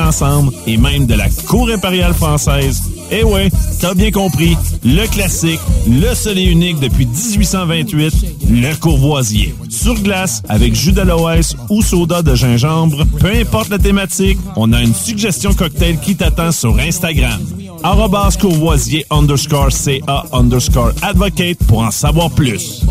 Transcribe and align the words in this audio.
Ensemble 0.00 0.54
et 0.66 0.78
même 0.78 1.04
de 1.04 1.12
la 1.12 1.28
Cour 1.28 1.68
impériale 1.68 2.14
française. 2.14 2.80
Eh 3.10 3.24
ouais, 3.24 3.50
t'as 3.78 3.92
bien 3.92 4.10
compris, 4.10 4.56
le 4.82 5.06
classique, 5.06 5.60
le 5.86 6.14
seul 6.14 6.38
unique 6.38 6.80
depuis 6.80 7.04
1828, 7.04 8.14
le 8.48 8.74
Courvoisier. 8.76 9.54
Sur 9.68 9.92
glace, 10.00 10.42
avec 10.48 10.74
jus 10.74 10.92
d'aloès 10.92 11.54
ou 11.68 11.82
soda 11.82 12.22
de 12.22 12.34
gingembre, 12.34 13.04
peu 13.20 13.32
importe 13.38 13.68
la 13.68 13.78
thématique, 13.78 14.38
on 14.56 14.72
a 14.72 14.80
une 14.80 14.94
suggestion 14.94 15.52
cocktail 15.52 15.98
qui 15.98 16.16
t'attend 16.16 16.52
sur 16.52 16.78
Instagram. 16.78 17.42
Arrobas 17.82 18.38
Courvoisier 18.40 19.04
underscore 19.10 19.72
CA 19.72 20.24
underscore 20.32 20.92
advocate 21.02 21.58
pour 21.68 21.80
en 21.80 21.90
savoir 21.90 22.30
plus. 22.30 22.82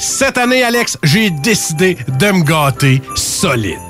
Cette 0.00 0.38
année, 0.38 0.64
Alex, 0.64 0.98
j'ai 1.04 1.30
décidé 1.30 1.96
de 2.18 2.32
me 2.32 2.42
gâter 2.42 3.00
solide. 3.14 3.89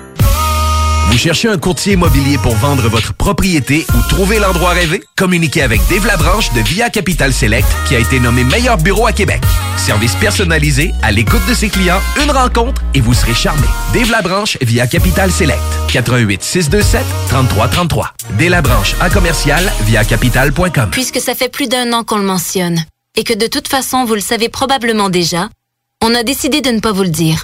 Vous 1.11 1.17
cherchez 1.17 1.49
un 1.49 1.57
courtier 1.57 1.93
immobilier 1.93 2.37
pour 2.37 2.55
vendre 2.55 2.87
votre 2.87 3.13
propriété 3.13 3.85
ou 3.93 4.07
trouver 4.07 4.39
l'endroit 4.39 4.69
rêvé? 4.69 5.03
Communiquez 5.17 5.61
avec 5.61 5.81
Dave 5.89 6.07
Labranche 6.07 6.53
de 6.53 6.61
Via 6.61 6.89
Capital 6.89 7.33
Select 7.33 7.67
qui 7.85 7.97
a 7.97 7.99
été 7.99 8.21
nommé 8.21 8.45
meilleur 8.45 8.77
bureau 8.77 9.05
à 9.07 9.11
Québec. 9.11 9.41
Service 9.75 10.15
personnalisé, 10.15 10.93
à 11.01 11.11
l'écoute 11.11 11.45
de 11.49 11.53
ses 11.53 11.67
clients, 11.67 11.99
une 12.23 12.31
rencontre 12.31 12.81
et 12.93 13.01
vous 13.01 13.13
serez 13.13 13.33
charmé. 13.33 13.67
Dave 13.93 14.09
Labranche 14.09 14.57
via 14.61 14.87
Capital 14.87 15.29
Select. 15.33 15.59
88 15.91 16.41
627 16.41 17.05
3333. 17.27 18.13
Dave 18.39 18.49
Labranche 18.49 18.95
à 19.01 19.09
commercial 19.09 19.69
via 19.83 20.05
capital.com. 20.05 20.91
Puisque 20.91 21.19
ça 21.19 21.35
fait 21.35 21.49
plus 21.49 21.67
d'un 21.67 21.91
an 21.91 22.05
qu'on 22.05 22.19
le 22.19 22.23
mentionne 22.23 22.85
et 23.17 23.25
que 23.25 23.33
de 23.33 23.47
toute 23.47 23.67
façon 23.67 24.05
vous 24.05 24.15
le 24.15 24.21
savez 24.21 24.47
probablement 24.47 25.09
déjà, 25.09 25.49
on 26.01 26.15
a 26.15 26.23
décidé 26.23 26.61
de 26.61 26.69
ne 26.69 26.79
pas 26.79 26.93
vous 26.93 27.03
le 27.03 27.09
dire. 27.09 27.43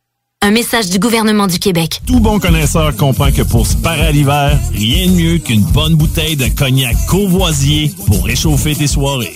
Un 0.43 0.49
message 0.49 0.89
du 0.89 0.97
gouvernement 0.97 1.45
du 1.45 1.59
Québec. 1.59 2.01
Tout 2.07 2.19
bon 2.19 2.39
connaisseur 2.39 2.95
comprend 2.95 3.31
que 3.31 3.43
pour 3.43 3.67
se 3.67 3.77
parer 3.77 4.07
à 4.07 4.11
l'hiver, 4.11 4.59
rien 4.73 5.05
de 5.05 5.11
mieux 5.11 5.37
qu'une 5.37 5.61
bonne 5.61 5.93
bouteille 5.93 6.35
de 6.35 6.47
cognac 6.47 6.95
Courvoisier 7.07 7.93
pour 8.07 8.25
réchauffer 8.25 8.73
tes 8.73 8.87
soirées. 8.87 9.35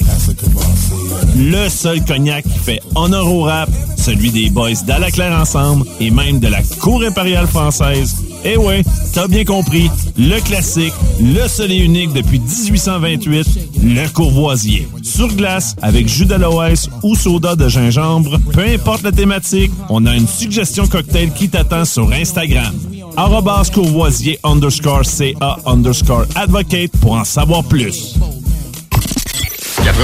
Le 1.37 1.69
seul 1.69 2.03
cognac 2.03 2.43
qui 2.43 2.57
fait 2.57 2.81
honneur 2.95 3.31
au 3.31 3.43
rap, 3.43 3.69
celui 3.97 4.31
des 4.31 4.49
boys 4.49 4.71
d'Alaclaire 4.87 5.39
Ensemble 5.39 5.85
et 5.99 6.09
même 6.09 6.39
de 6.39 6.47
la 6.47 6.63
Cour 6.79 7.03
impériale 7.03 7.45
française. 7.45 8.15
Eh 8.47 8.57
ouais, 8.57 8.83
t'as 9.13 9.27
bien 9.27 9.43
compris, 9.43 9.89
le 10.17 10.39
classique, 10.39 10.93
le 11.19 11.47
seul 11.47 11.71
et 11.71 11.77
unique 11.77 12.13
depuis 12.13 12.39
1828, 12.39 13.47
le 13.83 14.07
Courvoisier. 14.09 14.87
Sur 15.01 15.29
glace, 15.29 15.75
avec 15.81 16.07
jus 16.07 16.25
d'aloès 16.25 16.87
ou 17.01 17.15
soda 17.15 17.55
de 17.55 17.67
gingembre, 17.67 18.37
peu 18.53 18.61
importe 18.61 19.01
la 19.01 19.11
thématique, 19.11 19.71
on 19.89 20.05
a 20.05 20.13
une 20.15 20.27
suggestion 20.27 20.85
cocktail 20.85 21.31
qui 21.31 21.49
t'attend 21.49 21.85
sur 21.85 22.11
Instagram. 22.13 22.71
Arrobas 23.17 23.71
Courvoisier 23.73 24.39
underscore 24.43 25.05
CA 25.05 25.57
underscore 25.65 26.25
advocate 26.35 26.91
pour 27.01 27.13
en 27.13 27.23
savoir 27.23 27.63
plus. 27.63 28.15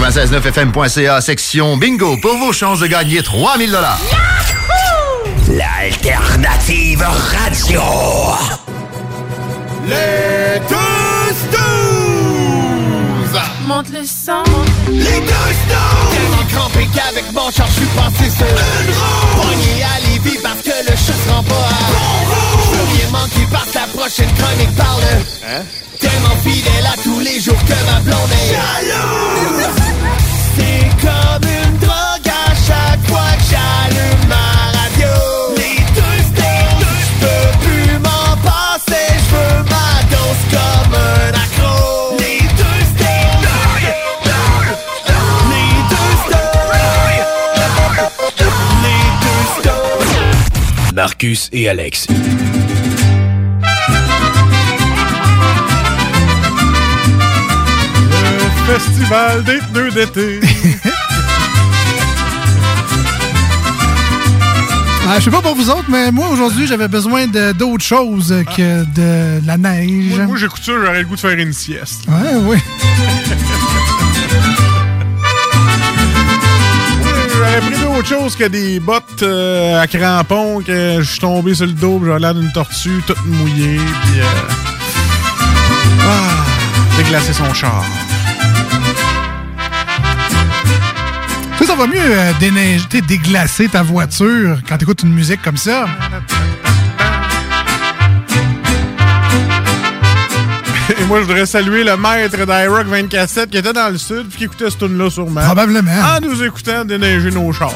969fm.ca, 0.01 1.22
section 1.22 1.78
bingo, 1.78 2.18
pour 2.18 2.35
vos 2.38 2.53
chances 2.53 2.80
de 2.80 2.88
gagner 2.88 3.22
3000 3.22 3.69
dollars. 3.72 4.00
L'alternative 5.51 7.01
radio. 7.01 7.81
Les 9.85 10.59
deux 10.69 11.35
snooze! 11.41 13.35
Monte 13.67 13.89
le 13.89 14.06
sang. 14.06 14.45
Les 14.88 15.03
deux! 15.03 15.51
Tellement 16.12 16.45
crampé 16.53 16.88
qu'avec 16.95 17.25
mon 17.34 17.51
char, 17.51 17.67
je 17.67 17.73
suis 17.73 17.85
passé 17.88 18.29
sur 18.29 18.47
une 18.47 18.94
roue. 18.94 19.41
Pogné 19.41 19.84
à 19.84 20.00
parce 20.41 20.62
que 20.62 20.72
le 20.89 20.95
chat 20.95 21.13
se 21.13 21.29
rend 21.29 21.44
pas 21.44 21.56
à 21.56 21.91
bon 21.91 22.22
rien 22.94 23.09
manquer 23.12 23.45
parce 23.51 23.72
que 23.72 23.79
la 23.79 23.88
prochaine 23.88 24.33
chronique 24.35 24.73
parle. 24.75 25.03
Hein? 25.45 25.63
Tellement 26.00 26.38
fidèle 26.44 26.85
à 26.85 26.95
tous 27.03 27.19
les 27.19 27.39
jours 27.39 27.63
que 27.66 27.73
ma 27.91 28.00
blonde 28.00 28.31
est. 28.31 29.31
Marcus 51.22 51.50
et 51.54 51.70
Alex. 51.70 52.08
Le 58.68 58.74
festival 58.74 59.44
des 59.44 59.60
pneus 59.72 59.92
d'été. 59.92 60.40
Ah, 65.13 65.19
je 65.19 65.25
sais 65.25 65.31
pas 65.31 65.42
pour 65.42 65.56
vous 65.56 65.69
autres, 65.69 65.90
mais 65.90 66.10
moi 66.10 66.30
aujourd'hui 66.30 66.66
j'avais 66.68 66.88
besoin 66.88 67.28
de- 67.28 67.51
d'autre 67.51 67.84
chose 67.84 68.34
que 68.56 68.86
de 68.86 69.45
la 69.45 69.57
neige. 69.57 70.16
Moi, 70.16 70.25
moi, 70.25 70.38
j'écoute 70.38 70.62
ça, 70.63 70.72
j'aurais 70.81 71.00
le 71.01 71.06
goût 71.06 71.16
de 71.16 71.19
faire 71.19 71.38
une 71.38 71.51
sieste. 71.51 72.04
Ouais, 72.07 72.36
oui. 72.44 72.57
D'autre 78.01 78.19
chose 78.19 78.36
que 78.36 78.45
des 78.45 78.80
bottes 78.80 79.21
euh, 79.21 79.80
à 79.80 79.86
crampons, 79.86 80.63
que 80.65 81.01
je 81.01 81.07
suis 81.07 81.19
tombé 81.19 81.53
sur 81.53 81.68
le 81.68 81.74
dos, 81.74 82.01
j'avais 82.03 82.18
l'air 82.19 82.33
d'une 82.33 82.51
tortue, 82.51 83.03
toute 83.06 83.24
mouillée, 83.27 83.77
puis... 83.77 84.19
Euh... 84.19 84.24
Ah, 86.00 86.98
déglacer 86.98 87.31
son 87.31 87.53
char. 87.53 87.86
Ça, 91.59 91.65
ça 91.68 91.75
va 91.75 91.86
mieux 91.86 92.00
euh, 92.00 92.33
déneiger, 92.39 93.01
déglacer 93.07 93.68
ta 93.68 93.83
voiture 93.83 94.57
quand 94.68 94.80
t'écoutes 94.80 95.04
une 95.04 95.13
musique 95.13 95.44
comme 95.44 95.57
ça. 95.57 95.86
Moi, 101.12 101.19
je 101.19 101.25
voudrais 101.25 101.46
saluer 101.46 101.84
le 101.84 101.98
maître 101.98 102.38
d'iRock 102.38 102.88
24-7 102.88 103.48
qui 103.50 103.58
était 103.58 103.74
dans 103.74 103.90
le 103.90 103.98
sud 103.98 104.30
puis 104.30 104.38
qui 104.38 104.44
écoutait 104.46 104.69
ce 104.69 104.78
tune 104.78 104.98
là 104.98 105.10
sûrement. 105.10 105.42
Probablement. 105.42 105.92
En 105.92 106.22
nous 106.22 106.42
écoutant 106.42 106.86
déneiger 106.86 107.31
nos 107.31 107.52
chars. 107.52 107.74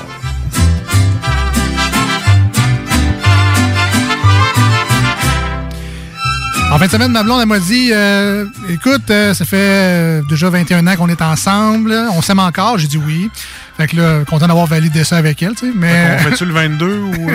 En 6.71 6.77
fin 6.77 6.85
de 6.85 6.91
semaine, 6.91 7.11
ma 7.11 7.23
blonde, 7.23 7.41
elle 7.41 7.47
m'a 7.49 7.59
dit 7.59 7.89
euh, 7.91 8.45
Écoute, 8.69 9.09
euh, 9.09 9.33
ça 9.33 9.43
fait 9.43 9.57
euh, 9.59 10.21
déjà 10.29 10.49
21 10.49 10.87
ans 10.87 10.95
qu'on 10.95 11.09
est 11.09 11.21
ensemble, 11.21 11.93
on 12.13 12.21
s'aime 12.21 12.39
encore. 12.39 12.77
J'ai 12.77 12.87
dit 12.87 13.01
oui. 13.05 13.29
Fait 13.75 13.87
que 13.87 13.97
là, 13.97 14.23
content 14.23 14.47
d'avoir 14.47 14.67
validé 14.67 15.03
ça 15.03 15.17
avec 15.17 15.43
elle, 15.43 15.55
tu 15.55 15.65
sais. 15.67 15.73
Mais. 15.75 16.19
On 16.21 16.29
fait-tu 16.29 16.45
le 16.45 16.53
22 16.53 16.85
ou. 16.87 17.11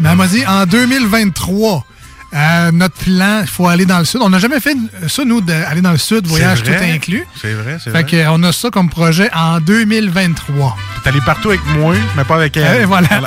Mais 0.00 0.10
elle 0.10 0.16
m'a 0.16 0.26
dit 0.26 0.44
en 0.46 0.66
2023. 0.66 1.86
Euh, 2.34 2.70
notre 2.72 2.96
plan, 2.96 3.40
il 3.42 3.46
faut 3.48 3.68
aller 3.68 3.86
dans 3.86 3.98
le 3.98 4.04
sud. 4.04 4.20
On 4.22 4.28
n'a 4.30 4.38
jamais 4.38 4.60
fait 4.60 4.76
ça, 5.08 5.24
nous, 5.24 5.40
d'aller 5.40 5.80
dans 5.80 5.92
le 5.92 5.98
sud, 5.98 6.26
voyage 6.26 6.62
tout 6.62 6.70
inclus. 6.70 7.26
C'est 7.40 7.52
vrai, 7.54 7.78
c'est 7.82 7.90
Fait 7.90 8.02
vrai. 8.02 8.24
qu'on 8.26 8.42
a 8.42 8.52
ça 8.52 8.70
comme 8.70 8.90
projet 8.90 9.30
en 9.34 9.60
2023. 9.60 10.76
T'es 11.02 11.08
allé 11.10 11.20
partout 11.20 11.48
avec 11.50 11.64
moi, 11.66 11.94
mais 12.16 12.24
pas 12.24 12.34
avec 12.36 12.56
elle. 12.56 12.82
Et 12.82 12.84
voilà. 12.84 13.08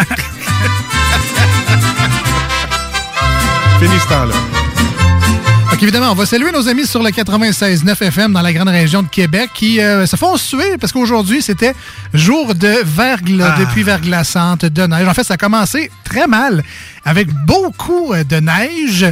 Fini 3.80 3.98
ce 4.00 4.08
temps-là. 4.10 4.36
Donc 5.80 5.84
évidemment, 5.84 6.12
on 6.12 6.16
va 6.16 6.26
saluer 6.26 6.52
nos 6.52 6.68
amis 6.68 6.86
sur 6.86 7.02
le 7.02 7.10
96.9 7.10 8.02
FM 8.04 8.34
dans 8.34 8.42
la 8.42 8.52
grande 8.52 8.68
région 8.68 9.02
de 9.02 9.08
Québec 9.08 9.50
qui 9.54 9.80
euh, 9.80 10.06
se 10.06 10.18
font 10.18 10.36
suer 10.36 10.78
parce 10.78 10.92
qu'aujourd'hui, 10.92 11.42
c'était 11.42 11.74
jour 12.14 12.54
de 12.54 12.82
verglas, 12.84 13.54
Ah. 13.56 13.60
de 13.62 13.64
pluie 13.64 13.84
verglaçante, 13.84 14.66
de 14.66 14.82
neige. 14.88 15.08
En 15.08 15.14
fait, 15.14 15.24
ça 15.24 15.36
a 15.36 15.38
commencé 15.38 15.90
très 16.04 16.28
mal 16.28 16.64
avec 17.06 17.30
beaucoup 17.46 18.14
euh, 18.14 18.26
de 18.26 18.42
neige. 18.42 19.06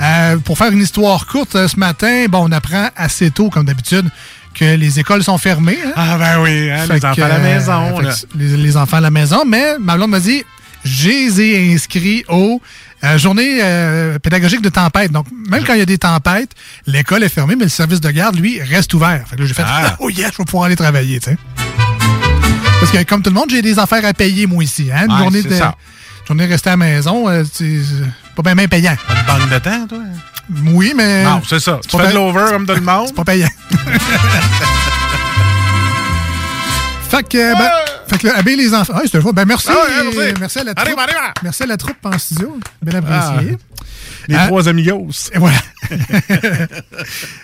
Euh, 0.00 0.38
pour 0.38 0.56
faire 0.56 0.72
une 0.72 0.80
histoire 0.80 1.26
courte, 1.26 1.66
ce 1.66 1.78
matin, 1.78 2.24
bon, 2.30 2.46
on 2.48 2.52
apprend 2.52 2.88
assez 2.96 3.30
tôt, 3.30 3.50
comme 3.50 3.66
d'habitude, 3.66 4.08
que 4.54 4.76
les 4.76 4.98
écoles 4.98 5.22
sont 5.22 5.36
fermées. 5.36 5.78
hein. 5.84 5.92
Ah 5.94 6.16
ben 6.16 6.40
oui, 6.42 6.70
hein, 6.70 6.86
les 6.90 7.04
enfants 7.04 7.22
à 7.22 7.28
la 7.28 7.38
maison. 7.38 8.00
les, 8.34 8.56
les 8.56 8.76
enfants 8.78 8.96
à 8.96 9.00
la 9.02 9.10
maison, 9.10 9.42
mais 9.46 9.76
ma 9.78 9.96
blonde 9.96 10.10
m'a 10.12 10.20
dit, 10.20 10.42
je 10.84 11.08
les 11.10 11.40
ai 11.42 11.74
inscrits 11.74 12.24
aux 12.28 12.62
euh, 13.04 13.18
journées 13.18 13.58
euh, 13.62 14.18
pédagogiques 14.18 14.62
de 14.62 14.68
tempête. 14.68 15.12
Donc, 15.12 15.26
même 15.50 15.64
quand 15.64 15.74
il 15.74 15.78
y 15.78 15.82
a 15.82 15.86
des 15.86 15.98
tempêtes, 15.98 16.50
l'école 16.86 17.22
est 17.22 17.28
fermée, 17.28 17.54
mais 17.56 17.64
le 17.64 17.70
service 17.70 18.00
de 18.00 18.10
garde, 18.10 18.36
lui, 18.36 18.60
reste 18.62 18.92
ouvert. 18.94 19.24
Fait 19.28 19.36
que 19.36 19.42
là, 19.42 19.46
j'ai 19.46 19.54
fait, 19.54 19.62
Ah. 19.66 19.96
oh 20.00 20.10
yes, 20.10 20.32
je 20.32 20.38
vais 20.38 20.44
pouvoir 20.44 20.64
aller 20.64 20.76
travailler, 20.76 21.20
tu 21.20 21.30
sais. 21.30 21.36
Parce 22.80 22.90
que, 22.92 23.02
comme 23.04 23.22
tout 23.22 23.30
le 23.30 23.34
monde, 23.34 23.50
j'ai 23.50 23.62
des 23.62 23.78
affaires 23.78 24.04
à 24.04 24.12
payer, 24.12 24.46
moi, 24.46 24.64
ici. 24.64 24.90
Hein? 24.92 25.04
Une 25.06 25.12
Ouais, 25.12 25.18
journée 25.18 25.42
de... 25.42 25.54
ça. 25.54 25.74
Journée 26.26 26.46
restée 26.46 26.70
à 26.70 26.72
la 26.72 26.76
maison, 26.78 27.28
euh, 27.28 27.44
c'est 27.52 27.80
pas 28.34 28.54
bien 28.54 28.66
payant. 28.66 28.96
Pas 29.06 29.14
de 29.36 29.40
banque 29.40 29.50
de 29.50 29.58
temps, 29.58 29.86
toi? 29.86 29.98
Oui, 30.72 30.92
mais... 30.96 31.24
Non, 31.24 31.40
c'est 31.46 31.60
ça. 31.60 31.80
Tu 31.88 31.96
pas 31.96 32.04
fais 32.04 32.10
de 32.10 32.14
l'over 32.16 32.46
comme 32.50 32.66
tout 32.66 32.74
le 32.74 32.80
monde. 32.80 33.06
C'est 33.08 33.14
pas 33.14 33.24
payant. 33.24 33.48
fait 37.16 37.28
que, 37.28 37.58
ben, 37.58 37.70
fait 38.08 38.18
que 38.18 38.26
là, 38.26 38.36
habiller 38.38 38.56
les 38.56 38.74
enfants. 38.74 38.94
Ah, 38.96 39.00
c'était 39.04 39.18
le 39.18 39.22
fun. 39.24 39.32
Ben, 39.32 39.44
merci. 39.46 39.68
Ah 39.70 39.74
ouais, 39.74 40.04
merci. 40.12 40.34
merci 40.40 40.58
à 40.58 40.64
la 40.64 40.74
troupe. 40.74 40.86
arrive, 40.86 40.98
arrive. 40.98 41.32
Merci 41.42 41.62
à 41.62 41.66
la 41.66 41.76
troupe 41.76 41.96
en 42.04 42.18
studio. 42.18 42.58
Bien 42.82 42.98
apprécié. 42.98 43.56
Les 44.26 44.36
Ah. 44.36 44.46
trois 44.46 44.68
amigos. 44.68 45.30
Et 45.34 45.38
voilà. 45.38 45.56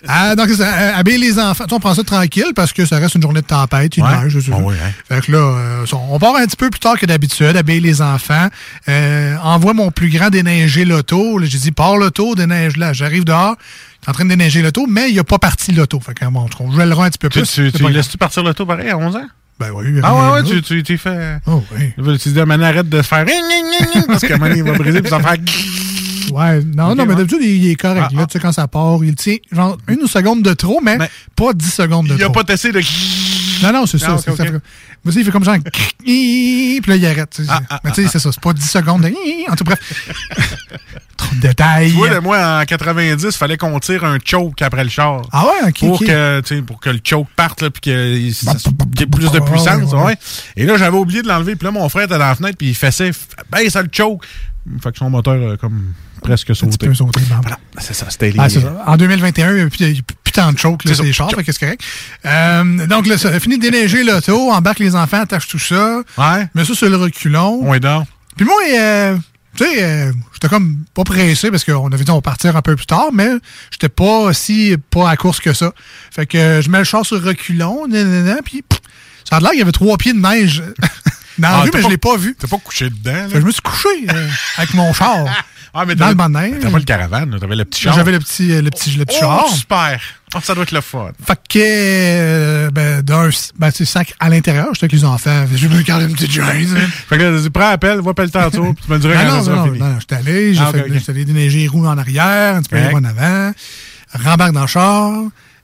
ah, 0.08 0.34
donc, 0.36 0.48
c'est 0.48 0.56
ça, 0.56 0.66
euh, 0.72 0.92
habiller 0.96 1.18
les 1.18 1.38
enfants. 1.38 1.64
Tu 1.64 1.70
sais, 1.70 1.74
on 1.76 1.80
prend 1.80 1.94
ça 1.94 2.02
tranquille 2.04 2.52
parce 2.54 2.72
que 2.72 2.86
ça 2.86 2.98
reste 2.98 3.14
une 3.16 3.22
journée 3.22 3.42
de 3.42 3.46
tempête, 3.46 3.96
une 3.96 4.04
Ouais. 4.04 4.24
neige, 4.24 4.38
Ah 4.48 4.50
pas. 4.52 4.56
oui, 4.62 4.74
hein. 4.82 4.90
Fait 5.08 5.20
que 5.26 5.32
là, 5.32 5.38
euh, 5.38 5.86
on 6.10 6.18
part 6.18 6.36
un 6.36 6.46
petit 6.46 6.56
peu 6.56 6.70
plus 6.70 6.80
tard 6.80 6.98
que 6.98 7.04
d'habitude, 7.06 7.56
habiller 7.56 7.80
les 7.80 8.00
enfants. 8.02 8.48
Euh, 8.88 9.36
envoie 9.42 9.74
mon 9.74 9.90
plus 9.90 10.08
grand 10.08 10.30
déneiger 10.30 10.84
l'auto. 10.84 11.38
J'ai 11.42 11.58
dit, 11.58 11.72
pars 11.72 11.96
l'auto, 11.96 12.34
déneige 12.34 12.76
là. 12.76 12.92
J'arrive 12.92 13.24
dehors, 13.24 13.56
en 14.06 14.12
train 14.12 14.24
de 14.24 14.30
déneiger 14.30 14.62
l'auto, 14.62 14.86
mais 14.88 15.10
il 15.10 15.16
n'a 15.16 15.24
pas 15.24 15.38
parti 15.38 15.72
l'auto. 15.72 16.00
Fait 16.00 16.14
que 16.14 16.24
bon, 16.26 16.46
on 16.60 16.70
jouera 16.72 17.04
un 17.04 17.10
petit 17.10 17.18
peu 17.18 17.28
plus. 17.28 17.42
tu, 17.42 17.70
C'est 17.70 17.72
tu 17.72 17.88
laisses-tu 17.90 18.16
partir 18.16 18.42
l'auto 18.42 18.64
pareil 18.64 18.88
à 18.88 18.96
11 18.96 19.16
ans? 19.16 19.26
Ben 19.60 19.70
oui. 19.74 20.00
Ah 20.02 20.32
ouais, 20.32 20.42
tu, 20.42 20.62
tu, 20.62 20.82
tu 20.82 20.96
fais... 20.98 21.38
Oh 21.46 21.62
oui. 21.72 22.18
Tu 22.18 22.30
dis, 22.30 22.40
man, 22.42 22.62
arrête 22.62 22.88
de 22.88 23.02
se 23.02 23.06
faire... 23.06 23.26
Parce 24.06 24.22
qu'à 24.22 24.34
un 24.34 24.38
moment 24.38 24.54
il 24.54 24.62
va 24.64 24.72
briser, 24.72 25.02
puis 25.02 25.10
ça 25.10 25.18
va 25.18 25.28
faire... 25.34 25.38
Ouais, 26.32 26.62
non, 26.62 26.94
non, 26.94 27.06
mais 27.06 27.16
d'habitude, 27.16 27.40
il, 27.42 27.64
il 27.64 27.70
est 27.72 27.74
correct. 27.74 28.06
Ah, 28.10 28.14
là, 28.14 28.20
ah. 28.22 28.26
tu 28.26 28.34
sais, 28.34 28.38
quand 28.38 28.52
ça 28.52 28.68
part, 28.68 28.98
il 29.02 29.16
tient 29.16 29.34
genre 29.50 29.76
une 29.88 30.06
seconde 30.06 30.42
de 30.42 30.52
trop, 30.54 30.80
mais, 30.80 30.96
Mais- 30.96 31.10
pas 31.34 31.52
10 31.52 31.68
secondes 31.68 32.06
de 32.06 32.14
Il 32.14 32.22
a 32.22 32.26
trop. 32.26 32.34
pas 32.34 32.44
testé 32.44 32.70
de... 32.70 32.80
Non, 33.64 33.72
non, 33.72 33.86
c'est 33.86 33.98
ça. 33.98 34.14
Ah, 34.16 34.18
ça 34.18 34.30
ok. 34.30 34.36
fait- 34.36 34.52
Vas-y, 35.04 35.18
il 35.20 35.24
fait 35.24 35.30
comme 35.32 35.44
genre. 35.44 35.56
Puis 36.04 36.80
là, 36.86 36.96
il 36.96 37.06
arrête. 37.06 37.40
Ah, 37.48 37.60
ah, 37.68 37.80
mais 37.82 37.90
tu 37.92 38.02
sais, 38.02 38.08
c'est 38.08 38.18
ça. 38.18 38.30
C'est 38.32 38.40
pas 38.40 38.52
10 38.52 38.62
secondes 38.64 39.02
de. 39.02 39.12
En 39.50 39.56
tout 39.56 39.64
bref. 39.64 39.78
Trop 41.16 41.34
de 41.34 41.40
détails. 41.40 41.90
Tu 41.90 41.96
vois, 41.96 42.10
là, 42.10 42.20
moi, 42.20 42.60
en 42.60 42.64
90, 42.64 43.22
il 43.24 43.32
fallait 43.32 43.56
qu'on 43.56 43.78
tire 43.80 44.04
un 44.04 44.18
choke 44.24 44.62
après 44.62 44.84
le 44.84 44.90
char. 44.90 45.22
Ah 45.32 45.44
ouais, 45.46 45.68
ok. 45.68 45.78
Pour, 45.80 45.98
que, 46.00 46.60
pour 46.60 46.80
que 46.80 46.90
le 46.90 47.00
choke 47.02 47.28
parte, 47.36 47.62
là, 47.62 47.70
puis 47.70 47.90
y 47.90 48.36
Bah, 48.44 48.52
ait 48.52 48.58
plus 49.06 49.30
de 49.30 49.38
ouais, 49.38 49.50
puissance. 49.50 49.92
ouais. 49.92 50.16
Et 50.56 50.64
là, 50.66 50.76
j'avais 50.76 50.96
oublié 50.96 51.22
de 51.22 51.28
l'enlever. 51.28 51.56
Puis 51.56 51.64
là, 51.64 51.70
mon 51.70 51.88
frère 51.88 52.04
était 52.04 52.18
dans 52.18 52.18
la 52.18 52.34
fenêtre, 52.34 52.56
puis 52.58 52.68
il 52.68 52.74
faisait 52.74 53.12
baisse 53.50 53.76
le 53.76 53.88
choke. 53.92 54.24
Fait 54.82 54.92
que 54.92 54.98
son 54.98 55.10
moteur 55.10 55.58
comme 55.58 55.94
presque 56.22 56.54
sauté. 56.54 56.94
sauté, 56.94 57.20
bon. 57.28 57.36
Voilà, 57.40 57.58
c'est 57.78 57.94
ça, 57.94 58.06
c'était. 58.10 58.32
Ah, 58.38 58.48
ça. 58.48 58.60
En 58.86 58.96
2021, 58.96 59.56
il 59.56 59.92
n'y 59.92 59.98
a 59.98 60.02
plus 60.22 60.32
tant 60.32 60.52
de 60.52 60.58
choke, 60.58 60.84
là, 60.84 60.94
ça. 60.94 61.02
les 61.02 61.12
chars, 61.12 61.30
fait 61.30 61.42
que 61.42 61.52
c'est 61.52 61.58
correct. 61.58 61.82
Euh, 62.26 62.86
donc, 62.86 63.06
là, 63.06 63.18
ça 63.18 63.30
a 63.30 63.40
fini 63.40 63.58
de 63.58 63.62
déneiger 63.62 64.04
l'auto, 64.04 64.50
embarque 64.50 64.78
les 64.78 64.94
enfants, 64.94 65.20
attache 65.22 65.48
tout 65.48 65.58
ça. 65.58 66.02
Ouais. 66.18 66.48
Mets 66.54 66.64
ça 66.64 66.74
sur 66.74 66.88
le 66.88 66.96
reculon. 66.96 67.60
On 67.62 67.74
est 67.74 67.80
dans. 67.80 68.06
Puis 68.36 68.44
moi, 68.44 68.54
euh, 68.72 69.16
tu 69.56 69.64
sais, 69.64 69.82
euh, 69.82 70.12
j'étais 70.32 70.48
comme 70.48 70.84
pas 70.94 71.04
pressé 71.04 71.50
parce 71.50 71.64
qu'on 71.64 71.88
avait 71.88 72.04
dit 72.04 72.10
on 72.10 72.16
va 72.16 72.20
partir 72.20 72.56
un 72.56 72.62
peu 72.62 72.76
plus 72.76 72.86
tard, 72.86 73.08
mais 73.12 73.28
j'étais 73.70 73.88
pas 73.88 74.32
si 74.32 74.76
pas 74.90 75.10
à 75.10 75.16
course 75.16 75.40
que 75.40 75.52
ça. 75.52 75.72
Fait 76.10 76.26
que 76.26 76.60
je 76.62 76.70
mets 76.70 76.78
le 76.78 76.84
char 76.84 77.04
sur 77.04 77.22
reculon, 77.22 77.86
nanana, 77.88 78.38
puis 78.44 78.62
pff, 78.62 78.79
ça 79.28 79.36
a 79.36 79.40
l'air 79.40 79.50
qu'il 79.50 79.58
y 79.58 79.62
avait 79.62 79.72
trois 79.72 79.96
pieds 79.98 80.12
de 80.12 80.18
neige 80.20 80.62
dans 81.38 81.48
la 81.48 81.54
Ah, 81.56 81.60
rue, 81.62 81.70
t'as 81.70 81.78
mais 81.78 81.82
pas- 81.82 81.88
je 81.88 81.92
l'ai 81.92 81.98
pas 81.98 82.16
vu. 82.16 82.34
T'es 82.38 82.46
pas 82.46 82.58
couché 82.58 82.90
dedans, 82.90 83.28
Fait 83.28 83.34
là? 83.34 83.40
je 83.40 83.46
me 83.46 83.50
suis 83.50 83.62
couché 83.62 83.88
euh, 84.12 84.28
avec 84.58 84.74
mon 84.74 84.92
char. 84.92 85.24
Ah, 85.72 85.84
mais 85.86 85.94
dans 85.94 86.08
le 86.08 86.14
neige. 86.28 86.58
T'avais 86.58 86.72
pas 86.72 86.78
le 86.80 86.84
caravane, 86.84 87.38
t'avais 87.38 87.54
le 87.54 87.64
petit 87.64 87.82
char. 87.82 87.94
J'avais 87.94 88.10
le 88.10 88.18
petit, 88.18 88.50
euh, 88.50 88.60
le 88.60 88.70
petit, 88.70 88.90
le 88.96 89.04
petit 89.04 89.18
Oh, 89.20 89.24
char. 89.24 89.48
super! 89.50 90.00
Oh, 90.34 90.38
ça 90.42 90.52
doit 90.56 90.64
être 90.64 90.72
le 90.72 90.80
fun. 90.80 91.12
Fait 91.24 91.38
que, 91.48 91.58
euh, 91.62 92.70
ben, 92.72 93.02
d'un, 93.02 93.30
ben, 93.56 93.70
tu 93.70 93.76
sais, 93.78 93.84
sac 93.84 94.12
à 94.18 94.28
l'intérieur, 94.28 94.66
j'étais 94.72 94.86
avec 94.86 94.92
les 94.94 95.04
enfants. 95.04 95.44
Je 95.54 95.68
me 95.68 95.80
garder 95.82 96.06
une 96.06 96.14
petite 96.14 96.32
jeans. 96.32 96.76
Fait 97.08 97.18
que 97.18 97.48
prends 97.50 97.68
appel, 97.70 98.00
va 98.00 98.14
pelleter 98.14 98.38
en 98.40 98.48
dessous, 98.48 98.74
puis 98.74 98.84
tu 98.84 98.90
me 98.92 98.98
dirais 98.98 99.14
Non, 99.14 99.20
quand 99.22 99.30
non, 99.36 99.38
ça 99.38 99.44
sera 99.44 99.56
non, 99.58 99.64
fini. 99.66 99.78
non, 99.78 100.00
j'étais 100.00 100.14
allé, 100.16 100.54
j'ai 100.54 100.60
Ah, 100.60 100.72
fait, 100.72 100.80
ok. 100.80 100.92
j'étais 100.92 101.10
allé 101.12 101.24
déneiger 101.24 101.58
les 101.60 101.68
roues 101.68 101.86
en 101.86 101.98
arrière, 101.98 102.56
un 102.56 102.62
petit 102.62 102.70
peu 102.70 102.78
en 102.96 103.04
avant, 103.04 103.52
rembarque 104.24 104.52
dans 104.52 104.62
le 104.62 104.66
char, 104.66 105.12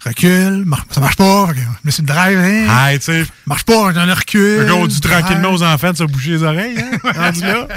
recule, 0.08 0.64
mar- 0.64 0.84
ça 0.90 1.00
marche 1.00 1.16
pas, 1.16 1.48
me 1.84 1.90
suis 1.90 2.02
dit, 2.02 2.12
drive, 2.12 2.38
hein, 2.38 2.66
Ah, 2.68 2.88
tu 2.94 3.00
sais, 3.02 3.24
marche 3.46 3.64
pas, 3.64 3.92
j'en 3.94 4.08
ai 4.08 4.12
recul. 4.12 4.58
le 4.60 4.64
gars, 4.66 4.74
on 4.74 4.86
dit 4.86 5.00
tranquillement 5.00 5.50
aux 5.52 5.62
enfants 5.62 5.92
de 5.92 5.96
se 5.96 6.04
boucher 6.04 6.30
les 6.30 6.42
oreilles, 6.42 6.76
hein, 6.78 6.98
rendu 7.16 7.40
là. 7.40 7.68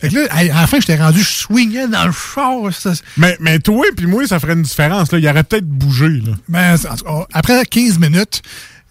Fait 0.00 0.08
que 0.08 0.14
là, 0.16 0.26
à 0.30 0.38
à 0.38 0.44
la 0.62 0.66
fin, 0.66 0.78
j'étais 0.80 0.96
rendu, 0.96 1.20
je 1.20 1.28
swingais 1.28 1.88
dans 1.88 2.04
le 2.06 2.12
char. 2.12 2.72
ça- 2.72 2.92
Mais, 3.16 3.36
mais 3.40 3.58
toi 3.58 3.84
puis 3.96 4.06
moi, 4.06 4.26
ça 4.26 4.38
ferait 4.40 4.52
une 4.54 4.62
différence, 4.62 5.12
là. 5.12 5.18
Il 5.18 5.28
aurait 5.28 5.44
peut-être 5.44 5.66
bougé, 5.68 6.08
là. 6.08 6.32
Ben, 6.48 6.74
en 6.74 6.96
tout 6.96 7.04
cas, 7.04 7.26
après 7.32 7.64
15 7.64 7.98
minutes, 7.98 8.42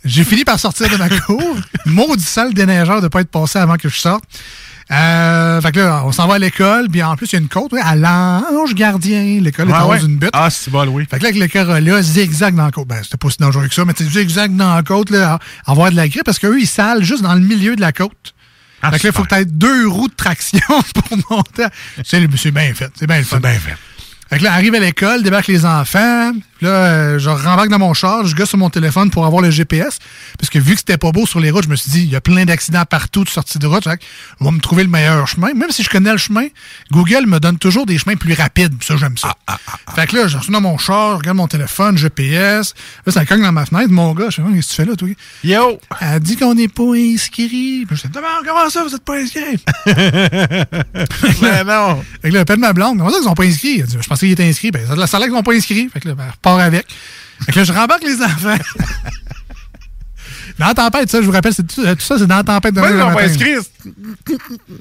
j'ai 0.05 0.23
fini 0.23 0.43
par 0.45 0.59
sortir 0.59 0.89
de 0.89 0.95
ma 0.95 1.09
cour. 1.21 1.55
Maudit 1.85 2.23
sale 2.23 2.53
déneigeur 2.53 3.01
de 3.01 3.07
pas 3.09 3.21
être 3.21 3.31
passé 3.31 3.59
avant 3.59 3.75
que 3.75 3.89
je 3.89 3.97
sorte. 3.97 4.23
Euh, 4.91 5.61
fait 5.61 5.71
que 5.71 5.79
là, 5.79 6.01
on 6.05 6.11
s'en 6.11 6.25
va 6.27 6.35
à 6.35 6.39
l'école, 6.39 6.87
puis 6.89 7.03
en 7.03 7.15
plus, 7.15 7.27
il 7.27 7.33
y 7.33 7.35
a 7.35 7.39
une 7.39 7.47
côte, 7.47 7.73
à 7.79 7.95
l'ange 7.95 8.73
gardien. 8.73 9.39
L'école 9.39 9.69
est 9.69 9.73
Ah 9.75 9.85
en 9.85 9.87
haut 9.87 9.91
ouais? 9.91 9.99
d'une 9.99 10.17
butte. 10.17 10.31
Ah, 10.33 10.49
c'est 10.49 10.71
bon, 10.71 10.87
oui. 10.87 11.05
Fait 11.09 11.17
que 11.19 11.23
là, 11.23 11.29
avec 11.29 11.39
le 11.41 11.47
Corolla, 11.47 12.01
zigzag 12.01 12.55
dans 12.55 12.65
la 12.65 12.71
côte. 12.71 12.87
Ben, 12.87 12.99
c'était 13.03 13.17
pas 13.17 13.29
si 13.29 13.37
dangereux 13.37 13.67
que 13.67 13.73
ça, 13.73 13.85
mais 13.85 13.93
zigzag 13.95 14.55
dans 14.55 14.73
la 14.75 14.81
côte, 14.81 15.11
là, 15.11 15.39
à 15.65 15.71
avoir 15.71 15.91
de 15.91 15.95
la 15.95 16.07
grippe, 16.07 16.23
parce 16.23 16.39
qu'eux, 16.39 16.59
ils 16.59 16.67
salent 16.67 17.03
juste 17.03 17.21
dans 17.21 17.35
le 17.35 17.41
milieu 17.41 17.75
de 17.75 17.81
la 17.81 17.91
côte. 17.91 18.33
Ah, 18.81 18.91
fait 18.91 18.99
que 18.99 19.07
là, 19.07 19.09
il 19.13 19.15
faut 19.15 19.23
que 19.23 19.29
super. 19.29 19.37
tu 19.37 19.43
aies 19.43 19.45
deux 19.45 19.87
roues 19.87 20.07
de 20.07 20.15
traction 20.15 20.59
pour 20.95 21.17
monter. 21.29 21.65
C'est 22.03 22.27
c'est 22.37 22.51
bien 22.51 22.73
fait. 22.73 22.91
C'est 22.97 23.07
bien 23.07 23.21
fun. 23.23 23.37
C'est 23.37 23.47
bien 23.47 23.59
fait. 23.59 23.77
Fait 24.29 24.37
que 24.39 24.43
là, 24.43 24.53
arrive 24.53 24.73
à 24.75 24.79
l'école, 24.79 25.21
débarque 25.21 25.47
les 25.47 25.65
enfants. 25.65 26.31
Puis 26.59 26.67
là, 26.67 26.71
euh, 26.73 27.19
je 27.19 27.29
rembarque 27.29 27.69
dans 27.69 27.79
mon 27.79 27.93
char, 27.93 28.25
je 28.25 28.35
gosse 28.35 28.49
sur 28.49 28.57
mon 28.57 28.69
téléphone 28.69 29.09
pour 29.11 29.25
avoir 29.25 29.41
le 29.41 29.49
GPS. 29.49 29.97
Parce 30.37 30.49
que 30.49 30.59
vu 30.59 30.73
que 30.73 30.79
c'était 30.79 30.97
pas 30.97 31.11
beau 31.13 31.25
sur 31.25 31.39
les 31.39 31.51
routes, 31.51 31.63
je 31.63 31.69
me 31.69 31.77
suis 31.77 31.89
dit, 31.89 32.01
il 32.01 32.09
y 32.09 32.17
a 32.17 32.21
plein 32.21 32.43
d'accidents 32.43 32.83
partout 32.83 33.23
de 33.23 33.29
sortie 33.29 33.59
de 33.59 33.65
route. 33.65 33.85
Fait 33.85 33.97
on 34.41 34.45
va 34.45 34.51
me 34.51 34.59
trouver 34.59 34.83
le 34.83 34.89
meilleur 34.89 35.25
chemin. 35.25 35.53
Même 35.53 35.71
si 35.71 35.83
je 35.83 35.89
connais 35.89 36.11
le 36.11 36.17
chemin, 36.17 36.47
Google 36.91 37.25
me 37.27 37.39
donne 37.39 37.57
toujours 37.57 37.85
des 37.85 37.97
chemins 37.97 38.17
plus 38.17 38.33
rapides. 38.33 38.73
Ça, 38.83 38.97
j'aime 38.97 39.17
ça. 39.17 39.35
fait 39.95 40.07
que 40.07 40.17
là, 40.17 40.27
je 40.27 40.35
retourne 40.37 40.53
dans 40.55 40.61
mon 40.61 40.77
char, 40.77 41.11
je 41.13 41.17
regarde 41.19 41.37
mon 41.37 41.47
téléphone, 41.47 41.97
GPS. 41.97 42.73
Là, 43.05 43.13
ça 43.13 43.25
cogne 43.25 43.41
dans 43.41 43.53
ma 43.53 43.65
fenêtre. 43.65 43.89
Mon 43.89 44.11
gars, 44.13 44.25
je 44.29 44.35
sais 44.35 44.41
pas, 44.41 44.49
qu'est-ce 44.53 44.67
que 44.67 44.71
tu 44.71 44.81
fais 44.81 44.85
là, 44.85 44.95
toi? 44.97 45.07
Yo! 45.45 45.79
Elle 46.01 46.19
dit 46.19 46.35
qu'on 46.35 46.55
n'est 46.55 46.67
pas 46.67 46.93
inscrit. 46.93 47.85
Puis 47.87 47.95
je 47.95 48.01
dis, 48.07 48.09
Comment- 48.13 48.27
comment 48.45 48.69
ça, 48.69 48.83
vous 48.83 48.93
êtes 48.93 49.05
pas 49.05 49.15
inscrit? 49.17 49.63
Mais 51.41 51.63
non! 51.65 52.03
Fait 52.21 52.29
que 52.29 52.33
là, 52.33 52.41
appelle 52.41 52.59
ma 52.59 52.73
blonde. 52.73 52.97
Comment 52.97 53.09
ça 53.09 53.15
qu'ils 53.17 53.23
sont 53.27 53.33
pas 53.33 53.45
inscrits? 53.45 53.79
Elle 53.79 53.85
dit, 53.85 53.97
je 54.01 54.07
pensais 54.09 54.25
qu'ils 54.25 54.33
étaient 54.33 54.47
inscrits. 54.49 54.71
Ben, 54.71 54.85
ça 54.85 54.93
a 54.93 54.95
l'air 55.19 55.27
qu'ils 55.27 55.37
sont 55.37 55.43
pas 55.43 55.53
inscrits. 55.53 55.89
Fait 55.93 55.99
que 56.01 56.09
là, 56.09 56.15
ben, 56.15 56.27
avec. 56.57 56.85
Fait 57.45 57.51
que 57.51 57.59
là, 57.59 57.63
je 57.65 57.73
rembarque 57.73 58.03
les 58.03 58.21
enfants. 58.23 58.57
Dans 60.57 60.67
la 60.67 60.73
tempête, 60.73 61.09
ça, 61.09 61.21
je 61.21 61.25
vous 61.25 61.31
rappelle, 61.31 61.53
c'est 61.53 61.65
tout, 61.65 61.79
euh, 61.81 61.95
tout 61.95 62.01
ça, 62.01 62.17
c'est 62.17 62.27
dans 62.27 62.35
la 62.35 62.43
tempête 62.43 62.73
de 62.73 62.81
ils 62.81 62.97
l'ont 62.97 63.13
pas 63.13 63.23
inscrit. 63.23 63.53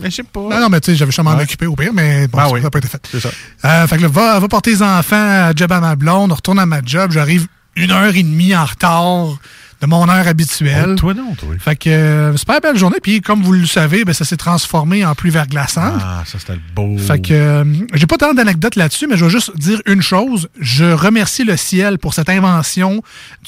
Mais 0.01 0.11
je 0.11 0.17
sais 0.17 0.23
pas. 0.25 0.41
Non, 0.41 0.61
non, 0.63 0.69
mais 0.69 0.81
tu 0.81 0.91
sais, 0.91 0.97
j'avais 0.97 1.13
sûrement 1.13 1.37
Ouais. 1.37 1.45
occupé 1.45 1.67
au 1.67 1.77
pire, 1.77 1.93
mais 1.95 2.27
bon, 2.27 2.39
Ah 2.41 2.47
ça 2.49 2.53
oui. 2.53 2.61
n'a 2.63 2.69
pas 2.71 2.79
été 2.81 2.89
fait. 2.89 3.01
C'est 3.13 3.21
ça. 3.21 3.29
Euh, 3.65 3.87
fait 3.87 3.97
que 3.99 4.03
là, 4.03 4.09
va, 4.09 4.41
va 4.41 4.49
porter 4.49 4.71
les 4.73 4.83
enfants 4.83 5.15
à 5.49 5.53
job 5.55 5.71
à 5.71 5.79
ma 5.79 5.95
blonde, 5.95 6.33
on 6.33 6.35
retourne 6.35 6.59
à 6.59 6.67
ma 6.67 6.81
job, 6.85 7.13
j'arrive 7.13 7.47
une 7.77 7.93
heure 7.93 8.13
et 8.13 8.23
demie 8.25 8.57
en 8.57 8.65
retard 8.65 9.39
de 9.81 9.87
mon 9.87 10.09
heure 10.09 10.27
habituelle. 10.27 10.91
Oh, 10.93 10.95
toi 10.97 11.15
non, 11.15 11.35
toi. 11.35 11.51
Fait 11.59 11.77
que 11.77 11.89
euh, 11.89 12.37
super 12.37 12.61
belle 12.61 12.77
journée. 12.77 12.99
Puis 13.03 13.21
comme 13.21 13.43
vous 13.43 13.53
le 13.53 13.67
savez, 13.67 14.05
ben, 14.05 14.13
ça 14.13 14.25
s'est 14.25 14.37
transformé 14.37 15.05
en 15.05 15.15
pluie 15.15 15.31
verglaçante. 15.31 16.01
Ah, 16.01 16.23
ça, 16.27 16.39
c'était 16.39 16.55
le 16.55 16.61
beau. 16.75 16.99
Fait 16.99 17.21
que 17.21 17.33
euh, 17.33 17.65
j'ai 17.95 18.07
pas 18.07 18.17
tant 18.17 18.35
d'anecdotes 18.35 18.77
là-dessus, 18.77 19.07
mais 19.07 19.17
je 19.17 19.25
vais 19.25 19.31
juste 19.31 19.57
dire 19.57 19.81
une 19.87 20.03
chose. 20.03 20.49
Je 20.61 20.85
remercie 20.85 21.45
le 21.45 21.57
ciel 21.57 21.99
pour 21.99 22.15
cette 22.15 22.29
invention 22.29 23.03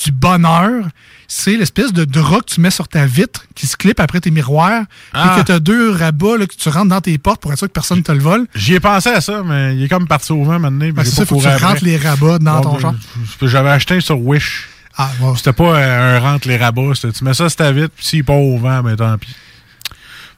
du 0.04 0.12
bonheur. 0.12 0.84
C'est 1.26 1.56
l'espèce 1.56 1.92
de 1.92 2.04
drap 2.04 2.40
que 2.40 2.54
tu 2.54 2.60
mets 2.60 2.70
sur 2.70 2.88
ta 2.88 3.06
vitre 3.06 3.46
qui 3.54 3.66
se 3.66 3.76
clip 3.76 4.00
après 4.00 4.20
tes 4.20 4.30
miroirs. 4.30 4.84
Ah. 5.12 5.34
Et 5.36 5.40
que 5.40 5.46
tu 5.46 5.52
as 5.52 5.60
deux 5.60 5.90
rabats 5.90 6.36
là, 6.36 6.46
que 6.46 6.54
tu 6.54 6.68
rentres 6.68 6.88
dans 6.88 7.00
tes 7.00 7.18
portes 7.18 7.40
pour 7.40 7.52
être 7.52 7.58
sûr 7.58 7.68
que 7.68 7.72
personne 7.72 7.98
ne 7.98 8.02
te 8.02 8.12
le 8.12 8.20
vole. 8.20 8.46
J'y 8.54 8.74
ai 8.74 8.80
pensé 8.80 9.10
à 9.10 9.20
ça, 9.20 9.42
mais 9.44 9.76
il 9.76 9.82
est 9.82 9.88
comme 9.88 10.06
parti 10.06 10.32
au 10.32 10.44
vent 10.44 10.58
maintenant. 10.58 10.88
Ben, 10.90 11.04
c'est 11.04 11.10
ça, 11.10 11.26
faut 11.26 11.38
que 11.38 11.42
tu 11.42 11.64
rentres 11.64 11.84
les 11.84 11.96
rabats 11.96 12.38
dans 12.38 12.60
ton 12.60 12.74
ben, 12.74 12.80
champ. 12.80 12.94
J'avais 13.42 13.70
acheté 13.70 13.96
un 13.96 14.00
sur 14.00 14.20
Wish. 14.20 14.69
Ah. 15.22 15.32
C'était 15.36 15.52
pas 15.52 15.78
euh, 15.78 16.16
un 16.16 16.20
rentre 16.20 16.48
les 16.48 16.56
rabats. 16.56 16.94
c'était 16.94 17.12
Tu 17.12 17.24
mets 17.24 17.34
ça 17.34 17.48
ta 17.50 17.72
vitre, 17.72 17.90
puis 17.96 18.04
s'il 18.06 18.24
part 18.24 18.36
au 18.38 18.58
vent, 18.58 18.82
ben 18.82 18.96
tant 18.96 19.16
pis. 19.18 19.34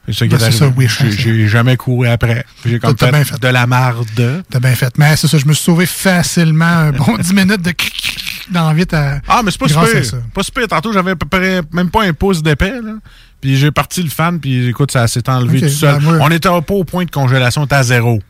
C'est 0.07 0.13
ça 0.13 0.25
Ben, 0.25 0.51
ça, 0.51 0.65
hein, 0.65 1.09
J'ai- 1.17 1.47
jamais 1.47 1.77
couru 1.77 2.07
après. 2.07 2.45
J'ai 2.65 2.77
comme 2.77 2.93
T'as 2.93 3.05
fait, 3.05 3.11
bien 3.13 3.23
fait. 3.23 3.39
de 3.41 3.47
la 3.47 3.65
marde. 3.67 4.05
T'as 4.49 4.59
bien 4.59 4.75
fait. 4.75 4.97
Mais 4.97 5.15
c'est 5.15 5.27
ça, 5.27 5.37
je 5.37 5.45
me 5.45 5.53
suis 5.53 5.63
sauvé 5.63 5.85
facilement 5.85 6.65
un 6.65 6.91
bon 6.91 7.17
10 7.17 7.33
minutes 7.33 7.61
de 7.61 7.73
dans 8.51 8.67
la 8.67 8.73
vitre 8.73 8.95
à. 8.95 9.19
Ah, 9.29 9.41
mais 9.43 9.51
c'est 9.51 9.59
pas 9.59 9.67
super. 9.69 10.21
Pas 10.33 10.43
super. 10.43 10.67
Tantôt, 10.67 10.91
j'avais 10.91 11.11
à 11.11 11.15
peu 11.15 11.25
près 11.25 11.61
même 11.71 11.89
pas 11.89 12.03
un 12.03 12.11
pouce 12.13 12.43
d'épais. 12.43 12.81
là. 12.81 12.95
Puis 13.39 13.55
j'ai 13.57 13.71
parti 13.71 14.03
le 14.03 14.09
fan, 14.09 14.39
puis 14.39 14.67
écoute, 14.69 14.91
ça 14.91 15.07
s'est 15.07 15.27
enlevé 15.29 15.61
tout 15.61 15.69
seul. 15.69 16.01
ben, 16.01 16.19
On 16.21 16.29
était 16.31 16.49
pas 16.49 16.61
au 16.73 16.83
point 16.83 17.05
de 17.05 17.11
congélation, 17.11 17.61
on 17.61 17.65
était 17.65 17.75
à 17.75 17.83
zéro. 17.83 18.21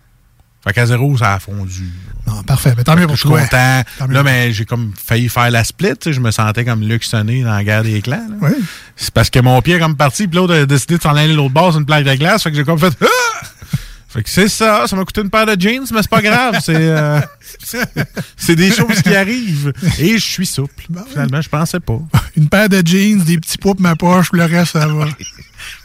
Fait 0.63 0.73
qu'à 0.73 0.85
zéro, 0.85 1.17
ça 1.17 1.33
a 1.33 1.39
fondu. 1.39 1.89
Non, 2.33 2.43
parfait. 2.43 2.73
Mais 2.77 2.83
tant 2.83 2.95
mieux 2.95 3.05
pour 3.05 3.15
Je 3.15 3.21
suis 3.21 3.29
toi. 3.29 3.41
content. 3.41 3.83
Là, 4.09 4.23
mais 4.23 4.51
j'ai 4.53 4.65
comme 4.65 4.91
failli 5.01 5.29
faire 5.29 5.51
la 5.51 5.63
split. 5.63 5.93
Je 6.05 6.19
me 6.19 6.31
sentais 6.31 6.65
comme 6.65 6.81
Luc 6.81 7.03
Sonné 7.03 7.43
dans 7.43 7.53
la 7.53 7.63
guerre 7.63 7.83
des 7.83 8.01
clans. 8.01 8.27
Oui. 8.41 8.49
C'est 8.95 9.13
parce 9.13 9.29
que 9.29 9.39
mon 9.39 9.61
pied 9.61 9.75
est 9.75 9.79
comme 9.79 9.95
parti, 9.95 10.27
puis 10.27 10.37
l'autre 10.37 10.55
a 10.55 10.65
décidé 10.65 10.97
de 10.97 11.01
s'en 11.01 11.15
aller 11.15 11.33
l'autre 11.33 11.53
bord 11.53 11.71
sur 11.71 11.79
une 11.79 11.85
plaque 11.85 12.05
de 12.05 12.15
glace. 12.15 12.43
Fait 12.43 12.49
que 12.51 12.55
j'ai 12.57 12.63
comme 12.63 12.79
fait. 12.79 12.93
Ah! 13.01 13.45
Fait 14.09 14.21
que 14.21 14.29
c'est 14.29 14.47
ça, 14.47 14.85
ça 14.85 14.95
m'a 14.95 15.05
coûté 15.05 15.21
une 15.21 15.31
paire 15.31 15.47
de 15.47 15.59
jeans, 15.59 15.85
mais 15.91 16.01
c'est 16.03 16.09
pas 16.09 16.21
grave. 16.21 16.59
C'est 16.63 16.75
euh, 16.77 17.19
c'est 18.37 18.55
des 18.55 18.71
choses 18.71 19.01
qui 19.01 19.15
arrivent. 19.15 19.73
Et 19.97 20.13
je 20.19 20.23
suis 20.23 20.45
souple. 20.45 20.85
Finalement, 21.09 21.41
je 21.41 21.49
pensais 21.49 21.79
pas. 21.79 21.97
Une 22.37 22.47
paire 22.47 22.69
de 22.69 22.81
jeans, 22.85 23.19
des 23.23 23.39
petits 23.39 23.57
pois 23.57 23.73
pour 23.73 23.81
ma 23.81 23.95
poche, 23.95 24.27
le 24.33 24.45
reste, 24.45 24.73
ça 24.73 24.85
va. 24.87 25.05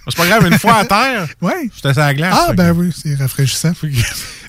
C'est 0.09 0.17
pas 0.17 0.27
grave, 0.27 0.47
une 0.47 0.59
fois 0.59 0.77
à 0.79 0.85
terre, 0.85 1.29
Ouais. 1.41 1.71
j'étais 1.75 1.93
sur 1.95 2.03
la 2.03 2.13
glace. 2.15 2.37
Ah, 2.49 2.53
ben 2.53 2.73
que- 2.75 2.79
oui, 2.79 2.93
c'est 2.95 3.15
rafraîchissant. 3.15 3.73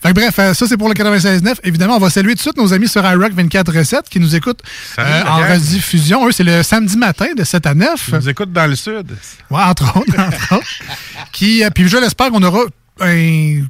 Fait 0.10 0.14
que 0.14 0.20
bref, 0.20 0.36
euh, 0.40 0.54
ça 0.54 0.68
c'est 0.68 0.78
pour 0.78 0.88
le 0.90 0.94
96.9. 0.96 1.56
Évidemment, 1.64 1.96
on 1.96 2.00
va 2.00 2.10
saluer 2.10 2.32
tout 2.32 2.38
de 2.38 2.42
suite 2.42 2.58
nos 2.58 2.74
amis 2.74 2.88
sur 2.88 3.04
iRock 3.04 3.34
24.7 3.34 4.04
qui 4.10 4.20
nous 4.20 4.36
écoutent 4.36 4.62
euh, 4.98 5.24
en 5.26 5.38
rediffusion. 5.38 6.28
Eux, 6.28 6.32
c'est 6.32 6.44
le 6.44 6.64
samedi 6.64 6.98
matin 6.98 7.28
de 7.36 7.44
7 7.44 7.66
à 7.68 7.74
9. 7.74 8.06
Ils 8.10 8.16
nous 8.16 8.30
écoutent 8.30 8.54
dans 8.54 8.68
le 8.68 8.76
sud. 8.76 9.16
Ouais, 9.50 9.62
entre 9.64 9.98
autres. 9.98 10.14
entre 10.20 10.54
autres. 10.56 10.66
Qui, 11.32 11.64
euh, 11.64 11.70
puis 11.70 11.88
je 11.88 11.98
l'espère 11.98 12.30
qu'on 12.32 12.44
aura 12.44 12.62
un- 13.02 13.62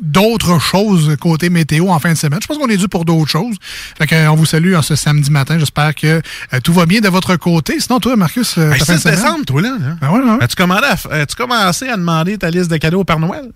d'autres 0.00 0.58
choses 0.60 1.16
côté 1.20 1.50
météo 1.50 1.88
en 1.90 1.98
fin 2.00 2.12
de 2.12 2.18
semaine. 2.18 2.40
Je 2.42 2.46
pense 2.48 2.58
qu'on 2.58 2.68
est 2.68 2.76
dû 2.76 2.88
pour 2.88 3.04
d'autres 3.04 3.30
choses. 3.30 3.56
Fait 3.96 4.06
que, 4.06 4.14
euh, 4.14 4.30
on 4.30 4.34
vous 4.34 4.46
salue 4.46 4.74
en 4.74 4.82
ce 4.82 4.96
samedi 4.96 5.30
matin. 5.30 5.58
J'espère 5.58 5.94
que 5.94 6.06
euh, 6.52 6.60
tout 6.62 6.72
va 6.72 6.84
bien 6.86 7.00
de 7.00 7.08
votre 7.08 7.36
côté. 7.36 7.78
Sinon, 7.78 8.00
toi, 8.00 8.16
Marcus, 8.16 8.56
euh, 8.58 8.70
ta 8.76 8.84
fin 8.84 8.94
de 8.94 8.98
6 8.98 9.02
semaine? 9.02 9.16
décembre, 9.16 9.44
toi, 9.44 9.62
là. 9.62 9.76
là. 9.80 9.96
Ah 10.00 10.12
ouais, 10.12 10.20
ouais. 10.20 10.38
As-tu 10.42 10.56
commandé 10.56 10.86
à 10.86 10.94
f- 10.94 11.10
as-tu 11.10 11.36
commencé 11.36 11.88
à 11.88 11.96
demander 11.96 12.36
ta 12.38 12.50
liste 12.50 12.70
de 12.70 12.76
cadeaux 12.76 13.00
au 13.00 13.04
Père 13.04 13.20
Noël? 13.20 13.50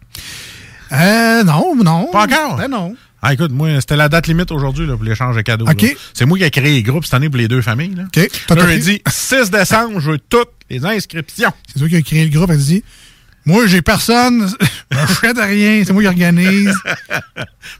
Euh, 0.92 1.44
non, 1.44 1.74
non. 1.76 2.08
Pas 2.10 2.24
encore? 2.24 2.56
Ben 2.56 2.68
non. 2.68 2.96
Ah, 3.20 3.34
écoute, 3.34 3.50
moi, 3.50 3.80
c'était 3.80 3.96
la 3.96 4.08
date 4.08 4.28
limite 4.28 4.52
aujourd'hui 4.52 4.86
là, 4.86 4.94
pour 4.94 5.04
l'échange 5.04 5.34
de 5.34 5.40
cadeaux. 5.42 5.66
OK. 5.66 5.82
là. 5.82 5.88
C'est 6.14 6.24
moi 6.24 6.38
qui 6.38 6.44
ai 6.44 6.50
créé 6.50 6.70
les 6.74 6.82
groupes 6.82 7.04
cette 7.04 7.14
année 7.14 7.28
pour 7.28 7.38
les 7.38 7.48
deux 7.48 7.62
familles. 7.62 7.94
Là, 7.96 8.04
OK. 8.04 8.28
T'as 8.46 8.54
Là, 8.54 8.68
j'ai 8.68 8.78
dit 8.78 9.02
6 9.08 9.50
décembre, 9.50 9.98
je 10.00 10.12
veux 10.12 10.18
toutes 10.18 10.50
les 10.70 10.84
inscriptions. 10.84 11.52
C'est 11.66 11.80
toi 11.80 11.88
qui 11.88 11.96
as 11.96 12.02
créé 12.02 12.24
le 12.24 12.30
groupe. 12.30 12.50
Elle 12.50 12.58
dit 12.58 12.84
Moi, 13.44 13.66
j'ai 13.66 13.82
personne. 13.82 14.48
je 14.92 14.96
fais 15.14 15.34
de 15.34 15.40
rien. 15.40 15.82
C'est 15.84 15.92
moi 15.92 16.02
qui 16.02 16.08
organise. 16.08 16.74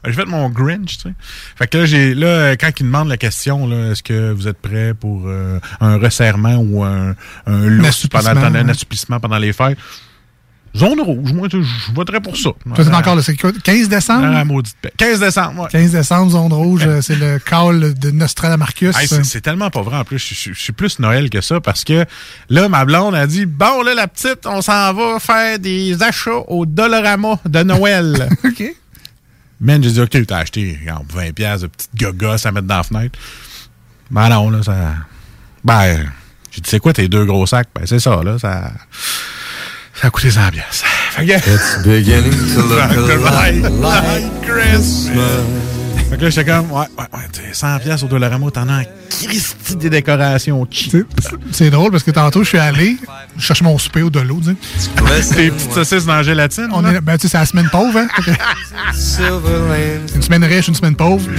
Ben, 0.03 0.11
j'ai 0.11 0.13
fait 0.13 0.25
mon 0.25 0.49
Grinch, 0.49 0.97
tu 0.97 1.09
sais. 1.09 1.15
Fait 1.57 1.67
que 1.67 1.79
là, 1.79 1.85
j'ai, 1.85 2.13
là, 2.13 2.55
quand 2.55 2.69
ils 2.79 2.83
demandent 2.83 3.09
la 3.09 3.17
question, 3.17 3.67
là, 3.67 3.91
est-ce 3.91 4.03
que 4.03 4.31
vous 4.31 4.47
êtes 4.47 4.59
prêt 4.59 4.93
pour 4.93 5.23
euh, 5.25 5.59
un 5.81 5.97
resserrement 5.97 6.55
ou 6.57 6.83
un, 6.83 7.15
un 7.47 7.65
lousse 7.65 8.05
pendant, 8.07 8.29
un 8.29 8.69
assouplissement 8.69 9.19
pendant 9.19 9.39
les 9.39 9.51
fêtes? 9.51 9.79
Zone 10.77 11.01
rouge, 11.01 11.33
moi, 11.33 11.47
je 11.51 11.57
voterais 11.93 12.19
pour 12.21 12.37
ça. 12.37 12.51
Toi, 12.63 12.83
c'est 12.85 12.93
encore 12.93 13.15
le 13.15 13.21
c'est 13.23 13.35
quoi, 13.35 13.51
15 13.63 13.89
décembre? 13.89 14.27
Ah, 14.31 14.45
maudite 14.45 14.75
paix. 14.79 14.91
15 14.97 15.19
décembre, 15.19 15.63
ouais. 15.63 15.67
15 15.71 15.91
décembre, 15.91 16.31
zone 16.31 16.53
rouge, 16.53 16.87
c'est 17.01 17.15
le 17.15 17.39
call 17.39 17.95
de 17.95 18.11
Nostradamarcus. 18.11 18.95
Hey, 18.95 19.07
c'est, 19.07 19.41
tellement 19.41 19.71
pas 19.71 19.81
vrai 19.81 19.97
en 19.97 20.03
plus. 20.03 20.19
Je, 20.19 20.35
je- 20.35 20.53
je 20.53 20.59
suis 20.61 20.71
plus 20.73 20.99
Noël 20.99 21.29
que 21.31 21.41
ça 21.41 21.59
parce 21.59 21.83
que 21.83 22.05
là, 22.49 22.69
ma 22.69 22.85
blonde 22.85 23.15
a 23.15 23.25
dit 23.25 23.45
Bon, 23.47 23.81
là, 23.81 23.95
la 23.95 24.07
petite, 24.07 24.45
on 24.45 24.61
s'en 24.61 24.93
va 24.93 25.19
faire 25.19 25.57
des 25.57 26.01
achats 26.03 26.43
au 26.47 26.65
Dollarama 26.67 27.39
de 27.45 27.63
Noël. 27.63 28.29
OK. 28.45 28.63
Man, 29.59 29.83
j'ai 29.83 29.91
dit 29.91 30.01
Ok, 30.01 30.25
t'as 30.27 30.37
acheté 30.37 30.77
regarde, 30.79 31.05
20$ 31.11 31.33
piastres 31.33 31.63
de 31.63 31.67
petites 31.67 31.95
gogosses 31.99 32.45
à 32.45 32.51
mettre 32.51 32.67
dans 32.67 32.77
la 32.77 32.83
fenêtre. 32.83 33.17
Ben 34.11 34.29
non, 34.29 34.49
là, 34.51 34.61
ça. 34.63 34.75
Ben, 35.63 36.05
j'ai 36.51 36.61
dit 36.61 36.69
C'est 36.69 36.79
quoi 36.79 36.93
tes 36.93 37.07
deux 37.07 37.25
gros 37.25 37.45
sacs? 37.47 37.69
Ben, 37.75 37.85
c'est 37.87 37.99
ça, 37.99 38.21
là, 38.23 38.37
ça. 38.37 38.71
Ça 39.99 40.07
a 40.07 40.09
coûté 40.11 40.29
100$. 40.29 40.51
piastres. 40.51 40.85
Fait 41.11 41.25
que. 41.25 41.31
It's 41.31 41.83
beginning 41.83 42.31
to 42.55 42.61
look 42.61 42.79
a 42.79 43.69
lot 43.69 43.81
like 43.81 44.41
Christmas. 44.41 45.43
Fait 46.09 46.17
que 46.17 46.23
là, 46.23 46.29
j'étais 46.29 46.45
comme, 46.49 46.71
ouais, 46.71 46.87
ouais, 46.97 47.05
ouais, 47.13 47.27
t'sais, 47.31 47.53
100 47.53 47.79
pièces 47.79 48.03
au 48.03 48.07
Dollarama, 48.07 48.49
t'en 48.49 48.67
as 48.69 48.73
un 48.73 48.83
Christy 49.09 49.75
des 49.75 49.89
décorations 49.89 50.65
cheap. 50.71 51.05
C'est 51.51 51.69
drôle 51.69 51.91
parce 51.91 52.03
que 52.03 52.11
tantôt, 52.11 52.43
je 52.43 52.49
suis 52.49 52.57
allé, 52.57 52.97
je 53.37 53.43
cherche 53.43 53.61
mon 53.61 53.77
souper 53.77 54.01
au 54.01 54.09
de 54.09 54.19
l'eau, 54.21 54.39
tu 54.43 54.55
sais. 54.79 55.35
Tes 55.35 55.51
petites 55.51 55.73
saucisses 55.73 56.05
dans 56.05 56.15
la 56.15 56.23
gélatine. 56.23 56.69
On 56.71 56.81
là. 56.81 56.93
est, 56.93 57.01
ben, 57.01 57.17
tu 57.17 57.23
sais, 57.23 57.33
c'est 57.33 57.37
la 57.37 57.45
semaine 57.45 57.69
pauvre, 57.69 57.99
hein. 57.99 58.07
Une 60.15 60.21
semaine 60.21 60.43
riche, 60.45 60.69
une 60.69 60.75
semaine 60.75 60.95
pauvre. 60.95 61.29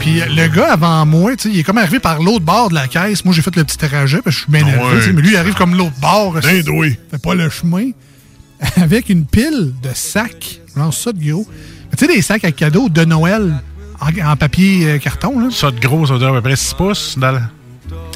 Puis 0.00 0.20
euh, 0.20 0.26
le 0.28 0.48
gars 0.48 0.72
avant 0.72 1.04
moi, 1.06 1.36
tu 1.36 1.48
sais, 1.48 1.54
il 1.54 1.60
est 1.60 1.62
comme 1.62 1.78
arrivé 1.78 1.98
par 1.98 2.22
l'autre 2.22 2.44
bord 2.44 2.68
de 2.70 2.74
la 2.74 2.88
caisse. 2.88 3.24
Moi, 3.24 3.34
j'ai 3.34 3.42
fait 3.42 3.54
le 3.56 3.64
petit 3.64 3.76
trajet 3.76 4.20
parce 4.22 4.24
que 4.24 4.30
je 4.30 4.38
suis 4.44 4.50
bien 4.52 4.64
Ouais. 4.64 5.00
sais, 5.02 5.12
mais 5.12 5.22
lui, 5.22 5.30
il 5.32 5.36
arrive 5.36 5.54
comme 5.54 5.74
l'autre 5.76 5.98
bord. 6.00 6.38
Dindouille. 6.40 6.96
Fait 7.10 7.20
pas 7.22 7.34
le 7.34 7.48
chemin. 7.50 7.90
Avec 8.80 9.08
une 9.10 9.24
pile 9.26 9.72
de 9.82 9.90
sacs. 9.94 10.60
Genre 10.76 10.92
ça 10.92 11.12
de 11.12 11.18
gros. 11.30 11.46
Tu 11.96 12.06
sais, 12.06 12.12
des 12.12 12.22
sacs 12.22 12.44
à 12.44 12.52
cadeaux 12.52 12.88
de 12.88 13.04
Noël 13.04 13.54
en, 14.00 14.30
en 14.30 14.36
papier 14.36 14.86
euh, 14.88 14.98
carton, 14.98 15.38
là. 15.38 15.48
Ça 15.50 15.70
de 15.70 15.78
gros, 15.80 16.06
ça 16.06 16.14
veut 16.14 16.18
dire 16.18 16.28
à 16.28 16.32
peu 16.32 16.42
près 16.42 16.56
6 16.56 16.74
pouces. 16.74 17.18
Dans 17.18 17.32
la... 17.32 17.42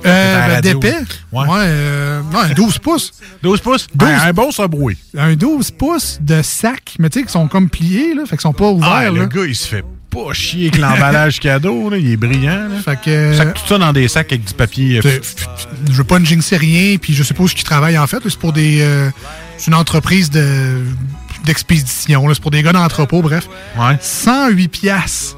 Euh, 0.06 0.47
ben, 0.49 0.61
d'épais. 0.61 0.97
Ouais. 1.32 1.47
euh, 1.50 2.20
non, 2.32 2.38
un 2.40 2.50
12 2.50 2.78
pouces. 2.78 3.12
12 3.42 3.61
pouces? 3.61 3.87
12. 3.94 4.08
Ben, 4.08 4.18
un 4.20 4.32
bon 4.32 4.50
sabroué. 4.50 4.97
Un 5.16 5.35
12 5.35 5.70
pouces 5.73 6.18
de 6.20 6.40
sacs, 6.42 6.94
mais 6.99 7.11
tu 7.11 7.20
sais, 7.20 7.26
qui 7.26 7.32
sont 7.32 7.49
comme 7.49 7.68
pliés, 7.68 8.14
là. 8.14 8.23
Fait 8.25 8.30
qu'ils 8.37 8.40
sont 8.40 8.52
pas 8.52 8.68
ouverts, 8.70 8.88
Ah, 8.90 9.04
là. 9.04 9.11
le 9.11 9.26
gars, 9.26 9.44
il 9.47 9.54
se 9.54 9.66
fait 9.68 9.85
pas 10.11 10.33
chier 10.33 10.69
avec 10.69 10.79
l'emballage 10.81 11.41
cadeau, 11.41 11.91
là. 11.91 11.97
Il 11.99 12.11
est 12.12 12.17
brillant, 12.17 12.69
là. 12.69 12.81
Fait 12.85 12.99
que. 13.00 13.35
Sac 13.37 13.55
tout 13.55 13.67
ça 13.67 13.79
dans 13.79 13.93
des 13.93 14.09
sacs 14.09 14.33
avec 14.33 14.45
du 14.45 14.55
papier. 14.55 15.00
euh, 15.05 15.21
je 15.91 15.93
veux 15.93 16.05
pas 16.05 16.23
jinxer 16.23 16.57
rien, 16.57 16.97
puis 16.99 17.15
je 17.15 17.23
suppose 17.23 17.55
qu'ils 17.55 17.65
travaillent 17.65 17.99
en 17.99 18.07
fait. 18.07 18.19
C'est 18.25 18.38
pour 18.38 18.53
des. 18.53 18.79
euh, 18.81 19.11
c'est 19.57 19.69
une 19.71 19.75
entreprise 19.77 20.31
de 20.31 20.83
d'expédition. 21.45 22.33
C'est 22.35 22.43
pour 22.43 22.50
des 22.50 22.62
gars 22.62 22.73
d'entrepôt, 22.73 23.23
bref. 23.23 23.49
Ouais. 23.79 23.97
108 24.00 24.69
piastres. 24.69 25.37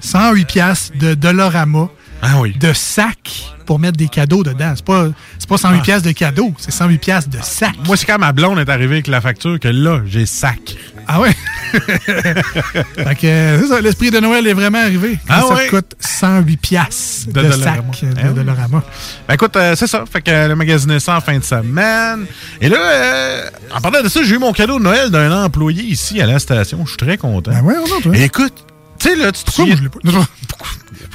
108 0.00 0.44
piastres 0.46 0.92
de 0.98 1.14
Dollarama 1.14 1.88
Ah 2.22 2.40
oui. 2.40 2.54
de 2.58 2.72
sacs 2.72 3.54
pour 3.66 3.78
mettre 3.78 3.96
des 3.96 4.08
cadeaux 4.08 4.42
dedans. 4.42 4.72
C'est 4.74 4.84
pas, 4.84 5.06
c'est 5.38 5.48
pas 5.48 5.58
108 5.58 5.78
Ah. 5.80 5.84
piastres 5.84 6.08
de 6.08 6.12
cadeaux, 6.12 6.52
c'est 6.58 6.70
108 6.72 6.98
piastres 6.98 7.30
de 7.30 7.38
sacs. 7.42 7.74
Moi, 7.86 7.96
c'est 7.96 8.06
quand 8.06 8.18
ma 8.18 8.32
blonde 8.32 8.58
est 8.58 8.68
arrivée 8.68 8.96
avec 8.96 9.06
la 9.06 9.20
facture 9.20 9.60
que 9.60 9.68
là, 9.68 10.00
j'ai 10.06 10.26
sac. 10.26 10.76
Ah 11.06 11.20
ouais? 11.20 11.34
fait 11.72 13.14
que, 13.14 13.26
euh, 13.26 13.60
c'est 13.60 13.66
ça, 13.68 13.80
l'esprit 13.80 14.10
de 14.10 14.20
Noël 14.20 14.46
est 14.46 14.52
vraiment 14.52 14.78
arrivé. 14.78 15.18
Ah 15.28 15.42
ça 15.46 15.54
ouais? 15.54 15.68
coûte 15.68 15.92
108 16.00 16.56
piastres 16.58 17.26
de, 17.28 17.32
De 17.42 17.48
Dollarama. 17.48 17.92
sacs 17.92 18.14
de 18.14 18.28
oui. 18.28 18.34
Dollarama. 18.34 18.82
Ben 19.26 19.34
écoute, 19.34 19.56
euh, 19.56 19.74
c'est 19.76 19.86
ça. 19.86 20.04
Fait 20.10 20.20
que 20.20 20.30
euh, 20.30 20.48
le 20.48 20.56
magasiné 20.56 21.00
ça 21.00 21.16
en 21.16 21.20
fin 21.20 21.38
de 21.38 21.44
semaine. 21.44 22.26
Et 22.60 22.68
là, 22.68 22.76
euh, 22.78 23.50
en 23.74 23.80
parlant 23.80 24.02
de 24.02 24.08
ça, 24.08 24.22
j'ai 24.22 24.34
eu 24.34 24.38
mon 24.38 24.52
cadeau 24.52 24.78
de 24.78 24.84
Noël 24.84 25.10
d'un 25.10 25.44
employé 25.44 25.82
ici 25.82 26.20
à 26.20 26.26
la 26.26 26.38
station. 26.38 26.80
Je 26.84 26.88
suis 26.90 26.98
très 26.98 27.16
content. 27.16 27.52
Ben 27.52 27.62
ouais, 27.62 27.74
non, 27.74 28.00
toi. 28.02 28.16
Et 28.16 28.24
écoute, 28.24 28.52
tu 28.98 29.08
sais, 29.08 29.16
là, 29.16 29.30
tu 29.32 29.44
te 29.44 29.46
Pourquoi 29.46 29.66
moi 29.66 29.76
je 29.76 29.82
l'ai 29.82 29.88
pas? 29.88 29.98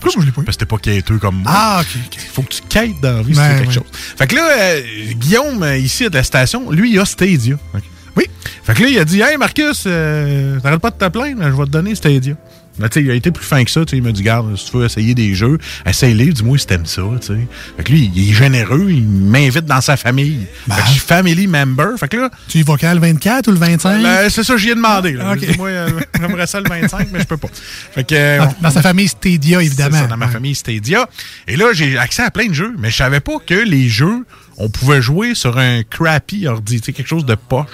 Pourquoi, 0.04 0.18
moi 0.18 0.22
je 0.24 0.26
l'ai 0.26 0.32
pas? 0.34 0.42
Parce 0.44 0.58
que 0.58 0.66
t'es 0.66 0.70
pas 0.70 0.78
quêteux 0.78 1.18
comme 1.18 1.38
moi. 1.38 1.52
Ah, 1.54 1.82
ok, 1.82 1.88
ok. 2.06 2.16
Il 2.16 2.30
faut 2.30 2.42
que 2.42 2.54
tu 2.54 2.62
quêtes 2.68 3.00
dans 3.02 3.16
la 3.18 3.22
vie 3.24 3.34
si 3.34 3.40
Ben, 3.40 3.48
tu 3.48 3.54
veux 3.54 3.62
quelque 3.62 3.74
chose. 3.74 4.16
Fait 4.18 4.28
que 4.28 4.36
là, 4.36 4.50
euh, 4.52 4.82
Guillaume, 5.14 5.64
euh, 5.64 5.78
ici 5.78 6.06
à 6.06 6.10
la 6.10 6.24
station, 6.24 6.70
lui, 6.72 6.92
il 6.92 7.00
a 7.00 7.06
Stadia. 7.06 7.56
Oui. 8.18 8.26
Fait 8.64 8.74
que 8.74 8.84
là, 8.84 8.90
il 8.90 9.00
a 9.00 9.06
dit 9.06 9.22
Hey 9.22 9.38
Marcus, 9.38 9.84
euh, 9.88 10.60
t'arrêtes 10.60 10.82
pas 10.82 10.92
de 10.92 10.98
te 10.98 11.08
plaindre, 11.08 11.42
je 11.44 11.50
vais 11.56 11.66
te 11.66 11.70
donner 11.70 11.96
Stadia. 11.96 12.36
Mais 12.80 12.90
tu 12.90 13.00
sais, 13.00 13.06
il 13.06 13.12
a 13.12 13.14
été 13.14 13.30
plus 13.32 13.46
fin 13.46 13.64
que 13.64 13.70
ça. 13.70 13.82
Il 13.94 14.02
m'a 14.02 14.12
dit, 14.12 14.24
garde, 14.24 14.56
si 14.58 14.72
tu 14.72 14.78
veux 14.78 14.86
essayer 14.86 15.14
des 15.14 15.36
jeux, 15.36 15.60
essaye-les, 15.86 16.34
dis-moi 16.34 16.58
si 16.58 16.66
t'aimes 16.66 16.86
ça. 16.86 17.04
Fait 17.78 17.84
que 17.84 17.92
lui, 17.92 18.12
il 18.16 18.30
est 18.30 18.34
généreux, 18.34 18.88
il 18.90 19.04
m'invite 19.08 19.66
dans 19.66 19.82
sa 19.82 19.96
famille. 19.98 20.40
Fait 20.70 20.82
que 20.82 20.88
je 20.88 20.92
suis 20.94 21.00
family 21.00 21.46
member. 21.48 21.90
Fait 22.00 22.08
que 22.08 22.18
là, 22.18 22.30
Tu 22.48 22.58
y 22.60 22.64
vas 22.64 22.76
quand, 22.80 22.94
le 22.94 23.00
24 23.00 23.48
ou 23.48 23.52
le 23.52 23.58
25? 23.58 24.02
là, 24.02 24.30
c'est 24.30 24.44
ça, 24.44 24.58
j'y 24.58 24.70
ai 24.72 24.76
demandé. 24.76 25.14
là. 25.14 25.36
Moi, 25.58 25.70
euh, 25.70 25.90
j'aimerais 26.20 26.48
ça 26.48 26.60
le 26.62 26.68
25, 26.70 27.10
mais 27.14 27.20
je 27.20 27.26
peux 27.26 27.38
pas. 27.38 27.50
Fait 27.94 28.04
que, 28.04 28.16
euh, 28.16 28.38
Dans, 28.40 28.56
dans 28.62 28.72
sa 28.72 28.82
famille 28.82 29.08
Stadia, 29.08 29.62
évidemment. 29.62 30.00
ça, 30.00 30.08
dans 30.08 30.18
ma 30.18 30.26
Ouais. 30.26 30.32
famille 30.32 30.56
Stadia. 30.56 31.08
Et 31.48 31.56
là, 31.58 31.66
j'ai 31.74 31.98
accès 31.98 32.24
à 32.24 32.32
plein 32.32 32.48
de 32.48 32.54
jeux, 32.54 32.74
mais 32.80 32.90
je 32.90 32.96
savais 32.96 33.20
pas 33.20 33.34
que 33.46 33.54
les 33.54 33.88
jeux, 33.90 34.26
on 34.58 34.70
pouvait 34.70 35.02
jouer 35.02 35.36
sur 35.36 35.58
un 35.58 35.84
crappy 35.84 36.48
ordi, 36.48 36.80
tu 36.80 36.86
sais, 36.86 36.94
quelque 36.94 37.08
chose 37.08 37.26
de 37.26 37.36
poche. 37.36 37.68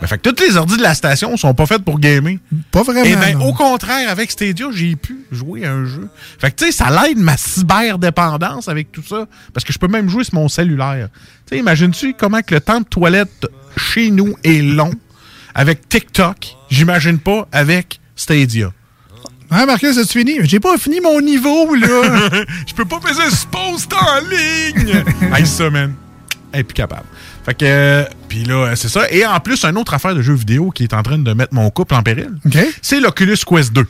Mais 0.00 0.08
fait 0.08 0.18
que 0.18 0.22
toutes 0.28 0.40
les 0.40 0.56
ordis 0.56 0.76
de 0.76 0.82
la 0.82 0.94
station 0.94 1.36
sont 1.36 1.54
pas 1.54 1.66
faites 1.66 1.82
pour 1.82 1.98
gamer. 1.98 2.38
Pas 2.70 2.82
vraiment. 2.82 3.04
Et 3.04 3.16
ben, 3.16 3.38
non. 3.38 3.46
au 3.46 3.52
contraire, 3.52 4.10
avec 4.10 4.30
Stadia, 4.30 4.66
j'ai 4.72 4.96
pu 4.96 5.18
jouer 5.32 5.64
à 5.64 5.72
un 5.72 5.86
jeu. 5.86 6.08
Fait 6.38 6.50
que, 6.50 6.56
tu 6.56 6.66
sais, 6.66 6.72
ça 6.72 6.90
l'aide 6.90 7.18
ma 7.18 7.36
cyberdépendance 7.36 8.68
avec 8.68 8.92
tout 8.92 9.02
ça. 9.02 9.26
Parce 9.54 9.64
que 9.64 9.72
je 9.72 9.78
peux 9.78 9.88
même 9.88 10.08
jouer 10.08 10.24
sur 10.24 10.34
mon 10.34 10.48
cellulaire. 10.48 11.08
Tu 11.46 11.54
sais, 11.54 11.58
imagines-tu 11.58 12.14
comment 12.14 12.42
que 12.42 12.54
le 12.54 12.60
temps 12.60 12.80
de 12.80 12.86
toilette 12.86 13.46
chez 13.76 14.10
nous 14.10 14.34
est 14.44 14.62
long 14.62 14.92
avec 15.54 15.88
TikTok? 15.88 16.56
J'imagine 16.70 17.18
pas 17.18 17.48
avec 17.52 18.00
Stadia. 18.14 18.72
Hein, 19.50 19.66
Marcus, 19.66 19.96
as-tu 19.96 20.18
fini? 20.18 20.38
J'ai 20.42 20.58
pas 20.58 20.76
fini 20.76 21.00
mon 21.00 21.20
niveau, 21.20 21.74
là. 21.76 22.28
Je 22.66 22.74
peux 22.74 22.84
pas 22.84 22.98
peser 22.98 23.30
ce 23.30 23.46
post 23.46 23.92
en 23.92 24.20
ligne! 24.28 25.04
hey, 25.34 25.46
ça, 25.46 25.70
man. 25.70 25.94
Elle 26.56 26.60
est 26.60 26.64
plus 26.64 26.74
capable. 26.74 27.04
Fait 27.44 27.52
que, 27.54 27.64
euh, 27.66 28.04
puis 28.28 28.44
là, 28.44 28.74
c'est 28.76 28.88
ça. 28.88 29.10
Et 29.10 29.26
en 29.26 29.38
plus, 29.40 29.62
une 29.64 29.76
autre 29.76 29.92
affaire 29.92 30.14
de 30.14 30.22
jeu 30.22 30.32
vidéo 30.34 30.70
qui 30.70 30.84
est 30.84 30.94
en 30.94 31.02
train 31.02 31.18
de 31.18 31.32
mettre 31.34 31.52
mon 31.54 31.68
couple 31.70 31.94
en 31.94 32.02
péril, 32.02 32.30
c'est 32.80 32.98
l'Oculus 32.98 33.36
Quest 33.46 33.72
2. 33.74 33.86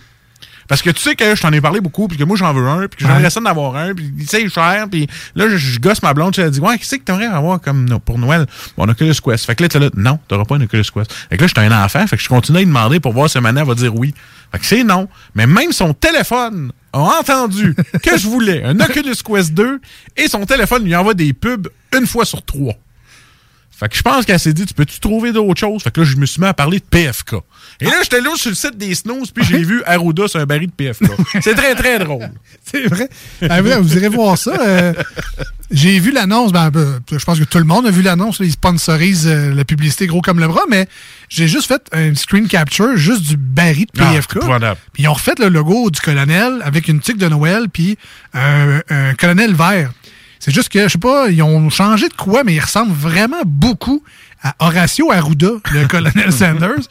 Parce 0.69 0.83
que 0.83 0.91
tu 0.91 1.01
sais 1.01 1.15
que 1.15 1.37
je 1.37 1.41
t'en 1.41 1.53
ai 1.53 1.61
parlé 1.61 1.81
beaucoup, 1.81 2.09
puis 2.09 2.19
que 2.19 2.25
moi 2.25 2.37
j'en 2.37 2.53
veux 2.53 2.67
un, 2.67 2.89
puis 2.89 2.99
que 2.99 3.05
j'aimerais 3.15 3.31
ça 3.31 3.39
d'en 3.39 3.47
avoir 3.51 3.77
un, 3.77 3.95
puis 3.95 4.13
tu 4.19 4.27
sais, 4.27 4.49
cher, 4.49 4.87
puis 4.91 5.07
là 5.37 5.49
je, 5.49 5.57
je 5.57 5.79
gosse 5.79 6.03
ma 6.03 6.13
blonde, 6.13 6.37
lui 6.37 6.43
ai 6.43 6.51
dit 6.51 6.59
ouais, 6.59 6.77
qu'est-ce 6.77 6.97
que 6.97 7.03
t'aimerais 7.03 7.27
avoir 7.27 7.61
comme 7.61 7.89
no- 7.89 8.01
pour 8.01 8.19
Noël? 8.19 8.47
Mon 8.77 8.89
Oculus 8.89 9.15
Quest. 9.25 9.47
Fait 9.47 9.55
que 9.55 9.63
là 9.63 9.69
t'es 9.69 9.79
là, 9.79 9.91
non, 9.95 10.19
t'auras 10.27 10.45
pas 10.45 10.57
un 10.57 10.63
Oculus 10.63 10.83
Quest. 10.93 11.13
Fait 11.31 11.37
que 11.37 11.43
là 11.43 11.47
j'étais 11.47 11.61
un 11.61 11.85
enfant, 11.85 12.05
fait 12.09 12.17
que 12.17 12.23
je 12.25 12.29
continue 12.29 12.59
à 12.59 12.61
lui 12.63 12.67
demander 12.67 12.99
pour 12.99 13.13
voir 13.13 13.31
si 13.31 13.39
Manet 13.39 13.63
va 13.63 13.77
dire 13.77 13.95
oui. 13.95 14.13
Fait 14.53 14.59
que 14.59 14.67
c'est 14.67 14.85
non, 14.85 15.09
mais 15.35 15.47
même 15.47 15.73
son 15.73 15.95
téléphone 15.95 16.73
a 16.93 17.01
entendu 17.21 17.75
que 18.03 18.17
je 18.17 18.27
voulais 18.27 18.63
un 18.65 18.79
Oculus 18.81 19.17
Quest 19.25 19.53
2 19.55 19.81
et 20.17 20.29
son 20.29 20.45
téléphone 20.47 20.85
lui 20.85 20.95
envoie 20.95 21.15
des 21.15 21.33
pubs 21.33 21.69
une 21.97 22.07
fois 22.07 22.25
sur 22.25 22.45
trois. 22.45 22.75
Fait 23.79 23.91
que 23.91 23.97
je 23.97 24.01
pense 24.01 24.25
qu'elle 24.25 24.41
s'est 24.41 24.55
dit, 24.55 24.65
tu 24.65 24.73
peux-tu 24.73 25.01
trouver 25.01 25.33
d'autres 25.33 25.61
choses? 25.61 25.83
Fait 25.83 25.91
que 25.91 26.01
là, 26.01 26.07
je 26.07 26.17
me 26.17 26.25
suis 26.25 26.41
mis 26.41 26.47
à 26.47 26.55
parler 26.55 26.79
de 26.79 26.85
PFK. 26.85 27.35
Et 27.81 27.85
là, 27.85 27.97
j'étais 28.03 28.23
là 28.23 28.31
sur 28.35 28.49
le 28.49 28.57
site 28.57 28.79
des 28.79 28.95
snooze, 28.95 29.31
puis 29.33 29.45
j'ai 29.45 29.63
vu 29.63 29.83
Arruda 29.85 30.29
sur 30.29 30.41
un 30.41 30.47
baril 30.47 30.69
de 30.69 30.73
PFK. 30.73 31.05
C'est 31.43 31.55
très, 31.55 31.75
très 31.75 31.99
drôle. 31.99 32.31
C'est 32.65 32.87
vrai. 32.87 33.11
Ah, 33.51 33.61
vous 33.61 33.97
irez 33.99 34.09
voir 34.09 34.39
ça. 34.39 34.59
Euh, 34.59 34.95
J'ai 35.71 35.99
vu 35.99 36.11
l'annonce. 36.11 36.53
Ben, 36.53 36.71
ben, 36.71 37.01
je 37.11 37.23
pense 37.25 37.39
que 37.39 37.45
tout 37.45 37.59
le 37.59 37.65
monde 37.65 37.87
a 37.87 37.91
vu 37.91 38.01
l'annonce. 38.01 38.39
Ils 38.41 38.53
sponsorisent 38.53 39.27
euh, 39.27 39.53
la 39.53 39.65
publicité 39.65 40.07
gros 40.07 40.23
comme 40.23 40.39
le 40.39 40.49
bras, 40.49 40.63
mais 40.71 40.89
j'ai 41.29 41.49
juste 41.49 41.67
fait 41.67 41.83
un 41.93 42.15
screen 42.15 42.47
capture 42.49 42.97
juste 42.97 43.23
du 43.23 43.37
baril 43.37 43.87
de 43.95 44.01
Ah, 44.03 44.13
PFK. 44.13 44.37
épouvantable. 44.37 44.81
puis 44.93 45.03
ils 45.05 45.09
ont 45.09 45.13
refait 45.15 45.35
le 45.39 45.49
logo 45.49 45.91
du 45.91 46.01
colonel 46.01 46.61
avec 46.65 46.89
une 46.89 47.01
tique 47.01 47.19
de 47.19 47.29
Noël 47.29 47.67
puis 47.73 47.97
un, 48.35 48.81
un 48.91 49.15
colonel 49.15 49.55
vert. 49.55 49.91
C'est 50.39 50.53
juste 50.55 50.69
que, 50.69 50.85
je 50.85 50.89
sais 50.93 50.99
pas, 50.99 51.29
ils 51.31 51.43
ont 51.43 51.71
changé 51.71 52.09
de 52.09 52.15
quoi, 52.15 52.45
mais 52.45 52.55
ils 52.55 52.61
ressemblent 52.61 52.93
vraiment 52.93 53.43
beaucoup 53.45 54.03
à 54.43 54.55
Horacio 54.61 55.11
Arruda, 55.11 55.51
le 55.73 55.87
colonel 55.89 56.33
Sanders. 56.33 56.83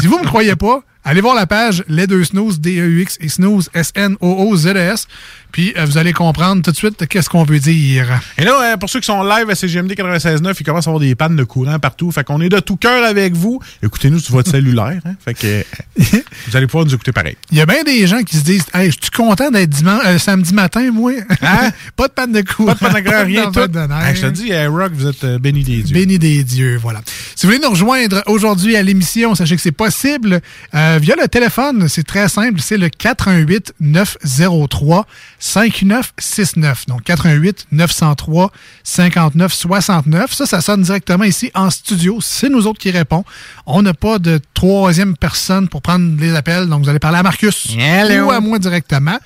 Si 0.00 0.06
vous 0.06 0.18
me 0.18 0.24
croyez 0.24 0.56
pas, 0.56 0.80
allez 1.04 1.20
voir 1.20 1.34
la 1.34 1.46
page 1.46 1.84
Les 1.88 2.06
deux 2.06 2.24
snooze, 2.24 2.60
D-E-U-X 2.60 3.18
et 3.20 3.28
snooze, 3.28 3.70
S-N-O-O-Z-E-S. 3.74 5.06
Puis 5.52 5.72
euh, 5.76 5.84
vous 5.84 5.98
allez 5.98 6.12
comprendre 6.12 6.62
tout 6.62 6.72
de 6.72 6.76
suite 6.76 7.06
qu'est-ce 7.06 7.28
qu'on 7.30 7.44
veut 7.44 7.60
dire. 7.60 8.20
Et 8.38 8.44
là, 8.44 8.72
euh, 8.72 8.76
pour 8.76 8.90
ceux 8.90 8.98
qui 8.98 9.06
sont 9.06 9.22
live 9.22 9.48
à 9.48 9.54
CGMD 9.54 9.92
96.9, 9.92 10.56
il 10.58 10.64
commence 10.66 10.86
à 10.88 10.90
avoir 10.90 11.00
des 11.00 11.14
pannes 11.14 11.36
de 11.36 11.44
courant 11.44 11.78
partout. 11.78 12.10
Fait 12.10 12.24
qu'on 12.24 12.40
est 12.40 12.48
de 12.48 12.58
tout 12.58 12.76
cœur 12.76 13.04
avec 13.04 13.34
vous. 13.34 13.60
Écoutez-nous 13.82 14.18
sur 14.18 14.34
votre 14.34 14.50
cellulaire. 14.50 15.00
hein. 15.04 15.14
Fait 15.24 15.34
que 15.34 15.46
euh, 15.46 15.62
vous 16.48 16.56
allez 16.56 16.66
pouvoir 16.66 16.86
nous 16.86 16.94
écouter 16.94 17.12
pareil. 17.12 17.36
Il 17.52 17.58
y 17.58 17.60
a 17.60 17.66
bien 17.66 17.84
des 17.84 18.04
gens 18.08 18.22
qui 18.24 18.36
se 18.36 18.42
disent 18.42 18.66
Hey, 18.74 18.90
je 18.90 18.96
suis 19.00 19.10
content 19.12 19.50
d'être 19.52 19.70
dimanche, 19.70 20.02
euh, 20.06 20.18
samedi 20.18 20.52
matin, 20.54 20.90
moi? 20.90 21.12
pas 21.96 22.08
de 22.08 22.12
panne 22.12 22.32
de 22.32 22.40
courant. 22.42 22.74
Pas 22.74 22.88
de 22.88 22.92
panne 22.94 23.04
de 23.04 23.08
courant, 23.08 23.24
rien. 23.24 23.44
tout. 23.52 23.68
de 23.68 23.78
neige. 23.78 24.08
Hey, 24.08 24.16
je 24.16 24.20
te 24.22 24.32
dis, 24.32 24.66
Rock, 24.66 24.92
vous 24.94 25.06
êtes 25.06 25.24
bénis 25.40 25.62
des 25.62 25.82
dieux. 25.82 25.94
Béni 25.94 26.18
des 26.18 26.42
dieux, 26.42 26.78
voilà. 26.82 27.00
Si 27.36 27.46
vous 27.46 27.52
voulez 27.52 27.62
nous 27.64 27.70
rejoindre 27.70 28.22
aujourd'hui 28.26 28.74
à 28.74 28.82
l'émission, 28.82 29.36
sachez 29.36 29.54
que 29.54 29.62
c'est 29.62 29.70
possible 29.72 30.40
euh, 30.74 30.93
via 30.98 31.16
le 31.16 31.28
téléphone. 31.28 31.88
C'est 31.88 32.02
très 32.02 32.28
simple. 32.28 32.60
C'est 32.60 32.76
le 32.76 32.88
418 32.88 33.74
903 33.80 35.06
5969. 35.38 36.86
Donc 36.86 37.02
418 37.04 37.66
903 37.72 38.52
59 38.82 39.52
69. 39.52 40.32
Ça, 40.32 40.46
ça 40.46 40.60
sonne 40.60 40.82
directement 40.82 41.24
ici 41.24 41.50
en 41.54 41.70
studio. 41.70 42.18
C'est 42.20 42.48
nous 42.48 42.66
autres 42.66 42.78
qui 42.78 42.90
répond. 42.90 43.24
On 43.66 43.82
n'a 43.82 43.94
pas 43.94 44.18
de 44.18 44.40
troisième 44.54 45.16
personne 45.16 45.68
pour 45.68 45.82
prendre 45.82 46.20
les 46.20 46.34
appels. 46.34 46.68
Donc 46.68 46.84
vous 46.84 46.88
allez 46.88 46.98
parler 46.98 47.18
à 47.18 47.22
Marcus 47.22 47.66
Hello. 47.78 48.26
ou 48.26 48.30
à 48.30 48.40
moi 48.40 48.58
directement. 48.58 49.18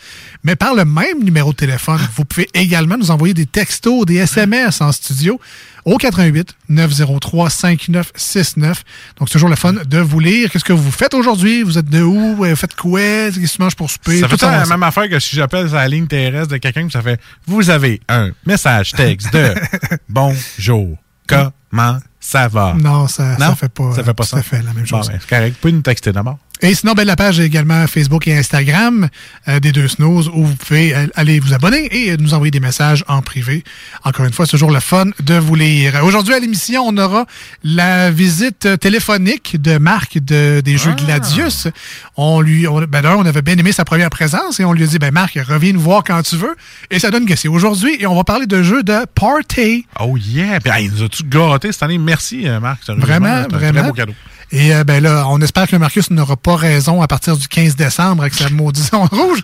Mais 0.44 0.56
par 0.56 0.74
le 0.74 0.84
même 0.84 1.22
numéro 1.22 1.52
de 1.52 1.56
téléphone, 1.56 2.00
vous 2.14 2.24
pouvez 2.24 2.48
également 2.54 2.96
nous 2.96 3.10
envoyer 3.10 3.34
des 3.34 3.46
textos, 3.46 4.06
des 4.06 4.16
SMS 4.16 4.80
en 4.80 4.92
studio 4.92 5.40
au 5.88 5.96
88 5.96 6.54
903 6.68 7.50
5969. 7.50 8.84
Donc, 9.18 9.28
c'est 9.28 9.32
toujours 9.34 9.48
le 9.48 9.56
fun 9.56 9.72
de 9.72 9.98
vous 9.98 10.20
lire. 10.20 10.50
Qu'est-ce 10.50 10.64
que 10.64 10.72
vous 10.72 10.90
faites 10.90 11.14
aujourd'hui? 11.14 11.62
Vous 11.62 11.78
êtes 11.78 11.88
de 11.88 12.02
où? 12.02 12.36
Vous 12.36 12.56
faites 12.56 12.74
quoi? 12.76 13.00
Qu'est-ce 13.00 13.38
que 13.40 13.46
tu 13.46 13.62
manges 13.62 13.74
pour 13.76 13.90
souper? 13.90 14.20
Ça 14.20 14.28
fait 14.28 14.38
ça 14.38 14.50
la 14.50 14.66
même 14.66 14.82
affaire 14.82 15.08
que 15.08 15.18
si 15.18 15.34
j'appelle 15.36 15.66
la 15.66 15.88
ligne 15.88 16.06
terrestre 16.06 16.48
de 16.52 16.56
quelqu'un, 16.58 16.82
puis 16.82 16.92
ça 16.92 17.02
fait 17.02 17.20
Vous 17.46 17.70
avez 17.70 18.00
un 18.08 18.30
message 18.46 18.92
texte 18.92 19.32
de 19.32 19.54
Bonjour. 20.08 20.96
Comment 21.26 21.98
ça 22.20 22.48
va? 22.48 22.74
Non, 22.78 23.06
ça, 23.06 23.36
ça 23.36 23.48
Non? 23.48 23.54
fait 23.54 23.68
pas. 23.68 23.94
Ça 23.94 24.02
fait 24.02 24.14
pas 24.14 24.24
ça. 24.24 24.36
Ça? 24.38 24.42
fait 24.42 24.56
la 24.62 24.72
même 24.72 24.84
Bon, 24.90 24.98
chose. 24.98 25.08
ben, 25.08 25.18
c'est 25.20 25.28
correct. 25.28 25.52
Vous 25.54 25.60
pouvez 25.60 25.72
nous 25.72 25.82
texter 25.82 26.12
d'abord. 26.12 26.38
Et 26.60 26.74
sinon, 26.74 26.94
ben, 26.94 27.04
la 27.04 27.14
page 27.14 27.38
est 27.38 27.46
également 27.46 27.86
Facebook 27.86 28.26
et 28.26 28.36
Instagram 28.36 29.08
euh, 29.46 29.60
des 29.60 29.72
deux 29.72 29.86
snooze 29.86 30.28
où 30.28 30.44
vous 30.44 30.56
pouvez 30.56 30.94
euh, 30.94 31.06
aller 31.14 31.38
vous 31.38 31.54
abonner 31.54 31.88
et 31.92 32.10
euh, 32.10 32.16
nous 32.18 32.34
envoyer 32.34 32.50
des 32.50 32.60
messages 32.60 33.04
en 33.06 33.22
privé. 33.22 33.62
Encore 34.04 34.26
une 34.26 34.32
fois, 34.32 34.44
c'est 34.44 34.52
toujours 34.52 34.72
le 34.72 34.80
fun 34.80 35.06
de 35.20 35.34
vous 35.34 35.54
lire. 35.54 36.00
Aujourd'hui, 36.02 36.34
à 36.34 36.40
l'émission, 36.40 36.82
on 36.86 36.96
aura 36.96 37.26
la 37.62 38.10
visite 38.10 38.68
téléphonique 38.80 39.60
de 39.60 39.78
Marc 39.78 40.18
de, 40.18 40.60
des 40.60 40.78
Jeux 40.78 40.94
Gladius. 40.94 41.68
On 42.16 42.40
lui, 42.40 42.66
on, 42.66 42.80
ben, 42.80 43.02
d'ailleurs, 43.02 43.18
on 43.18 43.26
avait 43.26 43.42
bien 43.42 43.56
aimé 43.56 43.70
sa 43.70 43.84
première 43.84 44.10
présence 44.10 44.58
et 44.58 44.64
on 44.64 44.72
lui 44.72 44.82
a 44.82 44.86
dit, 44.86 44.98
ben, 44.98 45.12
Marc, 45.12 45.38
reviens 45.48 45.72
nous 45.72 45.80
voir 45.80 46.02
quand 46.02 46.20
tu 46.22 46.36
veux. 46.36 46.56
Et 46.90 46.98
ça 46.98 47.10
donne 47.10 47.26
que 47.26 47.36
c'est 47.36 47.48
aujourd'hui 47.48 47.96
et 48.00 48.06
on 48.06 48.16
va 48.16 48.24
parler 48.24 48.46
de 48.46 48.62
jeux 48.62 48.82
de 48.82 49.06
party. 49.14 49.86
Oh 50.00 50.16
yeah! 50.16 50.58
Hey, 50.64 50.86
il 50.86 50.92
nous 50.92 51.02
a-tu 51.04 51.22
gâté 51.22 51.72
cette 51.72 51.82
année? 51.82 51.98
Merci, 51.98 52.48
euh, 52.48 52.60
Marc. 52.60 52.80
Vraiment, 52.88 53.44
c'est 53.48 53.54
un 53.54 53.58
vraiment. 53.58 53.80
Très 53.80 53.82
beau 53.82 53.92
cadeau. 53.92 54.14
Et 54.50 54.74
euh, 54.74 54.84
ben 54.84 55.02
là, 55.02 55.26
on 55.28 55.40
espère 55.40 55.66
que 55.66 55.76
Marcus 55.76 56.10
n'aura 56.10 56.36
pas 56.36 56.56
raison 56.56 57.02
à 57.02 57.06
partir 57.06 57.36
du 57.36 57.48
15 57.48 57.76
décembre 57.76 58.22
avec 58.22 58.34
sa 58.34 58.48
maudite 58.50 58.90
zone 58.90 59.08
rouge. 59.10 59.40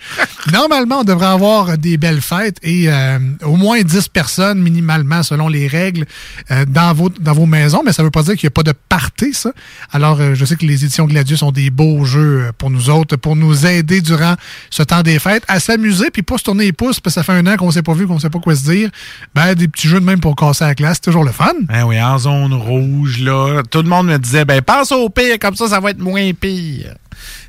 Normalement, 0.53 1.01
on 1.01 1.05
devrait 1.05 1.27
avoir 1.27 1.77
des 1.79 1.97
belles 1.97 2.21
fêtes 2.21 2.59
et 2.62 2.88
euh, 2.88 3.19
au 3.43 3.57
moins 3.57 3.81
10 3.83 4.09
personnes 4.09 4.61
minimalement 4.61 5.23
selon 5.23 5.49
les 5.49 5.67
règles 5.67 6.05
euh, 6.51 6.64
dans, 6.67 6.93
vos, 6.93 7.09
dans 7.09 7.33
vos 7.33 7.47
maisons, 7.47 7.83
mais 7.85 7.93
ça 7.93 8.03
veut 8.03 8.11
pas 8.11 8.23
dire 8.23 8.35
qu'il 8.35 8.47
n'y 8.47 8.53
a 8.53 8.57
pas 8.57 8.62
de 8.62 8.75
party, 8.88 9.33
ça. 9.33 9.53
Alors, 9.93 10.21
euh, 10.21 10.35
je 10.35 10.45
sais 10.45 10.57
que 10.57 10.67
les 10.67 10.85
éditions 10.85 11.07
Gladius 11.07 11.40
sont 11.40 11.53
des 11.53 11.71
beaux 11.71 12.05
jeux 12.05 12.45
euh, 12.47 12.53
pour 12.57 12.71
nous 12.71 12.90
autres, 12.90 13.17
pour 13.17 13.37
nous 13.37 13.67
aider 13.67 14.01
durant 14.01 14.35
ce 14.71 14.83
temps 14.83 15.03
des 15.03 15.19
fêtes 15.19 15.45
à 15.49 15.61
s'amuser, 15.61 16.11
puis 16.11 16.23
pas 16.23 16.38
se 16.38 16.45
tourner 16.45 16.64
les 16.64 16.73
pouces, 16.73 17.01
parce 17.01 17.14
que 17.14 17.21
ça 17.21 17.25
fait 17.25 17.33
un 17.33 17.47
an 17.47 17.57
qu'on 17.57 17.71
s'est 17.71 17.83
pas 17.83 17.95
vu, 17.95 18.07
qu'on 18.07 18.19
sait 18.19 18.31
pas 18.31 18.38
quoi 18.38 18.55
se 18.55 18.64
dire. 18.64 18.90
Ben, 19.35 19.55
des 19.55 19.69
petits 19.69 19.88
jeux 19.88 20.01
de 20.01 20.05
même 20.05 20.21
pour 20.21 20.37
casser 20.37 20.64
la 20.64 20.75
classe, 20.75 20.97
c'est 20.97 21.11
toujours 21.11 21.25
le 21.25 21.33
fun. 21.33 21.53
Ben 21.62 21.85
oui, 21.85 22.01
en 22.01 22.19
zone 22.19 22.55
rouge, 22.55 23.21
là. 23.21 23.62
Tout 23.71 23.83
le 23.83 23.88
monde 23.88 24.09
me 24.09 24.19
disait, 24.19 24.45
ben, 24.45 24.61
au 24.94 25.09
pire, 25.11 25.38
comme 25.40 25.57
ça, 25.57 25.68
ça 25.68 25.80
va 25.80 25.90
être 25.90 25.98
moins 25.98 26.33
pire. 26.33 26.94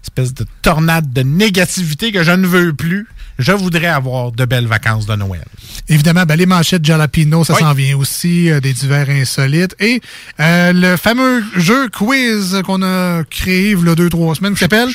Espèce 0.03 0.34
de 0.34 0.45
tornade 0.62 1.12
de 1.12 1.21
négativité 1.21 2.12
que 2.12 2.23
je 2.23 2.31
ne 2.31 2.45
veux 2.47 2.73
plus. 2.73 3.08
Je 3.38 3.51
voudrais 3.51 3.88
avoir 3.88 4.31
de 4.31 4.45
belles 4.45 4.67
vacances 4.67 5.05
de 5.05 5.15
Noël. 5.15 5.43
Évidemment, 5.89 6.23
ben, 6.23 6.38
les 6.38 6.45
manchettes 6.45 6.86
Jalapino, 6.86 7.43
ça 7.43 7.53
Oui. 7.55 7.60
s'en 7.60 7.73
vient 7.73 7.97
aussi, 7.97 8.49
euh, 8.49 8.62
des 8.62 8.71
divers 8.71 9.10
insolites. 9.10 9.75
Et 9.79 9.99
euh, 10.39 10.71
le 10.73 10.95
fameux 10.95 11.43
jeu 11.58 11.89
quiz 11.89 12.62
qu'on 12.65 12.81
a 12.81 13.23
créé 13.29 13.71
il 13.71 13.86
y 13.86 13.89
a 13.89 13.95
deux, 13.95 14.10
trois 14.10 14.36
semaines, 14.36 14.53
qui 14.53 14.60
s'appelle... 14.60 14.88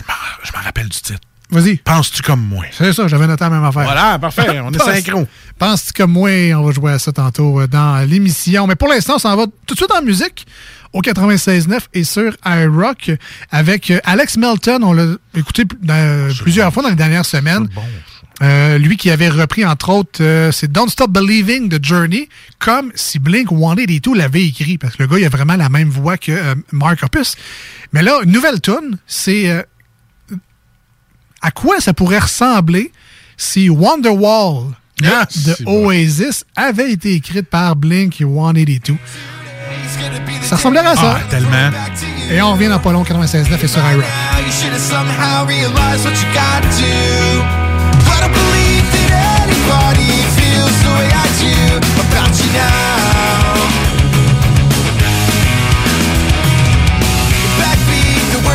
Je 0.42 0.52
m'en 0.56 0.62
rappelle 0.62 0.88
du 0.88 0.98
titre. 0.98 1.20
Vas-y. 1.50 1.76
Penses-tu 1.78 2.22
comme 2.22 2.40
moi? 2.46 2.64
C'est 2.70 2.92
ça, 2.92 3.08
j'avais 3.08 3.26
noté 3.26 3.42
la 3.42 3.50
même 3.50 3.64
affaire. 3.64 3.82
Voilà, 3.82 4.18
parfait. 4.20 4.60
On 4.60 4.72
est 4.72 4.78
synchro. 4.78 5.26
Penses-tu 5.58 5.92
comme 5.92 6.12
moi? 6.12 6.30
On 6.54 6.62
va 6.62 6.72
jouer 6.72 6.92
à 6.92 6.98
ça 6.98 7.12
tantôt 7.12 7.60
euh, 7.60 7.66
dans 7.66 8.08
l'émission. 8.08 8.66
Mais 8.68 8.76
pour 8.76 8.88
l'instant, 8.88 9.16
on 9.16 9.18
s'en 9.18 9.36
va 9.36 9.46
tout 9.66 9.74
de 9.74 9.78
suite 9.78 9.90
en 9.90 10.00
musique 10.02 10.46
au 10.92 11.00
96.9 11.02 11.78
et 11.94 12.04
sur 12.04 12.36
iRock 12.44 13.12
avec 13.50 13.90
euh, 13.90 14.00
Alex 14.04 14.36
Melton. 14.36 14.80
On 14.82 14.92
l'a 14.92 15.14
écouté 15.36 15.64
dans- 15.82 16.28
plusieurs 16.42 16.72
fois 16.72 16.82
dans 16.82 16.88
les 16.88 16.96
dernières 16.96 17.24
semaines. 17.26 17.68
Euh, 18.42 18.78
lui 18.78 18.96
qui 18.96 19.10
avait 19.10 19.28
repris, 19.28 19.66
entre 19.66 19.90
autres, 19.90 20.22
euh, 20.22 20.50
c'est 20.50 20.72
Don't 20.72 20.88
Stop 20.88 21.10
Believing 21.10 21.68
de 21.68 21.78
Journey, 21.84 22.28
comme 22.58 22.90
si 22.94 23.18
Blink-182 23.18 24.16
l'avait 24.16 24.46
écrit, 24.46 24.78
parce 24.78 24.96
que 24.96 25.02
le 25.02 25.08
gars, 25.10 25.18
il 25.18 25.24
a 25.26 25.28
vraiment 25.28 25.56
la 25.56 25.68
même 25.68 25.90
voix 25.90 26.16
que 26.16 26.32
euh, 26.32 26.54
Mark 26.72 27.02
Hoppus. 27.02 27.34
Mais 27.92 28.02
là, 28.02 28.20
nouvelle 28.24 28.60
tune, 28.62 28.96
c'est 29.06 29.50
euh, 29.50 29.62
à 31.42 31.50
quoi 31.50 31.80
ça 31.80 31.92
pourrait 31.92 32.18
ressembler 32.20 32.92
si 33.36 33.68
Wonderwall 33.68 34.74
de 35.46 35.54
Oasis 35.66 36.44
avait 36.56 36.92
été 36.92 37.12
écrite 37.14 37.46
par 37.48 37.76
Blink 37.76 38.14
182. 38.20 38.94
Ça 40.42 40.56
ressemblerait 40.56 40.86
à 40.86 40.96
ça. 40.96 41.16
Ah, 41.16 41.20
tellement. 41.30 41.70
Et 42.30 42.40
on 42.42 42.52
revient 42.52 42.68
dans 42.68 42.78
pas 42.78 42.92
long 42.92 43.02
96.9 43.02 43.62
et 43.62 43.68
sur 43.68 43.80
iRock. 43.80 44.04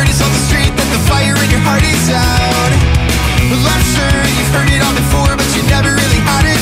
Is 0.06 0.22
on 0.22 0.30
the 0.30 0.44
street 0.46 0.70
that 0.76 0.88
the 0.92 1.00
fire 1.08 1.34
in 1.34 1.50
your 1.50 1.60
heart 1.64 1.82
is 1.82 2.10
out. 2.12 2.72
Well, 3.50 3.64
I'm 3.64 3.84
sure 3.96 4.22
you've 4.38 4.52
heard 4.54 4.68
it 4.70 4.84
all 4.84 4.94
before, 4.94 5.34
but 5.34 5.48
you 5.56 5.64
never 5.72 5.96
really 5.96 6.20
had 6.20 6.44
it 6.44 6.55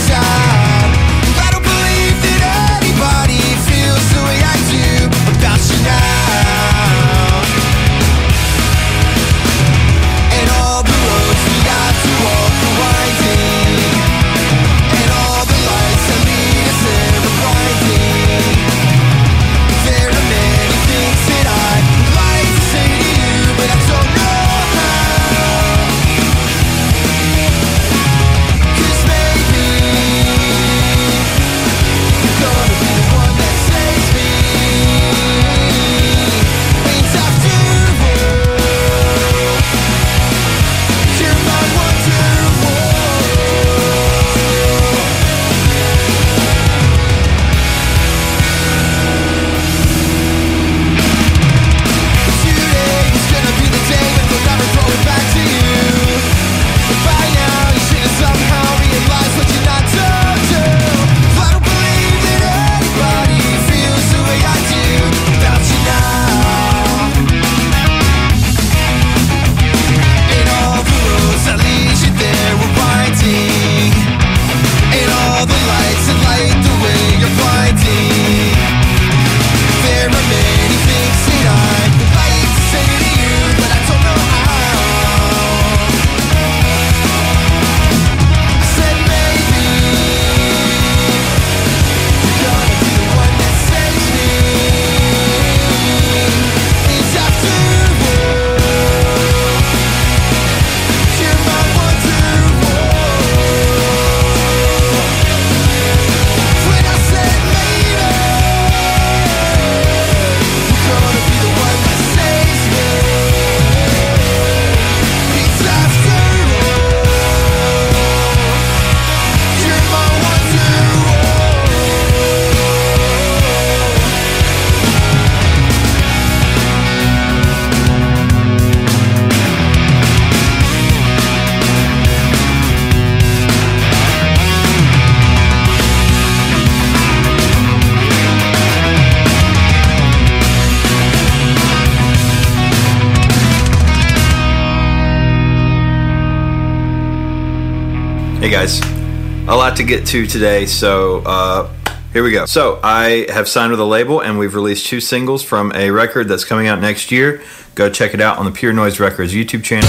lot 149.74 149.78
to 149.78 149.84
get 149.84 150.06
to 150.06 150.26
today, 150.26 150.66
so 150.66 151.22
uh, 151.26 151.68
here 152.12 152.22
we 152.22 152.30
go. 152.30 152.46
So, 152.46 152.78
I 152.82 153.26
have 153.30 153.48
signed 153.48 153.72
with 153.72 153.80
a 153.80 153.84
label 153.84 154.20
and 154.20 154.38
we've 154.38 154.54
released 154.54 154.87
two 154.87 155.00
singles 155.00 155.42
from 155.42 155.72
a 155.74 155.90
record 155.90 156.28
that's 156.28 156.44
coming 156.44 156.68
out 156.68 156.80
next 156.80 157.10
year. 157.10 157.42
Go 157.74 157.90
check 157.90 158.14
it 158.14 158.20
out 158.20 158.38
on 158.38 158.44
the 158.44 158.52
Pure 158.52 158.74
Noise 158.74 159.00
Records 159.00 159.34
YouTube 159.34 159.64
channel. 159.64 159.88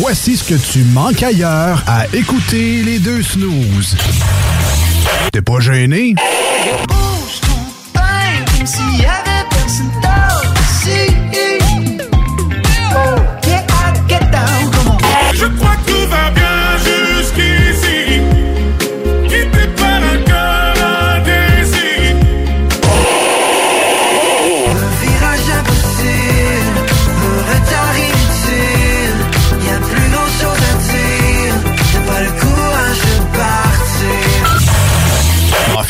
Voici 0.00 0.36
ce 0.36 0.44
que 0.44 0.72
tu 0.72 0.84
manques 0.92 1.22
ailleurs 1.22 1.82
à 1.86 2.06
écouter 2.14 2.82
les 2.82 2.98
deux 2.98 3.22
snooze. 3.22 3.96
T'es 5.32 5.42
pas 5.42 5.60
gêné? 5.60 6.14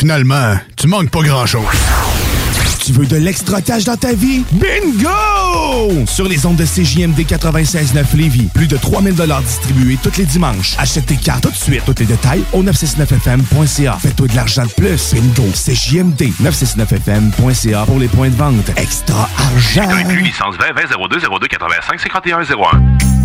Finalement, 0.05 0.55
tu 0.77 0.85
manques 0.85 1.09
pas 1.09 1.23
grand-chose. 1.23 1.65
Tu 2.85 2.91
veux 2.91 3.07
de 3.07 3.15
l'extra 3.15 3.59
cash 3.59 3.85
dans 3.85 3.97
ta 3.97 4.13
vie? 4.13 4.43
Bingo! 4.51 6.05
Sur 6.05 6.27
les 6.27 6.45
ondes 6.45 6.57
de 6.57 6.63
CJMD 6.63 7.21
96.9 7.21 8.15
Lévis, 8.15 8.49
plus 8.53 8.67
de 8.67 8.77
3000 8.77 9.15
distribués 9.43 9.97
tous 10.03 10.15
les 10.19 10.25
dimanches. 10.25 10.75
Achète 10.77 11.07
tes 11.07 11.15
cartes 11.15 11.41
tout 11.41 11.49
de 11.49 11.55
suite. 11.55 11.81
Tous 11.87 11.95
les 11.97 12.05
détails 12.05 12.43
au 12.53 12.61
969FM.ca. 12.61 13.97
Fais-toi 13.99 14.27
de 14.27 14.35
l'argent 14.35 14.65
de 14.65 14.73
plus. 14.73 15.15
Bingo! 15.15 15.49
CJMD 15.51 16.21
969FM.ca 16.39 17.85
pour 17.87 17.97
les 17.97 18.07
points 18.07 18.29
de 18.29 18.35
vente. 18.35 18.69
Extra 18.77 19.27
argent! 19.39 19.89
Inclus 19.89 20.21
licence 20.21 20.55
20 20.59 20.73
20 20.87 21.07
02 21.09 21.19
02 21.19 21.47
85 21.47 21.99
51 21.99 22.41
01. 22.43 23.24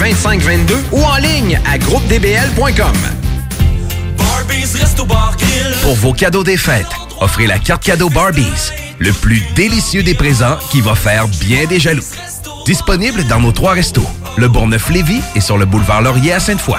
2522 0.00 0.74
ou 0.92 1.02
en 1.02 1.16
ligne 1.16 1.60
à 1.70 1.76
groupedbl.com. 1.76 2.96
Pour 5.82 5.94
vos 5.96 6.14
cadeaux 6.14 6.42
des 6.42 6.56
fêtes, 6.56 6.86
offrez 7.20 7.46
la 7.46 7.58
carte 7.58 7.84
cadeau 7.84 8.08
Barbies, 8.08 8.72
le 8.98 9.12
plus 9.12 9.42
délicieux 9.54 10.02
des 10.02 10.14
présents 10.14 10.56
qui 10.70 10.80
va 10.80 10.94
faire 10.94 11.28
bien 11.28 11.66
des 11.66 11.78
jaloux. 11.78 12.02
Disponible 12.64 13.24
dans 13.24 13.40
nos 13.40 13.52
trois 13.52 13.74
restos, 13.74 14.06
Le 14.38 14.48
Bourgneuf-Lévis 14.48 15.20
est 15.36 15.40
sur 15.40 15.58
le 15.58 15.66
boulevard 15.66 16.00
Laurier 16.00 16.32
à 16.32 16.40
Sainte-Foy. 16.40 16.78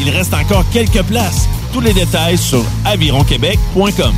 il 0.00 0.10
reste 0.10 0.34
encore 0.34 0.64
quelques 0.72 1.02
places. 1.02 1.48
Tous 1.72 1.80
les 1.80 1.92
détails 1.92 2.38
sur 2.38 2.64
avironquebec.com. 2.84 4.14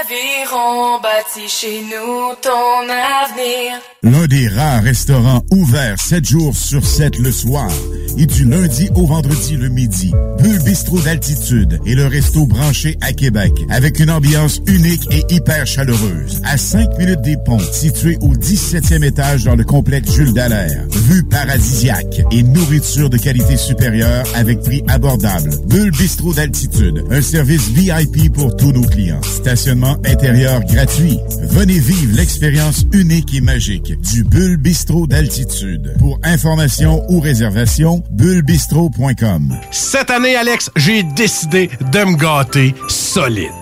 Aviron 0.00 1.00
bâti 1.00 1.48
chez 1.48 1.82
nous 1.82 2.34
ton 2.40 2.82
avenir. 2.88 3.80
L'un 4.02 4.26
des 4.26 4.48
rares 4.48 4.82
restaurants 4.82 5.42
ouverts 5.50 6.00
7 6.00 6.24
jours 6.24 6.56
sur 6.56 6.84
7 6.84 7.18
le 7.18 7.30
soir 7.30 7.70
et 8.18 8.26
du 8.26 8.44
lundi 8.44 8.88
au 8.94 9.06
vendredi 9.06 9.56
le 9.56 9.68
midi. 9.68 10.12
Bulle 10.40 10.62
Bistrot 10.64 11.00
d'altitude 11.00 11.78
et 11.86 11.94
le 11.94 12.06
resto 12.06 12.46
branché 12.46 12.96
à 13.00 13.12
Québec 13.12 13.52
avec 13.70 14.00
une 14.00 14.10
ambiance 14.10 14.60
unique 14.66 15.06
et 15.12 15.24
hyper 15.32 15.66
chaleureuse. 15.66 16.40
À 16.44 16.56
5 16.58 16.98
minutes 16.98 17.22
des 17.22 17.36
ponts, 17.36 17.58
situé 17.58 18.16
au 18.20 18.34
17e 18.34 19.04
étage 19.04 19.44
dans 19.44 19.56
le 19.56 19.64
complexe 19.64 20.12
Jules 20.12 20.34
Dallaire. 20.34 20.84
Vue 20.90 21.22
paradisiaque 21.24 22.22
et 22.32 22.42
nourriture 22.42 23.08
de 23.08 23.18
qualité 23.18 23.56
supérieure 23.56 24.24
avec 24.34 24.60
prix 24.60 24.82
abordable. 24.88 25.11
Bulle 25.16 25.90
Bistrot 25.90 26.32
d'altitude, 26.32 27.04
un 27.10 27.20
service 27.20 27.68
VIP 27.68 28.32
pour 28.32 28.56
tous 28.56 28.72
nos 28.72 28.86
clients. 28.86 29.20
Stationnement 29.22 29.96
intérieur 30.06 30.60
gratuit. 30.64 31.18
Venez 31.50 31.78
vivre 31.78 32.16
l'expérience 32.16 32.86
unique 32.92 33.34
et 33.34 33.40
magique 33.40 34.00
du 34.00 34.24
Bulle 34.24 34.56
Bistrot 34.56 35.06
d'altitude. 35.06 35.94
Pour 35.98 36.18
information 36.22 37.04
ou 37.10 37.20
réservation, 37.20 38.02
bullebistro.com. 38.10 39.54
Cette 39.70 40.10
année, 40.10 40.36
Alex, 40.36 40.70
j'ai 40.76 41.02
décidé 41.02 41.68
de 41.92 42.04
me 42.04 42.16
gâter 42.16 42.74
solide. 42.88 43.61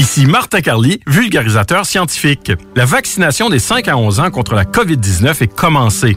Ici 0.00 0.24
Martin 0.24 0.62
Carly, 0.62 0.98
vulgarisateur 1.06 1.84
scientifique. 1.84 2.52
La 2.74 2.86
vaccination 2.86 3.50
des 3.50 3.58
5 3.58 3.86
à 3.86 3.98
11 3.98 4.20
ans 4.20 4.30
contre 4.30 4.54
la 4.54 4.64
COVID-19 4.64 5.42
est 5.42 5.54
commencée. 5.54 6.16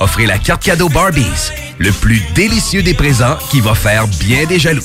offrez 0.00 0.26
la 0.26 0.38
carte 0.38 0.62
cadeau 0.62 0.88
Barbies, 0.88 1.52
le 1.78 1.92
plus 1.92 2.22
délicieux 2.34 2.82
des 2.82 2.94
présents 2.94 3.36
qui 3.50 3.60
va 3.60 3.74
faire 3.74 4.06
bien 4.20 4.44
des 4.44 4.58
jaloux. 4.58 4.82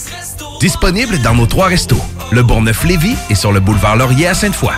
Disponible 0.59 1.19
dans 1.19 1.33
nos 1.33 1.45
trois 1.45 1.67
restos, 1.67 2.01
le 2.31 2.43
Bourgneuf-Lévis 2.43 3.15
et 3.29 3.35
sur 3.35 3.51
le 3.51 3.59
boulevard 3.59 3.95
Laurier 3.95 4.27
à 4.27 4.33
Sainte-Foy. 4.33 4.73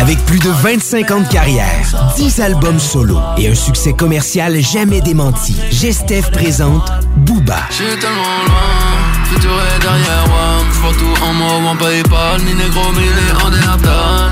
Avec 0.00 0.18
plus 0.26 0.38
de 0.38 0.50
25 0.50 1.10
ans 1.10 1.20
de 1.20 1.28
carrière, 1.28 2.12
10 2.16 2.40
albums 2.40 2.78
solo 2.78 3.18
et 3.36 3.48
un 3.48 3.54
succès 3.54 3.92
commercial 3.92 4.60
jamais 4.60 5.00
démenti, 5.00 5.56
Gestev 5.70 6.30
présente 6.30 6.88
Booba. 7.16 7.58
J'suis 7.70 7.98
tellement 7.98 8.44
loin. 8.46 10.57
Tout 10.80 11.24
en 11.24 12.38
ni 12.38 12.54
négro. 12.54 12.80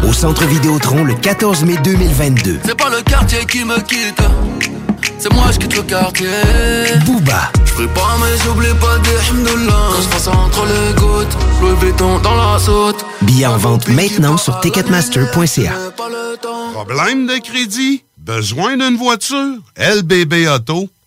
Au 0.09 0.13
Centre 0.13 0.45
Vidéotron 0.45 1.05
le 1.05 1.15
14 1.15 1.65
mai 1.65 1.77
2022. 1.83 2.61
C'est 2.65 2.77
pas 2.77 2.89
le 2.89 3.03
quartier 3.03 3.45
qui 3.47 3.65
me 3.65 3.77
quitte, 3.81 4.23
c'est 5.19 5.33
moi 5.33 5.47
je 5.53 5.59
quitte 5.59 5.75
le 5.77 5.83
quartier. 5.83 6.29
Booba, 7.05 7.51
J'prie 7.65 7.89
pas, 7.89 8.17
mais 8.21 8.39
j'oublie 8.45 8.75
pas 8.81 8.99
des 8.99 9.31
hamdoulah. 9.31 9.73
Quand 9.93 10.03
j'passe 10.03 10.29
entre 10.29 10.65
les 10.67 10.95
gouttes, 10.95 11.37
Louis 11.61 11.77
Vuitton 11.81 12.19
dans 12.21 12.35
la 12.37 12.59
saute. 12.59 13.05
billets 13.23 13.47
en 13.47 13.57
vente 13.57 13.89
maintenant 13.89 14.37
sur 14.37 14.61
ticketmaster.ca. 14.61 15.73
Problème 16.73 17.27
de 17.27 17.39
crédit? 17.43 18.05
Besoin 18.19 18.77
d'une 18.77 18.97
voiture? 18.97 19.59
lbbauto.com 19.77 20.96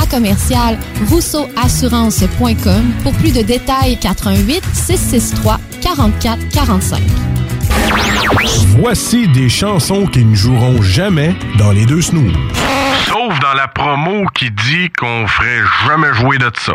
à 0.00 0.06
commercial 0.06 0.78
rousseauassurance.com 1.08 2.92
pour 3.02 3.12
plus 3.14 3.32
de 3.32 3.42
détails 3.42 3.98
418 3.98 4.62
663 4.72 5.58
44 5.80 6.48
45. 6.48 7.00
Voici 8.80 9.28
des 9.28 9.48
chansons 9.48 10.06
qui 10.06 10.24
ne 10.24 10.34
joueront 10.34 10.82
jamais 10.82 11.34
dans 11.58 11.72
les 11.72 11.86
deux 11.86 12.02
snooze. 12.02 12.32
Sauf 13.06 13.38
dans 13.40 13.54
la 13.54 13.68
promo 13.68 14.24
qui 14.34 14.50
dit 14.50 14.90
qu'on 14.98 15.26
ferait 15.26 15.62
jamais 15.86 16.12
jouer 16.14 16.38
de 16.38 16.50
ça. 16.58 16.74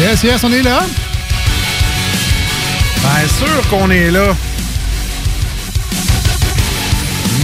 Yes, 0.00 0.22
yes, 0.22 0.42
on 0.44 0.52
est 0.52 0.62
là. 0.62 0.80
Bien 3.02 3.28
sûr 3.28 3.68
qu'on 3.68 3.90
est 3.90 4.10
là. 4.10 4.34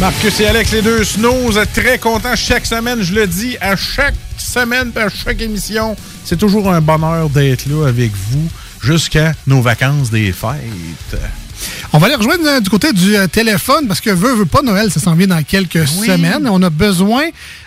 Marcus 0.00 0.40
et 0.40 0.46
Alex, 0.46 0.72
les 0.72 0.82
deux 0.82 1.04
snows, 1.04 1.52
très 1.74 1.98
contents 1.98 2.34
chaque 2.34 2.66
semaine, 2.66 3.02
je 3.02 3.14
le 3.14 3.26
dis, 3.26 3.56
à 3.60 3.76
chaque 3.76 4.14
semaine, 4.38 4.90
à 4.96 5.08
chaque 5.08 5.40
émission. 5.40 5.96
C'est 6.24 6.38
toujours 6.38 6.70
un 6.70 6.80
bonheur 6.80 7.28
d'être 7.30 7.66
là 7.66 7.88
avec 7.88 8.12
vous 8.30 8.48
jusqu'à 8.82 9.32
nos 9.46 9.60
vacances 9.60 10.10
des 10.10 10.32
fêtes. 10.32 11.18
On 11.92 11.98
va 11.98 12.06
aller 12.06 12.16
rejoindre 12.16 12.46
euh, 12.46 12.60
du 12.60 12.68
côté 12.68 12.92
du 12.92 13.16
euh, 13.16 13.26
téléphone 13.26 13.86
parce 13.88 14.00
que 14.02 14.10
veut, 14.10 14.34
veut 14.34 14.44
pas 14.44 14.60
Noël, 14.60 14.90
ça 14.90 15.00
s'en 15.00 15.14
vient 15.14 15.26
dans 15.28 15.42
quelques 15.42 15.86
Oui. 15.98 16.06
semaines. 16.06 16.46
On 16.50 16.62
a 16.62 16.68
besoin 16.68 17.22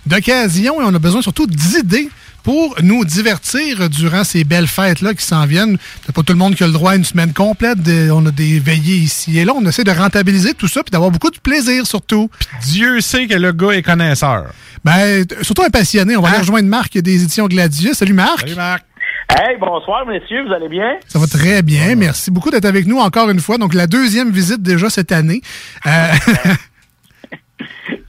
d'occasions 0.06 0.80
et 0.82 0.86
on 0.86 0.94
a 0.94 1.00
besoin 1.00 1.24
surtout 1.24 1.48
d'idées 1.48 2.10
pour 2.44 2.76
nous 2.82 3.06
divertir 3.06 3.90
durant 3.90 4.24
ces 4.24 4.44
belles 4.44 4.68
fêtes-là 4.68 5.14
qui 5.14 5.24
s'en 5.26 5.46
viennent. 5.46 5.78
C'est 6.06 6.14
pas 6.16 6.24
tout 6.24 6.34
le 6.34 6.40
monde 6.40 6.56
qui 6.56 6.64
a 6.64 6.68
le 6.68 6.74
droit 6.74 6.92
à 6.92 6.96
une 6.96 7.04
semaine 7.06 7.34
complète. 7.34 7.80
Des- 7.80 8.12
on 8.12 8.26
a 8.26 8.32
des 8.32 8.60
veillées 8.60 8.96
ici 8.98 9.38
et 9.40 9.46
là. 9.46 9.54
On 9.56 9.66
essaie 9.66 9.84
de 9.84 9.92
rentabiliser 9.92 10.54
tout 10.54 10.68
ça 10.68 10.84
puis 10.84 10.92
d'avoir 10.92 11.12
beaucoup 11.12 11.32
de 11.32 11.40
plaisir 11.40 11.86
surtout. 11.86 12.30
Dieu 12.64 13.02
sait 13.02 13.28
que 13.28 13.36
le 13.36 13.52
gars 13.52 13.72
est 13.72 13.82
connaisseur. 13.84 14.46
Ben, 14.84 15.26
surtout 15.42 15.64
un 15.64 15.70
passionné. 15.70 16.16
On 16.16 16.22
va 16.22 16.30
aller 16.30 16.38
rejoindre 16.40 16.68
Marc 16.70 16.98
des 16.98 17.22
éditions 17.24 17.48
Gladius. 17.48 17.94
Salut 17.98 18.14
Marc. 18.14 18.40
Salut 18.42 18.56
Marc. 18.56 18.84
Hey, 19.32 19.58
bonsoir, 19.60 20.08
messieurs, 20.08 20.44
vous 20.48 20.52
allez 20.54 20.70
bien? 20.70 20.98
Ça 21.08 21.20
va 21.20 21.28
très 21.28 21.62
bien. 21.62 21.96
Merci 21.96 22.32
beaucoup 22.32 22.50
d'être 22.50 22.66
avec 22.66 22.88
nous 22.88 22.98
encore 22.98 23.30
une 23.30 23.40
fois. 23.40 23.60
Donc, 23.60 23.76
la 23.76 23.86
deuxième 23.86 24.32
visite 24.32 24.64
déjà 24.64 24.90
cette 24.90 25.12
année. 25.12 25.42
Euh, 25.86 26.08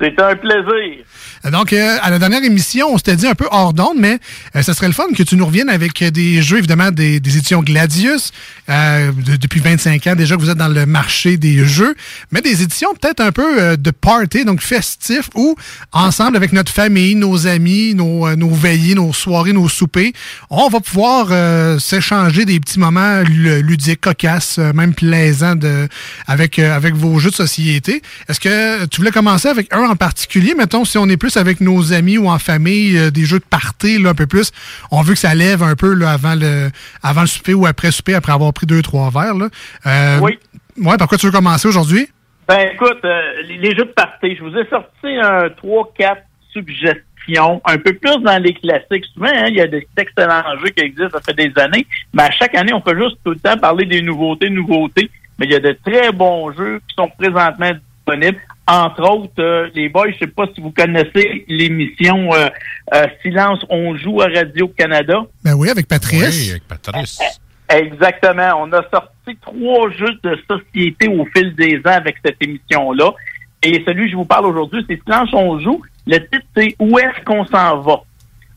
C'est 0.01 0.19
un 0.21 0.35
plaisir. 0.37 1.05
Donc, 1.51 1.73
euh, 1.73 1.97
à 2.03 2.11
la 2.11 2.19
dernière 2.19 2.45
émission, 2.45 2.89
on 2.93 2.99
s'était 2.99 3.17
dit 3.17 3.27
un 3.27 3.35
peu 3.35 3.47
hors 3.51 3.73
d'onde, 3.73 3.97
mais 3.99 4.19
euh, 4.57 4.63
ça 4.63 4.75
serait 4.75 4.89
le 4.89 4.93
fun 4.93 5.05
que 5.17 5.23
tu 5.23 5.37
nous 5.37 5.47
reviennes 5.47 5.71
avec 5.71 6.05
des 6.05 6.43
jeux, 6.43 6.59
évidemment, 6.59 6.91
des, 6.91 7.19
des 7.19 7.37
éditions 7.39 7.63
Gladius. 7.63 8.33
euh, 8.69 9.11
de- 9.13 9.37
depuis 9.37 9.61
25 9.61 10.07
ans 10.07 10.15
déjà 10.15 10.37
que 10.37 10.41
vous 10.43 10.51
êtes 10.51 10.59
dans 10.59 10.69
le 10.69 10.85
marché 10.87 11.37
des 11.39 11.65
jeux, 11.67 11.95
mais 12.31 12.43
des 12.43 12.63
éditions 12.63 12.91
peut-être 13.01 13.21
un 13.21 13.33
peu 13.33 13.61
euh, 13.61 13.77
de 13.77 13.91
party, 13.91 14.45
donc 14.45 14.61
festif, 14.61 15.31
où 15.35 15.57
ensemble 15.93 16.37
avec 16.37 16.53
notre 16.53 16.71
famille, 16.71 17.15
nos 17.15 17.47
amis, 17.47 17.95
nos, 17.95 18.27
euh, 18.27 18.37
nos 18.37 18.51
veillées, 18.51 18.95
nos 18.95 19.13
soirées, 19.15 19.53
nos 19.55 19.69
soupers, 19.69 20.13
on 20.51 20.69
va 20.69 20.81
pouvoir 20.81 21.29
euh, 21.31 21.79
s'échanger 21.79 22.45
des 22.45 22.61
petits 22.61 22.79
moments 22.79 23.23
lu- 23.23 23.63
ludiques, 23.63 24.03
cocasses, 24.03 24.59
même 24.59 24.93
plaisants 24.95 25.57
de, 25.57 25.89
avec, 26.27 26.59
avec 26.59 26.95
vos 26.95 27.19
jeux 27.19 27.31
de 27.31 27.35
société. 27.37 28.03
Est-ce 28.29 28.41
que 28.41 28.85
tu 28.87 28.99
voulais 28.99 29.11
commencer 29.11 29.49
avec 29.49 29.73
un 29.73 29.83
en 29.89 29.97
particulier? 29.97 30.55
Mettons, 30.57 30.85
si 30.85 30.99
on 30.99 31.09
est 31.09 31.17
plus 31.17 31.30
avec 31.37 31.61
nos 31.61 31.93
amis 31.93 32.19
ou 32.19 32.29
en 32.29 32.39
famille, 32.39 32.97
euh, 32.99 33.11
des 33.11 33.25
jeux 33.25 33.39
de 33.39 33.45
party, 33.45 33.99
là, 33.99 34.11
un 34.11 34.15
peu 34.15 34.27
plus, 34.27 34.53
on 34.91 35.03
veut 35.03 35.15
que 35.15 35.19
ça 35.19 35.35
lève 35.35 35.63
un 35.63 35.77
peu 35.77 35.95
là, 35.95 36.13
avant, 36.13 36.35
le, 36.35 36.71
avant 37.03 37.23
le 37.23 37.27
souper 37.27 37.55
ou 37.55 37.67
après 37.67 37.91
souper, 37.91 38.15
après 38.15 38.33
avoir 38.33 38.53
pris 38.53 38.67
deux, 38.67 38.83
trois 38.83 39.11
verres. 39.11 39.35
Là. 39.35 39.49
Euh, 39.87 40.19
Oui. 40.21 40.39
Ouais, 40.79 40.97
par 40.97 41.09
quoi 41.09 41.19
tu 41.19 41.27
veux 41.27 41.33
commencer 41.33 41.69
aujourd'hui? 41.69 42.09
Ben, 42.49 42.71
écoute, 42.73 43.01
euh, 43.05 43.21
les, 43.47 43.59
les 43.59 43.71
jeux 43.77 43.85
de 43.85 43.93
party, 43.95 44.37
je 44.37 44.43
vous 44.43 44.57
ai 44.57 44.67
sorti 44.69 45.07
un 45.23 45.49
3-4 45.49 46.17
suggestions, 46.53 47.61
un 47.65 47.79
peu 47.79 47.93
plus 47.93 48.17
dans 48.23 48.43
les 48.43 48.55
classiques. 48.55 49.05
Souvent, 49.15 49.27
hein, 49.27 49.47
il 49.49 49.57
y 49.57 49.61
a 49.61 49.67
des 49.67 49.87
excellents 49.97 50.43
jeux 50.63 50.71
qui 50.71 50.83
existent, 50.83 51.11
ça 51.13 51.21
fait 51.21 51.35
des 51.35 51.61
années, 51.61 51.87
mais 52.13 52.25
à 52.25 52.31
chaque 52.31 52.55
année, 52.55 52.73
on 52.73 52.81
peut 52.81 52.97
juste 52.99 53.19
tout 53.25 53.31
le 53.31 53.39
temps 53.39 53.57
parler 53.59 53.85
des 53.85 54.03
nouveautés, 54.03 54.51
nouveautés. 54.51 55.11
Mais 55.39 55.47
il 55.47 55.53
y 55.53 55.55
a 55.55 55.61
de 55.61 55.77
très 55.85 56.13
bons 56.13 56.53
jeux 56.53 56.81
qui 56.89 56.95
sont 56.97 57.11
présentement 57.19 57.71
disponibles. 57.73 58.41
Entre 58.67 59.03
autres, 59.03 59.33
euh, 59.41 59.69
les 59.75 59.89
boys, 59.89 60.11
je 60.13 60.19
sais 60.19 60.27
pas 60.29 60.45
si 60.55 60.61
vous 60.61 60.71
connaissez 60.71 61.45
l'émission 61.49 62.33
euh, 62.33 62.49
euh, 62.95 63.07
Silence, 63.23 63.65
on 63.69 63.97
joue 63.97 64.21
à 64.21 64.27
Radio-Canada. 64.27 65.23
Ben 65.43 65.55
oui, 65.55 65.71
avec 65.71 65.89
Patrice. 65.89 66.45
Oui, 66.45 66.51
avec 66.51 66.69
Patrice. 66.69 67.19
Exactement. 67.69 68.63
On 68.63 68.73
a 68.73 68.83
sorti 68.91 69.37
trois 69.41 69.91
jeux 69.91 70.15
de 70.23 70.39
société 70.49 71.09
au 71.09 71.25
fil 71.35 71.55
des 71.57 71.79
ans 71.79 71.97
avec 71.97 72.17
cette 72.25 72.37
émission-là. 72.41 73.13
Et 73.63 73.83
celui 73.87 74.07
que 74.07 74.13
je 74.13 74.17
vous 74.17 74.25
parle 74.25 74.47
aujourd'hui, 74.47 74.85
c'est 74.89 75.01
Silence 75.05 75.31
on 75.33 75.59
joue. 75.59 75.83
Le 76.07 76.19
titre, 76.19 76.47
c'est 76.57 76.75
Où 76.79 76.99
est-ce 76.99 77.25
qu'on 77.25 77.45
s'en 77.45 77.81
va? 77.81 78.03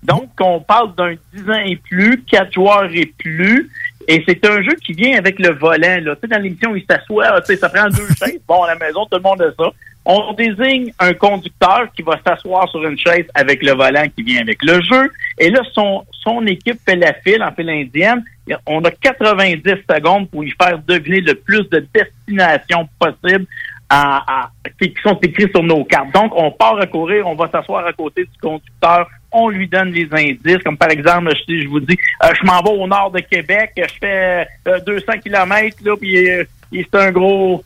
Donc, 0.03 0.29
on 0.41 0.59
parle 0.59 0.93
d'un 0.95 1.15
10 1.33 1.49
ans 1.49 1.63
et 1.65 1.77
plus, 1.77 2.21
4 2.29 2.53
joueurs 2.53 2.89
et 2.93 3.05
plus. 3.17 3.69
Et 4.07 4.23
c'est 4.27 4.45
un 4.45 4.61
jeu 4.61 4.75
qui 4.85 4.93
vient 4.93 5.17
avec 5.17 5.39
le 5.39 5.53
volant. 5.53 5.99
Là. 6.01 6.15
Tu 6.15 6.21
sais, 6.21 6.27
dans 6.27 6.41
l'émission, 6.41 6.75
il 6.75 6.83
s'assoit, 6.89 7.39
tu 7.41 7.47
sais, 7.47 7.57
ça 7.57 7.69
prend 7.69 7.87
deux 7.87 8.07
chaises. 8.19 8.39
Bon, 8.47 8.63
à 8.63 8.67
la 8.67 8.75
maison, 8.75 9.05
tout 9.05 9.17
le 9.17 9.21
monde 9.21 9.41
a 9.41 9.51
ça. 9.57 9.71
On 10.05 10.33
désigne 10.33 10.91
un 10.99 11.13
conducteur 11.13 11.87
qui 11.95 12.01
va 12.01 12.19
s'asseoir 12.25 12.67
sur 12.69 12.83
une 12.85 12.97
chaise 12.97 13.25
avec 13.35 13.63
le 13.63 13.71
volant 13.71 14.05
qui 14.15 14.23
vient 14.23 14.41
avec 14.41 14.57
le 14.61 14.81
jeu. 14.81 15.09
Et 15.39 15.49
là, 15.49 15.61
son, 15.73 16.03
son 16.23 16.45
équipe 16.45 16.77
fait 16.85 16.97
la 16.97 17.13
file 17.13 17.41
en 17.41 17.51
file 17.53 17.69
indienne. 17.69 18.23
On 18.65 18.83
a 18.83 18.91
90 18.91 19.61
secondes 19.89 20.29
pour 20.29 20.43
y 20.43 20.51
faire 20.61 20.77
deviner 20.79 21.21
le 21.21 21.35
plus 21.35 21.67
de 21.69 21.87
destinations 21.93 22.87
possibles 22.99 23.45
à, 23.89 24.43
à- 24.43 24.49
qui 24.81 24.93
sont 25.03 25.17
écrits 25.21 25.49
sur 25.51 25.63
nos 25.63 25.85
cartes. 25.85 26.11
Donc, 26.13 26.33
on 26.35 26.51
part 26.51 26.77
à 26.81 26.85
courir, 26.87 27.25
on 27.27 27.35
va 27.35 27.49
s'asseoir 27.49 27.85
à 27.85 27.93
côté 27.93 28.23
du 28.23 28.39
conducteur, 28.41 29.07
on 29.31 29.49
lui 29.49 29.67
donne 29.67 29.91
les 29.91 30.07
indices, 30.11 30.61
comme 30.63 30.77
par 30.77 30.89
exemple, 30.91 31.33
je, 31.47 31.61
je 31.61 31.67
vous 31.67 31.79
dis, 31.79 31.97
euh, 32.23 32.27
je 32.39 32.45
m'en 32.45 32.61
vais 32.61 32.71
au 32.71 32.87
nord 32.87 33.11
de 33.11 33.19
Québec, 33.21 33.71
je 33.77 33.93
fais 34.01 34.47
euh, 34.67 34.79
200 34.85 35.13
kilomètres, 35.23 35.77
là, 35.83 35.95
puis 35.95 36.29
euh, 36.29 36.43
c'est 36.71 36.95
un 36.95 37.11
gros... 37.11 37.63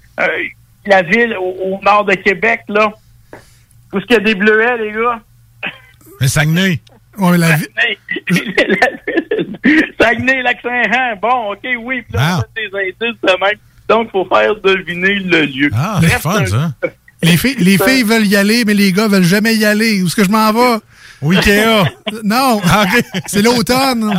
la 0.88 1.02
ville 1.02 1.36
au, 1.38 1.76
au 1.76 1.80
nord 1.84 2.06
de 2.06 2.16
Québec, 2.16 2.62
là, 2.70 2.94
où 3.94 3.98
est-ce 3.98 4.06
qu'il 4.06 4.16
y 4.16 4.20
a 4.20 4.24
des 4.24 4.36
bleuets, 4.36 4.78
les 4.78 4.92
gars? 4.92 5.22
Mais 6.20 6.28
Saguenay. 6.28 6.82
Ouais, 7.18 7.38
la 7.38 7.56
ville. 7.56 7.68
Saguenay, 10.00 10.42
Lac-Saint-Jean. 10.44 11.16
Bon, 11.22 11.54
OK, 11.54 11.60
oui. 11.80 12.02
Puis 12.02 12.14
là, 12.14 12.38
on 12.38 12.40
donne 12.40 12.48
des 12.56 12.78
indices 12.78 13.22
de 13.22 13.40
même. 13.40 13.60
Donc, 13.90 14.10
il 14.10 14.12
faut 14.12 14.26
faire 14.26 14.56
deviner 14.56 15.16
le 15.16 15.46
lieu. 15.46 15.70
Ah, 15.74 16.00
c'est 16.02 16.20
fun, 16.20 16.46
ça. 16.46 16.74
Les 17.24 17.38
filles, 17.38 17.56
les 17.60 17.78
filles 17.78 18.04
veulent 18.04 18.26
y 18.28 18.36
aller, 18.36 18.64
mais 18.66 18.74
les 18.74 18.92
gars 18.92 19.08
veulent 19.08 19.24
jamais 19.24 19.56
y 19.56 19.66
aller. 19.66 20.02
Où 20.04 20.08
est-ce 20.08 20.16
que 20.16 20.24
je 20.24 20.30
m'en 20.30 20.52
vais? 20.52 20.78
Au 21.22 21.32
Ikea. 21.32 21.84
Non, 22.24 22.62
c'est 23.26 23.42
l'automne. 23.42 24.18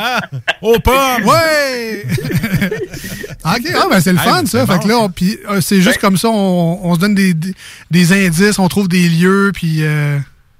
Au 0.63 0.79
pomme. 0.81 1.25
Ouais! 1.25 2.05
OK, 3.45 3.73
ah, 3.75 3.87
ben 3.89 4.01
c'est 4.01 4.13
le 4.13 4.19
fun, 4.19 4.45
ça. 4.47 4.67
bon, 4.67 4.73
fait 4.73 4.79
que 4.83 4.89
là, 4.89 5.09
puis, 5.15 5.39
euh, 5.49 5.61
c'est 5.61 5.81
juste 5.81 5.99
comme 5.99 6.17
ça, 6.17 6.29
on, 6.29 6.81
on 6.83 6.95
se 6.95 7.01
donne 7.01 7.15
des, 7.15 7.35
des, 7.35 7.55
des 7.91 8.13
indices, 8.27 8.59
on 8.59 8.69
trouve 8.69 8.89
des 8.89 9.09
lieux, 9.09 9.53
puis... 9.55 9.79
euh, 9.85 10.19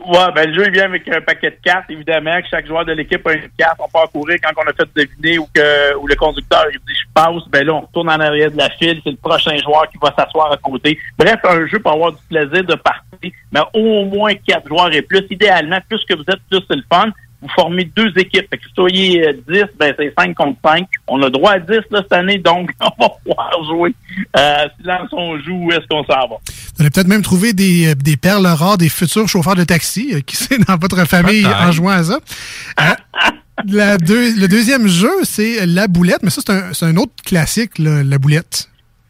Ouais, 0.09 0.33
ben 0.35 0.49
le 0.49 0.55
jeu 0.55 0.65
il 0.69 0.73
vient 0.73 0.87
avec 0.87 1.07
un 1.07 1.21
paquet 1.21 1.51
de 1.51 1.59
cartes, 1.63 1.91
évidemment, 1.91 2.41
que 2.41 2.49
chaque 2.49 2.67
joueur 2.67 2.83
de 2.87 2.93
l'équipe 2.93 3.27
a 3.27 3.35
une 3.35 3.51
carte. 3.59 3.79
On 3.79 3.89
part 3.89 4.11
courir 4.11 4.39
quand 4.43 4.53
on 4.57 4.67
a 4.67 4.73
fait 4.73 4.89
deviner 4.97 5.39
ou 5.39 5.47
que 5.55 5.95
ou 5.97 6.07
le 6.07 6.15
conducteur 6.15 6.65
il 6.73 6.79
dit 6.79 6.99
je 6.99 7.13
passe, 7.13 7.47
ben 7.51 7.67
là, 7.67 7.75
on 7.75 7.81
retourne 7.81 8.09
en 8.09 8.19
arrière 8.19 8.51
de 8.51 8.57
la 8.57 8.71
file, 8.71 9.03
c'est 9.05 9.11
le 9.11 9.19
prochain 9.19 9.55
joueur 9.59 9.87
qui 9.91 9.99
va 10.01 10.15
s'asseoir 10.17 10.51
à 10.51 10.57
côté. 10.57 10.99
Bref, 11.19 11.37
un 11.45 11.67
jeu 11.67 11.79
pour 11.79 11.93
avoir 11.93 12.13
du 12.13 12.23
plaisir 12.27 12.65
de 12.65 12.75
partir, 12.77 13.33
mais 13.53 13.61
au 13.75 14.07
moins 14.07 14.33
quatre 14.35 14.67
joueurs 14.67 14.91
et 14.95 15.03
plus. 15.03 15.27
Idéalement, 15.29 15.79
plus 15.87 16.03
que 16.07 16.15
vous 16.15 16.25
êtes, 16.27 16.41
plus 16.49 16.63
c'est 16.67 16.77
le 16.77 16.85
fun. 16.91 17.11
Vous 17.41 17.49
formez 17.55 17.85
deux 17.85 18.11
équipes. 18.17 18.47
Fait 18.51 18.57
que 18.59 18.65
si 18.65 18.69
vous 18.77 18.89
soyez 18.89 19.29
euh, 19.29 19.33
10, 19.49 19.65
ben 19.79 19.95
c'est 19.97 20.13
5 20.19 20.35
contre 20.35 20.59
5. 20.65 20.87
On 21.07 21.23
a 21.23 21.31
droit 21.31 21.53
à 21.53 21.59
10 21.61 21.69
là, 21.91 22.01
cette 22.03 22.13
année, 22.13 22.39
donc 22.39 22.71
on 22.81 23.03
va 23.03 23.11
pouvoir 23.25 23.65
jouer. 23.65 23.95
Euh, 24.37 24.67
silence, 24.81 25.09
on 25.13 25.39
joue, 25.41 25.67
où 25.67 25.73
est-ce 25.73 25.87
qu'on 25.89 26.03
s'en 26.05 26.29
va? 26.29 26.37
Vous 26.47 26.81
allez 26.83 26.91
peut-être 26.91 27.07
même 27.09 27.23
trouver 27.23 27.53
des, 27.53 27.89
euh, 27.89 27.95
des 27.95 28.17
perles 28.17 28.47
rares 28.47 28.79
des 28.79 28.89
futurs 28.89 29.29
chauffeurs 29.29 29.55
de 29.55 29.65
taxi, 29.65 30.11
euh, 30.15 30.21
qui 30.21 30.37
c'est 30.37 30.59
dans 30.67 30.77
votre 30.77 31.05
famille 31.07 31.47
en 31.47 31.71
jouant 31.73 31.91
à 31.93 32.03
ça. 32.03 32.19
Euh, 32.81 32.85
la 33.67 33.99
deux- 33.99 34.35
le 34.37 34.47
deuxième 34.49 34.87
jeu, 34.89 35.11
c'est 35.25 35.67
La 35.67 35.89
Boulette, 35.89 36.23
mais 36.23 36.31
ça, 36.31 36.43
c'est 36.73 36.85
un, 36.87 36.97
autre 36.97 37.13
classique, 37.25 37.79
là, 37.79 38.03
La 38.05 38.19
Boulette. 38.19 38.69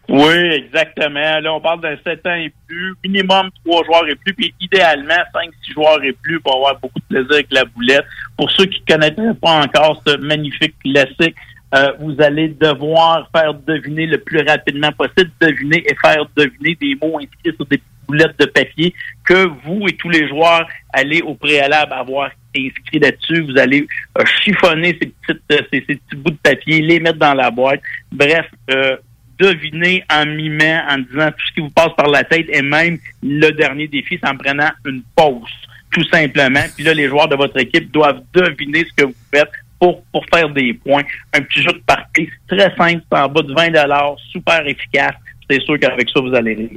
Oui, 0.08 0.36
exactement. 0.54 1.40
Là, 1.40 1.52
on 1.52 1.60
parle 1.60 1.82
d'un 1.82 1.96
7 2.02 2.26
ans 2.26 2.34
et 2.34 2.52
plus, 2.66 2.94
minimum 3.04 3.50
3 3.66 3.84
joueurs 3.84 4.08
et 4.08 4.14
plus, 4.14 4.32
puis 4.32 4.54
idéalement 4.58 5.14
5-6 5.34 5.72
joueurs 5.74 6.02
et 6.02 6.12
plus 6.12 6.40
pour 6.40 6.56
avoir 6.56 6.78
beaucoup 6.80 6.98
de 6.98 7.04
plaisir 7.14 7.32
avec 7.32 7.48
la 7.50 7.64
boulette. 7.66 8.06
Pour 8.36 8.50
ceux 8.52 8.64
qui 8.64 8.80
ne 8.80 8.94
connaîtraient 8.94 9.34
pas 9.34 9.62
encore 9.64 10.02
ce 10.06 10.16
magnifique 10.16 10.78
classique, 10.78 11.36
euh, 11.74 11.92
vous 12.00 12.16
allez 12.20 12.48
devoir 12.48 13.28
faire 13.36 13.52
deviner 13.52 14.06
le 14.06 14.16
plus 14.18 14.40
rapidement 14.40 14.92
possible, 14.92 15.30
deviner 15.40 15.84
et 15.86 15.94
faire 16.02 16.24
deviner 16.34 16.74
des 16.80 16.94
mots 16.94 17.18
inscrits 17.18 17.54
sur 17.54 17.66
des 17.66 17.76
petites 17.76 17.98
boulette 18.08 18.38
de 18.38 18.46
papier 18.46 18.94
que 19.24 19.46
vous 19.64 19.86
et 19.86 19.92
tous 19.92 20.08
les 20.08 20.26
joueurs 20.28 20.66
allez 20.92 21.20
au 21.20 21.34
préalable 21.34 21.92
avoir 21.92 22.30
inscrit 22.56 22.98
là-dessus. 22.98 23.42
Vous 23.42 23.58
allez 23.58 23.86
euh, 24.18 24.24
chiffonner 24.42 24.98
ces, 25.00 25.08
petites, 25.08 25.42
euh, 25.52 25.60
ces, 25.72 25.84
ces 25.86 25.96
petits 25.96 26.16
bouts 26.16 26.30
de 26.30 26.38
papier, 26.42 26.80
les 26.80 26.98
mettre 26.98 27.18
dans 27.18 27.34
la 27.34 27.50
boîte. 27.50 27.80
Bref, 28.10 28.46
euh, 28.70 28.96
deviner 29.38 30.04
en 30.10 30.26
mimant, 30.26 30.82
en 30.88 30.98
disant 30.98 31.30
tout 31.30 31.46
ce 31.46 31.52
qui 31.52 31.60
vous 31.60 31.70
passe 31.70 31.94
par 31.96 32.08
la 32.08 32.24
tête 32.24 32.46
et 32.48 32.62
même 32.62 32.98
le 33.22 33.50
dernier 33.50 33.88
défi, 33.88 34.18
c'est 34.20 34.28
en 34.28 34.36
prenant 34.36 34.70
une 34.84 35.02
pause, 35.14 35.50
tout 35.92 36.04
simplement. 36.04 36.64
Puis 36.74 36.84
là, 36.84 36.94
les 36.94 37.08
joueurs 37.08 37.28
de 37.28 37.36
votre 37.36 37.58
équipe 37.58 37.90
doivent 37.90 38.22
deviner 38.32 38.84
ce 38.84 39.02
que 39.02 39.06
vous 39.06 39.16
faites 39.32 39.50
pour, 39.78 40.02
pour 40.12 40.24
faire 40.32 40.48
des 40.50 40.74
points. 40.74 41.04
Un 41.32 41.42
petit 41.42 41.62
jeu 41.62 41.72
de 41.72 41.82
partie 41.86 42.28
très 42.48 42.74
simple, 42.76 43.02
en 43.12 43.28
bas 43.28 43.42
de 43.42 43.54
20 43.54 44.16
super 44.32 44.66
efficace. 44.66 45.14
C'est 45.50 45.60
sûr 45.62 45.78
qu'avec 45.80 46.08
ça, 46.10 46.20
vous 46.20 46.34
allez 46.34 46.54
rire. 46.54 46.68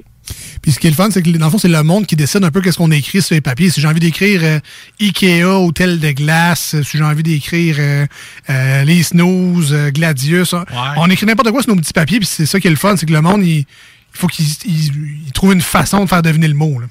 Puis 0.62 0.72
ce 0.72 0.80
qui 0.80 0.88
est 0.88 0.92
le 0.92 0.96
fun, 0.96 1.10
c'est 1.12 1.22
que 1.22 1.30
dans 1.30 1.46
le 1.46 1.52
fond, 1.52 1.58
c'est 1.58 1.68
le 1.68 1.84
monde 1.84 2.06
qui 2.06 2.16
décide 2.16 2.44
un 2.44 2.52
peu 2.52 2.62
qu'est-ce 2.62 2.78
qu'on 2.78 2.92
écrit 2.92 3.22
sur 3.22 3.34
les 3.36 3.42
papiers. 3.42 3.70
Si 3.70 3.82
j'ai 3.82 3.88
envie 3.88 4.00
d'écrire 4.00 4.42
euh, 4.44 4.60
Ikea, 5.02 5.44
hôtel 5.46 6.00
de 6.00 6.12
glace, 6.12 6.76
euh, 6.76 6.84
si 6.84 6.98
j'ai 6.98 7.04
envie 7.04 7.24
d'écrire 7.24 7.76
euh, 7.80 8.06
euh, 8.50 8.84
les 8.84 9.04
snooze, 9.04 9.74
euh, 9.74 9.90
Gladius, 9.92 10.54
on- 10.54 10.64
on 10.98 11.10
écrit 11.10 11.26
n'importe 11.26 11.52
quoi 11.52 11.62
sur 11.64 11.74
nos 11.76 11.82
petits 11.82 11.94
papiers. 11.94 12.20
Puis 12.20 12.28
c'est 12.28 12.46
ça 12.46 12.60
qui 12.60 12.68
est 12.68 12.72
le 12.72 12.76
fun, 12.78 12.96
c'est 12.96 13.06
que 13.06 13.14
le 13.14 13.22
monde, 13.22 13.44
il, 13.44 13.58
il 13.60 13.66
faut 14.14 14.28
qu'il 14.28 14.46
il- 14.66 15.24
il 15.26 15.32
trouve 15.32 15.54
une 15.54 15.62
façon 15.62 16.04
de 16.04 16.10
faire 16.10 16.22
deviner 16.22 16.48
le 16.48 16.54
mot. 16.54 16.80
là. 16.80 16.88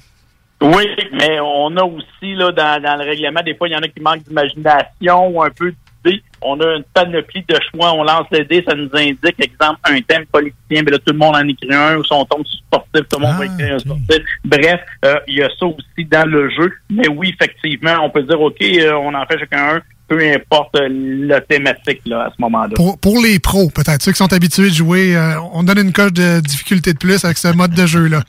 Oui, 0.63 0.83
mais 1.13 1.39
on 1.39 1.75
a 1.77 1.83
aussi 1.83 2.35
là 2.35 2.51
dans, 2.51 2.79
dans 2.83 2.95
le 2.97 3.09
règlement, 3.09 3.41
des 3.43 3.55
fois, 3.55 3.67
il 3.67 3.71
y 3.71 3.75
en 3.75 3.79
a 3.79 3.87
qui 3.87 3.99
manquent 3.99 4.23
d'imagination 4.27 5.27
ou 5.29 5.41
un 5.41 5.49
peu. 5.49 5.73
On 6.41 6.59
a 6.59 6.75
une 6.75 6.83
panoplie 6.93 7.43
de 7.47 7.57
choix. 7.69 7.93
On 7.93 8.03
lance 8.03 8.27
les 8.31 8.45
dés, 8.45 8.63
ça 8.67 8.75
nous 8.75 8.89
indique, 8.93 9.39
exemple, 9.39 9.79
un 9.83 10.01
thème 10.01 10.25
politicien, 10.31 10.83
mais 10.83 10.91
là, 10.91 10.97
tout 10.97 11.13
le 11.13 11.17
monde 11.17 11.35
en 11.35 11.47
écrit 11.47 11.73
un, 11.73 11.97
ou 11.97 12.03
si 12.03 12.13
on 12.13 12.25
tombe 12.25 12.45
sportif, 12.45 13.07
tout 13.09 13.19
le 13.19 13.25
monde 13.27 13.37
va 13.37 13.45
écrire 13.45 13.75
un 13.75 13.79
sportif. 13.79 14.17
Bref, 14.43 14.81
euh, 15.05 15.15
il 15.27 15.35
y 15.35 15.43
a 15.43 15.49
ça 15.59 15.65
aussi 15.65 16.05
dans 16.09 16.27
le 16.27 16.49
jeu. 16.49 16.71
Mais 16.89 17.07
oui, 17.07 17.33
effectivement, 17.39 17.97
on 18.03 18.09
peut 18.09 18.23
dire, 18.23 18.39
OK, 18.39 18.61
euh, 18.61 18.93
on 18.93 19.13
en 19.13 19.25
fait 19.25 19.39
chacun 19.39 19.75
un, 19.75 19.81
peu 20.11 20.19
importe 20.33 20.75
euh, 20.75 20.89
la 20.89 21.39
thématique 21.39 22.01
là, 22.05 22.25
à 22.25 22.29
ce 22.35 22.41
moment-là. 22.41 22.73
Pour, 22.75 22.99
pour 22.99 23.21
les 23.21 23.39
pros, 23.39 23.69
peut-être, 23.69 24.01
ceux 24.01 24.11
qui 24.11 24.17
sont 24.17 24.33
habitués 24.33 24.69
de 24.69 24.73
jouer, 24.73 25.15
euh, 25.15 25.39
on 25.53 25.63
donne 25.63 25.79
une 25.79 25.93
coche 25.93 26.11
de 26.11 26.41
difficulté 26.41 26.91
de 26.91 26.97
plus 26.97 27.23
avec 27.23 27.37
ce 27.37 27.47
mode 27.47 27.73
de 27.73 27.85
jeu-là. 27.85 28.21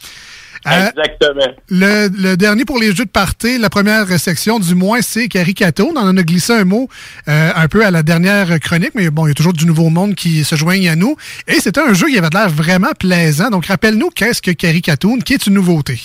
Euh, 0.67 0.89
Exactement. 0.89 1.53
Le, 1.69 2.09
le 2.09 2.37
dernier 2.37 2.65
pour 2.65 2.79
les 2.79 2.95
jeux 2.95 3.05
de 3.05 3.11
party, 3.11 3.59
la 3.59 3.71
première 3.71 4.07
section 4.19 4.59
du 4.61 4.75
moins, 4.75 5.03
c'est 5.03 5.29
Caricato. 5.29 5.93
On 5.95 5.99
en 5.99 6.17
a 6.17 6.23
glissé 6.23 6.53
un 6.53 6.65
mot 6.65 6.89
euh, 7.29 7.51
un 7.55 7.69
peu 7.69 7.85
à 7.85 7.91
la 7.91 8.03
dernière 8.03 8.61
chronique, 8.61 8.93
mais 8.95 9.11
bon, 9.11 9.27
il 9.27 9.31
y 9.31 9.33
a 9.33 9.35
toujours 9.35 9.53
du 9.53 9.67
nouveau 9.67 9.91
monde 9.91 10.15
qui 10.15 10.45
se 10.45 10.55
joigne 10.55 10.89
à 10.89 10.97
nous. 10.97 11.17
Et 11.49 11.55
c'était 11.61 11.81
un 11.81 11.95
jeu 11.95 12.09
qui 12.09 12.19
avait 12.19 12.29
l'air 12.33 12.49
vraiment 12.49 12.93
plaisant. 12.99 13.51
Donc, 13.51 13.67
rappelle-nous 13.67 14.11
qu'est-ce 14.11 14.41
que 14.43 14.51
Caricatoon, 14.53 15.19
qui 15.19 15.35
est 15.35 15.47
une 15.47 15.55
nouveauté? 15.55 16.01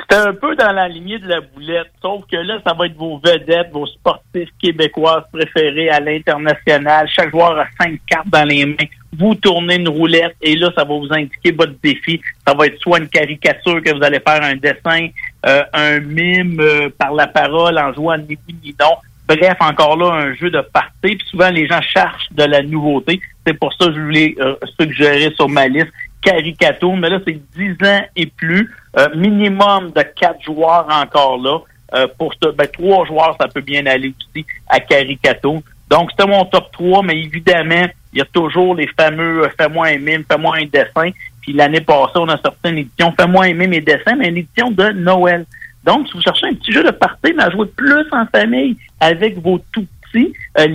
C'était 0.00 0.16
un 0.16 0.32
peu 0.32 0.54
dans 0.56 0.72
la 0.72 0.88
lignée 0.88 1.18
de 1.18 1.28
la 1.28 1.40
boulette, 1.40 1.90
sauf 2.00 2.22
que 2.30 2.36
là, 2.36 2.58
ça 2.66 2.72
va 2.74 2.86
être 2.86 2.96
vos 2.96 3.18
vedettes, 3.18 3.70
vos 3.72 3.86
sportifs 3.86 4.48
québécois 4.60 5.26
préférés 5.32 5.90
à 5.90 6.00
l'international. 6.00 7.08
Chaque 7.08 7.30
joueur 7.30 7.58
a 7.58 7.66
cinq 7.80 8.00
cartes 8.06 8.28
dans 8.28 8.44
les 8.44 8.64
mains. 8.66 8.74
Vous 9.16 9.34
tournez 9.34 9.76
une 9.76 9.88
roulette 9.88 10.36
et 10.40 10.56
là, 10.56 10.70
ça 10.74 10.84
va 10.84 10.94
vous 10.94 11.08
indiquer 11.10 11.52
votre 11.52 11.74
défi. 11.82 12.20
Ça 12.46 12.54
va 12.54 12.66
être 12.66 12.78
soit 12.80 12.98
une 12.98 13.08
caricature 13.08 13.82
que 13.82 13.94
vous 13.94 14.02
allez 14.02 14.20
faire, 14.20 14.42
un 14.42 14.56
dessin, 14.56 15.08
euh, 15.46 15.62
un 15.72 16.00
mime 16.00 16.60
euh, 16.60 16.88
par 16.96 17.12
la 17.12 17.26
parole 17.26 17.78
en 17.78 17.92
jouant 17.92 18.16
ni 18.16 18.38
oui 18.48 18.56
ni 18.62 18.74
non. 18.80 18.96
Bref, 19.28 19.56
encore 19.60 19.96
là, 19.96 20.12
un 20.12 20.34
jeu 20.34 20.50
de 20.50 20.60
partie. 20.60 21.16
Puis 21.16 21.26
souvent, 21.30 21.50
les 21.50 21.66
gens 21.66 21.80
cherchent 21.82 22.32
de 22.32 22.44
la 22.44 22.62
nouveauté. 22.62 23.20
C'est 23.46 23.54
pour 23.54 23.72
ça 23.74 23.86
que 23.86 23.94
je 23.94 24.00
voulais 24.00 24.34
euh, 24.40 24.54
suggérer 24.78 25.32
sur 25.36 25.48
ma 25.48 25.68
liste 25.68 25.92
Caricato. 26.22 26.92
Mais 26.92 27.10
là, 27.10 27.20
c'est 27.26 27.40
10 27.56 27.72
ans 27.86 28.02
et 28.16 28.26
plus. 28.26 28.70
Euh, 28.98 29.08
minimum 29.14 29.90
de 29.94 30.02
quatre 30.02 30.42
joueurs 30.42 30.86
encore 30.90 31.38
là. 31.38 31.58
Euh, 31.94 32.06
pour 32.18 32.32
ce, 32.34 32.50
ben, 32.50 32.68
trois 32.68 33.04
joueurs, 33.04 33.36
ça 33.40 33.48
peut 33.48 33.62
bien 33.62 33.84
aller 33.86 34.12
aussi 34.18 34.46
à 34.68 34.78
Caricato. 34.80 35.62
Donc, 35.90 36.10
c'était 36.12 36.28
mon 36.30 36.44
top 36.44 36.70
3, 36.72 37.02
mais 37.02 37.18
évidemment, 37.18 37.86
il 38.12 38.18
y 38.18 38.22
a 38.22 38.24
toujours 38.26 38.74
les 38.76 38.88
fameux 38.88 39.44
euh, 39.44 39.48
Fais-moi 39.58 39.88
un 39.88 40.22
fais-moi 40.28 40.56
un 40.56 40.66
dessin. 40.66 41.10
Puis 41.42 41.52
l'année 41.52 41.80
passée, 41.80 42.16
on 42.16 42.28
a 42.28 42.36
sorti 42.36 42.68
une 42.68 42.78
édition 42.78 43.12
Fais-moi 43.18 43.46
un 43.46 43.54
mime 43.54 43.72
et 43.72 43.80
dessin, 43.80 44.14
mais 44.16 44.28
une 44.28 44.36
édition 44.38 44.70
de 44.70 44.90
Noël. 44.90 45.46
Donc, 45.84 46.06
si 46.06 46.14
vous 46.14 46.20
cherchez 46.20 46.46
un 46.46 46.54
petit 46.54 46.72
jeu 46.72 46.84
de 46.84 46.90
partie, 46.90 47.32
mais 47.34 47.42
à 47.42 47.50
jouer 47.50 47.66
plus 47.76 48.04
en 48.12 48.26
famille 48.26 48.76
avec 49.00 49.38
vos 49.38 49.60
tout 49.72 49.86
petits, 50.02 50.32
euh, 50.58 50.66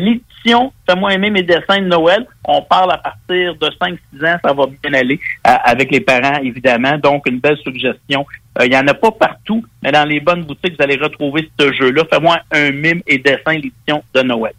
Fais-moi 0.46 1.14
aimer 1.14 1.32
mes 1.32 1.42
dessins 1.42 1.80
de 1.80 1.88
Noël, 1.88 2.28
on 2.48 2.62
parle 2.62 2.92
à 2.92 2.98
partir 3.00 3.56
de 3.56 3.68
5-6 3.68 3.98
ans, 4.28 4.38
ça 4.44 4.54
va 4.54 4.66
bien 4.68 4.94
aller 4.94 5.20
euh, 5.48 5.52
avec 5.64 5.92
les 5.92 6.02
parents, 6.02 6.38
évidemment. 6.44 6.98
Donc, 7.00 7.28
une 7.28 7.40
belle 7.40 7.58
suggestion. 7.58 8.26
Euh, 8.60 8.66
Il 8.66 8.74
y 8.74 8.78
en 8.78 8.88
a 8.88 8.94
pas 8.94 9.12
partout, 9.12 9.64
mais 9.84 9.92
dans 9.92 10.06
les 10.06 10.20
bonnes 10.20 10.44
boutiques, 10.44 10.76
vous 10.78 10.84
allez 10.84 10.96
retrouver 10.96 11.50
ce 11.60 11.74
jeu-là. 11.74 12.04
Fais-moi 12.12 12.40
un 12.52 12.72
mime 12.72 13.02
et 13.08 13.18
dessin, 13.20 13.54
l'édition 13.54 14.04
de 14.14 14.22
Noël. 14.22 14.54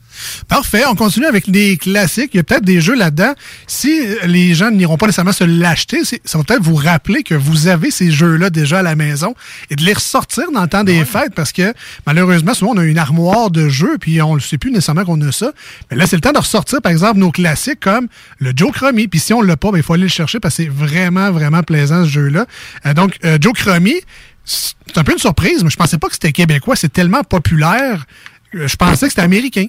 Parfait. 0.49 0.85
On 0.89 0.95
continue 0.95 1.27
avec 1.27 1.51
des 1.51 1.77
classiques. 1.77 2.31
Il 2.35 2.39
y 2.39 2.41
a 2.41 2.45
peut-être 2.45 2.65
des 2.65 2.81
jeux 2.81 2.95
là-dedans. 2.95 3.35
Si 3.67 4.01
euh, 4.01 4.27
les 4.27 4.55
gens 4.55 4.71
n'iront 4.71 4.97
pas 4.97 5.07
nécessairement 5.07 5.33
se 5.33 5.45
l'acheter, 5.45 6.05
ça 6.05 6.39
va 6.39 6.45
peut-être 6.45 6.63
vous 6.63 6.77
rappeler 6.77 7.23
que 7.23 7.35
vous 7.35 7.69
avez 7.69 7.91
ces 7.91 8.11
jeux-là 8.11 8.51
déjà 8.51 8.79
à 8.79 8.83
la 8.83 8.97
maison 8.97 9.35
et 9.71 9.77
de 9.77 9.83
les 9.83 9.93
ressortir 9.93 10.51
dans 10.53 10.63
le 10.63 10.69
temps 10.69 10.85
des 10.85 11.05
fêtes 11.05 11.35
parce 11.35 11.53
que 11.53 11.75
malheureusement, 12.07 12.55
souvent, 12.55 12.73
on 12.75 12.79
a 12.79 12.85
une 12.85 12.99
armoire 12.99 13.51
de 13.51 13.69
jeux 13.69 13.99
puis 13.99 14.21
on 14.23 14.35
ne 14.35 14.41
sait 14.41 14.59
plus 14.59 14.71
nécessairement 14.71 15.05
qu'on 15.05 15.21
a 15.23 15.33
ça. 15.33 15.53
Mais 15.91 15.97
là, 15.97 16.07
c'est 16.07 16.17
le 16.17 16.23
temps 16.23 16.33
de 16.33 16.39
ressortir, 16.39 16.81
par 16.83 16.93
exemple, 16.93 17.19
nos 17.19 17.31
classiques 17.31 17.81
comme 17.81 18.09
le 18.39 18.53
Joe 18.55 18.73
Crummy. 18.73 19.09
Puis 19.09 19.21
si 19.21 19.33
on 19.33 19.43
l'a 19.43 19.57
pas, 19.57 19.71
ben, 19.71 19.79
il 19.79 19.83
faut 19.83 19.95
aller 19.95 20.05
le 20.05 20.09
chercher 20.09 20.41
parce 20.41 20.57
que 20.57 20.65
c'est 20.65 20.69
vraiment, 20.69 21.31
vraiment 21.31 21.63
plaisant 21.63 22.05
ce 22.05 22.11
jeu-là. 22.11 22.47
Euh, 22.87 22.95
donc, 22.95 23.17
euh, 23.25 23.39
Joe 23.41 23.53
Crummy, 23.53 23.86
c'est 24.45 24.97
un 24.97 25.05
peu 25.05 25.13
une 25.13 25.19
surprise, 25.19 25.63
mais 25.65 25.71
je 25.71 25.77
pensais 25.77 25.99
pas 25.99 26.07
que 26.09 26.15
c'était 26.15 26.33
québécois. 26.33 26.77
C'est 26.77 26.93
tellement 26.93 27.23
populaire. 27.25 28.05
Euh, 28.55 28.69
Je 28.69 28.77
pensais 28.77 29.07
que 29.07 29.11
c'était 29.11 29.23
américain. 29.23 29.67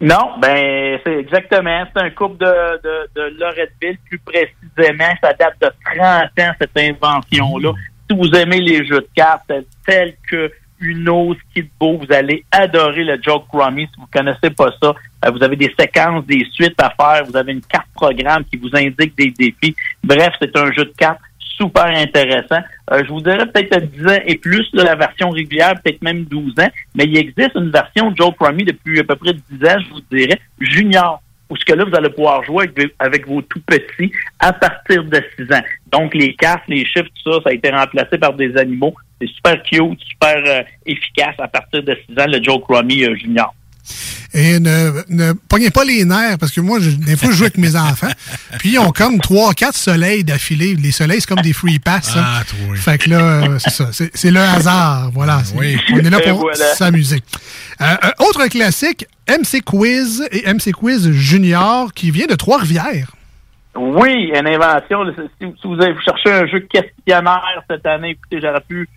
Non, 0.00 0.38
ben 0.40 0.98
c'est 1.04 1.18
exactement. 1.18 1.84
C'est 1.92 2.02
un 2.02 2.10
couple 2.10 2.38
de, 2.44 2.80
de, 2.84 3.08
de 3.16 3.36
Loretteville, 3.40 3.98
plus 4.08 4.18
précisément. 4.20 5.12
Ça 5.20 5.32
date 5.32 5.56
de 5.60 5.68
30 5.96 6.38
ans, 6.38 6.52
cette 6.60 6.76
invention-là. 6.76 7.72
Si 8.08 8.16
vous 8.16 8.30
aimez 8.30 8.60
les 8.60 8.86
jeux 8.86 9.00
de 9.00 9.08
cartes 9.14 9.50
tels 9.84 10.14
que 10.30 10.52
Uno, 10.80 11.34
Skidbo, 11.50 11.98
vous 11.98 12.12
allez 12.14 12.44
adorer 12.52 13.02
le 13.02 13.20
Joke 13.20 13.46
Rummy. 13.52 13.88
Si 13.92 14.00
vous 14.00 14.06
connaissez 14.12 14.50
pas 14.50 14.70
ça, 14.80 14.94
euh, 15.24 15.30
vous 15.32 15.42
avez 15.42 15.56
des 15.56 15.74
séquences, 15.76 16.24
des 16.26 16.46
suites 16.52 16.80
à 16.80 16.90
faire. 16.90 17.24
Vous 17.24 17.36
avez 17.36 17.50
une 17.52 17.62
carte 17.62 17.88
programme 17.94 18.44
qui 18.44 18.56
vous 18.56 18.70
indique 18.74 19.16
des 19.18 19.32
défis. 19.32 19.74
Bref, 20.04 20.32
c'est 20.40 20.56
un 20.56 20.70
jeu 20.72 20.84
de 20.84 20.94
cartes 20.96 21.18
super 21.58 21.86
intéressant. 21.86 22.60
Euh, 22.92 23.02
je 23.04 23.08
vous 23.08 23.20
dirais 23.20 23.46
peut-être 23.46 23.76
à 23.76 23.80
10 23.80 24.06
ans 24.06 24.18
et 24.24 24.36
plus, 24.36 24.66
là, 24.72 24.84
la 24.84 24.94
version 24.94 25.30
régulière, 25.30 25.74
peut-être 25.82 26.02
même 26.02 26.24
12 26.24 26.52
ans, 26.60 26.68
mais 26.94 27.04
il 27.04 27.16
existe 27.16 27.54
une 27.56 27.70
version 27.70 28.10
de 28.10 28.16
Joe 28.16 28.32
Crummy 28.38 28.64
depuis 28.64 29.00
à 29.00 29.04
peu 29.04 29.16
près 29.16 29.32
10 29.32 29.68
ans, 29.68 29.78
je 29.80 29.90
vous 29.90 30.00
dirais, 30.10 30.40
junior, 30.60 31.20
où 31.50 31.56
ce 31.56 31.64
que 31.64 31.72
là, 31.72 31.84
vous 31.84 31.96
allez 31.96 32.10
pouvoir 32.10 32.44
jouer 32.44 32.64
avec, 32.64 32.94
avec 32.98 33.26
vos 33.26 33.42
tout 33.42 33.60
petits 33.60 34.12
à 34.38 34.52
partir 34.52 35.04
de 35.04 35.22
6 35.36 35.52
ans. 35.54 35.62
Donc, 35.90 36.14
les 36.14 36.34
cartes, 36.34 36.64
les 36.68 36.84
chiffres, 36.84 37.08
tout 37.22 37.32
ça, 37.32 37.40
ça 37.42 37.50
a 37.50 37.52
été 37.52 37.70
remplacé 37.70 38.18
par 38.18 38.34
des 38.34 38.56
animaux. 38.56 38.94
C'est 39.20 39.28
super 39.28 39.62
cute, 39.62 40.00
super 40.00 40.42
euh, 40.46 40.62
efficace 40.86 41.34
à 41.38 41.48
partir 41.48 41.82
de 41.82 41.96
6 42.08 42.20
ans, 42.20 42.26
le 42.28 42.42
Joe 42.42 42.62
Crummy 42.62 43.04
euh, 43.04 43.16
junior. 43.16 43.54
Et 44.34 44.60
ne, 44.60 44.92
ne 45.08 45.32
pognez 45.32 45.70
pas 45.70 45.84
les 45.84 46.04
nerfs, 46.04 46.38
parce 46.38 46.52
que 46.52 46.60
moi, 46.60 46.78
je, 46.80 46.90
des 46.90 47.16
fois, 47.16 47.30
je 47.30 47.36
joue 47.36 47.44
avec 47.44 47.58
mes 47.58 47.76
enfants. 47.76 48.08
Puis, 48.58 48.72
ils 48.72 48.78
ont 48.78 48.90
comme 48.92 49.16
3-4 49.16 49.72
soleils 49.72 50.24
d'affilée. 50.24 50.74
Les 50.76 50.92
soleils, 50.92 51.20
c'est 51.20 51.28
comme 51.28 51.40
des 51.42 51.52
free 51.52 51.78
pass. 51.78 52.16
hein. 52.16 52.24
Ah, 52.24 52.42
toi. 52.46 52.76
Fait 52.76 52.98
que 52.98 53.10
là, 53.10 53.20
euh, 53.20 53.58
c'est 53.58 53.70
ça. 53.70 53.90
C'est 53.92 54.30
le 54.30 54.40
hasard. 54.40 55.10
Voilà. 55.12 55.42
Oui. 55.56 55.78
On 55.92 55.98
est 55.98 56.10
là 56.10 56.20
pour 56.28 56.40
voilà. 56.40 56.74
s'amuser. 56.74 57.20
Euh, 57.80 57.84
euh, 58.04 58.10
autre 58.26 58.46
classique, 58.48 59.06
MC 59.28 59.62
Quiz 59.64 60.26
et 60.32 60.52
MC 60.52 60.72
Quiz 60.72 61.10
Junior, 61.12 61.92
qui 61.94 62.10
vient 62.10 62.26
de 62.26 62.34
Trois-Rivières. 62.34 63.12
Oui, 63.76 64.30
une 64.34 64.46
invention. 64.48 65.04
Si, 65.16 65.46
si 65.60 65.66
vous 65.66 65.74
avez 65.80 65.92
vous 65.92 66.00
cherchez 66.00 66.32
un 66.32 66.46
jeu 66.46 66.60
questionnaire 66.60 67.62
cette 67.70 67.86
année, 67.86 68.10
écoutez, 68.10 68.40
j'aurais 68.42 68.62
pu 68.68 68.88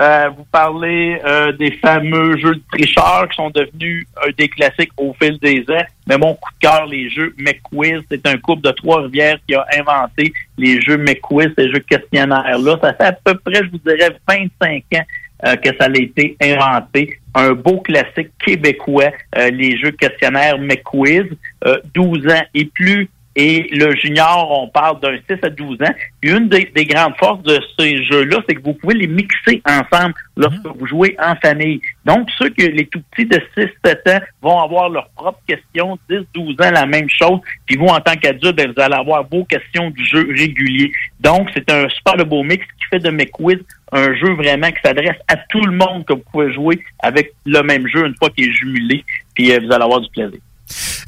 euh, 0.00 0.30
vous 0.36 0.44
parler 0.44 1.20
euh, 1.24 1.52
des 1.52 1.72
fameux 1.72 2.38
jeux 2.38 2.54
de 2.54 2.62
tricheurs 2.72 3.28
qui 3.28 3.36
sont 3.36 3.50
devenus 3.50 4.06
euh, 4.24 4.32
des 4.38 4.48
classiques 4.48 4.92
au 4.96 5.14
fil 5.20 5.38
des 5.38 5.64
ans. 5.68 5.84
Mais 6.06 6.16
mon 6.16 6.34
coup 6.34 6.50
de 6.52 6.66
cœur, 6.66 6.86
les 6.86 7.10
jeux 7.10 7.34
McQuiz, 7.38 8.02
c'est 8.10 8.26
un 8.26 8.38
couple 8.38 8.62
de 8.62 8.70
Trois-Rivières 8.70 9.38
qui 9.46 9.54
a 9.54 9.66
inventé 9.78 10.32
les 10.56 10.80
jeux 10.80 10.96
McQuiz, 10.96 11.52
ces 11.56 11.70
jeux 11.70 11.80
questionnaires-là. 11.80 12.78
Ça 12.82 12.94
fait 12.94 13.04
à 13.04 13.12
peu 13.12 13.34
près, 13.34 13.62
je 13.62 13.70
vous 13.70 13.78
dirais, 13.78 14.16
25 14.26 14.84
ans 14.94 15.04
euh, 15.46 15.56
que 15.56 15.70
ça 15.78 15.86
a 15.86 15.96
été 15.96 16.36
inventé. 16.42 17.18
Un 17.34 17.52
beau 17.52 17.80
classique 17.80 18.30
québécois, 18.44 19.12
euh, 19.38 19.50
les 19.50 19.78
jeux 19.78 19.92
questionnaires 19.92 20.58
McQuiz, 20.58 21.24
euh, 21.66 21.78
12 21.94 22.26
ans 22.28 22.42
et 22.54 22.64
plus. 22.66 23.08
Et 23.42 23.68
le 23.72 23.96
junior, 23.96 24.50
on 24.50 24.68
parle 24.68 25.00
d'un 25.00 25.16
6 25.26 25.38
à 25.42 25.48
12 25.48 25.78
ans. 25.80 25.94
Puis 26.20 26.30
une 26.30 26.50
des, 26.50 26.70
des 26.74 26.84
grandes 26.84 27.16
forces 27.16 27.42
de 27.42 27.58
ces 27.78 28.04
jeux-là, 28.04 28.36
c'est 28.46 28.54
que 28.54 28.62
vous 28.62 28.74
pouvez 28.74 28.92
les 28.92 29.06
mixer 29.06 29.62
ensemble 29.64 30.12
lorsque 30.36 30.66
vous 30.66 30.86
jouez 30.86 31.16
en 31.18 31.34
famille. 31.36 31.80
Donc, 32.04 32.28
ceux 32.36 32.50
que 32.50 32.66
les 32.66 32.84
tout 32.84 33.00
petits 33.10 33.24
de 33.24 33.40
6-7 33.56 34.14
ans 34.14 34.20
vont 34.42 34.60
avoir 34.60 34.90
leurs 34.90 35.08
propres 35.16 35.40
questions, 35.46 35.98
10-12 36.10 36.52
ans, 36.62 36.70
la 36.70 36.84
même 36.84 37.08
chose. 37.08 37.40
Puis 37.64 37.78
vous, 37.78 37.86
en 37.86 38.00
tant 38.00 38.12
qu'adulte, 38.12 38.56
ben, 38.56 38.74
vous 38.76 38.82
allez 38.82 38.96
avoir 38.96 39.26
vos 39.26 39.44
questions 39.44 39.88
du 39.88 40.04
jeu 40.04 40.28
régulier. 40.36 40.92
Donc, 41.20 41.48
c'est 41.54 41.70
un 41.72 41.88
super 41.88 42.18
de 42.18 42.24
beau 42.24 42.42
mix 42.42 42.62
qui 42.66 42.88
fait 42.90 42.98
de 42.98 43.08
mes 43.08 43.24
quiz 43.24 43.56
un 43.92 44.14
jeu 44.14 44.34
vraiment 44.34 44.70
qui 44.70 44.80
s'adresse 44.84 45.16
à 45.28 45.36
tout 45.48 45.62
le 45.62 45.72
monde 45.72 46.04
que 46.04 46.12
vous 46.12 46.22
pouvez 46.30 46.52
jouer 46.52 46.78
avec 47.00 47.32
le 47.46 47.62
même 47.62 47.88
jeu 47.88 48.06
une 48.06 48.14
fois 48.16 48.30
qu'il 48.30 48.48
est 48.48 48.52
jumelé, 48.52 49.04
puis 49.34 49.50
euh, 49.50 49.58
vous 49.64 49.72
allez 49.72 49.84
avoir 49.84 50.00
du 50.00 50.10
plaisir. 50.10 50.38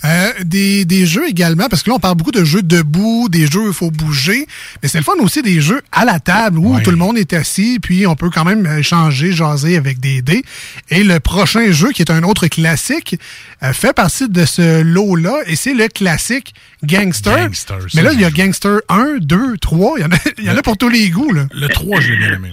Euh, 0.04 0.32
des, 0.44 0.84
des 0.84 1.06
jeux 1.06 1.28
également, 1.28 1.68
parce 1.68 1.82
que 1.82 1.90
là, 1.90 1.96
on 1.96 2.00
parle 2.00 2.16
beaucoup 2.16 2.32
de 2.32 2.44
jeux 2.44 2.62
debout, 2.62 3.28
des 3.30 3.46
jeux 3.46 3.60
où 3.60 3.68
il 3.68 3.72
faut 3.72 3.90
bouger, 3.90 4.46
mais 4.82 4.88
c'est 4.88 4.98
le 4.98 5.04
fun 5.04 5.12
aussi 5.20 5.42
des 5.42 5.60
jeux 5.60 5.82
à 5.92 6.04
la 6.04 6.20
table 6.20 6.58
où 6.58 6.80
tout 6.80 6.90
le 6.90 6.96
monde 6.96 7.16
est 7.18 7.32
assis, 7.32 7.78
puis 7.80 8.06
on 8.06 8.16
peut 8.16 8.30
quand 8.30 8.44
même 8.44 8.66
échanger, 8.78 9.32
jaser 9.32 9.76
avec 9.76 10.00
des 10.00 10.22
dés. 10.22 10.44
Et 10.90 11.04
le 11.04 11.20
prochain 11.20 11.70
jeu, 11.72 11.90
qui 11.92 12.02
est 12.02 12.10
un 12.10 12.22
autre 12.22 12.46
classique, 12.48 13.18
euh, 13.62 13.72
fait 13.72 13.92
partie 13.92 14.28
de 14.28 14.44
ce 14.44 14.82
lot-là, 14.82 15.34
et 15.46 15.56
c'est 15.56 15.74
le 15.74 15.88
classique 15.88 16.54
Gangster. 16.84 17.48
mais 17.94 18.02
là, 18.02 18.12
il 18.12 18.20
y 18.20 18.24
a 18.24 18.30
Gangster 18.30 18.80
1, 18.88 19.18
2, 19.20 19.56
3, 19.58 19.94
il 19.98 20.02
y 20.02 20.04
en 20.04 20.10
a, 20.10 20.16
il 20.38 20.44
y 20.44 20.50
en 20.50 20.56
a 20.56 20.62
pour 20.62 20.76
tous 20.76 20.88
les 20.88 21.10
goûts. 21.10 21.32
Là. 21.32 21.46
Le 21.52 21.68
3, 21.68 22.00
j'ai 22.00 22.16
bien 22.16 22.32
aimé. 22.34 22.52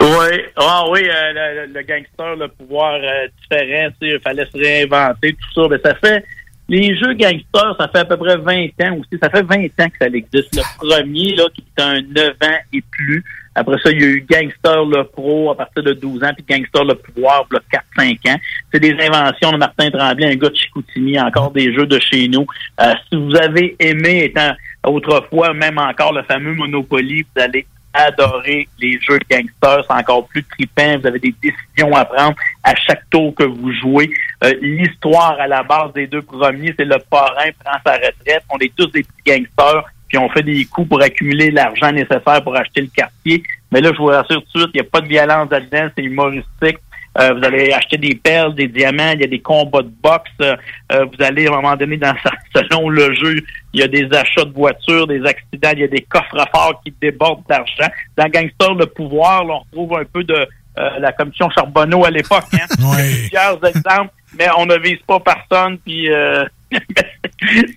Oui, 0.00 0.42
ah 0.56 0.84
oui, 0.90 1.00
euh, 1.04 1.66
le, 1.66 1.72
le 1.72 1.82
gangster, 1.82 2.36
le 2.36 2.48
pouvoir 2.48 2.94
euh, 2.94 3.28
différent, 3.40 3.88
il 4.00 4.20
fallait 4.20 4.46
se 4.46 4.58
réinventer, 4.58 5.32
tout 5.34 5.62
ça. 5.62 5.68
Mais 5.70 5.78
ça 5.84 5.94
fait, 5.94 6.24
les 6.68 6.96
jeux 6.96 7.14
gangsters, 7.14 7.76
ça 7.78 7.88
fait 7.88 7.98
à 7.98 8.04
peu 8.04 8.16
près 8.16 8.36
20 8.36 8.66
ans 8.82 8.98
aussi. 8.98 9.18
Ça 9.22 9.30
fait 9.30 9.42
20 9.42 9.64
ans 9.64 9.88
que 9.88 9.98
ça 10.00 10.06
existe. 10.06 10.56
Le 10.56 10.78
premier, 10.78 11.34
là, 11.36 11.44
qui 11.54 11.62
est 11.62 11.82
un 11.82 12.00
9 12.00 12.30
ans 12.42 12.58
et 12.72 12.82
plus. 12.90 13.24
Après 13.54 13.76
ça, 13.82 13.90
il 13.90 14.00
y 14.00 14.04
a 14.04 14.08
eu 14.08 14.26
Gangster 14.28 14.84
le 14.86 15.04
Pro 15.04 15.50
à 15.50 15.56
partir 15.56 15.82
de 15.82 15.92
12 15.92 16.24
ans, 16.24 16.30
puis 16.34 16.44
Gangster 16.48 16.84
le 16.84 16.94
Pouvoir, 16.94 17.46
là, 17.50 17.60
4-5 17.98 18.32
ans. 18.32 18.38
C'est 18.72 18.80
des 18.80 18.96
inventions 18.98 19.52
de 19.52 19.58
Martin 19.58 19.90
Tremblay, 19.90 20.32
un 20.32 20.36
gars 20.36 20.48
de 20.48 20.56
Chicoutimi, 20.56 21.20
encore 21.20 21.50
des 21.50 21.74
jeux 21.74 21.86
de 21.86 22.00
chez 22.00 22.28
nous. 22.28 22.46
Euh, 22.80 22.94
si 23.08 23.16
vous 23.16 23.36
avez 23.36 23.76
aimé, 23.78 24.24
étant 24.24 24.52
autrefois, 24.86 25.52
même 25.52 25.76
encore 25.76 26.14
le 26.14 26.22
fameux 26.22 26.54
Monopoly, 26.54 27.22
vous 27.22 27.42
allez 27.42 27.66
adorer 27.92 28.68
les 28.78 28.98
jeux 29.00 29.18
gangsters, 29.30 29.84
c'est 29.86 29.94
encore 29.94 30.26
plus 30.28 30.44
trippant, 30.44 30.98
vous 30.98 31.06
avez 31.06 31.18
des 31.18 31.34
décisions 31.42 31.94
à 31.94 32.04
prendre 32.04 32.36
à 32.64 32.74
chaque 32.74 33.08
tour 33.10 33.34
que 33.34 33.44
vous 33.44 33.72
jouez. 33.72 34.10
Euh, 34.44 34.54
L'histoire 34.60 35.36
à 35.38 35.46
la 35.46 35.62
base 35.62 35.92
des 35.92 36.06
deux 36.06 36.22
premiers, 36.22 36.74
c'est 36.78 36.84
le 36.84 36.98
parrain 37.10 37.50
prend 37.62 37.78
sa 37.84 37.94
retraite, 37.94 38.44
on 38.50 38.58
est 38.58 38.74
tous 38.74 38.86
des 38.86 39.02
petits 39.02 39.22
gangsters, 39.26 39.84
puis 40.08 40.18
on 40.18 40.28
fait 40.28 40.42
des 40.42 40.64
coups 40.66 40.88
pour 40.88 41.02
accumuler 41.02 41.50
l'argent 41.50 41.90
nécessaire 41.92 42.42
pour 42.42 42.56
acheter 42.56 42.82
le 42.82 42.88
quartier. 42.88 43.42
Mais 43.70 43.80
là, 43.80 43.90
je 43.92 43.98
vous 43.98 44.06
rassure 44.06 44.42
tout 44.44 44.58
de 44.58 44.60
suite, 44.60 44.70
il 44.74 44.80
n'y 44.82 44.86
a 44.86 44.90
pas 44.90 45.00
de 45.00 45.08
violence 45.08 45.50
là-dedans, 45.50 45.88
c'est 45.96 46.04
humoristique. 46.04 46.78
Euh, 47.18 47.34
vous 47.34 47.44
allez 47.44 47.72
acheter 47.72 47.98
des 47.98 48.14
perles, 48.14 48.54
des 48.54 48.68
diamants, 48.68 49.12
il 49.12 49.20
y 49.20 49.24
a 49.24 49.26
des 49.26 49.40
combats 49.40 49.82
de 49.82 49.92
boxe. 50.02 50.30
Euh, 50.40 50.56
vous 50.90 51.22
allez, 51.22 51.46
à 51.46 51.50
un 51.50 51.56
moment 51.56 51.76
donné, 51.76 51.96
dans 51.98 52.14
selon 52.54 52.88
le 52.88 53.14
jeu, 53.14 53.36
il 53.74 53.80
y 53.80 53.82
a 53.82 53.88
des 53.88 54.08
achats 54.12 54.44
de 54.44 54.52
voitures, 54.52 55.06
des 55.06 55.22
accidents, 55.24 55.70
il 55.72 55.80
y 55.80 55.84
a 55.84 55.88
des 55.88 56.02
coffres 56.02 56.44
forts 56.54 56.80
qui 56.84 56.94
débordent 57.00 57.44
d'argent. 57.48 57.90
Dans 58.16 58.28
Gangster, 58.28 58.74
le 58.74 58.86
pouvoir, 58.86 59.44
là, 59.44 59.54
on 59.54 59.58
retrouve 59.58 59.98
un 59.98 60.04
peu 60.04 60.24
de 60.24 60.34
euh, 60.78 60.98
la 61.00 61.12
commission 61.12 61.50
Charbonneau 61.50 62.04
à 62.04 62.10
l'époque. 62.10 62.44
Hein? 62.54 62.66
Plusieurs 62.76 63.62
exemples, 63.64 64.12
mais 64.38 64.46
on 64.56 64.64
ne 64.64 64.78
vise 64.78 65.00
pas 65.06 65.20
personne, 65.20 65.78
puis 65.78 66.08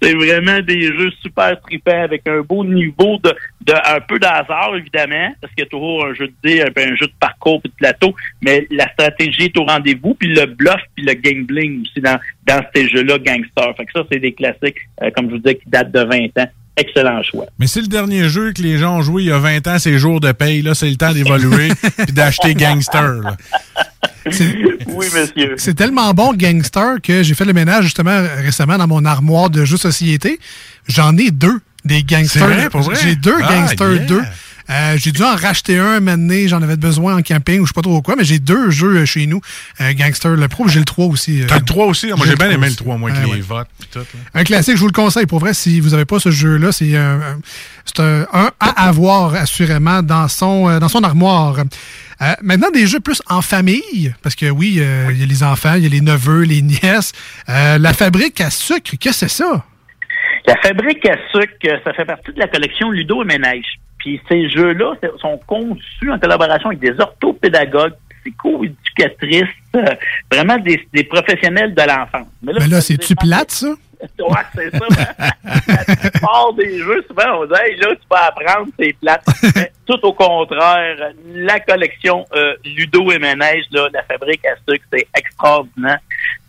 c'est 0.02 0.14
vraiment 0.14 0.62
des 0.62 0.88
jeux 0.88 1.12
super 1.22 1.60
trippants 1.62 2.04
avec 2.04 2.28
un 2.28 2.42
beau 2.42 2.64
niveau 2.64 3.18
de, 3.24 3.34
de 3.66 3.74
un 3.74 4.00
peu 4.02 4.20
d'hasard, 4.20 4.76
évidemment, 4.76 5.34
parce 5.42 5.54
qu'il 5.54 5.64
y 5.64 5.68
a 5.68 5.70
toujours 5.70 6.06
un 6.06 6.14
jeu 6.14 6.28
de 6.28 6.34
dés, 6.44 6.62
un, 6.62 6.68
un 6.68 6.96
jeu 6.96 7.08
de 7.08 7.14
parcours 7.20 7.62
puis 7.62 7.72
de 7.72 7.76
plateau, 7.76 8.16
mais 8.42 8.68
la 8.70 8.90
stratégie 8.94 9.46
est 9.46 9.58
au 9.58 9.66
rendez-vous, 9.66 10.14
puis 10.14 10.34
le 10.34 10.46
bluff 10.46 10.82
puis 10.96 11.06
le 11.06 11.14
gambling 11.14 11.82
aussi 11.82 12.02
dans, 12.02 12.20
dans 12.46 12.64
ces 12.74 12.88
jeux-là 12.90 13.20
gangster. 13.20 13.76
Fait 13.76 13.86
que 13.86 13.92
ça, 13.94 14.04
c'est 14.12 14.20
des 14.20 14.34
classiques, 14.34 14.78
euh, 15.02 15.10
comme 15.12 15.30
je 15.30 15.36
vous 15.36 15.42
disais, 15.42 15.56
qui 15.56 15.70
datent 15.70 15.92
de 15.92 16.02
20 16.02 16.44
ans. 16.44 16.50
Excellent 16.78 17.24
choix. 17.24 17.46
Mais 17.58 17.68
c'est 17.68 17.80
le 17.80 17.88
dernier 17.88 18.28
jeu 18.28 18.52
que 18.52 18.62
les 18.62 18.78
gens 18.78 18.98
ont 18.98 19.02
joué 19.02 19.24
il 19.24 19.30
y 19.30 19.32
a 19.32 19.40
20 19.40 19.66
ans, 19.68 19.80
c'est 19.80 19.98
jour 19.98 20.20
de 20.20 20.34
paye. 20.34 20.62
Là, 20.62 20.74
c'est 20.74 20.90
le 20.90 20.98
temps 20.98 21.14
d'évoluer 21.14 21.70
puis 21.98 22.12
d'acheter 22.14 22.54
Gangster. 22.54 23.22
Là. 23.24 23.38
Oui, 24.88 25.06
monsieur. 25.14 25.56
C'est 25.58 25.74
tellement 25.76 26.14
bon, 26.14 26.34
Gangster, 26.34 26.96
que 27.02 27.24
j'ai 27.24 27.34
fait 27.36 27.46
le 27.46 27.54
ménage 27.54 27.84
justement 27.86 28.22
récemment 28.38 28.78
dans 28.78 28.88
mon 28.88 29.06
armoire 29.06 29.50
de 29.50 29.66
jeux 29.66 29.78
société. 29.78 30.40
J'en 30.88 31.16
ai 31.18 31.32
deux, 31.32 31.60
des 31.84 32.04
Gangsters. 32.04 32.70
J'ai 33.02 33.16
deux 33.16 33.36
Ah, 33.42 33.48
Gangsters 33.54 33.94
yeah. 33.94 34.06
2. 34.06 34.22
Euh, 34.70 34.98
j'ai 34.98 35.12
dû 35.12 35.22
en 35.24 35.36
racheter 35.36 35.78
un 35.78 36.02
donné, 36.02 36.48
j'en 36.48 36.62
avais 36.62 36.78
besoin 36.78 37.18
en 37.18 37.22
camping 37.22 37.60
ou 37.60 37.66
je 37.66 37.70
sais 37.70 37.74
pas 37.76 37.82
trop 37.82 38.02
quoi, 38.02 38.16
mais 38.18 38.24
j'ai 38.24 38.40
deux 38.40 38.72
jeux 38.72 38.98
euh, 38.98 39.06
chez 39.06 39.28
nous. 39.28 39.40
Euh, 39.82 39.94
Gangster 39.94 40.32
le 40.36 40.48
Pro, 40.48 40.68
j'ai 40.68 40.80
le 40.80 40.86
3 40.86 41.06
aussi. 41.06 41.42
euh. 41.44 41.46
T'as 41.48 41.60
le 41.60 41.66
3 41.66 41.86
aussi? 41.86 42.08
Moi, 42.08 42.26
j'ai 42.26 42.36
bien 42.36 42.50
aimé 42.50 42.70
le 42.70 42.76
3, 42.76 42.98
moi, 42.98 43.10
avec 43.12 43.22
Ah, 43.24 43.28
les 43.28 43.34
ouais. 43.34 43.40
votes 43.42 43.68
puis 43.80 43.90
tout. 43.92 44.00
là. 44.00 44.06
Un 44.34 44.44
classique, 44.44 44.76
je 44.76 44.80
vous 44.82 44.88
le 44.88 44.92
conseille. 44.94 45.26
Pour 45.28 45.40
vrai, 45.40 45.54
si 45.54 45.80
vous 45.80 45.90
n'avez 45.92 46.06
pas 46.06 46.20
ce 46.20 46.32
jeu-là, 46.32 46.72
c'est 46.72 46.96
un, 46.96 47.20
un- 47.22 47.40
c'est 47.86 48.00
un, 48.00 48.26
un 48.34 48.52
à 48.60 48.88
avoir 48.88 49.36
assurément 49.36 50.02
dans 50.02 50.28
son, 50.28 50.68
euh, 50.70 50.80
dans 50.80 50.90
son 50.90 51.04
armoire. 51.04 51.58
Euh, 52.22 52.34
maintenant, 52.42 52.72
des 52.72 52.88
jeux 52.88 53.00
plus 53.02 53.22
en 53.30 53.42
famille, 53.42 54.14
parce 54.24 54.36
que 54.36 54.50
oui, 54.50 54.78
euh, 54.80 55.10
il 55.12 55.20
y 55.20 55.24
a 55.24 55.26
les 55.26 55.44
enfants, 55.44 55.76
il 55.76 55.84
y 55.84 55.86
a 55.86 55.90
les 55.90 56.02
neveux, 56.02 56.42
les 56.42 56.62
nièces. 56.62 57.12
Euh, 57.50 57.78
la 57.78 57.94
fabrique 57.94 58.42
à 58.42 58.50
sucre, 58.50 58.92
qu'est-ce 59.00 59.22
que 59.26 59.30
c'est 59.30 59.44
ça? 59.44 59.64
La 60.48 60.56
fabrique 60.62 61.06
à 61.08 61.18
sucre, 61.32 61.54
euh, 61.66 61.78
ça 61.84 61.94
fait 61.94 62.06
partie 62.06 62.32
de 62.34 62.40
la 62.40 62.48
collection 62.48 62.90
Ludo 62.92 63.22
et 63.24 63.26
Ménage. 63.26 63.66
Puis 64.06 64.22
ces 64.30 64.48
jeux-là 64.50 64.94
sont 65.20 65.40
conçus 65.48 66.12
en 66.12 66.20
collaboration 66.20 66.70
avec 66.70 66.80
des 66.80 66.94
orthopédagogues, 67.00 67.96
psycho-éducatrices, 68.24 69.50
euh, 69.76 69.96
vraiment 70.32 70.58
des, 70.60 70.88
des 70.94 71.06
professionnels 71.06 71.74
de 71.74 71.82
l'enfance. 71.82 72.28
Mais 72.44 72.54
là, 72.54 72.82
c'est-tu 72.82 73.16
plate, 73.16 73.50
ça? 73.50 73.68
Ouais, 74.20 74.42
c'est 74.54 74.70
ça. 74.78 74.86
La 75.68 76.10
plupart 76.12 76.54
des 76.54 76.78
jeux, 76.78 77.04
souvent, 77.08 77.40
on 77.40 77.46
dit, 77.46 77.54
hey, 77.60 77.76
là, 77.78 77.88
tu 77.96 78.08
peux 78.08 78.16
apprendre, 78.16 78.68
c'est 78.78 78.96
plate. 79.02 79.24
Mais 79.56 79.72
tout 79.88 80.00
au 80.04 80.14
contraire, 80.14 81.14
la 81.34 81.60
collection 81.62 82.24
euh, 82.36 82.54
Ludo 82.64 83.12
et 83.12 83.18
Ménage, 83.18 83.64
là, 83.72 83.88
la 83.92 84.04
fabrique 84.04 84.46
à 84.46 84.54
sucre, 84.70 84.86
c'est 84.94 85.08
extraordinaire. 85.18 85.98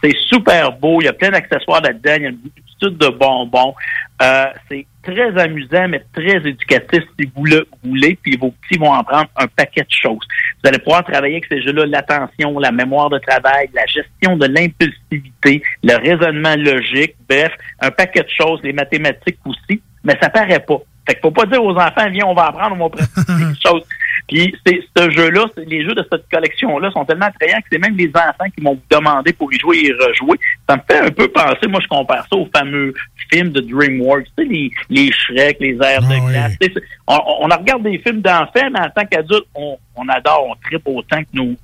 C'est 0.03 0.15
super 0.27 0.73
beau. 0.73 1.01
Il 1.01 1.05
y 1.05 1.09
a 1.09 1.15
plein 1.15 1.31
d'accessoires 1.31 1.81
là-dedans. 1.81 2.15
Il 2.17 2.23
y 2.23 2.27
a 2.27 2.29
une 2.31 2.41
de 2.83 3.09
bonbons. 3.09 3.75
Euh, 4.23 4.47
c'est 4.69 4.87
très 5.03 5.39
amusant, 5.39 5.89
mais 5.89 6.03
très 6.13 6.37
éducatif 6.37 7.03
si 7.19 7.31
vous 7.35 7.45
le 7.45 7.67
voulez. 7.85 8.19
Puis 8.23 8.37
vos 8.37 8.51
petits 8.51 8.79
vont 8.79 8.93
en 8.93 9.05
prendre 9.05 9.29
un 9.37 9.47
paquet 9.47 9.83
de 9.83 9.91
choses. 9.91 10.27
Vous 10.63 10.69
allez 10.69 10.79
pouvoir 10.79 11.05
travailler 11.05 11.35
avec 11.35 11.47
ces 11.47 11.63
jeux-là 11.63 11.87
l'attention, 11.87 12.59
la 12.59 12.73
mémoire 12.73 13.11
de 13.11 13.19
travail, 13.19 13.69
la 13.75 13.87
gestion 13.87 14.37
de 14.37 14.47
l'impulsivité, 14.47 15.63
le 15.83 15.97
raisonnement 15.97 16.57
logique, 16.57 17.15
bref, 17.29 17.53
un 17.81 17.91
paquet 17.91 18.23
de 18.23 18.31
choses, 18.31 18.61
les 18.63 18.73
mathématiques 18.73 19.39
aussi, 19.45 19.81
mais 20.03 20.17
ça 20.21 20.29
paraît 20.31 20.61
pas. 20.61 20.81
Fait 21.07 21.15
qu'il 21.15 21.23
faut 21.23 21.31
pas 21.31 21.47
dire 21.47 21.63
aux 21.63 21.77
enfants, 21.77 22.11
viens, 22.11 22.27
on 22.27 22.35
va 22.35 22.47
apprendre, 22.47 22.77
on 22.79 22.89
va 22.89 22.91
pratiquer 22.91 23.23
quelque 23.27 23.59
chose. 23.65 23.83
Puis 24.29 24.55
c'est 24.67 24.81
ce 24.97 25.11
jeu-là, 25.11 25.47
les 25.67 25.85
jeux 25.85 25.95
de 25.95 26.05
cette 26.11 26.29
collection-là 26.29 26.91
sont 26.91 27.05
tellement 27.05 27.27
attrayants 27.27 27.59
que 27.59 27.67
c'est 27.71 27.79
même 27.79 27.97
les 27.97 28.09
enfants 28.09 28.51
qui 28.55 28.63
m'ont 28.63 28.79
demandé 28.91 29.33
pour 29.33 29.53
y 29.53 29.59
jouer 29.59 29.79
et 29.79 29.89
y 29.89 29.93
rejouer. 29.93 30.39
Ça 30.69 30.77
me 30.77 30.83
fait 30.89 31.01
un 31.01 31.11
peu 31.11 31.29
penser, 31.29 31.69
moi 31.69 31.81
je 31.81 31.87
compare 31.87 32.27
ça 32.29 32.37
aux 32.37 32.49
fameux 32.55 32.93
films 33.31 33.51
de 33.51 33.61
DreamWorks, 33.61 34.27
tu 34.37 34.45
sais, 34.45 34.45
les, 34.45 34.71
les 34.91 35.13
Shrek, 35.13 35.59
les 35.61 35.77
airs 35.81 36.03
de 36.03 36.29
glace. 36.29 36.57
On, 37.07 37.19
on 37.41 37.57
regarde 37.57 37.83
des 37.83 37.99
films 37.99 38.21
d'enfants, 38.21 38.71
mais 38.73 38.81
en 38.81 38.91
tant 38.91 39.07
qu'adulte, 39.07 39.47
on, 39.55 39.79
on 39.95 40.09
adore, 40.09 40.47
on 40.51 40.55
tripe 40.57 40.83
autant 40.87 41.23
que 41.23 41.29
nos 41.33 41.55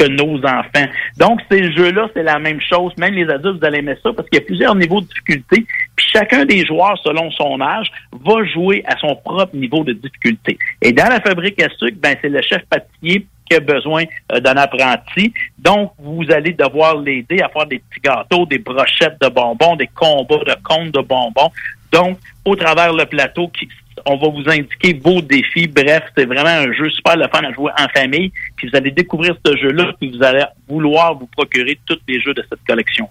que 0.00 0.08
nos 0.08 0.38
enfants. 0.38 0.88
Donc, 1.18 1.40
ces 1.50 1.72
jeux-là, 1.72 2.08
c'est 2.14 2.22
la 2.22 2.38
même 2.38 2.60
chose. 2.60 2.92
Même 2.96 3.14
les 3.14 3.28
adultes, 3.28 3.58
vous 3.60 3.66
allez 3.66 3.78
aimer 3.78 3.96
ça 4.02 4.12
parce 4.12 4.28
qu'il 4.28 4.38
y 4.38 4.42
a 4.42 4.46
plusieurs 4.46 4.74
niveaux 4.74 5.00
de 5.02 5.06
difficulté. 5.06 5.66
Puis 5.96 6.06
chacun 6.12 6.46
des 6.46 6.64
joueurs, 6.64 6.98
selon 7.04 7.30
son 7.32 7.60
âge, 7.60 7.90
va 8.12 8.44
jouer 8.46 8.82
à 8.86 8.96
son 8.96 9.14
propre 9.16 9.54
niveau 9.54 9.84
de 9.84 9.92
difficulté. 9.92 10.58
Et 10.80 10.92
dans 10.92 11.08
la 11.08 11.20
fabrique 11.20 11.60
à 11.62 11.68
sucre, 11.68 11.98
ben, 12.00 12.16
c'est 12.22 12.30
le 12.30 12.40
chef 12.40 12.62
pâtissier 12.70 13.26
qui 13.48 13.56
a 13.56 13.60
besoin 13.60 14.04
euh, 14.32 14.40
d'un 14.40 14.56
apprenti. 14.56 15.34
Donc, 15.58 15.92
vous 15.98 16.24
allez 16.30 16.52
devoir 16.52 16.96
l'aider 16.96 17.40
à 17.42 17.48
faire 17.48 17.66
des 17.66 17.78
petits 17.78 18.00
gâteaux, 18.02 18.46
des 18.46 18.58
brochettes 18.58 19.20
de 19.20 19.28
bonbons, 19.28 19.76
des 19.76 19.88
combats 19.88 20.44
de 20.46 20.56
comptes 20.62 20.92
de 20.92 21.00
bonbons. 21.00 21.50
Donc, 21.92 22.18
au 22.44 22.56
travers 22.56 22.92
le 22.92 23.04
plateau, 23.04 23.48
qui, 23.48 23.68
on 24.06 24.16
va 24.16 24.28
vous 24.28 24.48
indiquer 24.50 25.00
vos 25.02 25.20
défis. 25.20 25.66
Bref, 25.66 26.02
c'est 26.16 26.24
vraiment 26.24 26.48
un 26.48 26.72
jeu 26.72 26.90
super 26.90 27.16
le 27.16 27.28
fun 27.28 27.40
à 27.42 27.52
jouer 27.52 27.72
en 27.78 27.88
famille. 27.88 28.32
Puis 28.56 28.68
vous 28.68 28.76
allez 28.76 28.90
découvrir 28.90 29.36
ce 29.44 29.56
jeu-là, 29.56 29.92
puis 30.00 30.16
vous 30.16 30.22
allez 30.22 30.44
vouloir 30.68 31.14
vous 31.18 31.26
procurer 31.26 31.78
tous 31.86 31.98
les 32.08 32.20
jeux 32.20 32.34
de 32.34 32.44
cette 32.48 32.60
collection. 32.66 33.08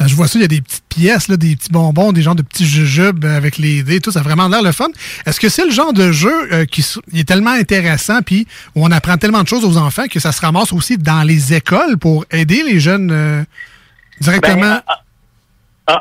Euh, 0.00 0.06
Je 0.06 0.14
vois 0.14 0.28
ça, 0.28 0.38
il 0.38 0.42
y 0.42 0.44
a 0.44 0.48
des 0.48 0.60
petites 0.60 0.84
pièces, 0.88 1.28
là, 1.28 1.36
des 1.36 1.56
petits 1.56 1.70
bonbons, 1.70 2.12
des 2.12 2.22
genres 2.22 2.34
de 2.34 2.42
petits 2.42 2.66
jujubes 2.66 3.24
avec 3.24 3.58
les 3.58 3.82
dés, 3.82 4.00
tout, 4.00 4.10
ça 4.10 4.20
a 4.20 4.22
vraiment 4.22 4.48
l'air 4.48 4.62
le 4.62 4.72
fun. 4.72 4.88
Est-ce 5.26 5.40
que 5.40 5.48
c'est 5.48 5.64
le 5.64 5.70
genre 5.70 5.92
de 5.92 6.12
jeu 6.12 6.52
euh, 6.52 6.64
qui 6.64 6.84
est 7.14 7.28
tellement 7.28 7.52
intéressant, 7.52 8.22
puis 8.22 8.46
où 8.74 8.84
on 8.84 8.90
apprend 8.90 9.16
tellement 9.16 9.42
de 9.42 9.48
choses 9.48 9.64
aux 9.64 9.76
enfants 9.76 10.06
que 10.10 10.20
ça 10.20 10.32
se 10.32 10.40
ramasse 10.40 10.72
aussi 10.72 10.98
dans 10.98 11.22
les 11.22 11.54
écoles 11.54 11.98
pour 11.98 12.24
aider 12.30 12.62
les 12.62 12.80
jeunes 12.80 13.10
euh, 13.10 13.42
directement? 14.20 14.60
Ben, 14.60 14.82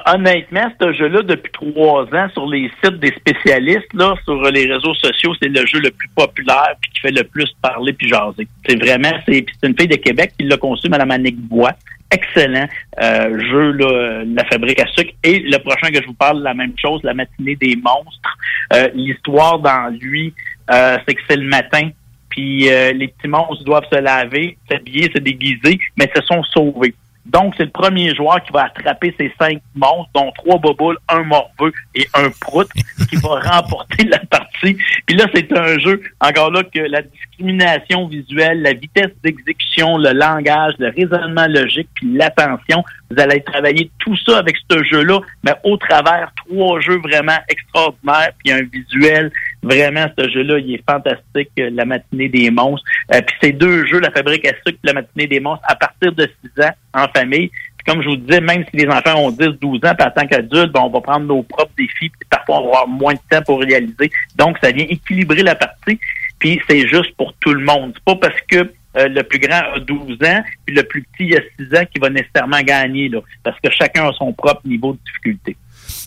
honnêtement, 0.06 0.72
ce 0.82 0.94
jeu-là, 0.94 1.22
depuis 1.22 1.52
trois 1.52 2.04
ans, 2.04 2.28
sur 2.34 2.48
les 2.48 2.70
sites 2.84 3.00
des 3.00 3.14
spécialistes, 3.14 3.94
là, 3.94 4.16
sur 4.26 4.42
les 4.52 4.72
réseaux 4.72 4.94
sociaux, 4.96 5.34
c'est 5.42 5.48
le 5.48 5.66
jeu 5.66 5.80
le 5.80 5.92
plus 5.92 6.10
populaire 6.10 6.76
puis 6.82 6.92
qui 6.92 7.00
fait 7.00 7.12
le 7.12 7.24
plus 7.24 7.50
parler 7.62 7.94
puis 7.94 8.10
jaser. 8.10 8.48
C'est 8.68 8.76
vraiment, 8.76 9.12
c'est 9.26 9.46
une 9.64 9.78
fille 9.78 9.88
de 9.88 9.96
Québec 9.96 10.34
qui 10.38 10.46
l'a 10.46 10.58
conçu, 10.58 10.90
Mme 10.90 11.12
Annick 11.12 11.38
Bois. 11.38 11.72
Excellent 12.10 12.68
euh, 13.02 13.40
jeu, 13.50 13.72
là, 13.72 14.24
La 14.26 14.46
Fabrique 14.46 14.80
à 14.80 14.88
sucre. 14.88 15.14
Et 15.24 15.40
le 15.40 15.58
prochain 15.58 15.90
que 15.90 16.02
je 16.02 16.08
vous 16.08 16.14
parle, 16.14 16.42
la 16.42 16.54
même 16.54 16.74
chose, 16.78 17.02
La 17.04 17.14
matinée 17.14 17.56
des 17.56 17.76
monstres. 17.76 18.38
Euh, 18.74 18.90
L'histoire 18.94 19.60
dans 19.60 19.94
lui, 20.00 20.34
euh, 20.72 20.98
c'est 21.08 21.16
que 21.16 21.22
c'est 21.30 21.38
le 21.38 21.48
matin, 21.48 21.90
puis 22.30 22.70
euh, 22.70 22.94
les 22.94 23.08
petits 23.08 23.28
monstres 23.28 23.64
doivent 23.64 23.88
se 23.92 24.00
laver, 24.00 24.58
s'habiller, 24.70 25.10
se 25.14 25.20
déguiser, 25.20 25.80
mais 25.98 26.12
se 26.16 26.22
sont 26.24 26.44
sauvés. 26.44 26.94
Donc, 27.32 27.54
c'est 27.58 27.66
le 27.66 27.72
premier 27.72 28.16
joueur 28.16 28.42
qui 28.44 28.54
va 28.54 28.66
attraper 28.66 29.14
ces 29.20 29.34
cinq 29.40 29.62
monstres, 29.76 30.10
dont 30.14 30.32
trois 30.32 30.58
boboules, 30.58 30.98
un 31.10 31.24
morveux 31.24 31.74
et 31.94 32.08
un 32.14 32.30
prout, 32.40 32.68
qui 33.10 33.16
va 33.18 33.40
remporter 33.52 34.06
la 34.06 34.20
partie. 34.20 34.78
Puis 35.06 35.18
là, 35.18 35.26
c'est 35.34 35.52
un 35.58 35.78
jeu, 35.80 36.02
encore 36.22 36.52
là, 36.52 36.64
que 36.64 36.80
la 36.80 37.02
discrimination 37.02 38.08
visuelle, 38.08 38.62
la 38.62 38.74
vitesse 38.74 39.12
d'exécution, 39.24 39.98
le 39.98 40.12
langage, 40.12 40.74
le 40.80 40.90
raisonnement 40.90 41.48
logique, 41.48 41.90
puis 41.96 42.14
l'attention, 42.14 42.84
vous 43.12 43.20
allez 43.20 43.42
travailler 43.44 43.92
tout 44.00 44.16
ça 44.26 44.38
avec 44.38 44.56
ce 44.70 44.84
jeu-là, 44.84 45.20
mais 45.44 45.54
au 45.64 45.78
travers 45.78 46.32
trois 46.36 46.80
jeux 46.80 47.00
vraiment 47.00 47.38
extraordinaires, 47.50 48.32
puis 48.40 48.54
un 48.54 48.64
visuel 48.64 49.32
Vraiment, 49.64 50.06
ce 50.18 50.30
jeu-là, 50.30 50.60
il 50.60 50.76
est 50.76 50.84
fantastique, 50.90 51.50
euh, 51.60 51.70
La 51.72 51.86
matinée 51.86 52.30
des 52.30 52.50
monstres. 52.52 52.86
Euh, 53.14 53.22
puis 53.22 53.36
ces 53.42 53.52
deux 53.52 53.86
jeux, 53.88 54.00
La 54.00 54.12
fabrique 54.12 54.46
à 54.46 54.54
sucre 54.66 54.80
La 54.84 54.94
matinée 54.94 55.28
des 55.28 55.40
monstres, 55.40 55.66
à 55.68 55.76
partir 55.76 56.12
de 56.14 56.30
6 56.56 56.64
ans 56.64 56.72
en 56.94 57.08
famille. 57.08 57.50
Puis 57.50 57.86
comme 57.86 58.02
je 58.02 58.10
vous 58.10 58.18
disais, 58.18 58.42
même 58.42 58.64
si 58.70 58.78
les 58.78 58.88
enfants 58.88 59.16
ont 59.16 59.32
10, 59.32 59.60
12 59.60 59.80
ans, 59.86 59.96
puis 59.98 60.08
en 60.08 60.12
tant 60.12 60.28
qu'adultes, 60.28 60.72
ben, 60.72 60.82
on 60.82 60.90
va 60.90 61.02
prendre 61.02 61.26
nos 61.26 61.44
propres 61.44 61.74
défis, 61.78 62.10
puis 62.10 62.28
parfois 62.30 62.60
on 62.60 62.62
va 62.64 62.68
avoir 62.68 62.88
moins 62.88 63.14
de 63.14 63.20
temps 63.30 63.42
pour 63.44 63.60
réaliser. 63.60 64.12
Donc, 64.36 64.58
ça 64.62 64.72
vient 64.72 64.86
équilibrer 64.88 65.44
la 65.44 65.56
partie. 65.56 66.00
Puis 66.40 66.62
c'est 66.70 66.88
juste 66.88 67.16
pour 67.18 67.34
tout 67.36 67.54
le 67.54 67.64
monde. 67.64 67.94
C'est 67.96 68.04
pas 68.04 68.16
parce 68.16 68.40
que 68.42 68.72
euh, 68.98 69.08
le 69.10 69.24
plus 69.24 69.40
grand 69.40 69.62
a 69.76 69.80
12 69.80 70.18
ans, 70.24 70.42
puis 70.66 70.76
le 70.76 70.84
plus 70.84 71.04
petit 71.04 71.36
a 71.36 71.42
6 71.60 71.76
ans 71.76 71.86
qui 71.92 72.00
va 72.00 72.10
nécessairement 72.10 72.62
gagner, 72.62 73.10
là, 73.10 73.20
parce 73.44 73.60
que 73.60 73.70
chacun 73.70 74.08
a 74.08 74.14
son 74.14 74.34
propre 74.34 74.62
niveau 74.66 74.94
de 74.94 75.00
difficulté. 75.06 75.56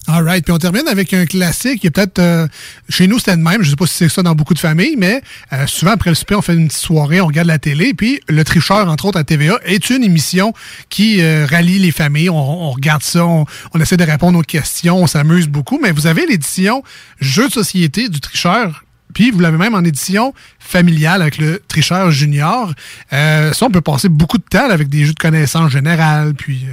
All 0.07 0.25
right. 0.25 0.45
Puis 0.45 0.53
on 0.53 0.59
termine 0.59 0.89
avec 0.89 1.13
un 1.15 1.25
classique 1.27 1.83
qui 1.83 1.91
peut-être. 1.91 2.19
euh, 2.19 2.49
chez 2.89 3.07
nous, 3.07 3.19
c'était 3.19 3.37
le 3.37 3.43
même. 3.43 3.63
Je 3.63 3.71
sais 3.71 3.77
pas 3.77 3.87
si 3.87 3.95
c'est 3.95 4.09
ça 4.09 4.23
dans 4.23 4.35
beaucoup 4.35 4.55
de 4.55 4.59
familles, 4.59 4.97
mais 4.99 5.23
euh, 5.53 5.67
souvent, 5.67 5.93
après 5.93 6.11
le 6.11 6.17
souper, 6.17 6.35
on 6.35 6.43
fait 6.43 6.55
une 6.55 6.67
petite 6.69 6.81
soirée, 6.81 7.21
on 7.21 7.27
regarde 7.27 7.47
la 7.47 7.59
télé. 7.59 7.95
Puis 7.95 8.21
Le 8.29 8.43
Tricheur, 8.43 8.89
entre 8.89 9.05
autres, 9.05 9.19
à 9.19 9.25
TVA, 9.25 9.61
est 9.65 9.91
une 9.91 10.03
émission 10.03 10.53
qui 10.89 11.21
euh, 11.21 11.47
rallie 11.49 11.79
les 11.79 11.93
familles. 11.93 12.31
On, 12.31 12.37
on 12.37 12.71
regarde 12.71 13.03
ça, 13.03 13.25
on, 13.25 13.45
on 13.75 13.81
essaie 13.81 13.97
de 13.99 14.05
répondre 14.05 14.39
aux 14.39 14.43
questions, 14.43 14.97
on 14.97 15.07
s'amuse 15.07 15.49
beaucoup. 15.49 15.79
Mais 15.81 15.93
vous 15.93 16.07
avez 16.07 16.27
l'édition 16.27 16.83
Jeux 17.21 17.49
de 17.49 17.53
société 17.53 18.09
du 18.09 18.21
Tricheur. 18.21 18.85
Puis 19.15 19.31
vous 19.31 19.41
l'avez 19.41 19.59
même 19.59 19.75
en 19.75 19.85
édition 19.85 20.35
familiale 20.61 21.21
avec 21.21 21.39
le 21.39 21.63
Tricheur 21.69 22.11
Junior. 22.11 22.73
Euh, 23.13 23.53
ça, 23.53 23.67
on 23.67 23.71
peut 23.71 23.81
passer 23.81 24.09
beaucoup 24.09 24.39
de 24.39 24.45
temps 24.49 24.71
avec 24.71 24.89
des 24.89 25.05
jeux 25.05 25.13
de 25.13 25.19
connaissances 25.21 25.71
générales. 25.71 26.35
Puis. 26.35 26.65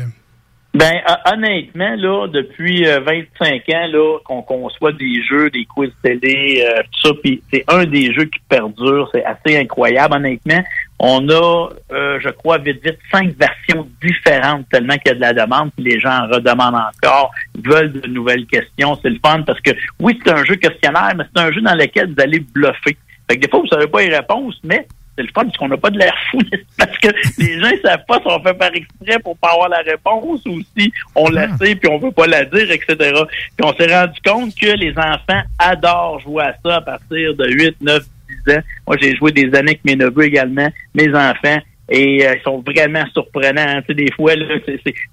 Euh, 0.78 0.86
Ben 0.86 1.02
hon- 1.08 1.34
honnêtement, 1.34 1.96
là, 1.98 2.28
depuis 2.28 2.86
euh, 2.88 3.00
25 3.02 3.62
ans, 3.70 3.88
là, 3.92 4.18
qu'on 4.26 4.42
conçoit 4.42 4.92
des 4.94 5.22
jeux, 5.24 5.50
des 5.50 5.66
quiz 5.66 5.92
télé, 6.04 6.64
euh, 6.66 6.82
tout 6.92 7.10
ça, 7.10 7.14
puis 7.24 7.42
c'est 7.52 7.64
un 7.68 7.86
des 7.86 8.14
jeux 8.14 8.26
qui 8.26 8.40
perdure, 8.50 9.10
c'est 9.14 9.24
assez 9.26 9.58
incroyable, 9.58 10.16
honnêtement. 10.16 10.64
On 11.00 11.30
a, 11.30 11.70
euh, 11.92 12.20
je 12.20 12.30
crois, 12.30 12.58
vite 12.58 12.84
vite, 12.84 12.98
cinq 13.12 13.36
versions 13.38 13.88
différentes 14.02 14.68
tellement 14.72 14.96
qu'il 14.98 15.10
y 15.10 15.12
a 15.12 15.16
de 15.16 15.22
la 15.22 15.34
demande, 15.34 15.72
puis 15.76 15.86
les 15.86 16.00
gens 16.00 16.24
en 16.24 16.28
redemandent 16.28 16.74
encore, 17.04 17.32
veulent 17.64 17.92
de 17.92 18.08
nouvelles 18.08 18.46
questions. 18.48 18.98
C'est 19.02 19.10
le 19.10 19.20
fun 19.24 19.44
parce 19.44 19.60
que 19.62 19.72
oui, 20.00 20.20
c'est 20.26 20.32
un 20.32 20.44
jeu 20.44 20.56
questionnaire, 20.56 21.14
mais 21.16 21.24
c'est 21.36 21.42
un 21.42 21.52
jeu 21.52 21.62
dans 21.62 21.76
lequel 21.76 22.08
vous 22.14 22.22
allez 22.22 22.40
bluffer. 22.40 22.98
Fait 23.30 23.36
que 23.36 23.42
des 23.42 23.50
fois, 23.50 23.60
vous 23.60 23.68
savez 23.68 23.88
pas 23.88 24.02
les 24.02 24.16
réponses, 24.16 24.60
mais 24.64 24.88
c'est 25.18 25.24
le 25.24 25.30
fun 25.34 25.46
parce 25.46 25.58
qu'on 25.58 25.68
n'a 25.68 25.78
pas 25.78 25.90
de 25.90 25.98
l'air 25.98 26.14
fou, 26.32 26.40
parce 26.78 26.98
que 27.00 27.08
les 27.42 27.60
gens 27.60 27.72
ne 27.72 27.82
savent 27.82 28.06
pas 28.08 28.20
si 28.20 28.28
on 28.28 28.42
fait 28.42 28.54
par 28.54 28.74
exprès 28.74 29.20
pour 29.24 29.38
pas 29.38 29.52
avoir 29.52 29.70
la 29.70 29.80
réponse 29.80 30.42
ou 30.46 30.62
si 30.78 30.92
on 31.16 31.30
la 31.30 31.48
sait 31.58 31.76
puis 31.76 31.90
on 31.90 31.98
veut 31.98 32.12
pas 32.12 32.28
la 32.28 32.46
dire, 32.46 32.70
etc. 32.72 32.96
Puis 32.96 33.64
on 33.64 33.74
s'est 33.74 33.94
rendu 33.94 34.20
compte 34.26 34.56
que 34.56 34.68
les 34.78 34.92
enfants 34.98 35.42
adorent 35.60 36.20
jouer 36.20 36.44
à 36.44 36.56
ça 36.64 36.76
à 36.76 36.82
partir 36.82 37.36
de 37.36 37.50
8, 37.50 37.78
9, 37.82 38.04
10 38.46 38.54
ans. 38.54 38.62
Moi, 38.86 38.98
j'ai 39.02 39.16
joué 39.16 39.32
des 39.32 39.48
années 39.56 39.72
avec 39.72 39.86
mes 39.86 39.96
neveux 39.96 40.26
également, 40.26 40.68
mes 40.94 41.10
enfants. 41.10 41.58
Et 41.90 42.28
euh, 42.28 42.36
ils 42.36 42.42
sont 42.44 42.62
vraiment 42.66 43.06
surprenants. 43.14 43.62
hein. 43.62 43.82
Tu 43.82 43.88
sais, 43.88 43.94
des 43.94 44.12
fois, 44.12 44.36
là, 44.36 44.46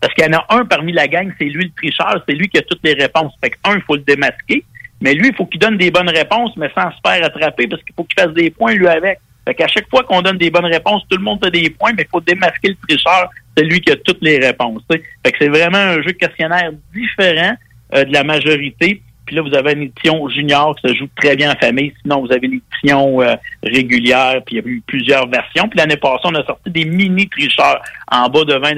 parce 0.00 0.12
qu'il 0.14 0.24
y 0.24 0.28
en 0.28 0.38
a 0.38 0.44
un 0.50 0.64
parmi 0.64 0.92
la 0.92 1.06
gang, 1.06 1.32
c'est 1.38 1.44
lui 1.44 1.66
le 1.66 1.70
tricheur, 1.70 2.22
c'est 2.28 2.34
lui 2.34 2.48
qui 2.48 2.58
a 2.58 2.62
toutes 2.62 2.80
les 2.82 2.94
réponses. 2.94 3.32
Fait 3.40 3.50
que, 3.50 3.56
un, 3.64 3.76
il 3.76 3.82
faut 3.82 3.94
le 3.94 4.02
démasquer. 4.02 4.64
Mais 5.00 5.14
lui, 5.14 5.28
il 5.28 5.34
faut 5.34 5.46
qu'il 5.46 5.60
donne 5.60 5.76
des 5.76 5.90
bonnes 5.90 6.08
réponses, 6.08 6.52
mais 6.56 6.70
sans 6.74 6.90
se 6.90 6.96
faire 7.06 7.24
attraper, 7.24 7.68
parce 7.68 7.82
qu'il 7.84 7.94
faut 7.94 8.04
qu'il 8.04 8.20
fasse 8.20 8.34
des 8.34 8.50
points, 8.50 8.74
lui, 8.74 8.88
avec. 8.88 9.18
Fait 9.46 9.54
qu'à 9.54 9.68
chaque 9.68 9.88
fois 9.90 10.02
qu'on 10.04 10.22
donne 10.22 10.38
des 10.38 10.50
bonnes 10.50 10.64
réponses, 10.66 11.02
tout 11.08 11.16
le 11.16 11.22
monde 11.22 11.44
a 11.44 11.50
des 11.50 11.70
points, 11.70 11.92
mais 11.96 12.02
il 12.02 12.08
faut 12.08 12.20
démasquer 12.20 12.68
le 12.68 12.76
tricheur, 12.88 13.30
c'est 13.56 13.64
lui 13.64 13.80
qui 13.80 13.92
a 13.92 13.96
toutes 13.96 14.22
les 14.22 14.38
réponses. 14.38 14.82
Fait 14.90 14.98
que 14.98 15.36
c'est 15.38 15.48
vraiment 15.48 15.78
un 15.78 16.02
jeu 16.02 16.12
questionnaire 16.12 16.70
différent 16.94 17.54
euh, 17.94 18.04
de 18.04 18.12
la 18.12 18.24
majorité. 18.24 19.02
Puis 19.26 19.36
là, 19.36 19.42
vous 19.42 19.54
avez 19.54 19.72
une 19.72 19.82
édition 19.82 20.28
junior 20.28 20.76
qui 20.76 20.88
se 20.88 20.94
joue 20.94 21.08
très 21.16 21.34
bien 21.36 21.52
en 21.52 21.56
famille. 21.56 21.94
Sinon, 22.02 22.20
vous 22.20 22.32
avez 22.32 22.46
l'édition 22.46 23.22
euh, 23.22 23.36
régulière, 23.62 24.42
puis 24.44 24.56
il 24.56 24.62
y 24.62 24.64
a 24.64 24.68
eu 24.68 24.82
plusieurs 24.86 25.28
versions. 25.28 25.68
Puis 25.68 25.78
l'année 25.78 25.96
passée, 25.96 26.24
on 26.24 26.34
a 26.34 26.44
sorti 26.44 26.70
des 26.70 26.84
mini 26.84 27.28
tricheurs 27.28 27.80
en 28.10 28.28
bas 28.28 28.44
de 28.44 28.54
20 28.54 28.74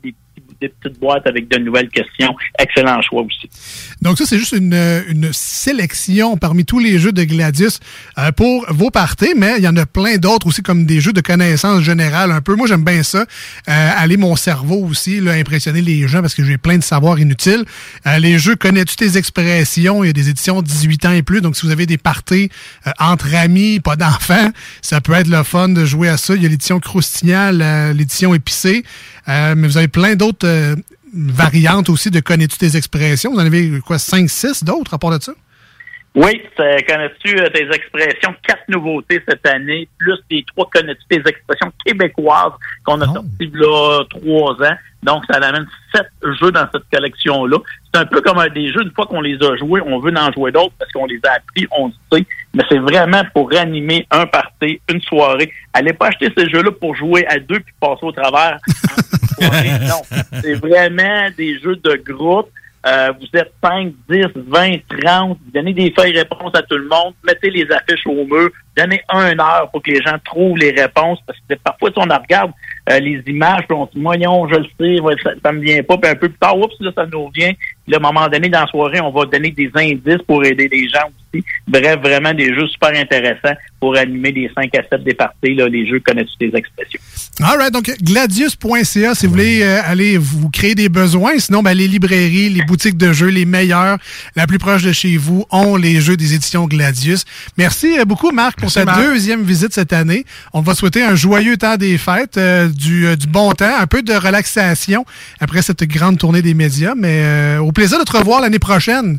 puis 0.00 0.10
des, 0.10 0.14
des 0.60 0.68
petites 0.68 0.98
boîtes 0.98 1.26
avec 1.26 1.48
de 1.48 1.58
nouvelles 1.58 1.88
questions. 1.88 2.34
Excellent 2.58 3.00
choix 3.02 3.22
aussi. 3.22 3.48
Donc 4.02 4.18
ça, 4.18 4.26
c'est 4.26 4.38
juste 4.38 4.52
une, 4.52 4.76
sélection 5.32 6.36
parmi 6.36 6.64
tous 6.64 6.78
les 6.78 6.98
jeux 6.98 7.12
de 7.12 7.24
Gladius 7.24 7.80
euh, 8.18 8.32
pour 8.32 8.64
vos 8.68 8.90
parties, 8.90 9.34
mais 9.36 9.54
il 9.58 9.64
y 9.64 9.68
en 9.68 9.76
a 9.76 9.86
plein 9.86 10.16
d'autres 10.16 10.46
aussi, 10.46 10.62
comme 10.62 10.86
des 10.86 11.00
jeux 11.00 11.12
de 11.12 11.20
connaissances 11.20 11.82
générales 11.82 12.30
un 12.30 12.40
peu. 12.40 12.54
Moi, 12.54 12.66
j'aime 12.66 12.84
bien 12.84 13.02
ça. 13.02 13.20
Euh, 13.20 13.90
aller 13.96 14.16
mon 14.16 14.36
cerveau 14.36 14.86
aussi, 14.86 15.20
là, 15.20 15.32
impressionner 15.32 15.82
les 15.82 16.08
gens 16.08 16.20
parce 16.20 16.34
que 16.34 16.44
j'ai 16.44 16.58
plein 16.58 16.78
de 16.78 16.82
savoirs 16.82 17.18
inutiles. 17.18 17.64
Euh, 18.06 18.18
les 18.18 18.38
jeux 18.38 18.56
Connais-tu 18.56 18.96
tes 18.96 19.16
expressions? 19.16 20.04
Il 20.04 20.08
y 20.08 20.10
a 20.10 20.12
des 20.12 20.28
éditions 20.28 20.60
18 20.62 21.04
ans 21.06 21.12
et 21.12 21.22
plus. 21.22 21.40
Donc, 21.40 21.56
si 21.56 21.64
vous 21.64 21.72
avez 21.72 21.86
des 21.86 21.98
parties 21.98 22.50
euh, 22.86 22.90
entre 22.98 23.34
amis, 23.34 23.80
pas 23.80 23.96
d'enfants, 23.96 24.50
ça 24.82 25.00
peut 25.00 25.12
être 25.12 25.28
le 25.28 25.42
fun 25.42 25.68
de 25.68 25.84
jouer 25.84 26.08
à 26.08 26.16
ça. 26.16 26.34
Il 26.34 26.42
y 26.42 26.46
a 26.46 26.48
l'édition 26.48 26.80
croustillant, 26.80 27.50
la- 27.52 27.92
l'édition 27.92 28.34
épicée. 28.34 28.84
Euh, 29.28 29.54
mais 29.56 29.68
vous 29.68 29.76
avez 29.76 29.88
plein 29.88 30.14
d'autres 30.16 30.46
euh, 30.46 30.76
variantes 31.14 31.88
aussi 31.88 32.10
de 32.10 32.20
Connais-tu 32.20 32.58
tes 32.58 32.76
expressions? 32.76 33.32
Vous 33.32 33.38
en 33.38 33.46
avez 33.46 33.80
quoi, 33.80 33.98
5, 33.98 34.28
6 34.28 34.64
d'autres 34.64 34.94
à 34.94 34.98
part 34.98 35.16
de 35.16 35.22
ça? 35.22 35.32
Oui, 36.20 36.42
c'est- 36.56 36.82
connais-tu 36.84 37.38
euh, 37.38 37.48
tes 37.50 37.68
expressions? 37.72 38.34
Quatre 38.42 38.64
nouveautés 38.68 39.22
cette 39.28 39.46
année, 39.46 39.88
plus 39.98 40.18
les 40.32 40.42
trois 40.42 40.68
connais-tu 40.68 41.02
tes 41.08 41.28
expressions 41.28 41.70
québécoises 41.86 42.54
qu'on 42.84 43.00
a 43.00 43.04
sorties 43.06 43.50
là 43.54 44.02
trois 44.10 44.52
ans? 44.54 44.76
Donc, 45.04 45.22
ça 45.30 45.38
amène 45.38 45.64
sept 45.94 46.08
jeux 46.40 46.50
dans 46.50 46.66
cette 46.72 46.82
collection-là. 46.92 47.58
C'est 47.94 48.00
un 48.00 48.06
peu 48.06 48.20
comme 48.20 48.38
un 48.38 48.48
des 48.48 48.72
jeux, 48.72 48.82
une 48.82 48.90
fois 48.90 49.06
qu'on 49.06 49.20
les 49.20 49.36
a 49.40 49.56
joués, 49.58 49.80
on 49.86 50.00
veut 50.00 50.12
en 50.16 50.32
jouer 50.32 50.50
d'autres 50.50 50.74
parce 50.76 50.90
qu'on 50.90 51.06
les 51.06 51.20
a 51.24 51.34
appris, 51.34 51.68
on 51.70 51.86
le 51.86 51.92
sait. 52.18 52.26
Mais 52.52 52.64
c'est 52.68 52.78
vraiment 52.78 53.22
pour 53.32 53.54
animer 53.54 54.04
un 54.10 54.26
party, 54.26 54.80
une 54.90 55.00
soirée. 55.02 55.52
Allez 55.72 55.92
pas 55.92 56.08
acheter 56.08 56.32
ces 56.36 56.50
jeux-là 56.50 56.72
pour 56.72 56.96
jouer 56.96 57.24
à 57.28 57.38
deux 57.38 57.60
puis 57.60 57.74
passer 57.80 58.00
au 58.02 58.10
travers. 58.10 58.58
non, 59.40 60.02
c'est 60.42 60.54
vraiment 60.54 61.28
des 61.36 61.60
jeux 61.60 61.76
de 61.76 61.94
groupe. 62.04 62.50
Euh, 62.86 63.12
vous 63.18 63.38
êtes 63.38 63.52
5, 63.62 63.92
10, 64.08 64.26
20, 64.36 64.72
30, 65.02 65.38
vous 65.44 65.50
donnez 65.52 65.74
des 65.74 65.92
feuilles 65.96 66.16
réponses 66.16 66.52
à 66.54 66.62
tout 66.62 66.76
le 66.76 66.88
monde, 66.88 67.14
mettez 67.24 67.50
les 67.50 67.66
affiches 67.72 68.06
au 68.06 68.24
mur, 68.24 68.50
donnez 68.78 69.02
une 69.12 69.40
heure 69.40 69.68
pour 69.72 69.82
que 69.82 69.90
les 69.90 70.00
gens 70.00 70.16
trouvent 70.24 70.56
les 70.56 70.70
réponses, 70.70 71.18
parce 71.26 71.38
que 71.48 71.54
parfois, 71.56 71.90
si 71.90 71.98
on 71.98 72.02
regarde 72.02 72.52
euh, 72.90 72.98
les 73.00 73.22
images, 73.26 73.64
puis 73.68 73.76
on 73.76 73.88
dit, 73.92 74.00
moyen, 74.00 74.30
je 74.50 74.56
le 74.56 74.66
sais, 74.78 75.22
ça, 75.22 75.30
ça 75.42 75.52
me 75.52 75.60
vient 75.60 75.82
pas, 75.82 75.98
puis 75.98 76.10
un 76.10 76.14
peu 76.14 76.28
plus 76.28 76.38
tard, 76.38 76.58
oups, 76.58 76.74
là, 76.80 76.90
ça 76.94 77.06
nous 77.06 77.26
revient. 77.26 77.54
Puis 77.84 77.94
à 77.94 77.98
un 77.98 78.00
moment 78.00 78.28
donné, 78.28 78.48
dans 78.48 78.60
la 78.60 78.66
soirée, 78.66 79.00
on 79.00 79.10
va 79.10 79.24
donner 79.24 79.50
des 79.50 79.70
indices 79.74 80.22
pour 80.26 80.44
aider 80.44 80.68
les 80.70 80.88
gens 80.88 81.06
aussi. 81.06 81.44
Bref, 81.66 81.98
vraiment 82.02 82.34
des 82.34 82.54
jeux 82.54 82.68
super 82.68 82.90
intéressants 82.94 83.56
pour 83.80 83.96
animer 83.96 84.32
les 84.32 84.50
5 84.54 84.74
à 84.74 84.82
7 84.90 85.04
des 85.04 85.14
parties, 85.14 85.54
là, 85.54 85.68
les 85.68 85.86
jeux 85.86 86.00
connaissent 86.00 86.36
des 86.38 86.50
expressions. 86.54 87.00
All 87.40 87.56
right, 87.56 87.72
donc 87.72 87.90
gladius.ca 88.02 89.14
si 89.14 89.26
vous 89.26 89.32
voulez 89.32 89.62
euh, 89.62 89.80
aller 89.84 90.18
vous 90.18 90.50
créer 90.50 90.74
des 90.74 90.88
besoins. 90.88 91.38
Sinon, 91.38 91.62
ben, 91.62 91.72
les 91.72 91.86
librairies, 91.86 92.48
les 92.48 92.62
boutiques 92.62 92.96
de 92.96 93.12
jeux, 93.12 93.28
les 93.28 93.44
meilleurs, 93.44 93.98
la 94.34 94.46
plus 94.46 94.58
proche 94.58 94.82
de 94.82 94.92
chez 94.92 95.16
vous, 95.16 95.46
ont 95.50 95.76
les 95.76 96.00
jeux 96.00 96.16
des 96.16 96.34
éditions 96.34 96.66
Gladius. 96.66 97.24
Merci 97.56 97.98
euh, 97.98 98.04
beaucoup, 98.04 98.32
Marc, 98.32 98.60
Merci, 98.76 98.84
ta 98.84 99.02
deuxième 99.02 99.42
visite 99.42 99.72
cette 99.72 99.92
année. 99.92 100.24
On 100.52 100.60
va 100.60 100.74
souhaiter 100.74 101.02
un 101.02 101.14
joyeux 101.14 101.56
temps 101.56 101.76
des 101.76 101.98
fêtes, 101.98 102.36
euh, 102.36 102.68
du, 102.68 103.06
euh, 103.06 103.16
du 103.16 103.26
bon 103.26 103.52
temps, 103.52 103.76
un 103.78 103.86
peu 103.86 104.02
de 104.02 104.12
relaxation 104.12 105.04
après 105.40 105.62
cette 105.62 105.84
grande 105.84 106.18
tournée 106.18 106.42
des 106.42 106.54
médias. 106.54 106.94
Mais 106.96 107.22
euh, 107.22 107.58
au 107.58 107.72
plaisir 107.72 107.98
de 107.98 108.04
te 108.04 108.16
revoir 108.16 108.40
l'année 108.40 108.58
prochaine. 108.58 109.18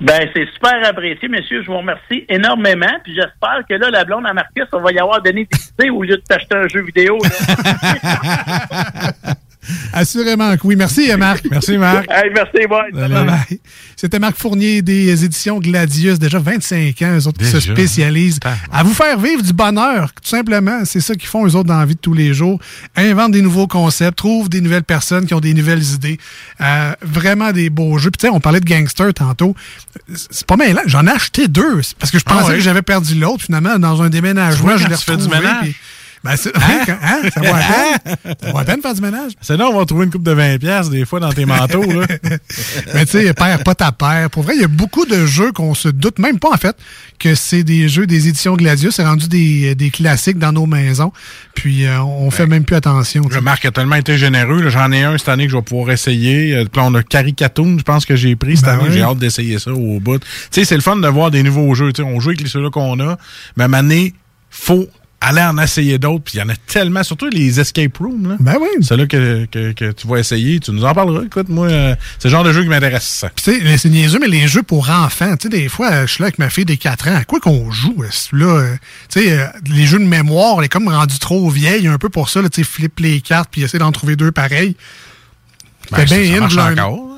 Ben, 0.00 0.28
c'est 0.34 0.46
super 0.54 0.82
apprécié, 0.86 1.28
messieurs. 1.28 1.62
Je 1.62 1.66
vous 1.66 1.76
remercie 1.78 2.24
énormément. 2.28 2.98
Puis 3.04 3.14
j'espère 3.14 3.60
que 3.68 3.74
là, 3.74 3.90
la 3.90 4.04
blonde 4.04 4.26
à 4.26 4.32
Marcus, 4.32 4.64
on 4.72 4.80
va 4.80 4.92
y 4.92 4.98
avoir 4.98 5.22
donné 5.22 5.46
des 5.50 5.58
idées 5.58 5.90
au 5.90 6.02
lieu 6.02 6.16
de 6.16 6.22
t'acheter 6.26 6.56
un 6.56 6.68
jeu 6.68 6.82
vidéo. 6.82 7.18
là. 7.22 9.12
Assurément 9.92 10.56
que 10.56 10.66
oui. 10.66 10.76
Merci, 10.76 11.10
Marc. 11.18 11.44
Merci, 11.50 11.76
Marc. 11.78 12.06
Hey, 12.10 12.30
merci, 12.34 12.66
bye. 12.68 13.60
C'était 13.96 14.18
Marc 14.18 14.36
Fournier 14.36 14.82
des 14.82 15.24
éditions 15.24 15.58
Gladius, 15.58 16.18
déjà 16.18 16.38
25 16.38 17.02
ans, 17.02 17.16
eux 17.18 17.26
autres 17.26 17.38
qui 17.38 17.46
se 17.46 17.60
spécialisent 17.60 18.40
à 18.72 18.82
vous 18.82 18.94
faire 18.94 19.18
vivre 19.18 19.42
du 19.42 19.52
bonheur, 19.52 20.12
tout 20.14 20.28
simplement. 20.28 20.84
C'est 20.84 21.00
ça 21.00 21.14
qu'ils 21.14 21.28
font, 21.28 21.46
eux 21.46 21.54
autres, 21.54 21.68
dans 21.68 21.78
la 21.78 21.84
vie 21.86 21.94
de 21.94 22.00
tous 22.00 22.14
les 22.14 22.32
jours. 22.32 22.58
Inventent 22.96 23.32
des 23.32 23.42
nouveaux 23.42 23.66
concepts, 23.66 24.16
trouvent 24.18 24.48
des 24.48 24.60
nouvelles 24.60 24.84
personnes 24.84 25.26
qui 25.26 25.34
ont 25.34 25.40
des 25.40 25.54
nouvelles 25.54 25.82
idées. 25.94 26.18
Euh, 26.60 26.92
vraiment 27.02 27.52
des 27.52 27.70
beaux 27.70 27.98
jeux. 27.98 28.10
Puis 28.10 28.18
tu 28.20 28.26
sais, 28.26 28.32
on 28.32 28.40
parlait 28.40 28.60
de 28.60 28.64
Gangster 28.68 29.12
tantôt. 29.14 29.54
C'est 30.30 30.46
pas 30.46 30.56
mal. 30.56 30.80
J'en 30.86 31.06
ai 31.06 31.10
acheté 31.10 31.48
deux 31.48 31.80
parce 31.98 32.10
que 32.10 32.18
je 32.18 32.24
Ah 32.26 32.32
pensais 32.34 32.48
ouais? 32.52 32.54
que 32.56 32.60
j'avais 32.62 32.82
perdu 32.82 33.14
l'autre. 33.14 33.44
Finalement, 33.44 33.78
dans 33.78 34.02
un 34.02 34.08
déménagement, 34.10 34.56
Tu 34.56 34.62
vois, 34.62 34.76
je 34.76 34.86
l'ai 34.88 34.96
tu 34.96 35.04
fais 35.04 35.16
du 35.16 35.24
retrouvé, 35.24 35.38
ménage? 35.40 35.60
puis- 35.62 35.76
Ben, 36.22 36.36
c'est- 36.36 36.54
hein? 36.54 36.84
Ça 37.34 37.40
vaut 37.40 37.46
à 37.46 37.60
peine. 37.60 38.36
Ça 38.42 38.52
vaut 38.52 38.58
à 38.58 38.64
peine 38.64 38.82
faire 38.82 38.94
du 38.94 39.00
ménage. 39.00 39.32
C'est 39.40 39.56
là, 39.56 39.68
on 39.70 39.78
va 39.78 39.86
trouver 39.86 40.04
une 40.04 40.10
coupe 40.10 40.22
de 40.22 40.34
20$ 40.34 40.58
piastres 40.58 40.90
des 40.92 41.06
fois 41.06 41.18
dans 41.18 41.32
tes 41.32 41.46
manteaux. 41.46 41.82
Là. 41.82 42.06
Mais 42.94 43.06
tu 43.06 43.12
sais, 43.12 43.32
perds 43.32 43.62
pas 43.64 43.74
ta 43.74 43.90
paire. 43.90 44.28
Pour 44.28 44.42
vrai, 44.42 44.54
il 44.56 44.60
y 44.60 44.64
a 44.64 44.68
beaucoup 44.68 45.06
de 45.06 45.24
jeux 45.24 45.52
qu'on 45.52 45.74
se 45.74 45.88
doute 45.88 46.18
même 46.18 46.38
pas, 46.38 46.50
en 46.52 46.56
fait, 46.58 46.76
que 47.18 47.34
c'est 47.34 47.62
des 47.64 47.88
jeux 47.88 48.06
des 48.06 48.28
éditions 48.28 48.54
Gladius. 48.54 48.96
C'est 48.96 49.04
rendu 49.04 49.28
des, 49.28 49.74
des 49.74 49.90
classiques 49.90 50.38
dans 50.38 50.52
nos 50.52 50.66
maisons. 50.66 51.12
Puis, 51.54 51.86
euh, 51.86 52.02
on 52.02 52.30
fait 52.30 52.46
même 52.46 52.64
plus 52.64 52.76
attention. 52.76 53.22
Le 53.30 53.40
Marc 53.40 53.64
a 53.64 53.70
tellement 53.70 53.96
été 53.96 54.18
généreux. 54.18 54.68
J'en 54.68 54.92
ai 54.92 55.02
un 55.02 55.16
cette 55.16 55.28
année 55.30 55.46
que 55.46 55.52
je 55.52 55.56
vais 55.56 55.62
pouvoir 55.62 55.90
essayer. 55.90 56.54
Euh, 56.54 56.64
on 56.76 56.94
a 56.94 57.02
Caricatoon, 57.02 57.78
je 57.78 57.82
pense 57.82 58.04
que 58.04 58.16
j'ai 58.16 58.36
pris 58.36 58.56
cette 58.56 58.66
Ben 58.66 58.78
année. 58.78 58.90
J'ai 58.92 59.02
hâte 59.02 59.18
d'essayer 59.18 59.58
ça 59.58 59.72
au 59.72 60.00
bout. 60.00 60.18
Tu 60.18 60.26
sais, 60.50 60.64
c'est 60.64 60.74
le 60.76 60.82
fun 60.82 60.96
de 60.96 61.08
voir 61.08 61.30
des 61.30 61.42
nouveaux 61.42 61.74
jeux. 61.74 61.92
Tu 61.92 62.02
sais, 62.02 62.08
on 62.08 62.20
joue 62.20 62.30
avec 62.30 62.42
les 62.42 62.48
ceux-là 62.48 62.70
qu'on 62.70 63.00
a. 63.00 63.16
Mais 63.56 63.64
à 63.64 63.68
donné, 63.68 64.14
faut 64.50 64.86
aller 65.20 65.42
en 65.42 65.58
essayer 65.58 65.98
d'autres. 65.98 66.24
Puis 66.24 66.34
il 66.36 66.40
y 66.40 66.42
en 66.42 66.48
a 66.48 66.56
tellement, 66.56 67.02
surtout 67.02 67.28
les 67.28 67.60
escape 67.60 67.96
rooms. 67.98 68.28
Là. 68.28 68.36
Ben 68.40 68.56
oui. 68.60 68.68
C'est 68.82 68.96
là 68.96 69.06
que, 69.06 69.44
que, 69.46 69.72
que 69.72 69.92
tu 69.92 70.06
vas 70.06 70.18
essayer. 70.18 70.60
Tu 70.60 70.70
nous 70.72 70.84
en 70.84 70.94
parleras. 70.94 71.24
Écoute, 71.24 71.48
moi, 71.48 71.66
euh, 71.68 71.94
c'est 72.18 72.28
le 72.28 72.32
genre 72.32 72.44
de 72.44 72.52
jeu 72.52 72.62
qui 72.62 72.68
m'intéresse. 72.68 73.24
Puis 73.36 73.44
tu 73.60 73.60
sais, 73.66 73.78
c'est 73.78 73.88
niaiseux, 73.90 74.18
mais 74.18 74.28
les 74.28 74.48
jeux 74.48 74.62
pour 74.62 74.88
enfants, 74.90 75.36
tu 75.36 75.44
sais, 75.44 75.48
des 75.48 75.68
fois, 75.68 76.06
je 76.06 76.12
suis 76.12 76.22
là 76.22 76.26
avec 76.26 76.38
ma 76.38 76.48
fille 76.50 76.64
des 76.64 76.76
4 76.78 77.08
ans. 77.08 77.16
À 77.16 77.24
quoi 77.24 77.38
qu'on 77.40 77.70
joue? 77.70 78.02
Là, 78.32 78.46
euh, 78.46 78.74
tu 79.12 79.20
sais, 79.22 79.32
euh, 79.38 79.46
les 79.66 79.86
jeux 79.86 79.98
de 79.98 80.04
mémoire, 80.04 80.56
elle 80.58 80.64
est 80.64 80.68
comme 80.68 80.88
rendue 80.88 81.18
trop 81.18 81.48
vieille 81.50 81.86
un 81.86 81.98
peu 81.98 82.08
pour 82.08 82.28
ça. 82.30 82.40
Tu 82.42 82.48
sais, 82.52 82.64
flip 82.64 82.98
les 83.00 83.20
cartes 83.20 83.48
puis 83.52 83.62
essayer 83.62 83.78
d'en 83.78 83.92
trouver 83.92 84.16
deux 84.16 84.32
pareils. 84.32 84.76
Ben, 85.92 86.06
ça- 86.06 86.14
ça 86.24 86.40
marche 86.40 86.54
là, 86.54 86.70
encore, 86.72 87.08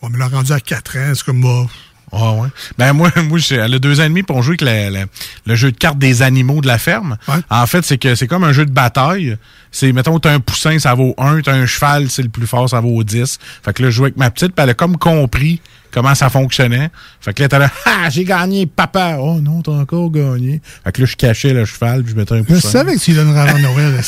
On 0.00 0.08
me 0.10 0.18
l'a 0.18 0.26
rendu 0.26 0.52
à 0.52 0.58
4 0.60 0.96
ans. 0.98 1.12
C'est 1.14 1.24
comme, 1.24 1.42
bah, 1.42 1.66
Ah 2.12 2.32
ouais. 2.34 2.48
Ben 2.78 2.92
moi, 2.92 3.10
moi 3.24 3.38
elle 3.50 3.74
a 3.74 3.78
deux 3.78 4.00
ans 4.00 4.04
et 4.04 4.08
demi 4.08 4.22
pour 4.22 4.36
on 4.36 4.42
joue 4.42 4.50
avec 4.50 4.60
la- 4.60 4.90
la- 4.90 5.04
le 5.46 5.54
jeu 5.54 5.72
de 5.72 5.76
cartes 5.76 5.98
des 5.98 6.20
animaux 6.22 6.60
de 6.60 6.66
la 6.66 6.78
ferme. 6.78 7.16
En 7.50 7.66
fait, 7.66 7.84
c'est 7.84 7.96
que 7.98 8.14
c'est 8.14 8.26
comme 8.26 8.44
un 8.44 8.52
jeu 8.52 8.66
de 8.66 8.70
bataille. 8.70 9.36
C'est, 9.70 9.92
mettons, 9.92 10.18
t'as 10.18 10.32
un 10.34 10.40
poussin, 10.40 10.78
ça 10.78 10.92
vaut 10.94 11.14
1, 11.16 11.40
t'as 11.40 11.54
un 11.54 11.64
cheval, 11.64 12.10
c'est 12.10 12.22
le 12.22 12.28
plus 12.28 12.46
fort, 12.46 12.68
ça 12.68 12.80
vaut 12.80 13.02
10. 13.02 13.38
Fait 13.64 13.72
que 13.72 13.82
là, 13.82 13.88
je 13.90 13.96
jouais 13.96 14.06
avec 14.06 14.18
ma 14.18 14.30
petite, 14.30 14.54
puis 14.54 14.62
elle 14.62 14.70
a 14.70 14.74
comme 14.74 14.98
compris 14.98 15.60
comment 15.92 16.14
ça 16.14 16.30
fonctionnait. 16.30 16.90
Fait 17.20 17.32
que 17.34 17.42
là, 17.42 17.48
t'as 17.48 17.58
là, 17.58 17.70
ah, 17.84 18.08
j'ai 18.10 18.24
gagné, 18.24 18.66
papa. 18.66 19.16
Oh 19.20 19.40
non, 19.40 19.62
t'as 19.62 19.72
encore 19.72 20.10
gagné. 20.10 20.60
Fait 20.84 20.92
que 20.92 21.02
là, 21.02 21.06
je 21.06 21.16
cachais 21.16 21.52
le 21.52 21.64
cheval, 21.64 22.02
puis 22.02 22.12
je 22.12 22.16
mettais 22.16 22.34
un 22.34 22.38
je 22.38 22.42
poussin. 22.54 22.68
savais 22.68 22.94
que 22.94 23.00
tu 23.00 23.12
donnerais 23.12 23.48
avant 23.48 23.58
Noël. 23.58 24.00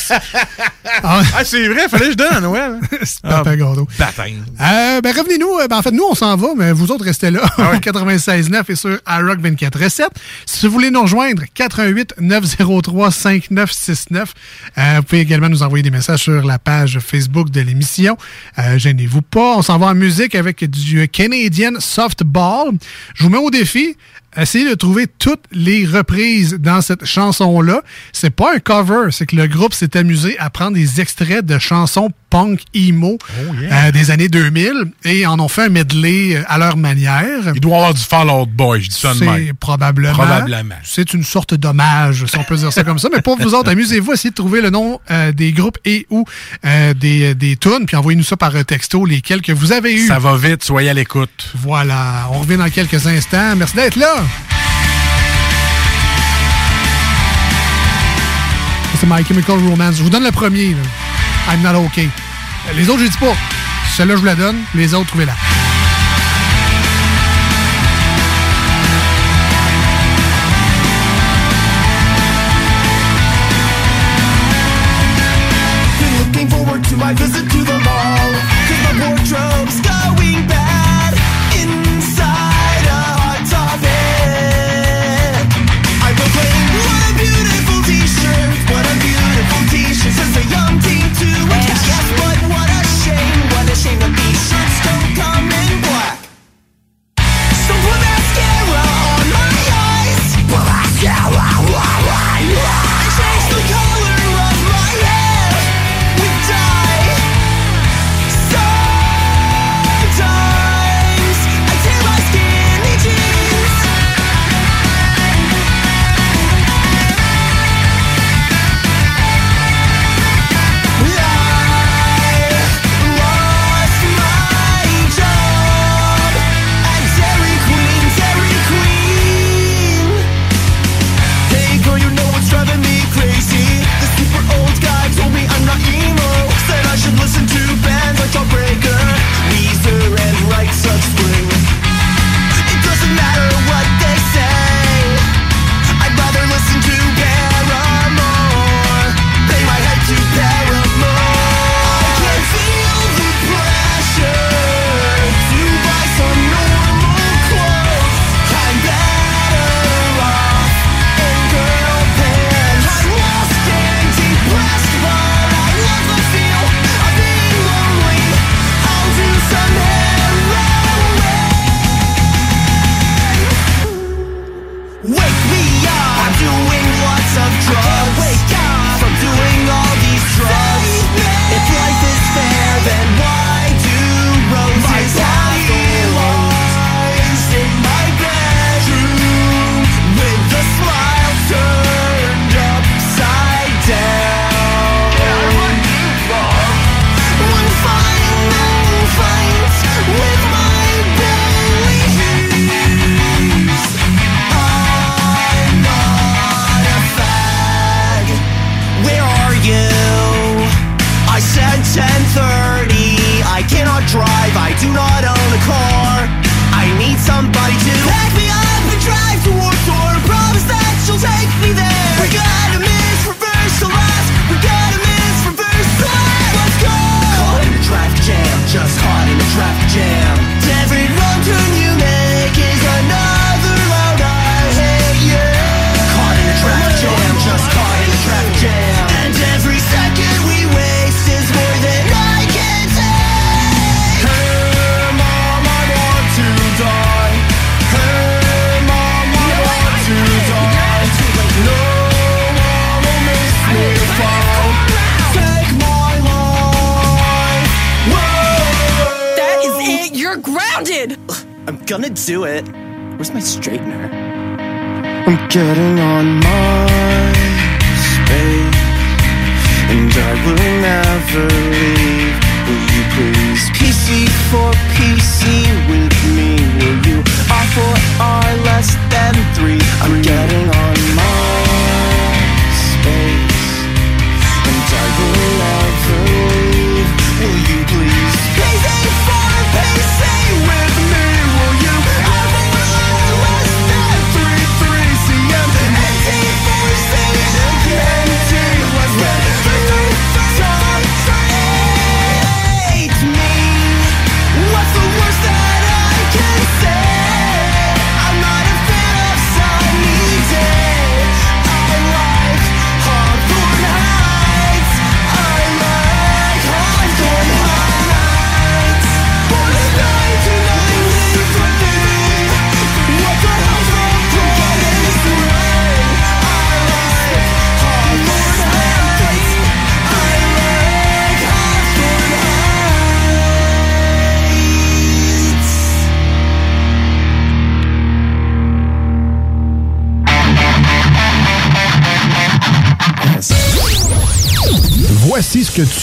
ah, 1.03 1.21
c'est 1.43 1.67
vrai, 1.67 1.87
fallait 1.87 2.05
que 2.07 2.11
je 2.11 2.17
donne 2.17 2.33
à 2.33 2.39
Noël. 2.41 2.79
C'est 3.03 3.21
papa 3.21 3.55
gâteau. 3.55 3.87
Baptême. 3.99 4.43
Euh, 4.59 5.01
ben 5.01 5.15
revenez-nous. 5.15 5.59
Euh, 5.61 5.67
ben, 5.67 5.77
en 5.77 5.81
fait, 5.81 5.91
nous, 5.91 6.03
on 6.09 6.15
s'en 6.15 6.35
va, 6.35 6.47
mais 6.57 6.71
vous 6.71 6.91
autres, 6.91 7.05
restez 7.05 7.31
là. 7.31 7.41
Ah 7.57 7.71
au 7.71 7.75
96.9 7.77 8.63
et 8.67 8.75
sur 8.75 8.97
iRock 9.07 9.39
24.7. 9.39 10.07
Si 10.45 10.65
vous 10.65 10.73
voulez 10.73 10.91
nous 10.91 11.01
rejoindre, 11.01 11.43
88 11.53 12.15
903 12.19 13.11
5969. 13.11 14.33
Euh, 14.77 14.95
vous 14.97 15.03
pouvez 15.03 15.21
également 15.21 15.49
nous 15.49 15.63
envoyer 15.63 15.83
des 15.83 15.91
messages 15.91 16.23
sur 16.23 16.43
la 16.45 16.59
page 16.59 16.99
Facebook 16.99 17.49
de 17.49 17.61
l'émission. 17.61 18.17
Euh, 18.59 18.77
Gênez-vous 18.77 19.21
pas. 19.21 19.57
On 19.57 19.61
s'en 19.61 19.77
va 19.77 19.87
en 19.87 19.95
musique 19.95 20.35
avec 20.35 20.63
du 20.69 21.07
Canadian 21.09 21.74
Softball. 21.79 22.71
Je 23.13 23.23
vous 23.23 23.29
mets 23.29 23.37
au 23.37 23.51
défi. 23.51 23.95
Essayez 24.37 24.69
de 24.69 24.75
trouver 24.75 25.07
toutes 25.07 25.45
les 25.51 25.85
reprises 25.85 26.55
dans 26.55 26.81
cette 26.81 27.05
chanson-là. 27.05 27.81
C'est 28.11 28.31
pas 28.31 28.55
un 28.55 28.59
cover, 28.59 29.11
c'est 29.11 29.25
que 29.25 29.35
le 29.35 29.47
groupe 29.47 29.73
s'est 29.73 29.95
amusé 29.95 30.37
à 30.39 30.49
prendre 30.49 30.73
des 30.73 30.99
extraits 30.99 31.45
de 31.45 31.57
chansons 31.57 32.11
punk 32.35 32.59
emo 32.73 33.17
euh, 33.39 33.91
des 33.93 34.11
années 34.11 34.27
2000 34.27 34.91
et 35.05 35.25
en 35.25 35.39
ont 35.39 35.47
fait 35.47 35.63
un 35.63 35.69
medley 35.69 36.35
euh, 36.35 36.43
à 36.49 36.57
leur 36.57 36.75
manière. 36.75 37.53
Il 37.53 37.61
doit 37.61 37.77
avoir 37.77 37.93
du 37.93 38.01
Fall 38.01 38.29
Out 38.29 38.49
Boy, 38.49 38.81
je 38.81 38.89
dis 38.89 38.95
ça 38.99 39.13
de 39.13 39.23
même. 39.23 39.53
probablement. 39.57 40.11
Probablement. 40.13 40.75
C'est 40.83 41.13
une 41.13 41.23
sorte 41.23 41.53
d'hommage, 41.53 42.25
si 42.25 42.37
on 42.37 42.43
peut 42.43 42.57
dire 42.57 42.73
ça 42.73 42.83
comme 42.83 42.99
ça. 42.99 43.07
Mais 43.13 43.21
pour 43.21 43.37
vous 43.37 43.53
autres, 43.53 43.71
amusez-vous, 43.71 44.11
essayez 44.11 44.31
de 44.31 44.35
trouver 44.35 44.59
le 44.59 44.69
nom 44.69 44.99
euh, 45.11 45.31
des 45.31 45.53
groupes 45.53 45.77
et 45.85 46.07
ou 46.09 46.25
euh, 46.65 46.93
des, 46.93 47.35
des 47.35 47.55
tunes, 47.55 47.85
puis 47.87 47.95
envoyez-nous 47.95 48.25
ça 48.25 48.35
par 48.35 48.51
texto, 48.65 49.05
lesquels 49.05 49.41
que 49.41 49.53
vous 49.53 49.71
avez 49.71 49.93
eu. 49.93 50.05
Ça 50.05 50.19
va 50.19 50.35
vite, 50.35 50.61
soyez 50.61 50.89
à 50.89 50.93
l'écoute. 50.93 51.53
Voilà, 51.55 52.27
on 52.33 52.39
revient 52.39 52.57
dans 52.57 52.69
quelques 52.69 53.07
instants. 53.07 53.55
Merci 53.55 53.77
d'être 53.77 53.95
là. 53.95 54.13
C'est 58.99 59.07
My 59.07 59.23
Chemical 59.25 59.57
Romance. 59.69 59.95
Je 59.95 60.03
vous 60.03 60.09
donne 60.09 60.25
le 60.25 60.31
premier. 60.31 60.71
là. 60.71 60.81
I'm 61.47 61.61
not 61.61 61.75
okay. 61.75 62.09
Les 62.73 62.89
autres, 62.89 62.99
je 62.99 63.07
dis 63.07 63.17
pas. 63.17 63.35
Celle-là, 63.95 64.15
je 64.15 64.19
vous 64.19 64.25
la 64.25 64.35
donne. 64.35 64.63
Les 64.73 64.93
autres, 64.93 65.07
trouvez-la. 65.07 65.35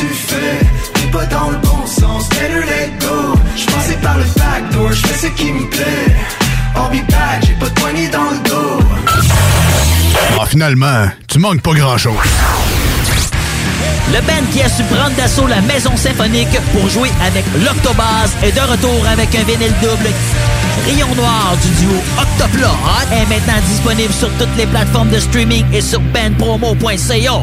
Tu 0.00 0.06
fais? 0.06 0.58
T'es 0.94 1.06
pas 1.12 1.26
dans 1.26 1.50
le 1.50 1.58
bon 1.58 1.86
sens, 1.86 2.28
better 2.30 2.64
let 2.66 2.90
go. 3.00 3.38
J'passais 3.56 3.98
par 4.02 4.16
le 4.16 4.24
backdoor, 4.24 4.92
j'fais 4.92 5.26
ce 5.26 5.32
qui 5.34 5.52
me 5.52 5.68
plaît. 5.68 6.16
I'll 6.74 6.88
be 6.90 7.06
back, 7.10 7.44
j'ai 7.46 7.54
pas 7.54 7.68
de 7.68 7.74
poignée 7.80 8.08
dans 8.08 8.30
le 8.30 8.38
dos. 8.48 8.80
Ah, 10.40 10.46
finalement, 10.46 11.08
tu 11.28 11.38
manques 11.38 11.60
pas 11.60 11.74
grand-chose. 11.74 12.14
Le 14.12 14.20
band 14.22 14.46
qui 14.52 14.62
a 14.62 14.68
su 14.68 14.82
prendre 14.84 15.14
d'assaut 15.16 15.46
la 15.46 15.60
maison 15.60 15.96
symphonique 15.96 16.58
pour 16.72 16.88
jouer 16.88 17.10
avec 17.24 17.44
l'Octobase 17.64 18.34
est 18.42 18.52
de 18.52 18.60
retour 18.60 19.06
avec 19.06 19.34
un 19.34 19.44
vinyle 19.44 19.74
double. 19.82 20.10
Rayon 20.86 21.14
Noir 21.14 21.56
du 21.62 21.68
duo 21.80 21.96
Octoplot 22.18 22.76
est 23.12 23.26
maintenant 23.28 23.60
disponible 23.68 24.12
sur 24.12 24.30
toutes 24.38 24.56
les 24.56 24.66
plateformes 24.66 25.10
de 25.10 25.20
streaming 25.20 25.64
et 25.72 25.82
sur 25.82 26.00
bandpromo.ca. 26.00 27.42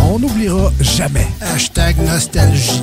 On 0.00 0.18
n'oubliera 0.18 0.70
jamais. 0.80 1.26
Hashtag 1.40 1.96
nostalgie. 1.98 2.82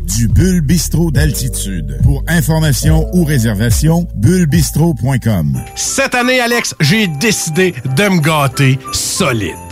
du 0.05 0.27
Bulle 0.27 0.61
Bistrot 0.61 1.11
d'altitude. 1.11 1.99
Pour 2.03 2.23
information 2.27 3.09
ou 3.13 3.23
réservation, 3.23 4.07
bullebistro.com. 4.15 5.57
Cette 5.75 6.15
année, 6.15 6.39
Alex, 6.39 6.75
j'ai 6.79 7.07
décidé 7.07 7.73
de 7.95 8.09
me 8.09 8.21
gâter 8.21 8.79
solide. 8.91 9.70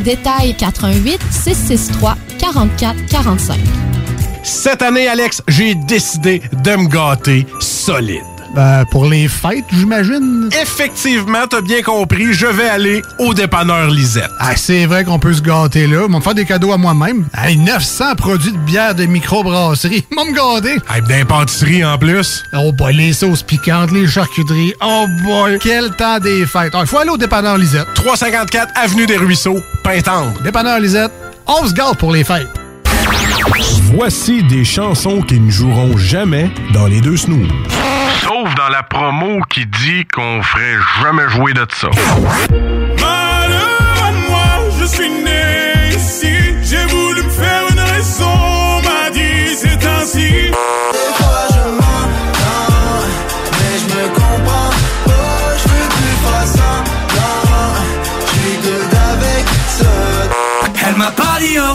détails 0.00 0.54
88 0.56 1.20
663 1.30 2.16
44 2.38 3.06
45. 3.10 3.58
Cette 4.42 4.82
année, 4.82 5.08
Alex, 5.08 5.42
j'ai 5.48 5.74
décidé 5.74 6.40
de 6.62 6.76
me 6.76 6.88
gâter 6.88 7.46
solide. 7.60 8.35
Ben, 8.56 8.86
pour 8.90 9.04
les 9.04 9.28
fêtes, 9.28 9.66
j'imagine? 9.70 10.48
Effectivement, 10.62 11.46
t'as 11.46 11.60
bien 11.60 11.82
compris, 11.82 12.32
je 12.32 12.46
vais 12.46 12.66
aller 12.70 13.02
au 13.18 13.34
dépanneur 13.34 13.90
Lisette. 13.90 14.30
Ah, 14.40 14.56
c'est 14.56 14.86
vrai 14.86 15.04
qu'on 15.04 15.18
peut 15.18 15.34
se 15.34 15.42
gâter 15.42 15.86
là. 15.86 16.04
Ils 16.06 16.10
vont 16.10 16.18
me 16.20 16.22
faire 16.22 16.34
des 16.34 16.46
cadeaux 16.46 16.72
à 16.72 16.78
moi-même. 16.78 17.26
Hey, 17.36 17.58
900 17.58 18.14
produits 18.16 18.52
de 18.52 18.56
bière 18.56 18.94
de 18.94 19.04
microbrasserie. 19.04 20.06
Ils 20.10 20.16
vont 20.16 20.24
me 20.24 20.32
gâter. 20.32 20.78
Hey, 20.90 21.02
d'un 21.02 21.26
pâtisserie 21.26 21.84
en 21.84 21.98
plus. 21.98 22.44
Oh 22.54 22.72
boy, 22.72 22.94
les 22.94 23.12
sauces 23.12 23.42
piquantes, 23.42 23.90
les 23.92 24.06
charcuteries. 24.06 24.72
Oh 24.82 25.04
boy, 25.22 25.58
quel 25.60 25.90
temps 25.90 26.18
des 26.18 26.46
fêtes. 26.46 26.72
Il 26.80 26.86
faut 26.86 26.96
aller 26.96 27.10
au 27.10 27.18
dépanneur 27.18 27.58
Lisette. 27.58 27.88
354 27.94 28.72
Avenue 28.74 29.04
des 29.04 29.18
Ruisseaux, 29.18 29.60
Pintendre. 29.84 30.32
Dépanneur 30.42 30.80
Lisette, 30.80 31.12
on 31.46 31.66
se 31.66 31.74
gâte 31.74 31.98
pour 31.98 32.10
les 32.10 32.24
fêtes. 32.24 32.48
Voici 33.94 34.42
des 34.44 34.64
chansons 34.64 35.20
qui 35.20 35.38
ne 35.38 35.50
joueront 35.50 35.98
jamais 35.98 36.50
dans 36.72 36.86
les 36.86 37.02
deux 37.02 37.18
snooze. 37.18 37.48
Sauf 38.26 38.52
dans 38.56 38.68
la 38.70 38.82
promo 38.82 39.40
qui 39.48 39.66
dit 39.66 40.04
qu'on 40.12 40.42
ferait 40.42 40.78
jamais 41.00 41.28
jouer 41.28 41.52
de 41.54 41.64
ça. 41.70 41.86
Malheur 43.00 44.02
à 44.02 44.10
moi, 44.28 44.48
je 44.80 44.84
suis 44.84 45.08
né 45.08 45.94
ici. 45.94 46.34
J'ai 46.64 46.84
voulu 46.86 47.22
me 47.22 47.30
faire 47.30 47.62
une 47.70 47.78
raison, 47.78 48.82
m'a 48.82 49.10
dit 49.10 49.54
c'est 49.56 49.86
ainsi. 49.86 50.28
Des 50.28 51.12
fois 51.18 51.46
je 51.50 51.70
m'entends, 51.78 53.06
mais 53.52 53.78
je 53.78 53.86
me 53.94 54.08
comprends 54.08 54.70
pas, 55.06 55.56
je 55.58 55.68
veux 55.68 55.88
plus 55.96 56.16
faire 56.24 56.46
semblant. 56.48 57.74
Je 58.18 58.40
suis 58.40 58.56
good 58.64 58.92
avec 59.12 59.44
ça. 59.68 59.94
Elle 60.88 60.96
m'a 60.96 61.12
pas 61.12 61.38
dit 61.38 61.60
au 61.60 61.72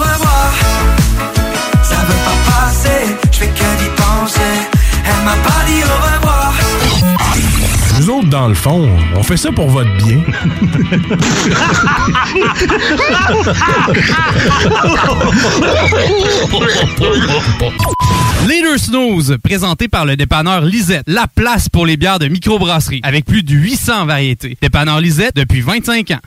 dans 8.31 8.47
le 8.47 8.53
fond, 8.53 8.87
on 9.13 9.23
fait 9.23 9.35
ça 9.35 9.51
pour 9.51 9.67
votre 9.67 9.93
bien. 9.97 10.23
Les 18.47 18.61
deux 18.61 18.77
snooze, 18.77 19.37
présenté 19.43 19.89
par 19.89 20.05
le 20.05 20.15
dépanneur 20.15 20.61
Lisette, 20.61 21.03
la 21.07 21.27
place 21.27 21.67
pour 21.67 21.85
les 21.85 21.97
bières 21.97 22.19
de 22.19 22.27
microbrasserie, 22.27 23.01
avec 23.03 23.25
plus 23.25 23.43
de 23.43 23.53
800 23.53 24.05
variétés. 24.05 24.57
Dépanneur 24.61 25.01
Lisette 25.01 25.35
depuis 25.35 25.61
25 25.61 26.11
ans. 26.11 26.19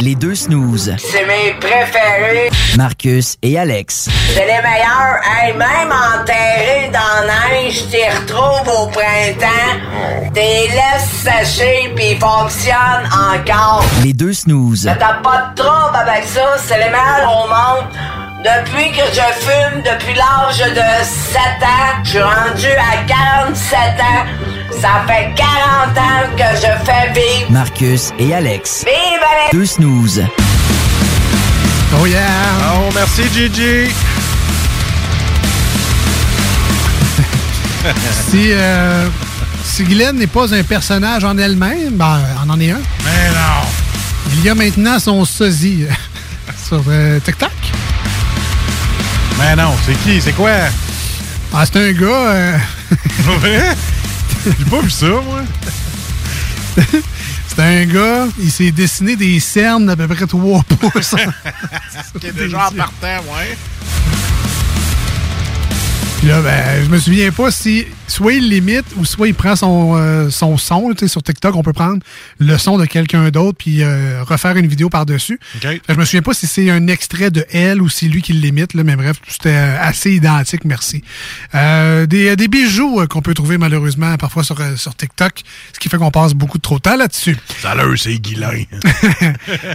Les 0.00 0.14
deux 0.14 0.34
snooze. 0.34 0.94
C'est 0.98 1.26
mes 1.26 1.52
préférés. 1.60 2.50
Marcus 2.76 3.36
et 3.42 3.58
Alex. 3.58 4.08
C'est 4.34 4.40
les 4.46 4.62
meilleurs. 4.62 5.20
Hey, 5.24 5.52
même 5.54 5.92
enterrés 5.92 6.90
dans 6.92 7.26
la 7.26 7.48
neige, 7.62 7.82
t'y 7.90 8.04
retrouves 8.08 8.68
au 8.68 8.86
printemps. 8.86 10.32
T'es 10.34 10.68
laisses 10.68 11.10
sécher 11.24 11.92
pis 11.96 12.12
ils 12.12 12.18
fonctionnent 12.18 13.08
encore. 13.12 13.84
Les 14.04 14.12
deux 14.12 14.32
snooze. 14.32 14.84
Mais 14.86 14.96
T'as 14.98 15.14
pas 15.14 15.50
de 15.54 15.62
trouble 15.62 15.96
avec 15.96 16.24
ça. 16.24 16.56
C'est 16.66 16.78
les 16.78 16.90
meilleurs 16.90 17.44
au 17.44 17.48
monde. 17.48 17.86
Depuis 18.44 18.92
que 18.92 19.02
je 19.12 19.20
fume, 19.44 19.82
depuis 19.82 20.14
l'âge 20.14 20.58
de 20.58 21.04
7 21.04 21.40
ans, 21.60 22.04
je 22.04 22.10
suis 22.10 22.20
rendu 22.20 22.66
à 22.66 23.02
47 23.04 24.00
ans. 24.00 24.26
Ça 24.80 25.02
fait 25.08 25.34
40 25.34 25.98
ans 25.98 26.28
que 26.36 26.44
je 26.54 26.70
fais 26.86 27.08
vivre. 27.12 27.50
Marcus 27.50 28.12
et 28.16 28.32
Alex. 28.32 28.84
Vive 28.84 28.92
les... 29.52 29.58
Deux 29.58 29.66
snooze. 29.66 30.22
Oh 32.00 32.06
yeah! 32.06 32.28
Oh, 32.76 32.90
merci, 32.94 33.24
Gigi! 33.34 33.90
si, 38.30 38.52
euh, 38.52 39.08
Si 39.64 39.82
Guylaine 39.82 40.14
n'est 40.16 40.28
pas 40.28 40.54
un 40.54 40.62
personnage 40.62 41.24
en 41.24 41.36
elle-même, 41.38 41.96
ben, 41.96 42.20
on 42.46 42.50
en 42.50 42.60
est 42.60 42.70
un. 42.70 42.78
Mais 43.04 43.30
non! 43.30 43.66
Il 44.34 44.44
y 44.44 44.48
a 44.48 44.54
maintenant 44.54 45.00
son 45.00 45.24
sosie 45.24 45.86
euh, 45.90 45.94
sur 46.68 46.84
euh, 46.88 47.18
TikTok. 47.18 47.50
Mais 49.38 49.56
non, 49.56 49.74
c'est 49.86 49.94
qui? 50.02 50.20
C'est 50.20 50.32
quoi? 50.32 50.50
Ah, 51.52 51.64
c'est 51.64 51.76
un 51.76 51.92
gars... 51.92 52.06
euh, 52.06 52.58
vrai? 53.20 53.76
J'ai 54.44 54.64
pas 54.64 54.80
vu 54.80 54.90
ça, 54.90 55.06
moi. 55.06 55.42
c'est 57.48 57.58
un 57.62 57.84
gars, 57.86 58.26
il 58.38 58.50
s'est 58.50 58.70
dessiné 58.70 59.16
des 59.16 59.40
cernes 59.40 59.86
d'à 59.86 59.96
peu 59.96 60.06
près 60.08 60.26
3 60.26 60.62
pouces. 60.80 61.14
Qui 62.20 62.26
est 62.26 62.32
déjà 62.32 62.68
en 62.68 62.72
partant, 62.72 63.06
ouais. 63.32 63.56
Puis 66.18 66.26
là, 66.26 66.42
ben, 66.42 66.84
je 66.84 66.88
me 66.90 66.98
souviens 66.98 67.30
pas 67.30 67.52
si 67.52 67.86
soit 68.08 68.32
il 68.32 68.48
limite 68.48 68.86
ou 68.96 69.04
soit 69.04 69.28
il 69.28 69.34
prend 69.34 69.54
son, 69.54 69.94
euh, 69.96 70.30
son 70.30 70.56
son. 70.56 70.90
Tu 70.90 71.00
sais, 71.00 71.08
sur 71.08 71.22
TikTok, 71.22 71.54
on 71.54 71.62
peut 71.62 71.72
prendre 71.72 71.98
le 72.40 72.58
son 72.58 72.76
de 72.76 72.86
quelqu'un 72.86 73.30
d'autre 73.30 73.56
puis 73.56 73.84
euh, 73.84 74.24
refaire 74.24 74.56
une 74.56 74.66
vidéo 74.66 74.88
par-dessus. 74.88 75.38
Que 75.60 75.68
Je 75.88 75.94
me 75.94 76.04
souviens 76.04 76.22
pas 76.22 76.34
si 76.34 76.48
c'est 76.48 76.70
un 76.70 76.88
extrait 76.88 77.30
de 77.30 77.46
elle 77.52 77.80
ou 77.80 77.88
si 77.88 78.08
lui 78.08 78.20
qui 78.20 78.32
le 78.32 78.40
limite, 78.40 78.74
là, 78.74 78.82
mais 78.82 78.96
bref, 78.96 79.18
c'était 79.28 79.50
euh, 79.50 79.76
assez 79.80 80.12
identique, 80.12 80.64
merci. 80.64 81.04
Euh, 81.54 82.06
des, 82.06 82.34
des 82.34 82.48
bijoux 82.48 83.00
euh, 83.00 83.06
qu'on 83.06 83.22
peut 83.22 83.34
trouver 83.34 83.56
malheureusement 83.56 84.16
parfois 84.16 84.42
sur, 84.42 84.60
euh, 84.60 84.74
sur 84.74 84.96
TikTok, 84.96 85.42
ce 85.72 85.78
qui 85.78 85.88
fait 85.88 85.98
qu'on 85.98 86.10
passe 86.10 86.34
beaucoup 86.34 86.58
trop 86.58 86.76
de 86.76 86.82
temps 86.82 86.96
là-dessus. 86.96 87.36
L'heure, 87.62 87.94
c'est 87.96 88.18
Guilain. 88.18 88.64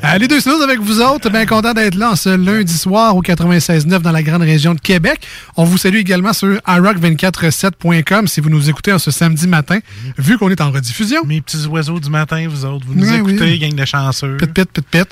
Euh, 0.04 0.18
les 0.18 0.28
deux 0.28 0.40
snooze 0.40 0.62
avec 0.62 0.80
vous 0.80 1.02
autres, 1.02 1.30
bien 1.30 1.46
content 1.46 1.74
d'être 1.74 1.96
là 1.96 2.12
en 2.12 2.16
ce 2.16 2.30
lundi 2.30 2.78
soir 2.78 3.16
au 3.16 3.22
96.9 3.22 4.00
dans 4.00 4.12
la 4.12 4.24
grande 4.24 4.42
région 4.42 4.74
de 4.74 4.80
Québec. 4.80 5.22
On 5.56 5.64
vous 5.64 5.78
salue 5.78 5.98
également 5.98 6.33
sur 6.34 6.56
iRock247.com 6.68 8.28
si 8.28 8.42
vous 8.42 8.50
nous 8.50 8.70
écoutez 8.70 8.92
en 8.92 9.00
ce 9.00 9.12
samedi 9.12 9.48
matin, 9.48 9.80
vu 10.18 10.38
qu'on 10.38 10.50
est 10.50 10.62
en 10.62 10.72
rediffusion. 10.72 11.24
Mes 11.26 11.42
petits 11.42 11.66
oiseaux 11.68 12.00
du 12.00 12.10
matin, 12.10 12.48
vous 12.50 12.66
autres, 12.66 12.86
vous 12.88 12.96
nous 12.96 13.08
Oui, 13.08 13.16
écoutez, 13.16 13.42
oui. 13.42 13.60
gang 13.60 13.74
de 13.74 13.86
chanceux. 13.86 14.38
Pit, 14.38 14.54
pit, 14.54 14.70
pit, 14.72 14.86
pit. 14.90 15.08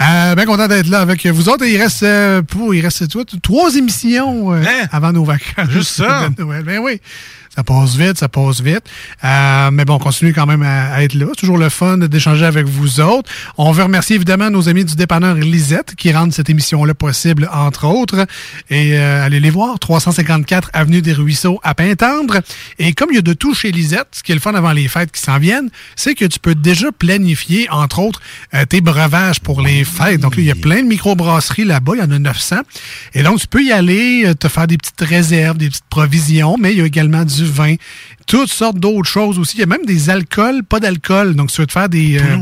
Euh, 0.00 0.34
bien 0.34 0.44
content 0.44 0.68
d'être 0.68 0.88
là 0.88 1.00
avec 1.00 1.26
vous 1.26 1.48
autres. 1.48 1.64
Et 1.64 1.74
il 1.74 1.82
reste, 1.82 2.02
euh, 2.02 2.42
pour, 2.42 2.74
il 2.74 2.80
reste 2.82 3.08
toi, 3.08 3.24
trois 3.42 3.74
émissions 3.76 4.52
euh, 4.52 4.62
avant 4.92 5.12
nos 5.12 5.24
vacances. 5.24 5.44
Hein? 5.56 5.66
Juste 5.70 5.90
ça? 5.96 6.28
de 6.36 6.42
Noël. 6.42 6.64
Ben 6.64 6.78
oui. 6.78 7.00
Ça 7.56 7.64
passe 7.64 7.96
vite, 7.96 8.18
ça 8.18 8.28
passe 8.28 8.60
vite. 8.60 8.84
Euh, 9.24 9.70
mais 9.72 9.84
bon, 9.84 9.94
on 9.94 9.98
continue 9.98 10.34
quand 10.34 10.46
même 10.46 10.62
à, 10.62 10.92
à 10.92 11.02
être 11.02 11.14
là. 11.14 11.26
C'est 11.30 11.40
toujours 11.40 11.58
le 11.58 11.70
fun 11.70 11.98
d'échanger 11.98 12.44
avec 12.44 12.66
vous 12.66 13.00
autres. 13.00 13.30
On 13.56 13.72
veut 13.72 13.82
remercier 13.82 14.16
évidemment 14.16 14.50
nos 14.50 14.68
amis 14.68 14.84
du 14.84 14.94
dépanneur 14.94 15.34
Lisette 15.36 15.94
qui 15.96 16.12
rendent 16.12 16.32
cette 16.32 16.50
émission-là 16.50 16.94
possible, 16.94 17.48
entre 17.52 17.86
autres. 17.86 18.26
Et 18.68 18.98
euh, 18.98 19.24
allez 19.24 19.40
les 19.40 19.50
voir, 19.50 19.78
354 19.78 20.70
Avenue 20.74 21.00
des 21.00 21.14
Ruisseaux 21.14 21.58
à 21.62 21.74
Pintendre. 21.74 22.40
Et 22.78 22.92
comme 22.92 23.08
il 23.10 23.16
y 23.16 23.18
a 23.18 23.22
de 23.22 23.32
tout 23.32 23.54
chez 23.54 23.72
Lisette, 23.72 24.08
ce 24.12 24.22
qui 24.22 24.32
est 24.32 24.34
le 24.34 24.40
fun 24.40 24.54
avant 24.54 24.72
les 24.72 24.88
fêtes 24.88 25.10
qui 25.12 25.22
s'en 25.22 25.38
viennent, 25.38 25.70
c'est 25.96 26.14
que 26.14 26.26
tu 26.26 26.38
peux 26.38 26.54
déjà 26.54 26.92
planifier, 26.92 27.68
entre 27.70 28.00
autres, 28.00 28.20
euh, 28.54 28.66
tes 28.66 28.82
breuvages 28.82 29.40
pour 29.40 29.62
les 29.62 29.84
fêtes. 29.84 30.20
Donc 30.20 30.34
il 30.36 30.44
y 30.44 30.50
a 30.50 30.54
plein 30.54 30.82
de 30.82 30.88
microbrasseries 30.88 31.64
là-bas, 31.64 31.92
il 31.94 32.00
y 32.00 32.02
en 32.02 32.10
a 32.10 32.18
900. 32.18 32.56
Et 33.14 33.22
donc, 33.22 33.40
tu 33.40 33.46
peux 33.46 33.62
y 33.62 33.72
aller, 33.72 34.24
euh, 34.26 34.34
te 34.34 34.48
faire 34.48 34.66
des 34.66 34.76
petites 34.76 35.00
réserves, 35.00 35.56
des 35.56 35.68
petites 35.68 35.88
provisions, 35.88 36.56
mais 36.58 36.72
il 36.72 36.78
y 36.78 36.80
a 36.82 36.84
également 36.84 37.24
du 37.24 37.45
vin, 37.50 37.74
toutes 38.26 38.50
sortes 38.50 38.78
d'autres 38.78 39.08
choses 39.08 39.38
aussi. 39.38 39.56
Il 39.56 39.60
y 39.60 39.64
a 39.64 39.66
même 39.66 39.84
des 39.86 40.10
alcools, 40.10 40.62
pas 40.64 40.80
d'alcool. 40.80 41.34
Donc, 41.34 41.50
si 41.50 41.56
tu 41.56 41.62
veux 41.62 41.66
te 41.66 41.72
faire 41.72 41.88
des... 41.88 42.18
euh, 42.18 42.36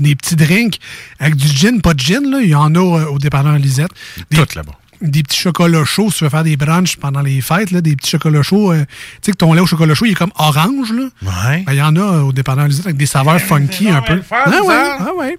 des 0.00 0.16
petits 0.16 0.36
drinks 0.36 0.80
avec 1.18 1.36
du 1.36 1.46
gin, 1.46 1.80
pas 1.80 1.94
de 1.94 2.00
gin, 2.00 2.28
là. 2.30 2.40
il 2.42 2.48
y 2.48 2.54
en 2.54 2.74
a 2.74 2.78
euh, 2.78 3.06
au 3.06 3.18
dépanneur 3.18 3.56
Lisette. 3.58 3.90
Des, 4.30 4.38
Tout 4.38 4.56
là-bas. 4.56 4.76
Des 5.00 5.22
petits 5.22 5.38
chocolats 5.38 5.84
chauds, 5.84 6.10
si 6.10 6.18
tu 6.18 6.24
veux 6.24 6.30
faire 6.30 6.44
des 6.44 6.56
brunchs 6.56 6.96
pendant 6.96 7.20
les 7.20 7.40
fêtes, 7.40 7.70
là, 7.70 7.80
des 7.80 7.96
petits 7.96 8.10
chocolats 8.10 8.42
chauds. 8.42 8.72
euh, 8.72 8.84
tu 8.84 8.86
sais 9.22 9.32
que 9.32 9.36
ton 9.36 9.52
lait 9.52 9.60
au 9.60 9.66
chocolat 9.66 9.94
chaud, 9.94 10.06
il 10.06 10.12
est 10.12 10.14
comme 10.14 10.32
orange. 10.36 10.92
Là. 10.92 11.04
Ouais. 11.22 11.62
Ben, 11.66 11.72
Il 11.72 11.78
y 11.78 11.82
en 11.82 11.96
a 11.96 12.00
euh, 12.00 12.20
au 12.22 12.32
dépanneur 12.32 12.66
Lisette 12.66 12.86
avec 12.86 12.96
des 12.96 13.06
saveurs 13.06 13.38
funky 13.40 13.88
un 13.88 14.02
peu. 14.02 14.20
faire, 14.22 14.42
Ah 14.46 14.50
ouais, 14.62 14.74
ah 15.00 15.08
ouais. 15.18 15.38